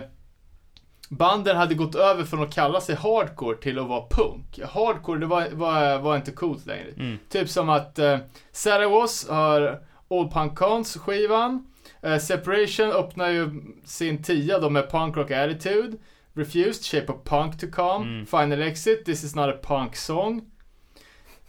banden 1.08 1.56
hade 1.56 1.74
gått 1.74 1.94
över 1.94 2.24
från 2.24 2.42
att 2.42 2.54
kalla 2.54 2.80
sig 2.80 2.94
hardcore 2.94 3.56
till 3.56 3.78
att 3.78 3.86
vara 3.88 4.04
punk. 4.10 4.60
Hardcore, 4.72 5.20
det 5.20 5.26
var, 5.26 5.48
var, 5.52 5.98
var 5.98 6.16
inte 6.16 6.30
coolt 6.32 6.66
längre. 6.66 6.86
Mm. 6.96 7.18
Typ 7.28 7.48
som 7.48 7.68
att 7.68 7.98
eh, 7.98 8.18
Sarah 8.52 8.90
Was 8.90 9.28
har 9.28 9.80
All 10.10 10.30
Punk 10.30 10.58
Cons 10.58 10.96
skivan. 10.96 11.66
Eh, 12.02 12.18
Separation 12.18 12.92
öppnar 12.92 13.28
ju 13.28 13.50
sin 13.84 14.22
tia 14.22 14.58
då 14.58 14.70
med 14.70 14.90
Punk 14.90 15.16
Rock 15.16 15.30
Attitude. 15.30 15.96
Refused, 16.34 16.84
Shape 16.84 17.12
of 17.12 17.24
Punk 17.24 17.60
to 17.60 17.66
Come. 17.72 18.06
Mm. 18.06 18.26
Final 18.26 18.62
Exit, 18.62 19.04
This 19.04 19.24
is 19.24 19.34
not 19.34 19.48
a 19.54 19.58
punk 19.62 19.96
song. 19.96 20.42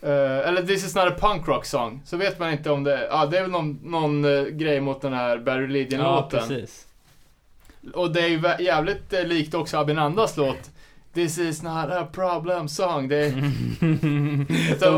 Eh, 0.01 0.47
eller 0.47 0.63
This 0.63 0.85
is 0.85 0.95
not 0.95 1.05
a 1.07 1.15
punk 1.19 1.47
rock 1.47 1.65
song. 1.65 2.01
Så 2.05 2.17
vet 2.17 2.39
man 2.39 2.51
inte 2.51 2.71
om 2.71 2.83
det, 2.83 3.07
ja 3.11 3.25
det 3.25 3.37
är 3.37 3.41
väl 3.41 3.51
någon, 3.51 3.79
någon 3.83 4.25
eh, 4.25 4.43
grej 4.43 4.81
mot 4.81 5.01
den 5.01 5.13
här 5.13 5.37
Barry 5.37 5.61
Ja, 5.61 5.67
Lydian-låten. 5.67 6.39
precis. 6.39 6.87
Och 7.93 8.13
det 8.13 8.21
är 8.21 8.27
ju 8.27 8.63
jävligt 8.65 9.13
eh, 9.13 9.23
likt 9.23 9.53
också 9.53 9.77
Abinandas 9.77 10.37
låt. 10.37 10.71
This 11.13 11.37
is 11.37 11.63
not 11.63 11.91
a 11.91 12.07
problem 12.11 12.67
song. 12.67 13.07
Det 13.07 13.17
är, 13.25 13.31
de 14.79 14.97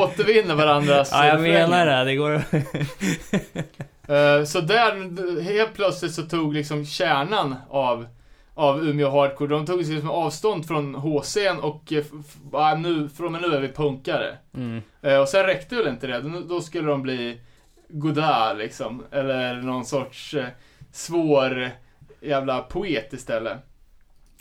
återvinner 0.00 0.54
varandras 0.54 1.08
Ja, 1.12 1.26
jag 1.26 1.40
menar 1.40 1.86
det. 1.86 2.04
Det 2.04 2.14
går... 2.16 2.42
Eh, 4.08 4.44
Så 4.44 4.60
där, 4.60 5.42
helt 5.42 5.74
plötsligt 5.74 6.14
så 6.14 6.22
tog 6.22 6.54
liksom 6.54 6.86
kärnan 6.86 7.54
av, 7.70 8.06
av 8.54 8.88
Umeå 8.88 9.10
Hardcore, 9.10 9.48
de 9.50 9.66
tog 9.66 9.78
liksom 9.78 10.10
avstånd 10.10 10.66
från 10.66 10.96
HC'n 10.96 11.58
och 11.58 11.92
eh, 11.92 12.78
nu, 12.78 13.08
från 13.08 13.26
och 13.26 13.32
med 13.32 13.40
nu 13.40 13.56
är 13.56 13.60
vi 13.60 13.68
punkare. 13.68 14.36
Mm. 14.54 14.82
Och 15.22 15.28
sen 15.28 15.46
räckte 15.46 15.76
väl 15.76 15.88
inte 15.88 16.06
det, 16.06 16.20
då, 16.48 16.60
skulle 16.60 16.88
de 16.88 17.02
bli 17.02 17.40
Godard 17.88 18.58
liksom, 18.58 19.02
eller 19.10 19.54
någon 19.54 19.84
sorts 19.84 20.36
svår 20.92 21.70
jävla 22.20 22.60
poet 22.62 23.12
istället. 23.12 23.58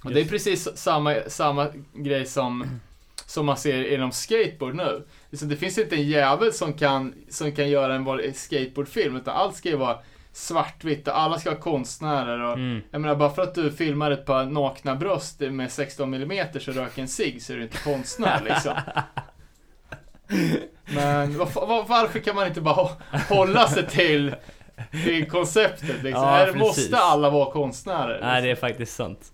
Och 0.04 0.12
det 0.12 0.22
är 0.22 0.26
precis 0.26 0.78
samma, 0.78 1.16
samma 1.28 1.68
grej 1.94 2.26
som, 2.26 2.80
som 3.26 3.46
man 3.46 3.58
ser 3.58 3.94
inom 3.94 4.12
skateboard 4.12 4.76
nu. 4.76 5.06
Det 5.30 5.56
finns 5.56 5.78
inte 5.78 5.96
en 5.96 6.08
jävel 6.08 6.54
som 6.54 6.74
kan, 6.74 7.14
som 7.30 7.52
kan 7.52 7.70
göra 7.70 7.96
en 7.96 8.34
skateboardfilm, 8.34 9.16
utan 9.16 9.36
allt 9.38 9.56
ska 9.56 9.70
ju 9.70 9.76
vara 9.78 10.00
svartvitt 10.32 11.08
och 11.08 11.20
alla 11.20 11.40
ska 11.40 11.50
vara 11.50 11.60
konstnärer. 11.62 12.40
Och, 12.40 12.54
Mm. 12.54 12.82
Jag 12.92 13.02
menar, 13.02 13.16
bara 13.16 13.30
för 13.30 13.42
att 13.42 13.56
du 13.56 13.72
filmar 13.72 14.12
ett 14.12 14.26
par 14.26 14.46
nakna 14.46 14.96
bröst 14.96 15.40
med 15.40 15.72
16 15.72 16.14
mm 16.14 16.48
så 16.60 16.72
röker 16.72 17.02
en 17.02 17.08
cigg 17.08 17.42
så 17.42 17.54
är 17.54 17.58
du 17.58 17.64
inte 17.64 17.78
konstnär 17.78 18.42
liksom. 18.46 18.74
Men 20.96 21.38
varför, 21.38 21.66
var, 21.68 21.84
varför 21.84 22.20
kan 22.20 22.36
man 22.36 22.48
inte 22.48 22.62
bara 22.62 22.76
hå- 22.76 23.36
hålla 23.36 23.68
sig 23.68 23.88
till, 23.88 24.36
till 24.92 25.30
konceptet 25.30 26.04
liksom? 26.04 26.24
Ja, 26.24 26.42
precis. 26.46 26.60
måste 26.62 26.98
alla 26.98 27.30
vara 27.30 27.52
konstnärer? 27.52 28.20
Nej, 28.22 28.42
det 28.42 28.48
liksom? 28.48 28.66
är 28.68 28.70
faktiskt 28.70 28.96
sant. 28.96 29.32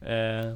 Eh, 0.00 0.54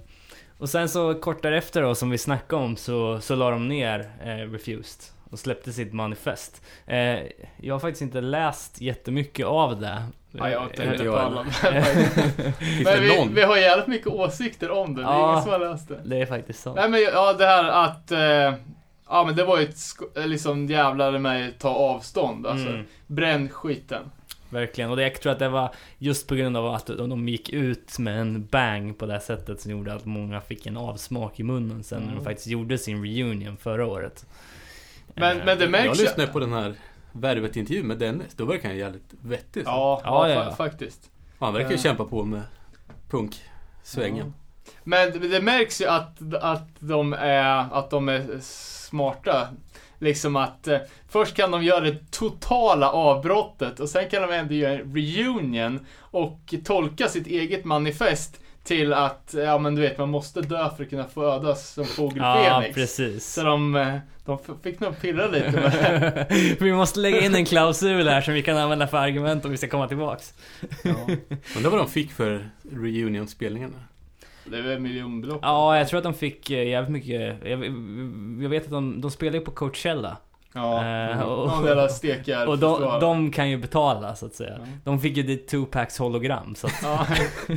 och 0.59 0.69
sen 0.69 0.89
så 0.89 1.15
kort 1.15 1.43
därefter 1.43 1.83
då, 1.83 1.95
som 1.95 2.11
vi 2.11 2.19
snackade 2.19 2.63
om, 2.63 2.77
så, 2.77 3.21
så 3.21 3.35
la 3.35 3.51
de 3.51 3.69
ner 3.69 4.11
eh, 4.25 4.29
Refused 4.53 5.15
och 5.31 5.39
släppte 5.39 5.73
sitt 5.73 5.93
manifest. 5.93 6.63
Eh, 6.87 7.19
jag 7.61 7.75
har 7.75 7.79
faktiskt 7.79 8.03
inte 8.03 8.21
läst 8.21 8.81
jättemycket 8.81 9.47
av 9.47 9.81
det. 9.81 10.03
Ja, 10.31 10.51
jag 10.51 10.59
har 10.61 10.67
inte 10.67 10.83
jag 10.83 10.97
på 10.97 11.03
heller. 11.03 11.17
alla. 11.19 11.45
Men 12.85 12.85
det 12.85 13.01
vi, 13.01 13.29
vi 13.35 13.43
har 13.43 13.57
jävligt 13.57 13.87
mycket 13.87 14.07
åsikter 14.07 14.71
om 14.71 14.95
det. 14.95 15.03
Det 15.03 15.09
är 15.09 15.13
Ja. 15.13 15.31
ingen 15.31 15.43
som 15.43 15.53
har 15.53 15.59
läst 15.59 15.89
det. 15.89 16.01
Det 16.05 16.17
är 16.21 16.27
faktiskt 16.27 16.63
sant. 16.63 16.77
Nej 16.77 16.89
men 16.89 17.01
ja, 17.03 17.33
det 17.33 17.47
här 17.47 17.65
att... 17.65 18.11
Eh, 18.11 18.55
ja 19.09 19.25
men 19.25 19.37
det 19.37 19.45
var 19.45 19.59
ju 19.59 19.65
ett 19.65 19.79
eh, 20.17 20.27
liksom 20.27 20.67
jävlar 20.67 21.19
mig 21.19 21.55
ta 21.59 21.69
avstånd 21.69 22.47
alltså. 22.47 22.69
Mm. 22.69 22.85
Bränn 23.07 23.49
skiten. 23.49 24.11
Verkligen, 24.51 24.91
och 24.91 24.97
det, 24.97 25.03
jag 25.03 25.21
tror 25.21 25.33
att 25.33 25.39
det 25.39 25.49
var 25.49 25.75
just 25.99 26.29
på 26.29 26.35
grund 26.35 26.57
av 26.57 26.67
att 26.75 26.87
de 26.87 27.11
de 27.11 27.29
gick 27.29 27.51
ut 27.51 27.99
med 27.99 28.21
en 28.21 28.47
bang 28.47 28.99
på 28.99 29.07
det 29.07 29.13
här 29.13 29.21
sättet 29.21 29.61
som 29.61 29.71
gjorde 29.71 29.95
att 29.95 30.05
många 30.05 30.41
fick 30.41 30.67
en 30.67 30.77
avsmak 30.77 31.41
i 31.41 31.43
munnen 31.43 31.85
sen 31.85 31.99
när 31.99 32.07
Mm. 32.07 32.19
de 32.19 32.25
faktiskt 32.25 32.47
gjorde 32.47 32.79
sin 32.79 33.05
reunion 33.05 33.57
förra 33.57 33.87
året. 33.87 34.27
Men, 35.15 35.39
Eh, 35.39 35.45
men 35.45 35.59
det 35.59 35.65
Jag 35.65 35.71
märks 35.71 35.99
ju... 36.01 36.03
lyssnade 36.03 36.33
på 36.33 36.39
den 36.41 36.53
här 36.53 36.75
Värvet-intervjun 37.13 37.87
med 37.87 37.99
Dennis. 37.99 38.35
Då 38.37 38.45
verkar 38.45 38.69
han 38.69 38.79
jävligt 38.79 39.15
vettig. 39.23 39.65
så. 39.65 39.71
Ja, 39.71 40.01
Ja, 40.05 40.29
ja, 40.29 40.35
ja, 40.35 40.41
fa- 40.43 40.47
ja. 40.51 40.55
faktiskt. 40.57 41.11
Han 41.39 41.55
verkar 41.55 41.69
ju 41.71 41.75
Eh. 41.77 41.81
kämpa 41.83 42.05
på 42.05 42.25
med 42.25 42.43
punksvängen. 43.11 44.35
Men 44.85 45.13
det, 45.13 45.19
det 45.29 45.41
märks 45.41 45.81
ju 45.81 45.87
att, 45.87 46.35
att, 46.35 46.69
de 46.79 47.13
är, 47.13 47.67
att 47.73 47.91
de 47.91 48.09
är 48.09 48.41
smarta. 48.95 49.49
Liksom 49.99 50.37
att 50.37 50.69
eh, 50.69 50.79
först 51.09 51.37
kan 51.37 51.51
de 51.51 51.65
göra 51.65 51.81
det 51.81 52.11
totala 52.11 52.91
avbrottet 52.91 53.81
och 53.81 53.89
sen 53.89 54.09
kan 54.11 54.23
de 54.23 54.33
ändå 54.35 54.55
göra 54.55 54.73
en 54.73 54.95
reunion 54.95 55.87
och 55.99 56.55
tolka 56.65 57.09
sitt 57.09 57.27
eget 57.27 57.65
manifest 57.65 58.41
till 58.65 58.93
att, 58.93 59.35
ja 59.37 59.59
men 59.59 59.75
du 59.75 59.83
vet, 59.83 59.99
man 59.99 60.09
måste 60.09 60.41
dö 60.41 60.71
för 60.77 60.85
att 60.85 60.91
kunna 60.91 61.05
födas 61.05 61.73
som 61.73 61.85
fågel 61.85 62.19
Ja, 62.19 62.61
Fenix. 62.61 62.75
precis. 62.75 63.33
Så 63.33 63.43
de, 63.43 63.77
eh, 63.77 63.97
de 64.25 64.39
fick 64.63 64.81
nog 64.81 65.01
pilla 65.01 65.27
lite 65.27 65.51
med 65.51 65.73
det. 65.73 66.57
vi 66.61 66.73
måste 66.73 67.01
lägga 67.01 67.21
in 67.21 67.35
en 67.35 67.45
klausul 67.45 68.09
här 68.09 68.21
som 68.21 68.35
vi 68.35 68.43
kan 68.43 68.57
använda 68.57 68.87
för 68.87 68.99
argument 68.99 69.45
om 69.45 69.51
vi 69.51 69.57
ska 69.57 69.69
komma 69.69 69.89
tillbaks. 69.89 70.35
Undrar 71.57 71.71
vad 71.71 71.81
de 71.81 71.89
fick 71.89 72.13
för 72.13 72.51
reunion-spelningarna. 72.73 73.79
Det 74.45 74.59
är 74.59 74.63
väl 74.63 74.79
miljonbelopp. 74.81 75.39
Ja, 75.43 75.79
jag 75.79 75.89
tror 75.89 75.99
att 75.99 76.05
de 76.05 76.15
fick 76.15 76.51
eh, 76.51 76.69
jävligt 76.69 76.91
mycket. 76.93 77.37
Jag, 77.45 77.65
jag 78.43 78.49
vet 78.49 78.65
att 78.65 78.71
de, 78.71 79.01
de 79.01 79.11
spelar 79.11 79.39
ju 79.39 79.41
på 79.41 79.51
Coachella. 79.51 80.17
Ja, 80.55 80.85
Eh, 80.85 81.21
och- 81.23 81.47
någon 81.49 81.67
jävla 81.67 82.47
Och 82.47 82.59
de, 82.59 83.01
de 83.01 83.31
kan 83.33 83.51
ju 83.51 83.57
betala 83.57 84.15
så 84.15 84.27
att 84.27 84.35
säga. 84.35 84.55
Ja. 84.59 84.67
De 84.85 85.01
fick 85.01 85.17
ju 85.17 85.23
ditt 85.23 85.49
Tupacs 85.49 85.99
hologram 85.99 86.55
så 86.55 86.67
att, 86.67 86.81
Ja. 86.83 87.07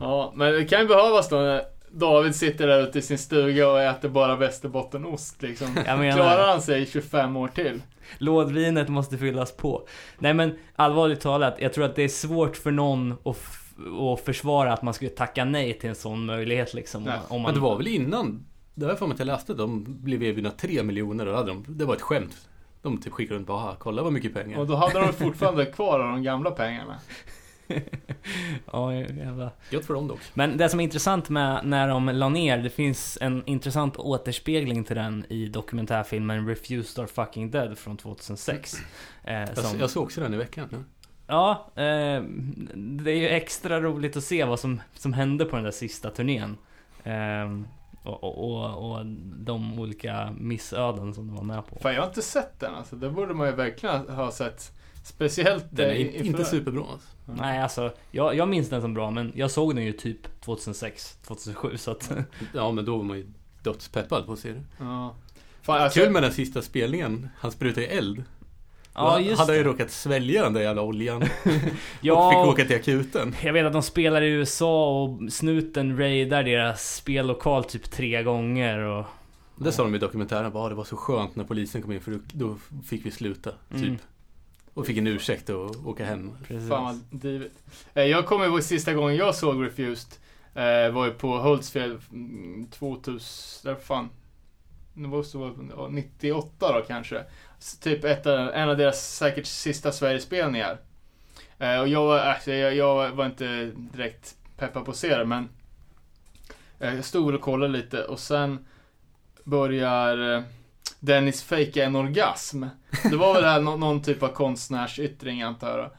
ja, 0.00 0.32
men 0.36 0.52
det 0.52 0.64
kan 0.64 0.80
ju 0.80 0.86
behövas 0.88 1.28
då 1.28 1.36
när 1.36 1.62
David 1.90 2.34
sitter 2.34 2.66
där 2.66 2.82
ute 2.82 2.98
i 2.98 3.02
sin 3.02 3.18
stuga 3.18 3.68
och 3.68 3.80
äter 3.80 4.08
bara 4.08 4.36
västerbottenost 4.36 5.42
liksom. 5.42 5.74
Klarar 5.74 6.48
han 6.48 6.62
sig 6.62 6.82
i 6.82 6.86
25 6.86 7.36
år 7.36 7.48
till? 7.48 7.82
Lådvinet 8.18 8.88
måste 8.88 9.18
fyllas 9.18 9.52
på. 9.56 9.88
Nej 10.18 10.34
men 10.34 10.58
allvarligt 10.76 11.20
talat, 11.20 11.54
jag 11.58 11.72
tror 11.72 11.84
att 11.84 11.96
det 11.96 12.02
är 12.02 12.08
svårt 12.08 12.56
för 12.56 12.70
någon 12.70 13.12
att, 13.24 13.36
att 14.12 14.20
försvara 14.20 14.72
att 14.72 14.82
man 14.82 14.94
skulle 14.94 15.10
tacka 15.10 15.44
nej 15.44 15.78
till 15.78 15.88
en 15.88 15.94
sån 15.94 16.26
möjlighet 16.26 16.74
liksom. 16.74 17.02
Nej. 17.04 17.18
Om 17.28 17.42
man, 17.42 17.48
Men 17.48 17.54
det 17.54 17.60
var 17.60 17.76
väl 17.76 17.86
innan, 17.86 18.46
det 18.74 18.86
jag 18.86 18.98
för 18.98 19.06
mig 19.06 19.12
att 19.14 19.18
jag 19.18 19.26
läste, 19.26 19.54
de 19.54 19.84
blev 20.04 20.22
erbjudna 20.22 20.50
3 20.50 20.82
miljoner 20.82 21.26
och 21.26 21.36
hade 21.36 21.48
de, 21.50 21.64
det 21.68 21.84
var 21.84 21.94
ett 21.94 22.02
skämt. 22.02 22.48
De 22.82 23.00
typ 23.00 23.12
skickade 23.12 23.36
runt 23.38 23.46
bara, 23.46 23.58
"Aha, 23.58 23.76
kolla 23.78 24.02
vad 24.02 24.12
mycket 24.12 24.34
pengar. 24.34 24.58
Och 24.58 24.66
då 24.66 24.74
hade 24.76 24.98
de 25.00 25.12
fortfarande 25.12 25.66
kvar 25.66 26.00
av 26.00 26.08
de 26.10 26.22
gamla 26.22 26.50
pengarna. 26.50 26.98
Ja, 28.72 28.94
jävla. 28.94 29.50
Gött 29.70 29.84
för 29.86 29.94
dem 29.94 30.08
dock. 30.08 30.20
Men 30.34 30.56
det 30.56 30.68
som 30.68 30.80
är 30.80 30.84
intressant 30.84 31.28
med 31.28 31.60
när 31.64 31.88
de 31.88 32.08
la 32.08 32.28
ner, 32.28 32.58
det 32.58 32.70
finns 32.70 33.18
en 33.20 33.42
intressant 33.46 33.96
återspegling 33.96 34.84
till 34.84 34.96
den 34.96 35.24
i 35.28 35.46
dokumentärfilmen 35.48 36.48
Refused 36.48 37.04
or 37.04 37.06
fucking 37.06 37.50
dead 37.50 37.78
från 37.78 37.96
2006. 37.96 38.74
Eh, 39.24 39.34
Jag, 39.34 39.58
som, 39.58 39.80
jag 39.80 39.90
såg 39.90 40.02
också 40.02 40.20
den 40.20 40.34
i 40.34 40.36
veckan. 40.36 40.68
Ja. 40.72 40.78
Ja, 41.28 41.66
eh, 41.74 42.22
det 42.74 43.10
är 43.10 43.16
ju 43.16 43.28
extra 43.28 43.80
roligt 43.80 44.16
att 44.16 44.24
se 44.24 44.44
vad 44.44 44.60
som, 44.60 44.80
som 44.94 45.12
hände 45.12 45.44
på 45.44 45.56
den 45.56 45.64
där 45.64 45.70
sista 45.70 46.10
turnén. 46.10 46.56
Eh, 47.04 47.60
och, 48.02 48.24
och, 48.24 48.38
och, 48.38 48.90
och 48.90 49.06
de 49.36 49.80
olika 49.80 50.34
missöden 50.38 51.14
som 51.14 51.26
de 51.26 51.36
var 51.36 51.42
med 51.42 51.66
på. 51.66 51.78
Fan, 51.78 51.94
jag 51.94 52.00
har 52.00 52.08
inte 52.08 52.22
sett 52.22 52.60
den 52.60 52.74
alltså. 52.74 52.96
Det 52.96 53.10
borde 53.10 53.34
man 53.34 53.46
ju 53.46 53.54
verkligen 53.54 54.08
ha 54.08 54.30
sett. 54.30 54.72
Speciellt 55.04 55.66
Den 55.70 55.90
är 55.90 55.94
eh, 55.94 56.26
inte, 56.26 56.44
superbra. 56.44 56.84
Alltså. 56.92 57.08
Nej, 57.24 57.62
alltså 57.62 57.92
jag, 58.10 58.34
jag 58.34 58.48
minns 58.48 58.68
den 58.68 58.80
som 58.80 58.94
bra, 58.94 59.10
men 59.10 59.32
jag 59.34 59.50
såg 59.50 59.74
den 59.74 59.84
ju 59.84 59.92
typ 59.92 60.40
2006, 60.40 61.18
2007 61.22 61.76
så 61.76 61.90
att... 61.90 62.12
Ja, 62.54 62.72
men 62.72 62.84
då 62.84 62.96
var 62.96 63.04
man 63.04 63.16
ju 63.16 63.26
dödspeppad 63.62 64.26
på 64.26 64.32
att 64.32 64.38
se 64.38 64.52
det. 64.52 64.62
Ja. 64.78 65.14
Fan, 65.62 65.82
alltså, 65.82 66.00
Kul 66.00 66.12
med 66.12 66.22
den 66.22 66.32
sista 66.32 66.62
spelningen, 66.62 67.28
han 67.38 67.52
sprutade 67.52 67.86
i 67.86 67.96
eld. 67.96 68.24
Ja, 68.98 69.20
just 69.20 69.38
hade 69.40 69.52
han 69.52 69.56
ju 69.58 69.62
det. 69.64 69.68
råkat 69.70 69.90
svälja 69.90 70.42
den 70.42 70.52
där 70.52 70.60
jävla 70.60 70.82
oljan. 70.82 71.22
och 71.22 71.28
Ja, 72.00 72.30
fick 72.30 72.52
åka 72.52 72.64
till 72.64 72.76
akuten. 72.76 73.34
jag 73.42 73.52
vet 73.52 73.66
att 73.66 73.72
de 73.72 73.82
spelar 73.82 74.22
i 74.22 74.28
USA 74.28 75.02
och 75.02 75.32
snuten 75.32 75.98
raidar 75.98 76.42
deras 76.42 76.94
spellokal 76.96 77.64
typ 77.64 77.90
tre 77.90 78.22
gånger 78.22 78.78
och... 78.78 79.04
Det 79.56 79.72
sa 79.72 79.82
de 79.82 79.94
i 79.94 79.98
dokumentären, 79.98 80.52
bara, 80.52 80.64
"Ah, 80.64 80.68
det 80.68 80.74
var 80.74 80.84
så 80.84 80.96
skönt 80.96 81.36
när 81.36 81.44
polisen 81.44 81.82
kom 81.82 81.92
in 81.92 82.00
för 82.00 82.18
då, 82.32 82.56
fick 82.88 83.06
vi 83.06 83.10
sluta. 83.10 83.50
Typ. 83.70 83.82
Mm. 83.82 83.96
Och 84.74 84.86
fick 84.86 84.98
en 84.98 85.06
ursäkt 85.06 85.50
att 85.50 85.76
åka 85.86 86.04
hem. 86.04 86.30
Precis. 86.48 86.68
Fan 86.68 86.84
vad 86.84 87.20
divigt. 87.20 87.54
Eh, 87.94 88.04
Jag 88.04 88.26
kommer 88.26 88.46
ihåg 88.46 88.62
sista 88.62 88.94
gången 88.94 89.16
jag 89.16 89.34
såg 89.34 89.64
Refused. 89.66 90.12
Eh, 90.54 90.90
var 90.92 91.06
ju 91.06 91.12
på 91.12 91.38
Hultsfred 91.38 91.98
mm, 92.12 92.66
2000, 92.70 93.20
där 93.64 93.80
fan. 93.80 94.08
Det 94.94 95.08
var 95.08 95.22
så, 95.22 95.52
ja, 95.76 95.88
98 95.90 96.72
då 96.72 96.84
kanske. 96.88 97.24
Typ 97.80 98.04
ett, 98.04 98.26
eh, 98.26 98.46
en 98.54 98.68
av 98.68 98.76
deras 98.76 99.16
säkert 99.16 99.46
sista 99.46 99.92
Sverigespelningar. 99.92 100.78
Eh, 101.58 101.80
och 101.80 101.88
jag, 101.88 102.04
var- 102.06 102.18
alltså, 102.18 102.52
jag, 102.52 102.74
jag 102.76 103.10
var 103.10 103.26
inte 103.26 103.64
direkt 103.74 104.34
peppad 104.56 104.84
på 104.84 104.90
att 104.90 104.96
se 104.96 105.16
det 105.16 105.24
men 105.24 105.48
eh, 106.80 106.94
jag 106.94 107.04
stod 107.04 107.34
och 107.34 107.40
kollade 107.40 107.72
lite 107.72 108.04
och 108.04 108.18
sen 108.18 108.66
börjar 109.44 110.34
eh, 110.36 110.42
Dennis 111.00 111.42
fejka 111.42 111.84
en 111.84 111.96
orgasm. 111.96 112.64
Det 113.10 113.16
var 113.16 113.34
väl 113.34 113.42
det 113.42 113.48
här, 113.48 113.60
nå- 113.60 113.76
någon 113.76 114.02
typ 114.02 114.22
av 114.22 114.28
konstnärsyttring 114.28 115.42
antar 115.42 115.78
jag. 115.78 115.90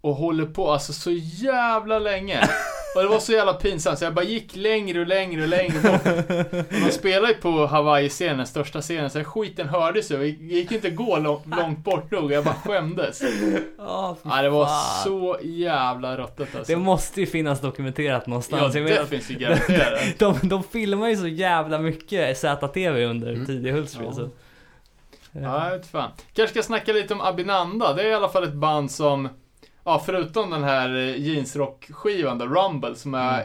Och 0.00 0.14
håller 0.14 0.46
på 0.46 0.70
alltså 0.72 0.92
så 0.92 1.10
jävla 1.12 1.98
länge. 1.98 2.48
Och 2.96 3.02
det 3.02 3.08
var 3.08 3.18
så 3.18 3.32
jävla 3.32 3.52
pinsamt 3.54 3.98
så 3.98 4.04
jag 4.04 4.14
bara 4.14 4.24
gick 4.24 4.56
längre 4.56 5.00
och 5.00 5.06
längre 5.06 5.42
och 5.42 5.48
längre 5.48 5.80
bort. 5.82 6.06
Och 6.68 6.86
de 6.86 6.90
spelar 6.92 7.28
ju 7.28 7.34
på 7.34 7.66
Hawaii-scenen, 7.66 8.46
största 8.46 8.80
scenen, 8.80 9.10
så 9.10 9.24
skiten 9.24 9.68
hördes 9.68 10.10
ju. 10.10 10.16
Det 10.16 10.26
gick 10.26 10.72
inte 10.72 10.88
att 10.88 10.94
gå 10.96 11.18
lång, 11.18 11.42
långt 11.56 11.78
bort 11.84 12.10
nog. 12.10 12.32
Jag 12.32 12.44
bara 12.44 12.54
skämdes. 12.54 13.22
Ja, 13.78 14.16
fy 14.22 14.28
Ja, 14.30 14.42
det 14.42 14.48
var 14.50 14.66
fan. 14.66 15.04
så 15.04 15.38
jävla 15.42 16.16
ruttet 16.16 16.56
alltså. 16.56 16.72
Det 16.72 16.76
måste 16.78 17.20
ju 17.20 17.26
finnas 17.26 17.60
dokumenterat 17.60 18.22
Ja, 18.26 18.30
någonstans. 18.30 18.74
jag 18.74 18.86
det 18.86 19.02
att 19.02 19.08
finns 19.08 19.30
ju 19.30 19.34
garanterat. 19.34 20.00
de, 20.18 20.48
de 20.48 20.62
filmar 20.62 21.08
ju 21.08 21.16
så 21.16 21.28
jävla 21.28 21.78
mycket 21.78 22.38
ZTV 22.38 23.04
under 23.04 23.32
Mm. 23.32 23.46
tidig 23.46 23.72
Hultsfred. 23.72 24.06
Ja. 24.08 24.12
Så. 24.12 24.28
Ja, 25.32 25.64
jag 25.70 25.78
vet 25.78 25.86
fan. 25.86 26.10
Kanske 26.34 26.52
ska 26.54 26.62
snacka 26.62 26.92
lite 26.92 27.14
om 27.14 27.20
Abinanda. 27.20 27.92
Det 27.92 28.02
är 28.02 28.06
i 28.06 28.14
alla 28.14 28.28
fall 28.28 28.44
ett 28.44 28.52
band 28.54 28.90
som, 28.90 29.28
ja, 29.86 30.02
förutom 30.06 30.50
den 30.50 30.64
här 30.64 30.88
eh, 30.96 31.16
jeansrock-skivan 31.20 32.38
då, 32.38 32.46
Rumble, 32.46 32.94
som 32.94 33.14
jag 33.14 33.34
Mm. 33.34 33.44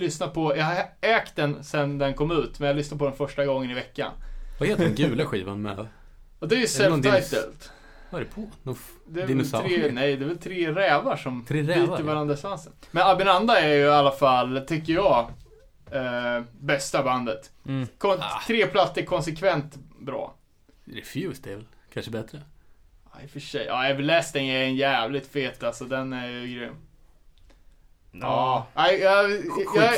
lyssnar 0.00 0.28
på. 0.28 0.56
Jag 0.56 0.64
har 0.64 0.84
ägt 1.00 1.36
den 1.36 1.64
sen 1.64 1.98
den 1.98 2.14
kom 2.14 2.30
ut, 2.30 2.58
men 2.58 2.66
jag 2.66 2.76
lyssnade 2.76 2.98
på 2.98 3.04
den 3.04 3.16
första 3.16 3.46
gången 3.46 3.70
i 3.70 3.74
veckan. 3.74 4.12
Vad 4.60 4.68
heter 4.68 4.84
den 4.84 4.94
gula 4.96 5.24
skivan 5.26 5.62
med? 5.62 5.86
Och 6.38 6.48
det 6.48 6.54
är 6.54 6.58
ju 6.60 6.66
self-titled. 6.66 7.70
Vad 8.10 8.20
är 8.20 8.24
det 8.24 8.30
på? 8.30 8.50
Någon 8.62 8.76
Det 9.06 9.20
är 9.20 9.26
väl 9.26 9.28
Dinosaurier? 9.36 9.78
tre, 9.82 9.92
nej, 9.92 10.16
det 10.16 10.24
är 10.24 10.28
väl 10.28 10.38
tre 10.38 10.72
rävar 10.72 11.16
som 11.16 11.44
Tre 11.44 11.62
rävar, 11.62 11.86
biter 11.86 12.02
varandra 12.04 12.34
i 12.34 12.36
svansen. 12.36 12.72
Men 12.90 13.02
Abinanda 13.06 13.60
är 13.60 13.68
ju 13.74 13.80
i 13.84 13.88
alla 13.88 14.10
fall, 14.10 14.60
tycker 14.66 14.92
jag, 14.92 15.30
eh, 15.90 16.42
bästa 16.60 17.02
bandet. 17.02 17.50
Mm. 17.66 17.88
Kon- 17.98 18.18
Ah. 18.20 18.40
Tre 18.46 18.66
plattor 18.66 19.02
konsekvent 19.02 19.74
bra. 20.00 20.34
Refused 20.84 21.46
är 21.52 21.56
väl 21.56 21.64
kanske 21.92 22.10
bättre? 22.10 22.40
Ja, 23.12 23.20
i 23.22 23.26
och 23.26 23.30
för 23.30 23.40
sig. 23.40 23.66
Ja, 23.66 23.86
Everlasting 23.86 24.48
är 24.48 24.64
en 24.64 24.76
jävligt 24.76 25.26
fet 25.26 25.62
alltså, 25.62 25.84
den 25.84 26.12
är 26.12 26.28
ju 26.28 26.58
grym. 26.58 26.76
Ja, 28.12 28.66
nej, 28.74 29.00
jag, 29.00 29.30
jag, 29.30 29.40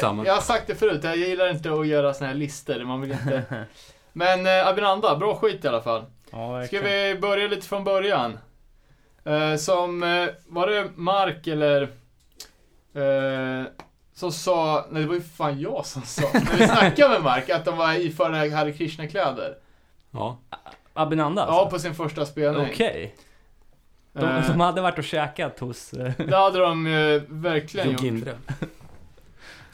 jag, 0.02 0.26
jag 0.26 0.34
har 0.34 0.40
sagt 0.40 0.66
det 0.66 0.74
förut, 0.74 1.04
jag 1.04 1.16
gillar 1.16 1.50
inte 1.50 1.72
att 1.72 1.86
göra 1.86 2.14
såna 2.14 2.28
här 2.28 2.34
listor, 2.34 2.84
man 2.84 3.00
vill 3.00 3.12
inte... 3.12 3.64
Men 4.12 4.46
eh, 4.46 4.66
Abinanda, 4.66 5.16
bra 5.16 5.34
skit 5.34 5.64
i 5.64 5.68
alla 5.68 5.82
fall. 5.82 6.04
Ja, 6.30 6.66
Ska 6.66 6.80
vi 6.80 7.18
börja 7.20 7.48
lite 7.48 7.66
från 7.66 7.84
början? 7.84 8.38
Eh, 9.24 9.56
som, 9.56 10.02
eh, 10.02 10.28
var 10.46 10.66
det 10.66 10.90
Mark 10.94 11.46
eller... 11.46 11.82
Eh, 12.94 13.66
som 14.14 14.32
sa, 14.32 14.86
nej 14.90 15.02
det 15.02 15.08
var 15.08 15.14
ju 15.14 15.22
fan 15.22 15.60
jag 15.60 15.86
som 15.86 16.02
sa, 16.02 16.30
när 16.32 16.56
vi 16.58 16.68
snackade 16.68 17.08
med 17.08 17.22
Mark, 17.22 17.50
att 17.50 17.64
de 17.64 17.76
var 17.76 17.92
iförda 17.94 18.56
Hare 18.56 18.72
Krishna-kläder. 18.72 19.56
Ja. 20.10 20.38
Abinanda 20.94 21.42
Ja, 21.42 21.60
alltså? 21.60 21.70
på 21.70 21.78
sin 21.78 21.94
första 21.94 22.26
spelning. 22.26 22.66
Okej. 22.72 23.14
De, 24.12 24.24
Eh, 24.24 24.50
de 24.50 24.60
hade 24.60 24.80
varit 24.80 24.98
och 24.98 25.04
käkat 25.04 25.58
hos... 25.60 25.92
eh, 25.92 26.12
Det 26.26 26.36
hade 26.36 26.58
de 26.58 26.86
ju 26.86 27.22
verkligen 27.28 27.90
gjort. 27.90 28.28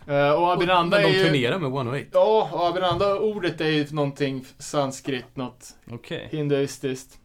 Eh, 0.06 0.30
och 0.32 0.52
Abinanda 0.52 0.96
Men 0.96 1.06
är 1.06 1.12
de 1.12 1.18
ju... 1.18 1.24
turnerar 1.24 1.58
med 1.58 1.66
108. 1.70 2.04
Ja, 2.12 2.48
och 2.52 2.66
Abinanda, 2.68 3.18
ordet 3.18 3.60
är 3.60 3.66
ju 3.68 3.86
någonting 3.90 4.44
sanskrit, 4.58 5.36
något 5.36 5.68
Okej. 5.90 6.28
hinduistiskt. 6.30 7.18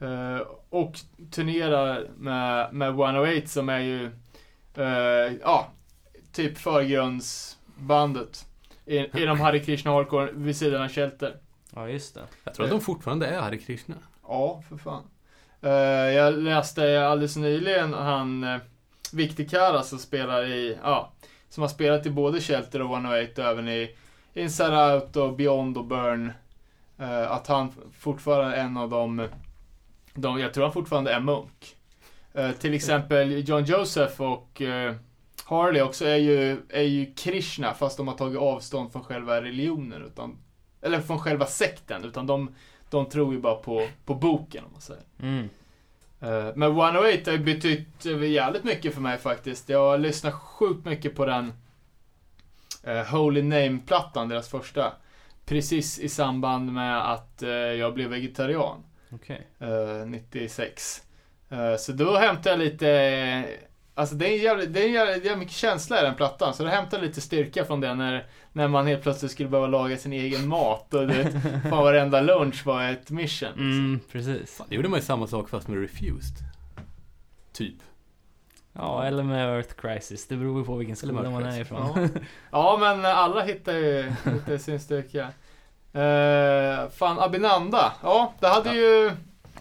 Eh, 0.00 0.46
och 0.70 0.92
turnerar 1.30 2.06
med, 2.16 2.74
med 2.74 2.88
108 2.88 3.46
som 3.46 3.68
är 3.68 3.78
ju, 3.78 4.04
eh, 4.76 5.32
ja, 5.42 5.66
typ 6.32 6.58
förgrundsbandet. 6.58 8.46
I- 8.86 9.22
Inom 9.22 9.40
Hare 9.40 9.58
Krishna 9.58 9.90
Hardcore 9.90 10.30
vid 10.32 10.56
sidan 10.56 10.82
av 10.82 10.88
Shelter. 10.88 11.36
Ja, 11.76 11.88
just 11.88 12.14
det. 12.14 12.26
Jag 12.44 12.54
tror 12.54 12.64
att 12.64 12.70
de 12.70 12.80
fortfarande 12.80 13.26
är 13.26 13.40
Hare 13.40 13.58
Krishna. 13.58 13.94
Ja, 14.28 14.62
för 14.68 14.76
fan. 14.76 15.02
Eh, 15.60 15.70
jag 16.14 16.34
läste 16.34 17.06
alldeles 17.06 17.36
nyligen 17.36 17.92
han 17.92 18.44
uh, 18.44 18.60
Victor 19.12 19.44
Kara 19.44 19.82
som 19.82 19.98
spelar 19.98 20.44
i, 20.44 20.78
ja, 20.82 21.12
som 21.48 21.60
har 21.60 21.68
spelat 21.68 22.06
i 22.06 22.10
både 22.10 22.40
Shelter 22.40 22.82
och 22.82 22.92
108 22.92 23.42
och 23.42 23.50
även 23.50 23.68
i 23.68 23.96
Inside 24.34 24.72
Out 24.72 25.16
och 25.16 25.36
Beyond 25.36 25.78
och 25.78 25.84
Burn. 25.84 26.32
eh, 26.98 27.30
att 27.32 27.46
han 27.46 27.72
fortfarande 27.98 28.56
är 28.56 28.64
en 28.64 28.76
av 28.76 28.90
de, 28.90 29.28
de 30.14 30.38
jag 30.40 30.54
tror 30.54 30.64
han 30.64 30.72
fortfarande 30.72 31.12
är 31.12 31.20
munk. 31.20 31.76
Eh, 32.34 32.50
till 32.50 32.74
exempel 32.74 33.48
John 33.48 33.64
Joseph 33.64 34.22
och 34.22 34.62
eh, 34.62 34.94
Harley 35.44 35.82
också 35.82 36.04
är 36.04 36.16
ju, 36.16 36.62
är 36.68 36.82
ju 36.82 37.14
Krishna 37.14 37.74
fast 37.74 37.96
de 37.96 38.08
har 38.08 38.14
tagit 38.14 38.38
avstånd 38.38 38.92
från 38.92 39.04
själva 39.04 39.42
religionen. 39.42 40.02
Utan, 40.02 40.38
eller 40.86 41.00
från 41.00 41.18
själva 41.18 41.46
sekten. 41.46 42.04
Utan 42.04 42.26
de, 42.26 42.54
de 42.90 43.06
tror 43.06 43.34
ju 43.34 43.40
bara 43.40 43.54
på, 43.54 43.88
på 44.04 44.14
boken 44.14 44.64
om 44.64 44.72
man 44.72 44.80
säger. 44.80 45.02
Mm. 45.22 45.48
Eh, 46.20 46.52
Men 46.54 46.62
108 46.68 47.30
har 47.30 47.38
betytt 47.38 48.06
eh, 48.06 48.24
jävligt 48.24 48.64
mycket 48.64 48.94
för 48.94 49.00
mig 49.00 49.18
faktiskt. 49.18 49.68
Jag 49.68 49.90
har 49.90 49.98
lyssnat 49.98 50.34
sjukt 50.34 50.84
mycket 50.84 51.14
på 51.16 51.26
den 51.26 51.52
eh, 52.82 53.04
Holy 53.04 53.42
Name-plattan, 53.42 54.28
deras 54.28 54.48
första. 54.48 54.92
Precis 55.44 55.98
i 55.98 56.08
samband 56.08 56.72
med 56.72 57.12
att 57.12 57.42
jag 57.78 57.94
blev 57.94 58.10
vegetarian. 58.10 58.82
Eh, 59.58 60.06
96. 60.06 61.02
Eh, 61.50 61.76
så 61.76 61.92
då 61.92 62.16
hämtade 62.16 62.50
jag 62.50 62.58
lite, 62.58 63.44
alltså 63.94 64.14
det 64.14 64.28
är 64.28 64.32
en 64.32 64.42
jävligt, 64.42 64.74
det 64.74 64.80
är 64.80 64.86
en 64.86 64.92
jävligt, 64.92 65.24
jävligt 65.24 65.38
mycket 65.38 65.54
känsla 65.54 66.00
i 66.00 66.04
den 66.04 66.14
plattan. 66.14 66.54
Så 66.54 66.66
hämtade 66.66 66.96
jag 67.02 67.08
lite 67.08 67.20
styrka 67.20 67.64
från 67.64 67.80
det 67.80 67.94
när, 67.94 68.26
när 68.56 68.68
man 68.68 68.86
helt 68.86 69.02
plötsligt 69.02 69.32
skulle 69.32 69.48
behöva 69.48 69.66
laga 69.66 69.96
sin 69.96 70.12
egen 70.12 70.48
mat. 70.48 70.94
Och 70.94 71.06
det, 71.06 71.40
fan 71.62 71.70
varenda 71.84 72.20
lunch 72.20 72.66
var 72.66 72.82
ett 72.84 73.10
mission. 73.10 73.48
liksom. 73.48 73.70
Mm, 73.70 74.00
precis. 74.12 74.56
Fan, 74.56 74.66
det 74.70 74.74
gjorde 74.76 74.88
man 74.88 74.98
ju 74.98 75.04
samma 75.04 75.26
sak 75.26 75.48
fast 75.48 75.68
med 75.68 75.80
Refused. 75.80 76.36
Typ. 77.52 77.74
Ja, 78.72 79.04
eller 79.04 79.22
med 79.22 79.56
Earth 79.56 79.74
Crisis. 79.74 80.26
Det 80.28 80.36
beror 80.36 80.58
ju 80.60 80.64
på 80.66 80.76
vilken 80.76 80.96
skola 80.96 81.30
man 81.30 81.44
är 81.44 81.60
ifrån. 81.60 82.08
Ja, 82.50 82.76
men 82.80 83.04
alla 83.04 83.42
hittar 83.42 83.72
ju 83.72 84.02
hittar 84.24 84.58
sin 84.58 84.80
styrka. 84.80 85.22
Uh, 85.94 86.88
fan, 86.90 87.18
Abinanda. 87.18 87.92
Ja, 88.02 88.32
det 88.40 88.46
hade 88.48 88.68
Ja. 88.68 88.74
ju 88.74 89.10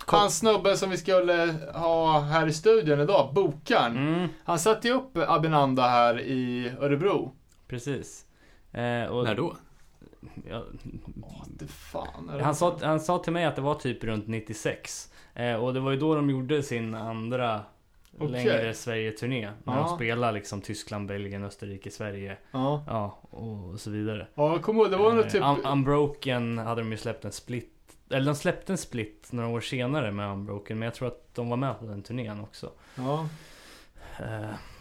han 0.08 0.32
snubben 0.32 0.78
som 0.78 0.90
vi 0.90 0.98
skulle 0.98 1.56
ha 1.74 2.20
här 2.20 2.48
i 2.48 2.54
studion 2.54 3.00
idag, 3.00 3.34
Bokaren. 3.34 3.98
Mm, 3.98 4.28
Han 4.44 4.60
satte 4.60 4.88
ju 4.88 4.94
upp 4.94 5.18
Abinanda 5.28 5.84
här 5.88 6.22
i 6.22 6.72
Örebro. 6.80 7.32
precis. 7.68 8.25
Eh, 8.82 9.06
och, 9.06 9.24
När 9.24 9.36
då? 9.36 9.56
Ja, 10.50 10.64
det? 12.38 12.44
han, 12.44 12.56
sa, 12.56 12.78
han 12.82 13.00
sa 13.00 13.20
till 13.20 13.34
mig 13.34 13.46
att 13.46 13.56
det 13.56 13.62
var 13.62 13.76
typ 13.76 14.04
runt 14.04 14.28
96. 14.28 15.10
Eh, 15.34 15.56
och 15.56 15.74
det 15.74 15.80
var 15.80 15.92
ju 15.92 15.98
då 15.98 16.16
de 16.16 16.30
gjorde 16.30 16.64
sin 16.64 16.96
andra 16.96 17.62
Okej. 18.20 18.28
längre 18.32 18.74
Sverige-turné. 18.74 19.50
När 19.64 19.74
Ja. 19.78 19.80
de 19.88 19.96
spelade 19.96 20.34
liksom 20.34 20.62
Tyskland, 20.62 21.08
Belgien, 21.08 21.44
Österrike, 21.44 21.92
Sverige. 21.92 22.38
Ja. 22.52 22.84
Ja, 22.88 23.20
och 23.30 23.80
så 23.80 23.92
vidare. 23.92 24.28
Ja, 24.36 24.52
jag 24.52 24.62
kommer 24.62 24.82
ihåg, 24.82 24.92
det 24.92 24.98
var 24.98 25.18
Eh, 25.18 25.24
typ... 25.28 25.44
Un- 25.44 25.66
Unbroken 25.66 26.58
hade 26.58 26.82
de 26.82 26.92
ju 26.92 26.98
släppt 26.98 27.26
en 27.26 27.32
split. 27.32 27.72
Eller 28.10 28.26
de 28.26 28.36
släppte 28.36 28.74
en 28.74 28.78
split 28.78 29.28
några 29.32 29.50
år 29.50 29.62
senare 29.62 30.12
med 30.12 30.32
Unbroken. 30.32 30.80
Men 30.80 30.86
jag 30.86 30.94
tror 30.96 31.08
att 31.08 31.36
de 31.36 31.50
var 31.50 31.58
med 31.58 31.80
på 31.80 31.86
den 31.86 32.04
turnén 32.04 32.40
också. 32.42 32.72
Ja. 32.96 33.28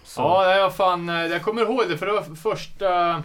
Så. 0.04 0.20
Ja, 0.20 0.54
jag 0.56 0.74
fan, 0.76 1.08
jag 1.08 1.42
kommer 1.42 1.62
ihåg 1.62 1.82
det 1.88 1.98
för 1.98 2.06
det 2.06 2.12
var 2.12 2.22
första, 2.22 3.22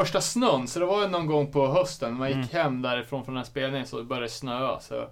första 0.00 0.20
snön. 0.20 0.68
Så 0.68 0.78
det 0.78 0.86
var 0.86 1.02
ju 1.02 1.08
någon 1.08 1.26
gång 1.26 1.52
på 1.52 1.66
hösten. 1.68 2.14
Man 2.14 2.28
gick 2.28 2.36
Mm. 2.36 2.48
hem 2.48 2.82
därifrån 2.82 3.24
från 3.24 3.34
den 3.34 3.44
här 3.44 3.50
spelningen 3.50 3.86
så 3.86 3.98
det 3.98 4.04
började 4.04 4.28
snöa. 4.28 4.80
Så 4.80 5.08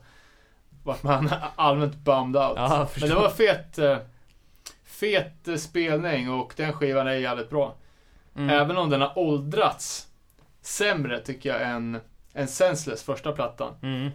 vart 0.84 1.02
man 1.02 1.30
allmänt 1.56 1.94
bummed 1.96 2.36
out. 2.42 2.52
Ja, 2.56 2.88
Men 3.00 3.08
det 3.08 3.14
var 3.14 3.28
fet, 3.30 3.78
eh, 3.78 3.96
fet 4.84 5.48
eh, 5.48 5.56
spelning 5.56 6.30
och 6.30 6.52
den 6.56 6.72
skivan 6.72 7.06
är 7.06 7.12
jävligt 7.12 7.50
bra. 7.50 7.74
Mm. 8.36 8.50
Även 8.50 8.76
om 8.76 8.90
den 8.90 9.00
har 9.00 9.18
åldrats 9.18 10.06
sämre 10.60 11.20
tycker 11.20 11.48
jag 11.48 11.62
än, 11.70 12.00
än 12.34 12.48
Senseless, 12.48 13.02
första 13.02 13.32
plattan. 13.32 13.74
Mm. 13.82 14.10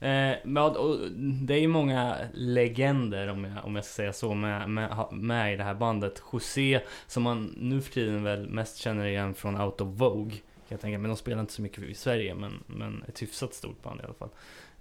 Eh, 0.00 0.36
men, 0.44 0.62
och, 0.62 0.98
det 1.42 1.54
är 1.54 1.60
ju 1.60 1.68
många 1.68 2.16
legender 2.34 3.28
om 3.28 3.44
jag, 3.44 3.64
om 3.64 3.76
jag 3.76 3.84
ska 3.84 3.92
säga 3.94 4.12
så 4.12 4.34
med, 4.34 4.70
med, 4.70 5.06
med 5.12 5.54
i 5.54 5.56
det 5.56 5.64
här 5.64 5.74
bandet. 5.74 6.22
José, 6.32 6.80
som 7.06 7.22
man 7.22 7.54
nu 7.56 7.80
för 7.80 7.92
tiden 7.92 8.24
väl 8.24 8.48
mest 8.48 8.76
känner 8.76 9.06
igen 9.06 9.34
från 9.34 9.60
Out 9.60 9.80
of 9.80 9.88
Vogue. 9.88 10.32
Kan 10.32 10.68
jag 10.68 10.80
tänka, 10.80 10.98
men 10.98 11.08
de 11.08 11.16
spelar 11.16 11.40
inte 11.40 11.52
så 11.52 11.62
mycket 11.62 11.84
i 11.84 11.94
Sverige, 11.94 12.34
men, 12.34 12.64
men 12.66 13.04
ett 13.08 13.22
hyfsat 13.22 13.54
stort 13.54 13.82
band 13.82 14.00
i 14.00 14.04
alla 14.04 14.14
fall. 14.14 14.30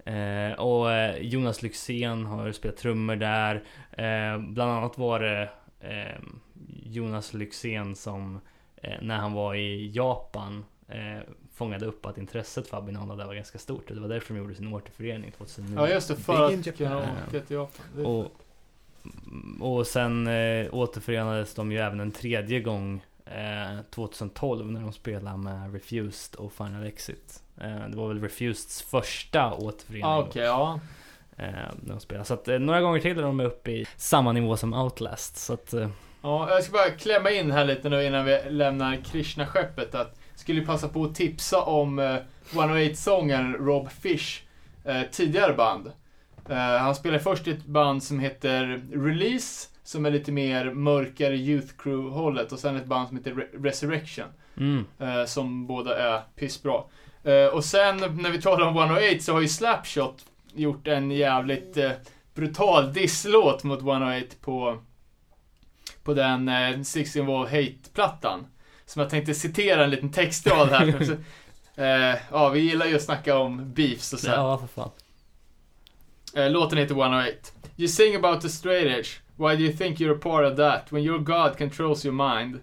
Eh, 0.06 0.60
och 0.60 0.92
eh, 0.92 1.18
Jonas 1.18 1.62
Lyxzén 1.62 2.26
har 2.26 2.52
spelat 2.52 2.78
trummor 2.78 3.16
där. 3.16 3.56
Eh, 3.92 4.40
bland 4.40 4.72
annat 4.72 4.98
var 4.98 5.20
det 5.20 5.50
eh, 5.80 6.22
Jonas 6.84 7.34
Lyxzén 7.34 7.96
som 7.96 8.40
eh, 8.76 9.02
när 9.02 9.18
han 9.18 9.34
var 9.34 9.56
i 9.56 9.92
Japan 9.92 10.66
eh, 10.88 11.24
fångade 11.54 11.86
upp 11.86 12.06
att 12.06 12.18
intresset 12.18 12.68
för 12.68 12.78
Abinanda 12.78 13.16
där 13.16 13.26
var 13.26 13.34
ganska 13.34 13.58
stort. 13.58 13.90
Och 13.90 13.96
det 13.96 14.02
var 14.02 14.08
därför 14.10 14.34
de 14.34 14.40
gjorde 14.40 14.56
sin 14.56 14.74
återförening 14.74 15.32
2009. 15.32 15.76
Ja 15.78 15.90
just 15.90 16.08
det, 16.08 16.16
för 16.16 16.46
att 16.46 16.78
kunna 16.78 16.98
åka 17.00 17.40
till 17.40 17.56
Japan. 17.56 18.06
Och, 18.06 18.32
och 19.60 19.88
sen 19.88 20.28
eh, 20.28 20.74
återförenades 20.74 21.54
de 21.54 21.72
ju 21.72 21.78
även 21.78 22.00
en 22.00 22.12
tredje 22.12 22.60
gång 22.60 23.02
eh, 23.26 23.82
2012 23.92 24.72
när 24.72 24.82
de 24.82 24.94
spelade 24.94 25.38
med 25.38 25.74
Refused 25.74 26.36
och 26.36 26.54
Final 26.54 26.84
Exit. 26.84 27.44
Eh, 27.62 27.88
det 27.90 27.98
var 27.98 28.08
väl 28.08 28.22
Refuseds 28.22 28.82
första 28.82 29.54
återförening. 29.54 30.06
Ah, 30.06 30.20
Okej, 30.20 30.44
ja. 30.44 30.80
eh, 31.38 31.46
när 31.82 31.94
de 31.94 32.00
spelade. 32.00 32.26
Så 32.26 32.34
att 32.34 32.48
eh, 32.48 32.60
några 32.60 32.82
gånger 32.82 33.00
till 33.00 33.18
är 33.18 33.22
de 33.22 33.40
uppe 33.40 33.72
i 33.72 33.86
samma 33.98 34.32
nivå 34.32 34.58
som 34.58 34.74
Outlast. 34.74 35.38
Så 35.38 35.54
att, 35.54 35.74
eh, 35.74 35.90
Ja, 36.26 36.50
jag 36.50 36.64
ska 36.64 36.72
bara 36.72 36.90
klämma 36.90 37.32
in 37.32 37.52
här 37.52 37.66
lite 37.66 37.90
nu 37.90 38.06
innan 38.06 38.26
vi 38.26 38.42
lämnar 38.50 38.96
Krishna-skeppet. 38.96 39.96
Att 39.96 40.20
skulle 40.44 40.62
passa 40.62 40.88
på 40.88 41.04
att 41.04 41.16
tipsa 41.16 41.62
om 41.62 42.00
eh, 42.00 42.16
108-sångaren 42.52 43.54
Rob 43.54 43.90
Fish 43.92 44.42
eh, 44.86 45.02
tidigare 45.12 45.54
band. 45.54 45.92
Eh, 46.50 46.58
han 46.58 46.96
spelar 46.96 47.20
först 47.20 47.48
i 47.48 47.52
ett 47.52 47.66
band 47.66 48.04
som 48.04 48.20
heter 48.20 48.82
Release, 48.94 49.70
som 49.84 50.06
är 50.06 50.12
lite 50.12 50.32
mer 50.32 50.74
mörkare 50.74 51.36
Youth 51.36 51.74
Crew-hållet. 51.78 52.52
Och 52.52 52.60
sen 52.60 52.76
ett 52.76 52.86
band 52.86 53.08
som 53.08 53.18
heter 53.18 53.32
Re- 53.32 53.64
Resurrection, 53.64 54.26
mm, 54.58 54.86
eh, 55.00 55.26
som 55.26 55.68
båda 55.68 55.98
är 55.98 56.22
pissbra. 56.36 56.84
Eh, 57.24 57.46
och 57.46 57.66
sen 57.66 57.98
när 57.98 58.32
vi 58.32 58.42
talar 58.42 58.68
om 58.68 58.78
108 58.78 59.20
så 59.20 59.34
har 59.34 59.42
ju 59.42 59.48
Slapshot 59.48 60.26
gjort 60.54 60.88
en 60.88 61.12
jävligt 61.12 61.78
eh, 61.78 61.92
brutal 62.36 62.94
disslåt 62.94 63.64
mot 63.64 63.80
108 63.82 64.26
på, 64.42 64.78
på 66.04 66.14
den 66.14 66.50
eh, 66.50 66.82
16 66.82 67.26
Wall 67.26 67.46
Hate-plattan. 67.48 68.48
Som 68.94 69.02
jag 69.02 69.10
tänkte 69.10 69.34
citera 69.34 69.84
en 69.84 69.90
liten 69.90 70.12
textrad 70.12 70.70
här. 70.70 71.18
eh, 71.76 72.20
ja, 72.32 72.50
vi 72.50 72.60
gillar 72.60 72.86
ju 72.86 72.96
att 72.96 73.02
snacka 73.02 73.38
om 73.38 73.74
beefs 73.74 74.14
och 74.14 74.20
så. 74.20 74.28
här. 74.28 74.36
ja 74.36 74.58
för 74.58 74.68
fan. 74.68 74.90
Eh, 76.36 76.52
låten 76.52 76.78
heter 76.78 76.96
108. 76.96 77.32
You 77.78 77.88
sing 77.88 78.16
about 78.16 78.42
the 78.42 78.50
straight 78.50 78.88
edge. 79.00 79.20
Why 79.36 79.56
do 79.56 79.64
you 79.64 79.74
think 79.74 80.00
you're 80.00 80.16
a 80.16 80.20
part 80.22 80.52
of 80.52 80.58
that 80.58 80.92
when 80.92 81.04
your 81.04 81.20
God 81.20 81.58
controls 81.58 82.06
your 82.06 82.14
mind? 82.16 82.56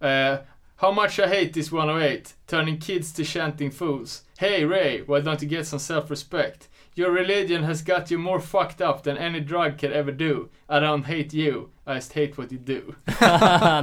Uh, 0.00 0.36
how 0.76 0.92
much 0.92 1.18
I 1.18 1.26
hate 1.26 1.52
this 1.52 1.72
108, 1.72 2.34
turning 2.46 2.80
kids 2.80 3.12
to 3.12 3.24
chanting 3.24 3.70
fools. 3.70 4.22
Hey 4.38 4.64
Ray, 4.64 5.02
why 5.06 5.20
don't 5.20 5.42
you 5.42 5.48
get 5.48 5.66
some 5.66 5.80
self-respect? 5.80 6.68
Your 6.98 7.10
religion 7.12 7.64
has 7.64 7.82
got 7.82 8.10
you 8.10 8.18
more 8.20 8.40
fucked 8.40 8.80
up 8.80 9.02
than 9.02 9.18
any 9.18 9.40
drug 9.40 9.78
can 9.78 9.92
ever 9.92 10.12
do. 10.12 10.48
I 10.68 10.80
don't 10.80 11.04
hate 11.04 11.36
you, 11.36 11.68
I 11.86 11.94
just 11.94 12.12
hate 12.14 12.32
what 12.36 12.52
you 12.52 12.58
do. 12.58 12.80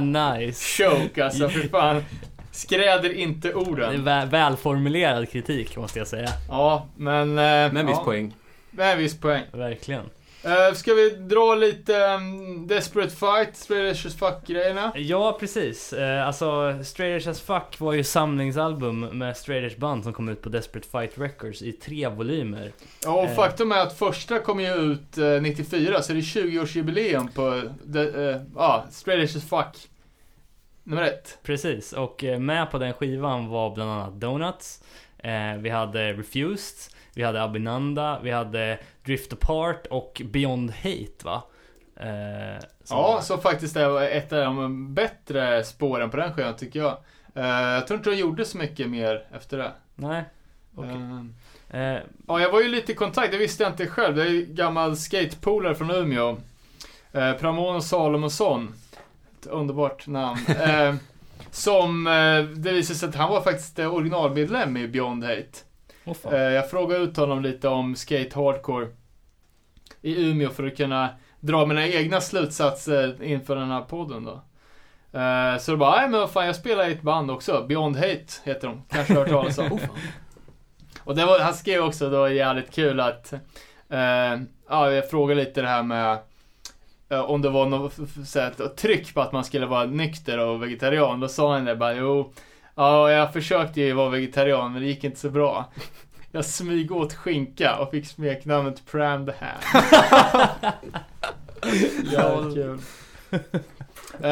nice. 0.00 0.82
Choke 0.84 1.24
alltså, 1.24 1.48
för 1.48 1.68
fan. 1.68 2.04
Skräder 2.50 3.12
inte 3.12 3.48
Det 3.48 3.52
är 3.52 3.56
orden. 3.70 4.08
vä- 4.08 4.26
välformulerad 4.30 5.30
kritik 5.30 5.76
måste 5.76 5.98
jag 5.98 6.08
säga. 6.08 6.28
Ja, 6.48 6.88
men... 6.96 7.28
Uh, 7.28 7.34
Med 7.34 7.76
en 7.76 7.86
viss 7.86 7.96
ja, 7.98 8.04
poäng. 8.04 8.34
Med 8.70 8.92
en 8.92 8.98
viss 8.98 9.20
poäng. 9.20 9.42
Verkligen. 9.52 10.04
Uh, 10.46 10.74
ska 10.74 10.94
vi 10.94 11.10
dra 11.10 11.54
lite 11.54 11.96
um, 12.04 12.66
Desperate 12.66 13.10
Fight, 13.16 13.56
Straight 13.56 14.06
as 14.06 14.14
Fuck-grejerna? 14.14 14.92
Ja, 14.94 15.36
precis. 15.40 15.92
Eh, 15.92 16.26
alltså, 16.26 16.78
Straight 16.84 17.26
as 17.26 17.40
Fuck 17.40 17.80
var 17.80 17.92
ju 17.92 18.04
samlingsalbum 18.04 19.00
med 19.00 19.36
Straight 19.36 19.76
band 19.76 20.04
som 20.04 20.12
kom 20.12 20.28
ut 20.28 20.42
på 20.42 20.48
Desperate 20.48 20.88
Fight 20.88 21.18
Records 21.18 21.62
i 21.62 21.72
tre 21.72 22.08
volymer. 22.08 22.72
Ja, 23.04 23.12
och 23.12 23.24
Eh. 23.24 23.34
faktum 23.34 23.72
är 23.72 23.80
att 23.80 23.98
första 23.98 24.38
kom 24.38 24.60
ju 24.60 24.74
ut 24.74 25.18
eh, 25.18 25.42
94, 25.42 26.02
så 26.02 26.12
det 26.12 26.18
är 26.18 26.22
20-årsjubileum 26.22 27.28
på 27.34 27.62
ja, 28.56 28.84
Straight 28.90 29.36
as 29.36 29.44
Fuck 29.48 29.88
nummer 30.82 31.02
ett. 31.02 31.38
Precis, 31.42 31.92
och 31.92 32.24
med 32.38 32.70
på 32.70 32.78
den 32.78 32.92
skivan 32.92 33.48
var 33.48 33.74
bland 33.74 33.90
annat 33.90 34.20
Donuts. 34.20 34.82
Vi 35.58 35.70
hade 35.70 36.12
Refused, 36.12 36.93
vi 37.16 37.22
hade 37.22 37.42
Abinanda, 37.42 38.20
vi 38.22 38.30
hade 38.30 38.78
Drift 39.04 39.32
Apart 39.32 39.86
och 39.86 40.22
Beyond 40.24 40.70
Hate 40.70 41.24
va? 41.24 41.42
Eh, 41.96 42.60
som- 42.84 42.98
Ja, 42.98 43.20
som 43.22 43.40
faktiskt 43.40 43.76
är 43.76 44.02
ett 44.02 44.32
av 44.32 44.38
de 44.44 44.94
bättre 44.94 45.64
spåren 45.64 46.10
på 46.10 46.16
den 46.16 46.32
skivan 46.32 46.56
tycker 46.56 46.78
jag. 46.80 46.96
Eh, 47.34 47.46
jag 47.72 47.86
tror 47.86 47.98
inte 47.98 48.10
de 48.10 48.16
gjorde 48.16 48.44
så 48.44 48.58
mycket 48.58 48.88
mer 48.90 49.24
efter 49.36 49.58
det. 49.58 49.72
Nej, 49.94 50.24
okej. 50.76 50.90
Eh, 50.90 51.24
Eh, 51.70 51.98
Ja, 52.28 52.40
jag 52.40 52.52
var 52.52 52.60
ju 52.60 52.68
lite 52.68 52.92
i 52.92 52.94
kontakt, 52.94 53.32
det 53.32 53.38
visste 53.38 53.62
jag 53.62 53.72
inte 53.72 53.86
själv. 53.86 54.14
Det 54.16 54.22
är 54.22 54.28
ju 54.28 54.44
gammal 54.46 54.96
skatepolare 54.96 55.74
från 55.74 55.90
Umeå. 55.90 56.36
Eh, 57.12 57.32
Pramon 57.32 57.82
Salomonsson. 57.82 58.74
Ett 59.40 59.46
underbart 59.46 60.06
namn. 60.06 60.38
Eh, 60.60 60.94
som, 61.50 62.06
eh, 62.06 62.42
det 62.56 62.72
visade 62.72 62.98
sig 62.98 63.08
att 63.08 63.14
han 63.14 63.30
var 63.30 63.40
faktiskt 63.40 63.78
originalmedlem 63.78 64.76
i 64.76 64.88
Beyond 64.88 65.24
Hate. 65.24 65.58
Eh, 66.06 66.38
jag 66.38 66.70
frågade 66.70 67.04
ut 67.04 67.16
honom 67.16 67.42
lite 67.42 67.68
om 67.68 67.96
skate 67.96 68.30
hardcore 68.34 68.88
i 70.02 70.30
Umeå 70.30 70.50
för 70.50 70.66
att 70.66 70.76
kunna 70.76 71.08
dra 71.40 71.66
mina 71.66 71.86
egna 71.86 72.20
slutsatser 72.20 73.22
inför 73.22 73.56
den 73.56 73.70
här 73.70 73.80
podden 73.80 74.24
då. 74.24 74.40
Eh, 75.18 75.58
så 75.58 75.70
då 75.70 75.76
bara, 75.76 75.96
nej 75.96 76.08
men 76.08 76.20
vad 76.20 76.30
fan 76.30 76.46
jag 76.46 76.56
spelar 76.56 76.88
i 76.88 76.92
ett 76.92 77.02
band 77.02 77.30
också. 77.30 77.64
Beyond 77.68 77.96
Hate 77.96 78.24
heter 78.44 78.68
de. 78.68 78.82
Kanske 78.88 79.14
hört 79.14 79.28
talas 79.28 79.58
om. 79.58 79.80
Och 81.04 81.16
det 81.16 81.26
var, 81.26 81.40
han 81.40 81.54
skrev 81.54 81.84
också 81.84 82.10
då 82.10 82.28
jävligt 82.28 82.74
kul 82.74 83.00
att, 83.00 83.32
eh, 83.88 84.40
ja 84.68 84.92
jag 84.92 85.10
frågade 85.10 85.40
lite 85.40 85.62
det 85.62 85.68
här 85.68 85.82
med 85.82 86.18
eh, 87.08 87.20
om 87.20 87.42
det 87.42 87.50
var 87.50 87.66
något 87.66 87.94
så 88.26 88.40
här, 88.40 88.68
tryck 88.68 89.14
på 89.14 89.20
att 89.20 89.32
man 89.32 89.44
skulle 89.44 89.66
vara 89.66 89.84
nykter 89.84 90.38
och 90.38 90.62
vegetarian. 90.62 91.20
Då 91.20 91.28
sa 91.28 91.52
han 91.52 91.64
det 91.64 91.76
bara, 91.76 91.94
jo, 91.94 92.32
ja 92.74 93.10
jag 93.10 93.32
försökte 93.32 93.80
ju 93.80 93.92
vara 93.92 94.08
vegetarian 94.08 94.72
men 94.72 94.82
det 94.82 94.88
gick 94.88 95.04
inte 95.04 95.20
så 95.20 95.30
bra. 95.30 95.72
Jag 96.32 96.44
smyg 96.44 96.92
åt 96.92 97.14
skinka 97.14 97.76
och 97.76 97.90
fick 97.90 98.06
smeknamnet 98.06 98.86
Pram 98.90 99.26
the 99.26 99.32
Ham. 99.40 99.82
Jävligt 102.12 102.54
kul. 102.54 102.78
Eh, 104.22 104.30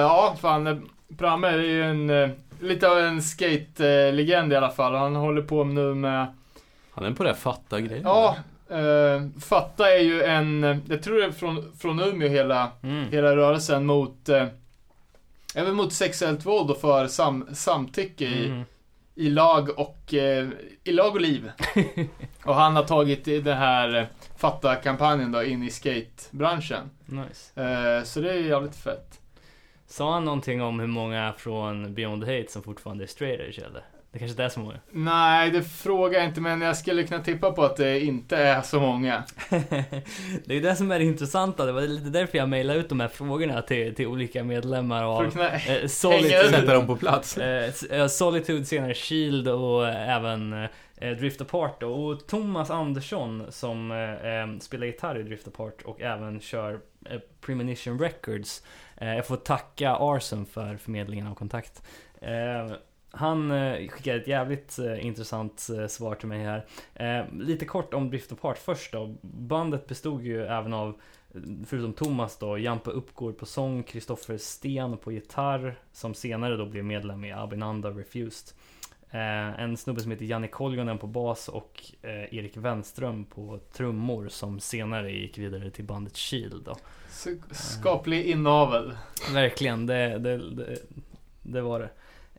ja, 0.00 0.36
fan. 0.40 0.88
Pramme 1.18 1.48
är 1.48 1.58
ju 1.58 1.82
en, 1.82 2.10
eh, 2.10 2.28
lite 2.60 2.88
av 2.88 2.98
en 2.98 3.22
skate-legend 3.22 4.52
i 4.52 4.56
alla 4.56 4.70
fall. 4.70 4.94
Han 4.94 5.16
håller 5.16 5.42
på 5.42 5.64
nu 5.64 5.94
med, 5.94 6.26
Han 6.90 7.04
är 7.04 7.10
på 7.10 7.22
det 7.22 7.28
här 7.28 7.36
fatta 7.36 7.80
grejen. 7.80 8.02
ja, 8.04 8.36
eh, 8.70 9.40
Fatta 9.40 9.90
är 9.94 9.98
ju 10.02 10.22
en, 10.22 10.82
jag 10.88 11.02
tror 11.02 11.18
det 11.18 11.24
är 11.24 11.30
från, 11.30 11.72
från 11.78 12.00
Umeå 12.00 12.28
hela, 12.28 12.70
Mm. 12.82 13.08
hela 13.10 13.36
rörelsen 13.36 13.86
mot, 13.86 14.28
även 15.54 15.74
mot 15.74 15.92
sexuellt 15.92 16.46
våld 16.46 16.70
och 16.70 16.80
för 16.80 17.06
sam, 17.06 17.48
samtycke 17.54 18.24
i, 18.24 18.46
Mm. 18.46 18.64
i 19.14 19.30
lag 19.30 19.78
och, 19.78 20.14
eh, 20.14 20.48
i 20.84 20.92
lag 20.92 21.14
och 21.14 21.20
liv. 21.20 21.50
och 22.44 22.54
han 22.54 22.76
har 22.76 22.82
tagit 22.84 23.24
den 23.24 23.56
här 23.58 23.94
eh, 23.96 24.04
Fatta-kampanjen 24.36 25.32
då 25.32 25.42
in 25.44 25.62
i 25.62 25.70
skatebranschen. 25.70 26.90
Nice. 27.06 27.62
Eh, 27.62 28.04
så 28.04 28.20
det 28.20 28.30
är 28.32 28.36
jävligt 28.36 28.76
fett. 28.76 29.20
Sa 29.86 30.12
han 30.12 30.24
någonting 30.24 30.62
om 30.62 30.80
hur 30.80 30.86
många 30.86 31.34
från 31.38 31.94
Beyond 31.94 32.24
Hate 32.24 32.46
som 32.48 32.62
fortfarande 32.62 33.04
är 33.04 33.08
straight 33.08 33.40
edge 33.40 33.58
eller? 33.58 33.82
Det 34.14 34.18
kanske 34.18 34.32
inte 34.32 34.44
är 34.44 34.48
så 34.48 34.60
många? 34.60 34.80
Nej, 34.90 35.50
det 35.50 35.62
frågar 35.62 36.18
jag 36.18 36.28
inte, 36.28 36.40
men 36.40 36.60
jag 36.60 36.76
skulle 36.76 37.04
kunna 37.04 37.22
tippa 37.22 37.52
på 37.52 37.64
att 37.64 37.76
det 37.76 38.00
inte 38.00 38.36
är 38.36 38.62
så 38.62 38.80
många. 38.80 39.24
det 39.48 40.48
är 40.48 40.54
ju 40.54 40.60
det 40.60 40.76
som 40.76 40.90
är 40.90 40.98
det 40.98 41.04
intressanta, 41.04 41.64
det 41.64 41.72
var 41.72 41.80
lite 41.80 42.10
därför 42.10 42.38
jag 42.38 42.48
mejlade 42.48 42.78
ut 42.78 42.88
de 42.88 43.00
här 43.00 43.08
frågorna 43.08 43.62
till, 43.62 43.94
till 43.94 44.06
olika 44.06 44.44
medlemmar 44.44 45.04
av 45.04 45.24
eh. 45.40 45.86
Solitude, 45.86 46.48
Sätta 46.48 46.74
dem 46.74 46.86
på 46.86 46.96
plats. 46.96 47.38
eh, 47.38 47.72
eh, 47.90 48.06
Solitude, 48.06 48.64
senare 48.64 48.94
Shield 48.94 49.48
och 49.48 49.88
även 49.88 50.52
eh, 50.96 51.10
Drift 51.10 51.40
Apart 51.40 51.80
då. 51.80 51.92
Och 51.92 52.26
Thomas 52.26 52.70
Andersson 52.70 53.46
som 53.50 53.90
eh, 53.90 54.32
eh, 54.32 54.58
spelar 54.60 54.86
gitarr 54.86 55.18
i 55.18 55.22
Drift 55.22 55.48
Apart 55.48 55.82
och 55.84 56.00
även 56.00 56.40
kör 56.40 56.80
eh, 57.10 57.20
Premonition 57.40 57.98
Records. 57.98 58.62
Eh, 58.96 59.14
jag 59.14 59.26
får 59.26 59.36
tacka 59.36 59.90
Arson 59.90 60.46
för 60.46 60.76
förmedlingen 60.76 61.26
av 61.26 61.34
kontakt. 61.34 61.82
Han 63.16 63.50
eh, 63.50 63.88
skickade 63.88 64.20
ett 64.20 64.28
jävligt 64.28 64.78
eh, 64.78 65.06
intressant 65.06 65.68
eh, 65.78 65.86
svar 65.86 66.14
till 66.14 66.28
mig 66.28 66.44
här. 66.44 67.26
Lite 67.32 67.64
kort 67.64 67.94
om 67.94 68.10
Drift 68.10 68.32
Apart 68.32 68.58
först 68.58 68.92
då. 68.92 69.14
Bandet 69.22 69.86
bestod 69.86 70.22
ju 70.22 70.44
även 70.46 70.72
av, 70.72 71.00
förutom 71.66 71.92
Thomas 71.92 72.38
då, 72.38 72.58
Jampe 72.58 72.90
Uppgård 72.90 73.38
på 73.38 73.46
sång, 73.46 73.82
Kristoffer 73.82 74.38
Sten 74.38 74.96
på 74.96 75.12
gitarr, 75.12 75.78
som 75.92 76.14
senare 76.14 76.56
då 76.56 76.66
blev 76.66 76.84
medlem 76.84 77.24
i 77.24 77.32
Abinanda 77.32 77.90
Refused. 77.90 78.56
En 79.58 79.76
snubbe 79.76 80.00
som 80.00 80.10
heter 80.10 80.24
Janne 80.24 80.48
Koljonen 80.48 80.98
på 80.98 81.06
bas 81.06 81.48
och 81.48 81.82
Erik 82.02 82.56
Wenström 82.56 83.24
på 83.24 83.60
trummor 83.72 84.28
som 84.28 84.60
senare 84.60 85.12
gick 85.12 85.38
vidare 85.38 85.70
till 85.70 85.84
bandet 85.84 86.16
Shield 86.16 86.64
då. 86.64 86.76
Skaplig 87.50 88.24
inavel. 88.24 88.96
Verkligen, 89.34 89.86
det, 89.86 90.18
det, 90.18 90.50
det, 90.50 90.78
det 91.42 91.60
var 91.60 91.80
det. 91.80 91.90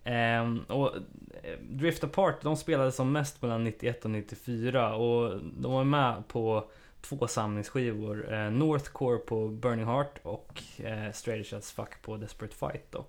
Ehm, 0.06 0.60
och 0.60 0.96
eh, 1.44 1.60
Drift 1.62 2.04
Apart, 2.04 2.42
de 2.42 2.58
spelade 2.58 2.92
som 2.92 3.12
mest 3.12 3.42
mellan 3.42 3.64
91 3.64 4.06
och 4.06 4.12
94 4.12 4.96
och 4.96 5.40
de 5.58 5.72
var 5.74 5.84
med 5.84 6.28
på 6.28 6.70
två 7.02 7.28
samlingsskivor. 7.28 8.34
Eh, 8.34 8.52
Northcore 8.52 9.18
på 9.18 9.48
Burning 9.48 9.86
Heart 9.86 10.20
och 10.24 10.62
eh, 10.78 11.12
Straight 11.12 11.54
as 11.54 11.72
Fuck 11.72 12.02
på 12.02 12.18
Desperate 12.18 12.56
Fight 12.56 12.92
då. 12.92 13.06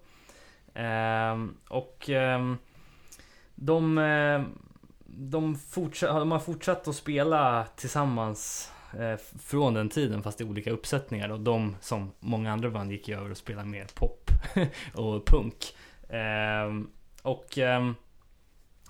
Eh, 0.80 1.46
och 1.68 2.10
ehm, 2.10 2.52
eh, 2.52 2.58
de, 3.54 3.96
de, 5.06 5.56
fortsatt, 5.56 6.10
de 6.10 6.30
har 6.30 6.38
fortsatt 6.38 6.88
att 6.88 6.96
spela 6.96 7.66
tillsammans 7.76 8.72
eh, 8.98 9.16
från 9.38 9.74
den 9.74 9.88
tiden 9.88 10.22
fast 10.22 10.40
i 10.40 10.44
olika 10.44 10.70
uppsättningar 10.70 11.28
och 11.28 11.40
de 11.40 11.76
som 11.80 12.12
många 12.20 12.52
andra 12.52 12.70
band 12.70 12.92
gick 12.92 13.08
över 13.08 13.30
och 13.30 13.36
spelade 13.36 13.68
mer 13.68 13.86
pop 13.94 14.30
och 14.94 15.26
punk. 15.26 15.74
Ehm, 16.08 16.90
och 17.22 17.58
ehm, 17.58 17.94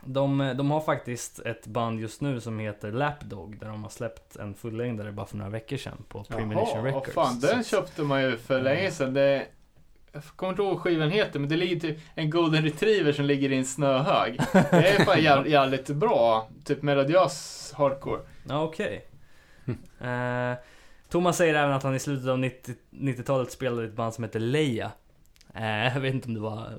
de, 0.05 0.53
de 0.57 0.71
har 0.71 0.81
faktiskt 0.81 1.39
ett 1.39 1.67
band 1.67 2.01
just 2.01 2.21
nu 2.21 2.41
som 2.41 2.59
heter 2.59 2.93
Lapdog 2.93 3.59
där 3.61 3.69
de 3.69 3.83
har 3.83 3.91
släppt 3.91 4.37
en 4.37 4.55
fullängdare 4.55 5.13
bara 5.13 5.27
för 5.27 5.37
några 5.37 5.51
veckor 5.51 5.77
sedan 5.77 6.05
på 6.09 6.25
Premonition 6.25 6.77
Jaha, 6.77 6.87
Records. 6.87 7.13
fan, 7.15 7.41
den 7.41 7.65
köpte 7.65 8.03
man 8.03 8.23
ju 8.23 8.37
för 8.37 8.61
länge 8.61 8.91
sedan. 8.91 9.15
Det, 9.15 9.47
jag 10.13 10.23
kommer 10.25 10.51
inte 10.53 10.63
ihåg 10.63 10.73
vad 10.73 10.83
skivan 10.83 11.11
heter, 11.11 11.41
men 11.41 11.49
det 11.49 11.57
ligger 11.57 11.81
typ 11.81 11.99
en 12.15 12.31
golden 12.31 12.63
retriever 12.65 13.13
som 13.13 13.25
ligger 13.25 13.53
i 13.53 13.57
en 13.57 13.65
snöhög. 13.67 14.41
Det 14.53 14.89
är 14.89 15.05
fan 15.05 15.23
jävligt, 15.23 15.53
jävligt 15.53 15.87
bra, 15.89 16.49
typ 16.65 16.83
melodiös 16.83 17.73
hardcore. 17.77 18.21
Ja, 18.49 18.63
okej. 18.63 19.07
Eh, 20.01 20.53
Thomas 21.09 21.37
säger 21.37 21.55
även 21.55 21.73
att 21.73 21.83
han 21.83 21.95
i 21.95 21.99
slutet 21.99 22.29
av 22.29 22.39
90 22.39 22.75
90-talet 22.91 23.51
spelade 23.51 23.83
i 23.83 23.87
ett 23.87 23.95
band 23.97 24.15
som 24.15 24.25
heter 24.25 24.41
Leia. 24.41 24.93
Eh, 25.57 25.95
jag 25.95 26.01
vet 26.01 26.15
inte 26.15 26.29
om 26.29 26.35
det 26.35 26.41
var, 26.41 26.73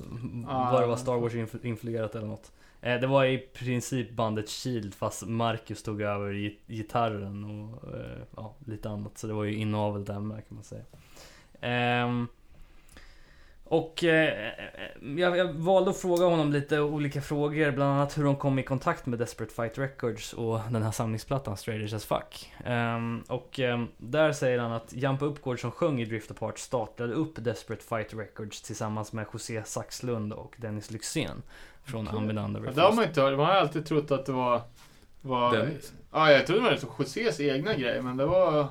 var 0.72 0.82
det 0.82 0.88
var 0.88 0.96
Star 0.96 1.18
Wars 1.18 1.34
influ- 1.34 1.66
influerat 1.66 2.16
eller 2.16 2.28
något. 2.28 2.52
Eh, 2.82 3.00
det 3.00 3.08
var 3.08 3.26
i 3.26 3.38
princip 3.38 4.12
bandet 4.12 4.50
Shield 4.50 4.94
fast 4.94 5.26
Marcus 5.28 5.84
tog 5.84 6.02
över 6.02 6.32
gi- 6.34 6.60
gitarren 6.68 7.44
och 7.44 7.94
eh, 7.96 8.18
ja, 8.36 8.56
lite 8.66 8.90
annat. 8.90 9.18
Så 9.18 9.28
det 9.28 9.34
var 9.34 9.44
ju 9.44 9.56
inavel 9.56 10.06
där 10.06 10.20
med 10.20 10.48
kan 10.48 10.56
man 10.56 10.64
säga. 10.64 10.84
Ehm, 11.62 12.28
och 13.70 14.04
eh, 14.04 14.52
jag, 15.18 15.38
jag 15.38 15.54
valde 15.54 15.90
att 15.90 15.98
fråga 15.98 16.26
honom 16.26 16.52
lite 16.52 16.80
olika 16.80 17.22
frågor, 17.22 17.72
bland 17.72 17.92
annat 17.92 18.18
hur 18.18 18.24
de 18.24 18.36
kom 18.36 18.60
i 18.60 18.64
kontakt 18.64 19.06
med 19.06 19.20
Desperate 19.20 19.54
Fight 19.54 19.78
Records 19.78 20.34
och 20.34 20.60
den 20.70 20.84
här 20.84 20.92
samlingsplattan 20.92 21.58
Straight 21.58 21.84
Edge 21.84 21.94
as 21.94 22.06
Fuck. 22.06 22.54
Ehm, 22.66 23.24
och 23.28 23.60
ehm, 23.60 23.88
där 23.98 24.32
säger 24.32 24.60
han 24.60 24.72
att 24.72 24.94
Jampa 24.94 25.26
Uppgård 25.26 25.62
som 25.62 25.72
sjöng 25.72 26.02
i 26.02 26.06
Drift 26.06 26.32
Apart 26.32 26.60
startade 26.60 27.14
upp 27.14 27.34
Desperate 27.36 27.84
Fight 27.84 28.14
Records 28.14 28.62
tillsammans 28.62 29.14
med 29.14 29.26
José 29.34 29.64
Saxlund 29.64 30.34
och 30.34 30.56
Dennis 30.58 30.92
Lyxzén 30.92 31.44
från 31.84 32.08
Okej. 32.08 32.20
Ambinanda 32.20 32.60
Ja, 32.66 32.72
det 32.72 32.82
har 32.82 32.94
man 32.94 33.06
inte 33.06 33.22
hört. 33.22 33.38
Man 33.38 33.46
har 33.46 33.54
alltid 33.54 33.86
trott 33.86 34.12
att 34.12 34.26
det 34.26 34.32
var... 34.32 34.62
var 35.22 35.58
Dennis. 35.58 35.94
Ja, 36.12 36.32
jag 36.32 36.46
trodde 36.46 36.62
det 36.62 36.64
var 36.64 36.72
liksom 36.72 36.90
Josés 37.00 37.40
egna 37.40 37.74
grej, 37.74 38.02
men 38.02 38.18
det 38.18 38.26
var... 38.26 38.68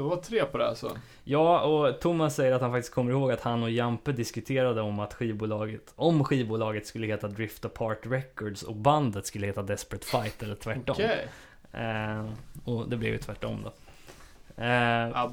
Det 0.00 0.08
var 0.08 0.16
tre 0.16 0.44
på 0.44 0.58
det 0.58 0.68
alltså. 0.68 0.96
Ja, 1.24 1.60
och 1.60 2.00
Thomas 2.00 2.34
säger 2.34 2.52
att 2.52 2.60
han 2.60 2.70
faktiskt 2.70 2.94
kommer 2.94 3.10
ihåg 3.10 3.32
att 3.32 3.40
han 3.40 3.62
och 3.62 3.70
Jampe 3.70 4.12
diskuterade 4.12 4.80
om 4.80 5.00
att 5.00 5.14
skivbolaget, 5.14 5.92
om 5.96 6.24
skivbolaget 6.24 6.86
skulle 6.86 7.06
heta 7.06 7.28
Drift 7.28 7.64
Apart 7.64 7.98
Records 8.02 8.62
och 8.62 8.76
bandet 8.76 9.26
skulle 9.26 9.46
heta 9.46 9.62
Desperate 9.62 10.06
Fight 10.06 10.42
eller 10.42 10.54
tvärtom. 10.54 10.96
Okej. 10.98 11.28
Eh, 11.72 12.26
och 12.64 12.88
det 12.88 12.96
blev 12.96 13.12
ju 13.12 13.18
tvärtom 13.18 13.64
då. 13.64 13.72
Eh, 14.64 15.30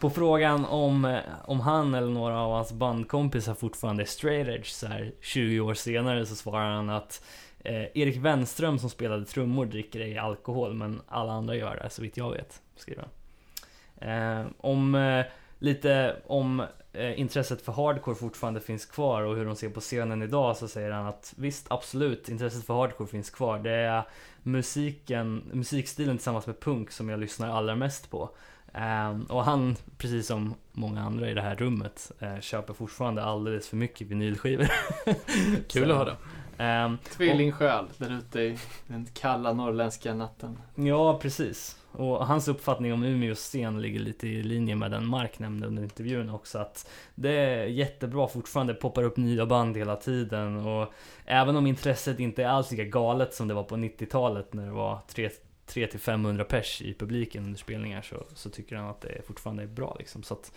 på 0.00 0.10
frågan 0.10 0.64
om, 0.64 1.20
om 1.44 1.60
han 1.60 1.94
eller 1.94 2.10
några 2.10 2.38
av 2.40 2.52
hans 2.52 2.72
bandkompisar 2.72 3.54
fortfarande 3.54 4.02
är 4.02 4.06
straight 4.06 4.48
edge 4.48 4.66
så 4.66 4.86
här 4.86 5.12
20 5.20 5.60
år 5.60 5.74
senare 5.74 6.26
så 6.26 6.36
svarar 6.36 6.70
han 6.74 6.90
att 6.90 7.24
eh, 7.58 7.84
Erik 7.94 8.16
Wenström 8.16 8.78
som 8.78 8.90
spelade 8.90 9.24
trummor 9.24 9.66
dricker 9.66 10.00
ej 10.00 10.18
alkohol 10.18 10.74
men 10.74 11.00
alla 11.08 11.32
andra 11.32 11.56
gör 11.56 11.76
det 11.76 11.90
så 11.90 12.02
vitt 12.02 12.16
jag 12.16 12.30
vet, 12.30 12.62
skriver 12.76 13.02
han. 13.02 13.10
Eh, 14.02 14.46
om 14.60 14.94
eh, 14.94 15.24
lite 15.58 16.16
om 16.26 16.60
eh, 16.92 17.20
intresset 17.20 17.62
för 17.62 17.72
hardcore 17.72 18.16
fortfarande 18.16 18.60
finns 18.60 18.86
kvar 18.86 19.22
och 19.22 19.36
hur 19.36 19.44
de 19.44 19.56
ser 19.56 19.68
på 19.70 19.80
scenen 19.80 20.22
idag 20.22 20.56
så 20.56 20.68
säger 20.68 20.90
han 20.90 21.06
att 21.06 21.34
visst 21.36 21.66
absolut 21.70 22.28
intresset 22.28 22.64
för 22.66 22.74
hardcore 22.74 23.08
finns 23.08 23.30
kvar. 23.30 23.58
Det 23.58 23.70
är 23.70 24.02
musiken, 24.42 25.42
musikstilen 25.52 26.16
tillsammans 26.16 26.46
med 26.46 26.60
punk 26.60 26.90
som 26.90 27.08
jag 27.08 27.20
lyssnar 27.20 27.48
allra 27.56 27.76
mest 27.76 28.10
på. 28.10 28.30
Ehm, 28.74 29.24
och 29.24 29.44
han, 29.44 29.76
precis 29.98 30.26
som 30.26 30.54
många 30.72 31.02
andra 31.02 31.30
i 31.30 31.34
det 31.34 31.42
här 31.42 31.54
rummet, 31.56 32.12
eh, 32.18 32.40
köper 32.40 32.74
fortfarande 32.74 33.22
alldeles 33.24 33.68
för 33.68 33.76
mycket 33.76 34.06
vinylskivor. 34.06 34.68
Kul 35.68 35.90
att 35.90 35.96
höra. 35.96 36.16
ehm, 36.58 36.98
Tvillingsjäl 36.98 37.84
där 37.96 38.18
ute 38.18 38.40
i 38.40 38.58
den 38.86 39.08
kalla 39.14 39.52
norrländska 39.52 40.14
natten. 40.14 40.58
Ja, 40.74 41.18
precis. 41.18 41.76
Och 41.92 42.26
hans 42.26 42.48
uppfattning 42.48 42.92
om 42.92 43.02
Umeås 43.04 43.38
scen 43.38 43.82
ligger 43.82 44.00
lite 44.00 44.28
i 44.28 44.42
linje 44.42 44.76
med 44.76 44.90
den 44.90 45.06
Mark 45.06 45.38
nämnde 45.38 45.66
under 45.66 45.82
intervjun 45.82 46.30
också. 46.30 46.58
Att 46.58 46.90
det 47.14 47.30
är 47.30 47.64
jättebra 47.64 48.28
fortfarande, 48.28 48.74
poppar 48.74 49.02
upp 49.02 49.16
nya 49.16 49.46
band 49.46 49.76
hela 49.76 49.96
tiden. 49.96 50.56
Och 50.56 50.92
även 51.24 51.56
om 51.56 51.66
intresset 51.66 52.20
inte 52.20 52.42
är 52.42 52.48
alls 52.48 52.70
lika 52.70 52.84
galet 52.84 53.34
som 53.34 53.48
det 53.48 53.54
var 53.54 53.64
på 53.64 53.76
90-talet 53.76 54.52
när 54.52 54.66
det 54.66 54.72
var 54.72 54.98
300-500 55.68 56.44
pers 56.44 56.82
i 56.82 56.94
publiken 56.94 57.44
under 57.44 57.58
spelningar 57.58 58.02
så, 58.02 58.16
så 58.34 58.50
tycker 58.50 58.76
han 58.76 58.90
att 58.90 59.00
det 59.00 59.26
fortfarande 59.26 59.62
är 59.62 59.66
bra 59.66 59.96
liksom. 59.98 60.22
Så 60.22 60.34
att, 60.34 60.52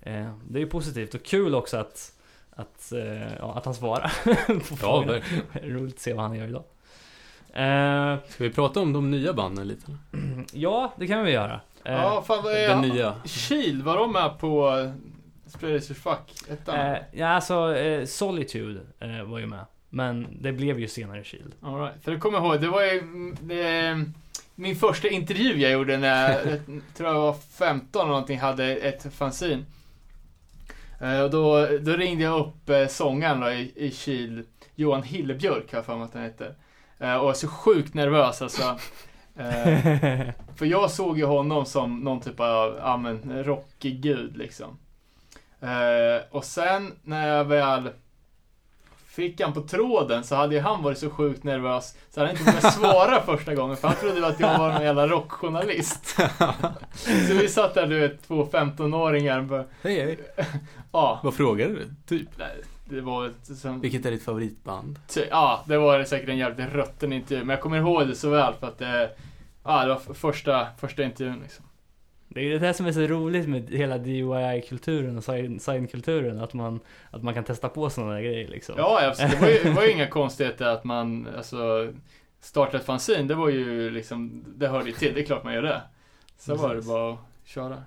eh, 0.00 0.34
det 0.48 0.58
är 0.58 0.60
ju 0.60 0.70
positivt 0.70 1.14
och 1.14 1.22
kul 1.24 1.54
också 1.54 1.76
att 1.76 2.12
att, 2.56 2.92
eh, 2.92 3.34
ja, 3.38 3.54
att 3.54 3.64
han 3.64 3.74
svarar 3.74 4.12
på 4.46 4.52
Ja, 4.52 4.76
frågorna. 4.76 5.20
Roligt 5.62 5.94
att 5.94 6.00
se 6.00 6.12
vad 6.12 6.24
han 6.24 6.36
gör 6.36 6.48
idag. 6.48 6.64
Eh, 7.56 8.18
Ska 8.28 8.44
vi 8.44 8.50
prata 8.50 8.80
om 8.80 8.92
de 8.92 9.10
nya 9.10 9.32
banden 9.32 9.68
lite? 9.68 9.86
ja, 10.52 10.92
det 10.96 11.06
kan 11.06 11.24
vi 11.24 11.30
göra. 11.32 11.60
Eh, 11.84 11.92
Ja, 11.92 12.22
fan 12.26 12.42
vad 12.44 12.52
är 12.54 12.68
Den 12.68 12.80
nya. 12.80 13.14
Shield, 13.24 13.82
var 13.82 13.96
de 13.96 14.12
med 14.12 14.38
på 14.38 14.70
uh, 14.76 14.92
Spreaders 15.46 15.86
Fuck? 15.88 16.50
Ettan? 16.50 16.74
eh, 16.92 16.98
ja, 17.12 17.26
alltså 17.28 17.76
eh, 17.76 18.04
Solitude 18.06 18.80
eh, 19.00 19.22
var 19.22 19.38
ju 19.38 19.46
med. 19.46 19.64
Men 19.88 20.26
det 20.40 20.52
blev 20.52 20.80
ju 20.80 20.88
senare 20.88 21.24
Shield. 21.24 21.52
All 21.62 21.80
right. 21.80 22.02
För 22.04 22.12
det 22.12 22.18
kommer 22.18 22.38
jag 22.38 22.46
ihåg, 22.46 22.60
det 22.60 22.68
var 22.68 22.82
ju 22.82 22.98
mm, 22.98 23.36
det, 23.42 24.04
min 24.54 24.76
första 24.76 25.08
intervju 25.08 25.56
jag 25.56 25.72
gjorde 25.72 25.96
när 25.96 26.30
jag, 26.32 26.42
tror 26.96 27.08
jag 27.08 27.20
var 27.20 27.34
15 27.58 28.00
eller 28.02 28.10
någonting, 28.10 28.38
hade 28.38 28.64
ett 28.76 29.14
fanzine. 29.14 29.64
Eh, 31.00 31.20
Och 31.20 31.30
då, 31.30 31.66
då 31.80 31.92
ringde 31.92 32.24
jag 32.24 32.40
upp 32.40 32.68
eh, 32.70 32.86
sångaren 32.86 33.40
då, 33.40 33.50
i, 33.50 33.72
i 33.76 33.90
Kil, 33.90 34.42
Johan 34.74 35.02
Hillebjörk 35.02 35.70
har 35.72 35.78
jag 35.78 35.86
för 35.86 35.96
mig 35.96 36.04
att 36.04 36.14
han 36.14 36.22
heter. 36.22 36.54
Eh, 36.98 37.14
Och 37.16 37.24
var 37.26 37.34
så 37.34 37.48
sjukt 37.48 37.94
nervös 37.94 38.42
alltså. 38.42 38.62
Eh, 39.38 40.28
För 40.56 40.66
jag 40.66 40.90
såg 40.90 41.18
ju 41.18 41.24
honom 41.24 41.64
som 41.66 42.00
någon 42.00 42.20
typ 42.20 42.40
av, 42.40 42.76
ja 42.82 42.96
men, 42.96 43.44
rockig 43.44 44.00
gud 44.00 44.36
liksom. 44.36 44.78
Eh, 45.60 46.22
och 46.30 46.44
sen 46.44 46.92
när 47.02 47.28
jag 47.28 47.44
väl 47.44 47.90
fick 49.06 49.40
han 49.40 49.52
på 49.52 49.60
tråden 49.60 50.24
så 50.24 50.34
hade 50.34 50.54
ju 50.54 50.60
han 50.60 50.82
varit 50.82 50.98
så 50.98 51.10
sjukt 51.10 51.44
nervös 51.44 51.94
så 52.10 52.20
han 52.20 52.26
hade 52.28 52.38
inte 52.40 52.52
vågat 52.52 52.74
svara 52.80 53.22
första 53.22 53.54
gången 53.54 53.76
för 53.76 53.88
han 53.88 53.96
trodde 53.96 54.26
att 54.26 54.40
jag 54.40 54.58
var 54.58 54.72
någon 54.72 54.82
jävla 54.82 55.06
rockjournalist. 55.06 56.06
så 57.28 57.34
vi 57.34 57.48
satt 57.48 57.74
där 57.74 57.86
du 57.86 58.00
vet, 58.00 58.26
två 58.28 58.44
15-åringar 58.52 59.38
och 59.38 59.44
bara, 59.44 59.64
Hej 59.82 60.00
hej. 60.04 60.18
ja, 60.92 61.20
Vad 61.24 61.34
frågade 61.34 61.72
du? 61.74 61.88
Typ. 62.08 62.28
nej, 62.38 62.56
det 62.88 63.00
var 63.00 63.26
ett 63.26 63.46
som, 63.58 63.80
Vilket 63.80 64.06
är 64.06 64.10
ditt 64.10 64.22
favoritband? 64.22 64.98
ty, 65.08 65.20
ja, 65.30 65.64
det 65.66 65.78
var 65.78 66.04
säkert 66.04 66.28
en 66.28 66.38
jävligt 66.38 66.72
rutten 66.72 67.12
intervju 67.12 67.44
men 67.44 67.54
jag 67.54 67.60
kommer 67.60 67.76
ihåg 67.78 68.08
det 68.08 68.14
så 68.14 68.30
väl 68.30 68.54
för 68.54 68.66
att 68.66 68.78
det, 68.78 69.10
ja, 69.64 69.82
det 69.82 69.88
var 69.88 70.14
första, 70.14 70.66
första 70.78 71.02
intervjun 71.04 71.38
liksom. 71.42 71.64
Det 72.28 72.40
är 72.40 72.60
det 72.60 72.66
här 72.66 72.72
som 72.72 72.86
är 72.86 72.92
så 72.92 73.00
roligt 73.00 73.48
med 73.48 73.70
hela 73.70 73.98
DIY-kulturen 73.98 75.16
och 75.16 75.22
sign- 75.24 75.58
sign-kulturen. 75.58 76.40
Att 76.40 76.54
man, 76.54 76.80
att 77.10 77.22
man 77.22 77.34
kan 77.34 77.44
testa 77.44 77.68
på 77.68 77.90
sådana 77.90 78.12
där 78.12 78.20
grejer 78.20 78.48
liksom. 78.48 78.74
Ja, 78.78 79.06
absolut. 79.08 79.32
Det 79.32 79.40
var 79.40 79.48
ju, 79.48 79.62
det 79.62 79.70
var 79.70 79.82
ju 79.82 79.90
inga 79.92 80.06
konstigheter 80.08 80.66
att 80.66 80.84
man, 80.84 81.28
alltså, 81.36 81.92
startade 82.40 82.78
ett 82.78 82.84
fanzine, 82.84 83.22
det 83.28 83.34
var 83.34 83.48
ju 83.48 83.90
liksom, 83.90 84.44
det 84.56 84.68
hörde 84.68 84.86
ju 84.86 84.92
till, 84.92 85.14
det 85.14 85.20
är 85.20 85.24
klart 85.24 85.44
man 85.44 85.54
gör 85.54 85.62
det. 85.62 85.82
Så 86.38 86.54
var 86.54 86.68
det 86.68 86.74
Precis. 86.74 86.90
bara 86.90 87.12
att 87.12 87.18
köra. 87.44 87.82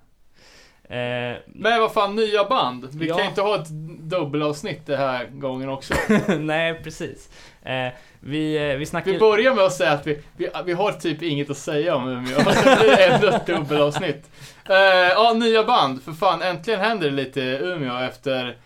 Eh, 0.90 1.38
Men 1.48 1.82
vad 1.82 1.94
fan, 1.94 2.16
nya 2.16 2.44
band. 2.44 2.90
Vi 2.94 3.08
Ja. 3.08 3.18
kan 3.18 3.26
inte 3.28 3.42
ha 3.42 3.56
ett 3.56 3.70
dubbelavsnitt 4.00 4.86
den 4.86 4.98
här 5.00 5.26
gången 5.26 5.70
också. 5.70 5.94
nej, 6.40 6.82
precis. 6.84 7.30
Eh, 7.64 7.88
vi, 8.20 8.72
eh, 8.72 8.78
vi 8.78 8.86
snackar... 8.86 9.12
Vi 9.12 9.20
börjar 9.20 9.54
med 9.54 9.64
att 9.64 9.74
säga 9.74 9.92
att 9.92 10.08
vi, 10.08 10.22
vi, 10.38 10.50
vi 10.66 10.74
har 10.74 10.92
typ 10.92 11.22
inget 11.22 11.50
att 11.50 11.58
säga 11.58 11.96
om 11.96 12.08
Umeå. 12.08 12.40
Så 12.54 12.62
blir 12.64 12.96
det 12.96 13.06
ändå 13.06 13.28
ett 13.28 13.46
dubbelavsnitt. 13.46 14.30
Eh, 14.70 14.76
ja, 15.16 15.34
nya 15.34 15.64
band. 15.64 16.04
För 16.04 16.12
fan, 16.12 16.42
äntligen 16.42 16.80
händer 16.80 17.06
det 17.10 17.16
lite 17.16 17.42
i 17.42 17.58
Umeå 17.62 17.98
efter, 17.98 18.58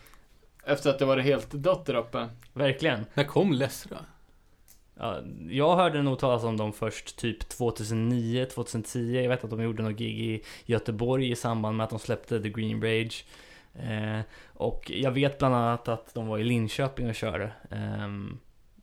efter 0.65 0.89
att 0.89 0.99
det 0.99 1.05
varit 1.05 1.25
helt 1.25 1.51
dött 1.51 1.85
där 1.85 1.95
uppe. 1.95 2.27
Verkligen. 2.53 3.05
När 3.13 3.23
kom 3.23 3.53
Lessra? 3.53 3.97
Ja, 4.95 5.19
jag 5.49 5.75
hörde 5.75 6.01
nog 6.01 6.19
talas 6.19 6.43
om 6.43 6.57
dem 6.57 6.73
först 6.73 7.17
typ 7.17 7.49
2009, 7.49 8.45
2010. 8.45 9.21
Jag 9.21 9.29
vet 9.29 9.43
att 9.43 9.49
de 9.49 9.63
gjorde 9.63 9.83
något 9.83 9.97
gig 9.97 10.19
i 10.19 10.43
Göteborg 10.65 11.31
i 11.31 11.35
samband 11.35 11.77
med 11.77 11.83
att 11.83 11.89
de 11.89 11.99
släppte 11.99 12.41
The 12.41 12.49
Green 12.49 12.81
Rage. 12.81 13.25
Eh, 13.73 14.19
och 14.53 14.91
jag 14.91 15.11
vet 15.11 15.37
bland 15.37 15.55
annat 15.55 15.87
att 15.87 16.13
de 16.13 16.27
var 16.27 16.37
i 16.37 16.43
Linköping 16.43 17.09
och 17.09 17.15
körde. 17.15 17.51
Ehm, 17.71 18.39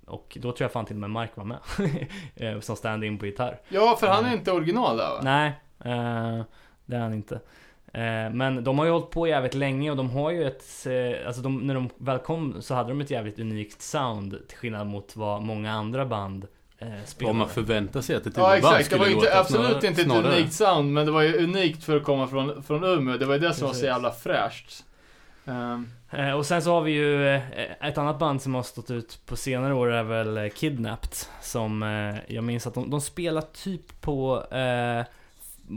och 0.06 0.38
då 0.40 0.52
tror 0.52 0.64
jag 0.64 0.72
fan 0.72 0.84
till 0.84 0.96
och 0.96 1.00
med 1.00 1.10
Mark 1.10 1.30
var 1.34 1.44
med. 1.44 1.58
eh, 2.36 2.60
som 2.60 2.76
stand-in 2.76 3.18
på 3.18 3.26
gitarr. 3.26 3.60
Ja, 3.68 3.96
för 4.00 4.06
han 4.06 4.24
är 4.24 4.32
inte 4.32 4.52
original 4.52 4.96
där 4.96 5.10
va? 5.10 5.20
Nej, 5.22 5.48
eh, 5.84 6.44
det 6.86 6.96
är 6.96 7.00
han 7.00 7.14
inte. 7.14 7.40
Eh, 7.92 8.30
men 8.32 8.64
de 8.64 8.78
har 8.78 8.84
ju 8.86 8.90
hållit 8.92 9.10
på 9.10 9.26
jävligt 9.26 9.54
länge 9.54 9.90
och 9.90 9.96
de 9.96 10.10
har 10.10 10.30
ju 10.30 10.46
ett, 10.46 10.86
eh, 10.86 11.26
alltså 11.26 11.42
de, 11.42 11.58
när 11.58 11.74
de 11.74 11.90
väl 11.98 12.18
kom 12.18 12.62
så 12.62 12.74
hade 12.74 12.88
de 12.88 13.00
ett 13.00 13.10
jävligt 13.10 13.38
unikt 13.38 13.82
sound 13.82 14.36
till 14.48 14.56
skillnad 14.58 14.86
mot 14.86 15.16
vad 15.16 15.42
många 15.42 15.72
andra 15.72 16.06
band 16.06 16.46
eh, 16.78 16.88
Vad 16.88 17.08
spelade. 17.08 17.38
man 17.38 17.48
förväntar 17.48 18.00
sig 18.00 18.16
att 18.16 18.26
ett 18.26 18.36
Ja 18.36 18.42
band 18.42 18.54
exakt, 18.56 18.78
det 18.78 18.84
skulle 18.84 18.98
var 19.00 19.06
ju 19.06 19.12
inte, 19.14 19.26
låta, 19.26 19.38
absolut 19.40 19.66
snarare- 19.66 19.86
inte 19.86 20.00
ett 20.02 20.06
snarare. 20.08 20.32
unikt 20.36 20.52
sound, 20.52 20.92
men 20.92 21.06
det 21.06 21.12
var 21.12 21.22
ju 21.22 21.44
unikt 21.44 21.84
för 21.84 21.96
att 21.96 22.04
komma 22.04 22.26
från, 22.26 22.62
från 22.62 22.84
Umeå. 22.84 23.16
Det 23.16 23.26
var 23.26 23.34
ju 23.34 23.40
det 23.40 23.54
som 23.54 23.62
var 23.66 23.68
så 23.68 23.80
Precis. 23.80 23.84
jävla 23.88 24.10
fräscht. 24.12 24.84
Eh, 26.12 26.32
och 26.32 26.46
sen 26.46 26.62
så 26.62 26.72
har 26.72 26.80
vi 26.82 26.92
ju 26.92 27.34
ett 27.80 27.98
annat 27.98 28.18
band 28.18 28.42
som 28.42 28.54
har 28.54 28.62
stått 28.62 28.90
ut 28.90 29.18
på 29.26 29.36
senare 29.36 29.74
år 29.74 29.92
är 29.92 30.02
väl 30.02 30.50
Kidnapped. 30.50 31.10
Som 31.42 31.82
jag 32.28 32.44
minns 32.44 32.66
att 32.66 32.74
de, 32.74 32.90
de 32.90 33.00
spelar 33.00 33.42
typ 33.64 34.00
på, 34.00 34.44
eh, 34.50 35.04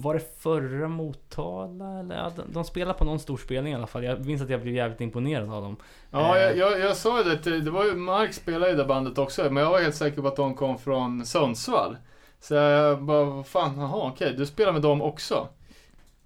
var 0.01 0.13
det 0.13 0.39
förra 0.41 0.87
Motala 0.87 1.99
eller? 1.99 2.15
Ja, 2.15 2.31
de, 2.35 2.41
de 2.53 2.63
spelar 2.63 2.93
på 2.93 3.05
någon 3.05 3.19
stor 3.19 3.37
spelning 3.37 3.73
i 3.73 3.75
alla 3.75 3.87
fall. 3.87 4.03
Jag 4.03 4.25
minns 4.25 4.41
att 4.41 4.49
jag 4.49 4.61
blev 4.61 4.75
jävligt 4.75 5.01
imponerad 5.01 5.53
av 5.53 5.61
dem. 5.63 5.75
ja, 6.11 6.37
Eh. 6.37 6.41
jag, 6.43 6.57
jag, 6.57 6.79
jag 6.79 6.97
sa 6.97 7.17
ju 7.17 7.23
det, 7.35 7.59
det 7.61 7.71
var 7.71 7.85
ju, 7.85 7.95
Mark 7.95 8.33
spelade 8.33 8.71
i 8.71 8.75
det 8.75 8.85
bandet 8.85 9.17
också, 9.17 9.43
men 9.51 9.63
jag 9.63 9.69
var 9.71 9.79
helt 9.81 9.95
säker 9.95 10.21
på 10.21 10.27
att 10.27 10.35
de 10.35 10.55
kom 10.55 10.77
från 10.77 11.25
Sundsvall. 11.25 11.97
Så 12.39 12.53
jag 12.55 13.03
bara, 13.03 13.23
vad 13.23 13.47
fan, 13.47 13.77
jaha 13.77 14.07
okej, 14.11 14.33
du 14.37 14.45
spelar 14.45 14.71
med 14.71 14.81
dem 14.81 15.01
också? 15.01 15.47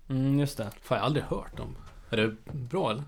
Mm, 0.09 0.39
just 0.39 0.57
det. 0.57 0.63
Fan, 0.81 0.95
jag 0.95 0.97
har 0.99 1.05
aldrig 1.05 1.25
hört 1.25 1.57
dem. 1.57 1.75
Är 2.09 2.17
det 2.17 2.35
bra 2.51 2.91
eller? 2.91 3.03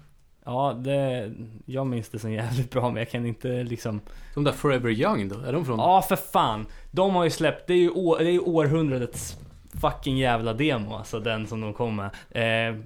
Ja, 0.46 0.74
det, 0.78 1.32
jag 1.66 1.88
minns 1.88 2.10
det 2.10 2.20
som 2.20 2.32
jävligt 2.32 2.72
bra 2.72 2.90
men 2.90 2.96
jag 2.98 3.10
kan 3.10 3.26
inte 3.26 3.64
liksom 3.64 4.02
De 4.34 4.44
där 4.44 4.52
Forever 4.52 4.90
Young 4.90 5.30
då? 5.30 5.40
Är 5.40 5.54
de 5.54 5.66
från... 5.66 5.80
Ja 5.80 6.02
för 6.02 6.16
fan! 6.16 6.66
De 6.92 7.16
har 7.16 7.24
ju 7.24 7.30
släppt, 7.30 7.68
det 7.68 7.74
är 7.74 7.78
ju, 7.78 7.90
år, 7.90 8.18
det 8.20 8.26
är 8.26 8.32
ju 8.32 8.40
århundradets 8.40 9.38
fucking 9.82 10.18
jävla 10.18 10.54
demo 10.54 10.96
alltså 10.98 11.20
den 11.20 11.48
som 11.48 11.62
de 11.62 11.74
kom 11.74 11.96
med. 11.96 12.70
Eh, 12.70 12.80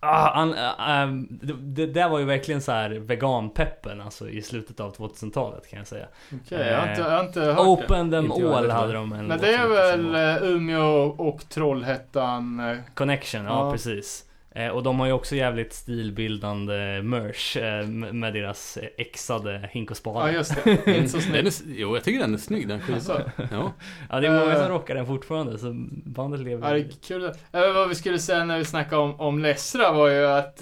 ah, 0.00 0.30
an, 0.30 0.54
ah, 0.78 1.06
det, 1.30 1.52
det 1.52 1.86
där 1.86 2.08
var 2.08 2.18
ju 2.18 2.24
verkligen 2.24 2.60
så 2.62 2.72
här 2.72 2.90
veganpeppen 2.90 4.00
alltså 4.00 4.28
i 4.28 4.42
slutet 4.42 4.80
av 4.80 4.96
2000-talet 4.96 5.70
kan 5.70 5.78
jag 5.78 5.88
säga. 5.88 6.06
Okej, 6.44 6.66
jag, 6.68 6.80
har 6.80 6.88
inte, 6.90 7.00
jag 7.02 7.10
har 7.10 7.24
inte 7.24 7.40
hört 7.40 7.56
det. 7.56 7.62
Open 7.62 8.10
them 8.10 8.24
Inte 8.24 8.40
jag 8.40 8.52
all 8.54 8.70
hade 8.70 8.92
de 8.92 9.12
en 9.12 9.26
Men 9.26 9.38
det 9.38 9.54
är 9.54 9.68
väl 9.68 10.14
eh, 10.14 10.48
Umeå 10.50 11.14
och 11.18 11.48
Trollhättan? 11.48 12.60
eh, 12.60 12.76
Connection, 12.94 13.44
ja, 13.44 13.66
Ja. 13.66 13.72
precis. 13.72 14.24
Eh, 14.54 14.68
och 14.68 14.82
de 14.82 15.00
har 15.00 15.06
ju 15.06 15.12
också 15.12 15.34
jävligt 15.36 15.72
stilbildande 15.72 17.02
merch 17.02 17.56
eh, 17.56 17.86
med 18.12 18.32
deras 18.34 18.78
exade 18.96 19.68
hink 19.72 19.90
och 19.90 19.96
spade. 19.96 20.30
Ja 20.30 20.36
just 20.36 20.64
det, 20.64 20.78
Den 20.86 21.08
snyggt. 21.08 21.46
är, 21.46 21.52
jo, 21.66 21.94
jag 21.96 22.04
tycker 22.04 22.20
den 22.20 22.34
är 22.34 22.38
snygg 22.38 22.68
den 22.68 22.80
skivan. 22.80 22.94
Alltså. 22.94 23.22
Ja. 23.50 23.72
Ja, 24.10 24.20
det 24.20 24.26
är 24.26 24.30
många 24.40 24.54
som 24.54 24.62
Eh. 24.64 24.68
rockar 24.68 24.94
den 24.94 25.06
fortfarande 25.06 25.58
så 25.58 25.72
bandet 26.04 26.40
lever. 26.40 26.68
Ja, 26.68 26.74
det 26.74 26.80
är 26.80 26.88
kul. 27.06 27.32
Vad 27.52 27.88
vi 27.88 27.94
skulle 27.94 28.18
säga 28.18 28.44
när 28.44 28.58
vi 28.58 28.64
snackade 28.64 29.02
om, 29.02 29.20
om 29.20 29.38
Lessra 29.38 29.92
var 29.92 30.08
ju 30.08 30.26
att 30.26 30.56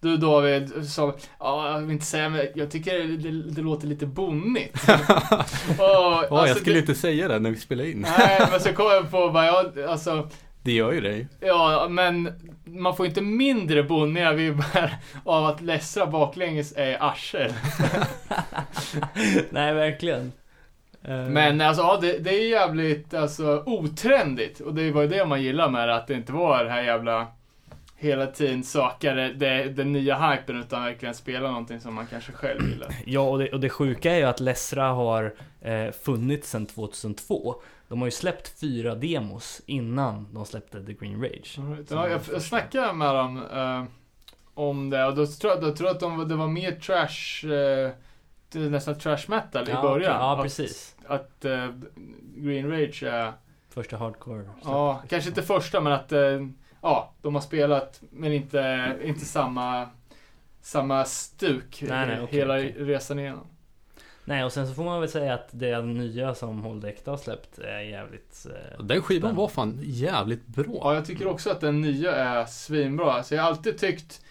du 0.00 0.16
David 0.16 0.88
sa, 0.90 1.14
ja 1.38 1.72
jag 1.72 1.80
vill 1.80 1.90
inte 1.90 2.04
säga 2.06 2.28
men 2.28 2.46
jag 2.54 2.70
tycker 2.70 2.98
det, 2.98 3.16
det, 3.16 3.42
det 3.50 3.62
låter 3.62 3.86
lite 3.86 4.06
bonnigt. 4.06 4.88
Och, 4.88 5.74
Ja, 5.78 6.24
jag 6.30 6.38
alltså, 6.38 6.54
skulle 6.58 6.74
det, 6.76 6.80
inte 6.80 6.94
säga 6.94 7.28
det 7.28 7.38
när 7.38 7.50
vi 7.50 7.56
spelar 7.56 7.84
in. 7.84 8.06
Nej, 8.18 8.46
men 8.50 8.60
så 8.60 8.72
kom 8.72 8.86
jag 8.86 9.10
på 9.10 9.30
bara, 9.30 9.46
ja, 9.46 9.64
alltså, 9.88 10.28
Det 10.64 10.72
gör 10.72 10.92
ju 10.92 11.00
det. 11.00 11.26
ja 11.40 11.86
men 11.90 12.32
man 12.64 12.96
får 12.96 13.06
inte 13.06 13.20
mindre 13.20 13.82
bonniga 13.82 14.32
vibbar 14.32 14.90
av 15.24 15.44
att 15.46 15.60
Lessra 15.60 16.06
baklänges 16.06 16.72
är 16.76 16.96
arsel. 17.00 17.52
Nej, 19.50 19.74
verkligen. 19.74 20.32
Eh, 21.02 21.24
Men 21.28 21.60
alltså 21.60 21.82
ja, 21.82 21.98
det, 22.00 22.18
det 22.18 22.30
är 22.30 22.48
jävligt 22.48 23.14
alltså, 23.14 23.62
otrendigt. 23.66 24.60
Och 24.60 24.74
det 24.74 24.90
var 24.90 25.02
ju 25.02 25.08
det 25.08 25.26
man 25.26 25.42
gillar 25.42 25.68
med 25.68 25.88
det, 25.88 25.94
att 25.94 26.06
det 26.06 26.14
inte 26.14 26.32
var 26.32 26.64
det 26.64 26.70
här 26.70 26.82
jävla 26.82 27.26
hela 28.04 28.26
tiden 28.26 28.64
söka 28.64 29.14
det, 29.14 29.32
det, 29.32 29.68
den 29.68 29.92
nya 29.92 30.30
hypen 30.30 30.60
utan 30.60 30.82
verkligen 30.84 31.14
spela 31.14 31.48
någonting 31.48 31.80
som 31.80 31.94
man 31.94 32.06
kanske 32.06 32.32
själv 32.32 32.68
gillar. 32.68 32.88
Ja, 33.06 33.20
och 33.20 33.38
det, 33.38 33.52
och 33.52 33.60
det 33.60 33.68
sjuka 33.68 34.12
är 34.12 34.16
ju 34.16 34.24
att 34.24 34.40
Lessra 34.40 34.84
har 34.88 35.34
eh, 35.60 35.90
funnits 35.90 36.50
sedan 36.50 36.66
2002. 36.66 37.54
De 37.88 37.98
har 38.00 38.06
ju 38.06 38.10
släppt 38.10 38.60
fyra 38.60 38.94
demos 38.94 39.62
innan 39.66 40.28
de 40.34 40.46
släppte 40.46 40.84
The 40.84 40.92
Green 40.92 41.22
Rage. 41.22 41.58
Ja, 41.90 42.08
jag, 42.08 42.20
jag 42.32 42.42
snackade 42.42 42.92
med 42.92 43.14
dem 43.14 43.42
eh, 43.52 43.84
om 44.54 44.90
det 44.90 45.04
och 45.04 45.14
då 45.14 45.26
tror 45.26 45.52
jag, 45.52 45.62
då 45.62 45.76
tror 45.76 45.88
jag 45.88 45.94
att 45.94 46.00
de, 46.00 46.28
det 46.28 46.34
var 46.36 46.48
mer 46.48 46.72
trash, 46.72 47.48
eh, 47.52 47.90
nästan 48.70 48.98
trash 48.98 49.24
metal 49.28 49.68
i 49.68 49.70
ja, 49.70 49.82
början. 49.82 50.12
okej, 50.12 50.26
Ja, 50.26 50.36
att, 50.36 50.42
precis. 50.42 50.96
Att 51.06 51.44
eh, 51.44 51.66
Green 52.36 52.70
Rage 52.70 53.02
är 53.02 53.32
Första 53.74 53.96
hardcore. 53.96 54.44
Ja, 54.64 55.02
kanske 55.08 55.28
inte 55.28 55.42
första 55.42 55.80
men 55.80 55.92
att 55.92 56.12
eh, 56.12 56.20
ja, 56.84 57.12
de 57.22 57.34
har 57.34 57.42
spelat 57.42 58.02
men 58.10 58.32
inte, 58.32 58.96
inte 59.04 59.24
samma, 59.24 59.88
samma 60.60 61.04
stuk 61.04 61.84
Nej, 61.88 62.06
nej, 62.06 62.20
okej, 62.20 62.38
hela 62.38 62.54
okej. 62.58 62.74
resan 62.78 63.18
igenom. 63.18 63.46
Nej, 64.24 64.44
och 64.44 64.52
sen 64.52 64.66
så 64.68 64.74
får 64.74 64.84
man 64.84 65.00
väl 65.00 65.08
säga 65.10 65.34
att 65.34 65.48
det 65.50 65.82
nya 65.82 66.34
som 66.34 66.62
Hold 66.62 66.84
Ekta 66.84 67.10
har 67.10 67.18
släppt 67.18 67.58
är 67.58 67.80
jävligt... 67.80 68.46
Eh, 68.78 68.84
Den 68.84 69.02
skivan 69.02 69.20
Spännande. 69.20 69.40
var 69.40 69.48
fan 69.48 69.78
jävligt 69.82 70.46
bra. 70.46 70.64
Ja, 70.80 70.94
jag 70.94 71.04
tycker 71.06 71.26
också 71.26 71.50
att 71.50 71.60
den 71.60 71.80
nya 71.80 72.12
är 72.14 72.46
svinbra. 72.46 73.12
Alltså, 73.12 73.34
jag 73.34 73.42
har 73.42 73.48
alltid 73.48 73.78
tyckt 73.78 74.22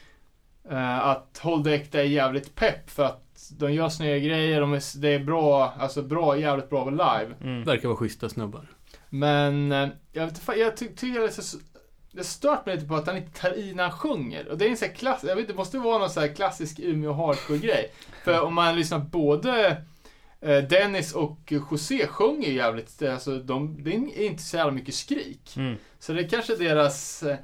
eh, 0.69 0.99
att 1.07 1.39
Håll 1.43 1.63
det 1.63 1.73
äkta 1.73 1.99
är 1.99 2.03
jävligt 2.03 2.55
pepp 2.55 2.89
för 2.89 3.03
att 3.03 3.49
de 3.59 3.73
gör 3.73 3.89
snygga 3.89 4.19
grejer, 4.19 4.61
de 4.61 4.73
är, 4.73 4.99
det 5.01 5.09
är 5.09 5.19
bra, 5.19 5.73
alltså 5.79 6.01
bra, 6.01 6.37
jävligt 6.37 6.69
bra 6.69 6.89
live. 6.89 7.33
Mm. 7.41 7.63
Verkar 7.63 7.87
vara 7.87 7.97
schyssta 7.97 8.29
snubbar. 8.29 8.67
Men 9.09 9.71
eh, 9.71 9.89
jag 10.11 10.25
vet 10.25 10.41
jag 10.57 10.77
ty 10.77 10.87
tycker 10.87 11.19
det 11.19 11.25
är 11.25 11.29
så 11.41 11.57
det 12.13 12.23
stört 12.23 12.65
mig 12.65 12.75
lite 12.75 12.87
på 12.87 12.95
att 12.95 13.07
han 13.07 13.17
inte 13.17 13.39
tar 13.39 13.57
i 13.57 13.73
när 13.73 13.83
han 13.83 13.91
sjunger. 13.91 14.47
Och 14.47 14.57
det 14.57 14.65
är 14.65 14.69
en 14.69 14.77
sån 14.77 14.87
här 14.87 14.95
klass, 14.95 15.23
jag 15.23 15.35
vet 15.35 15.41
inte, 15.41 15.53
det 15.53 15.57
måste 15.57 15.77
vara 15.77 15.97
någon 15.97 16.09
sån 16.09 16.23
här 16.23 16.33
klassisk 16.35 16.79
Umeå 16.79 17.13
hardcore-grej. 17.13 17.91
För 18.23 18.41
om 18.41 18.53
man 18.53 18.75
lyssnar 18.75 18.99
både 18.99 19.83
eh, 20.41 20.57
Dennis 20.57 21.13
och 21.13 21.39
José 21.71 22.07
sjunger 22.07 22.47
ju 22.47 22.53
jävligt, 22.53 23.01
alltså 23.01 23.39
de, 23.39 23.83
det 23.83 23.91
är 23.93 24.25
inte 24.25 24.43
så 24.43 24.57
jävla 24.57 24.71
mycket 24.71 24.95
skrik. 24.95 25.57
Mm. 25.57 25.75
Så 25.99 26.13
det 26.13 26.21
är 26.21 26.29
kanske 26.29 26.55
deras, 26.55 27.23
eh, 27.23 27.37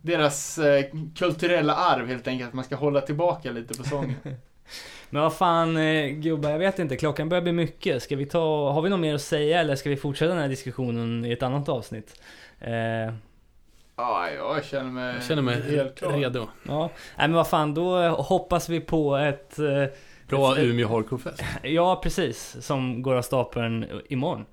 deras 0.00 0.58
eh, 0.58 0.84
kulturella 1.16 1.74
arv 1.74 2.08
helt 2.08 2.28
enkelt, 2.28 2.48
att 2.48 2.54
man 2.54 2.64
ska 2.64 2.76
hålla 2.76 3.00
tillbaka 3.00 3.50
lite 3.52 3.74
på 3.74 3.84
sången. 3.84 4.16
Men 5.10 5.22
vad 5.22 5.34
fan 5.34 5.76
eh, 5.76 6.08
gubbar, 6.08 6.50
jag 6.50 6.58
vet 6.58 6.78
inte. 6.78 6.96
Klockan 6.96 7.28
börjar 7.28 7.42
bli 7.42 7.52
mycket. 7.52 8.02
Ska 8.02 8.16
vi 8.16 8.26
ta, 8.26 8.72
har 8.72 8.82
vi 8.82 8.90
något 8.90 9.00
mer 9.00 9.14
att 9.14 9.22
säga 9.22 9.60
eller 9.60 9.76
ska 9.76 9.90
vi 9.90 9.96
fortsätta 9.96 10.32
den 10.32 10.42
här 10.42 10.48
diskussionen 10.48 11.24
i 11.24 11.32
ett 11.32 11.42
annat 11.42 11.68
avsnitt? 11.68 12.20
Eh, 12.60 13.14
Ja, 13.96 14.30
jag 14.30 14.64
känner 14.64 14.90
mig, 14.90 15.14
Jag 15.14 15.24
känner 15.24 15.42
mig 15.42 15.62
helt 15.76 15.98
klar. 15.98 16.10
ja, 16.10 16.16
redo. 16.16 16.46
nej 16.62 16.88
men 17.16 17.32
vad 17.32 17.48
fan, 17.48 17.74
då 17.74 18.08
hoppas 18.08 18.68
vi 18.68 18.80
på 18.80 19.16
ett... 19.16 19.58
Eh, 19.58 19.84
Bra 20.28 20.52
ett- 20.52 20.64
Umeå 20.64 20.88
Hardcore-fest. 20.88 21.42
Ja, 21.62 22.00
precis. 22.02 22.56
Som 22.60 23.02
går 23.02 23.14
av 23.14 23.22
stapeln 23.22 23.86
imorgon. 24.08 24.44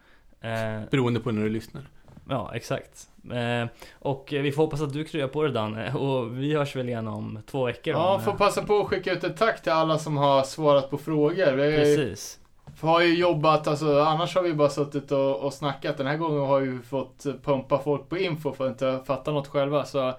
Eh, 0.42 0.90
Beroende 0.92 1.20
på 1.20 1.32
när 1.32 1.44
du 1.44 1.50
lyssnar. 1.50 1.82
ja, 2.30 2.52
exakt. 2.56 3.08
Eh, 3.32 3.68
och 4.00 4.28
vi 4.32 4.52
får 4.52 4.64
hoppas 4.64 4.82
att 4.82 4.94
du 4.94 5.04
kryar 5.04 5.28
på 5.28 5.44
det 5.44 5.52
Danne. 5.52 5.94
Och 5.94 6.38
vi 6.38 6.56
hörs 6.56 6.76
väl 6.76 6.90
igen 6.90 7.08
om 7.08 7.40
två 7.52 7.66
veckor. 7.66 7.94
Ja, 7.94 8.16
om, 8.16 8.22
får 8.22 8.32
passa 8.34 8.64
på 8.64 8.80
att 8.80 8.88
skicka 8.88 9.12
ut 9.12 9.24
ett 9.24 9.38
tack 9.38 9.62
till 9.64 9.72
alla 9.72 10.00
som 10.00 10.18
har 10.18 10.44
svarat 10.44 10.90
på 10.90 10.98
frågor. 10.98 11.76
Precis 11.78 12.40
har 12.84 13.02
ju 13.02 13.16
jobbat, 13.18 13.68
alltså 13.68 14.00
annars 14.00 14.36
har 14.36 14.44
vi 14.44 14.54
bara 14.54 14.70
suttit 14.70 15.12
och, 15.12 15.40
och 15.40 15.54
snackat. 15.54 15.98
Den 15.98 16.08
här 16.08 16.18
gången 16.18 16.40
har 16.40 16.60
vi 16.60 16.80
fått 16.80 17.26
pumpa 17.44 17.80
folk 17.80 18.10
på 18.10 18.18
info 18.18 18.54
för 18.54 18.66
att 18.66 18.72
inte 18.72 19.04
fatta 19.06 19.32
något 19.32 19.48
själva. 19.48 19.86
Så 19.86 20.14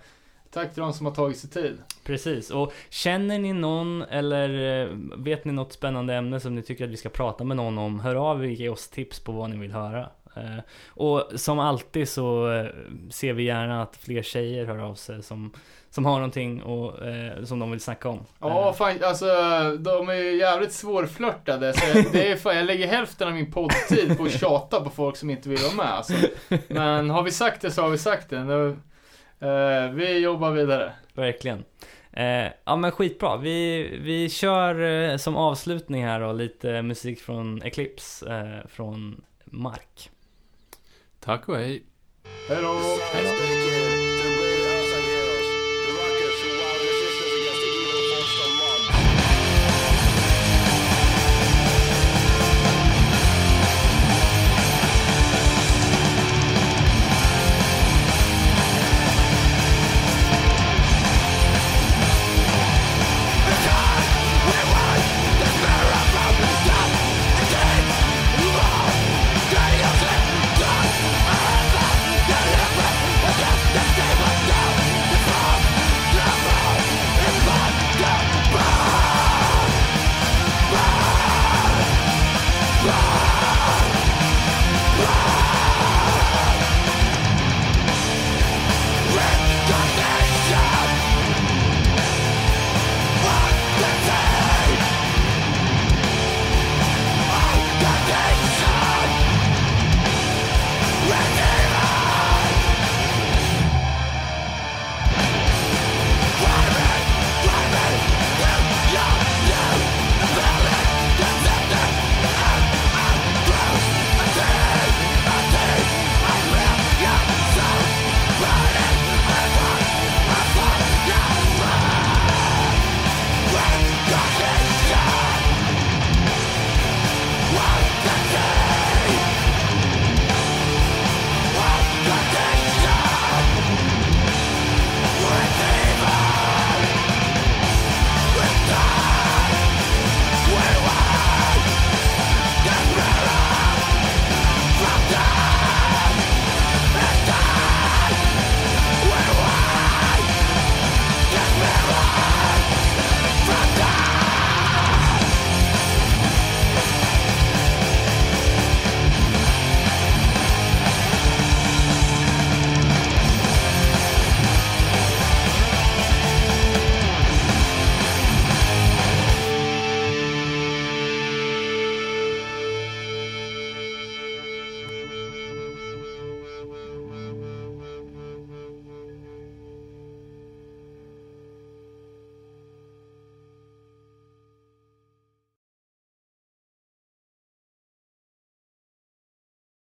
tack 0.51 0.75
till 0.75 0.83
de 0.83 0.93
som 0.93 1.07
har 1.07 1.15
tagit 1.15 1.39
sig 1.39 1.51
tid. 1.51 1.79
Precis, 2.05 2.51
och 2.51 2.73
känner 2.91 3.39
ni 3.39 3.53
någon 3.53 4.03
eller 4.03 4.83
eh, 4.83 4.89
vet 5.17 5.45
ni 5.45 5.53
något 5.53 5.73
spännande 5.73 6.15
ämne 6.15 6.41
som 6.41 6.55
ni 6.55 6.63
tycker 6.63 6.85
att 6.85 6.91
vi 6.91 6.97
ska 6.97 7.09
prata 7.09 7.45
med 7.45 7.57
någon 7.57 7.79
om, 7.79 8.01
hör 8.01 8.15
av 8.15 8.45
er 8.45 8.49
och 8.49 8.53
ge 8.53 8.69
oss 8.69 8.89
tips 8.89 9.21
på 9.21 9.33
vad 9.33 9.51
ni 9.51 9.57
vill 9.57 9.73
höra. 9.73 10.09
Eh, 10.37 10.59
och 10.89 11.29
som 11.35 11.59
alltid 11.59 12.09
så 12.09 12.53
eh, 12.53 12.67
ser 13.11 13.33
vi 13.33 13.43
gärna 13.43 13.83
att 13.83 13.97
fler 13.97 14.23
tjejer 14.23 14.67
hör 14.67 14.79
av 14.79 14.95
sig 14.95 15.23
som, 15.23 15.53
som 15.95 16.05
har 16.05 16.15
någonting 16.15 16.63
och, 16.63 17.07
eh, 17.07 17.45
som 17.45 17.59
de 17.59 17.71
vill 17.71 17.81
snacka 17.81 18.09
om. 18.09 18.21
Ja, 18.41 18.73
fan, 18.73 18.99
alltså 19.05 19.27
de 19.79 20.09
är 20.09 20.15
ju 20.15 20.37
jävligt 20.37 20.73
svårflörtade. 20.73 21.73
Så 21.73 21.87
jag, 21.95 22.05
det 22.13 22.31
är 22.33 22.37
fan, 22.37 22.57
jag 22.57 22.67
lägger 22.67 22.87
hälften 22.87 23.29
av 23.29 23.35
min 23.35 23.53
poddtid 23.53 24.19
på 24.19 24.25
att 24.25 24.41
tjata 24.41 24.81
på 24.81 24.91
folk 24.91 25.17
som 25.17 25.31
inte 25.31 25.49
vill 25.49 25.59
vara 25.59 25.75
med. 25.75 25.95
Alltså. 25.95 26.13
Men 26.69 27.11
har 27.11 27.23
vi 27.23 27.31
sagt 27.31 27.61
det 27.61 27.71
så 27.71 27.83
har 27.83 27.91
vi 27.91 27.99
sagt 27.99 28.31
det. 28.31 28.45
Nu, 28.45 28.77
eh, 29.41 29.91
vi 29.91 30.19
jobbar 30.19 30.51
vidare. 30.51 30.93
Verkligen. 31.15 31.65
Eh, 32.13 32.49
ja 32.65 32.77
men 32.77 32.91
skitbra. 32.91 33.37
Vi, 33.37 33.89
vi 34.03 34.31
kör 34.31 34.81
eh, 34.81 35.17
som 35.17 35.37
avslutning 35.37 36.05
här 36.05 36.21
då 36.21 36.33
lite 36.33 36.83
musik 36.83 37.21
från 37.21 37.63
Eclipse, 37.63 38.35
eh, 38.35 38.69
från 38.69 39.25
Mark. 39.45 40.11
Tack 41.21 41.49
och 41.49 41.57
hej. 41.57 41.83
Hej 42.49 42.59
då. 42.63 42.75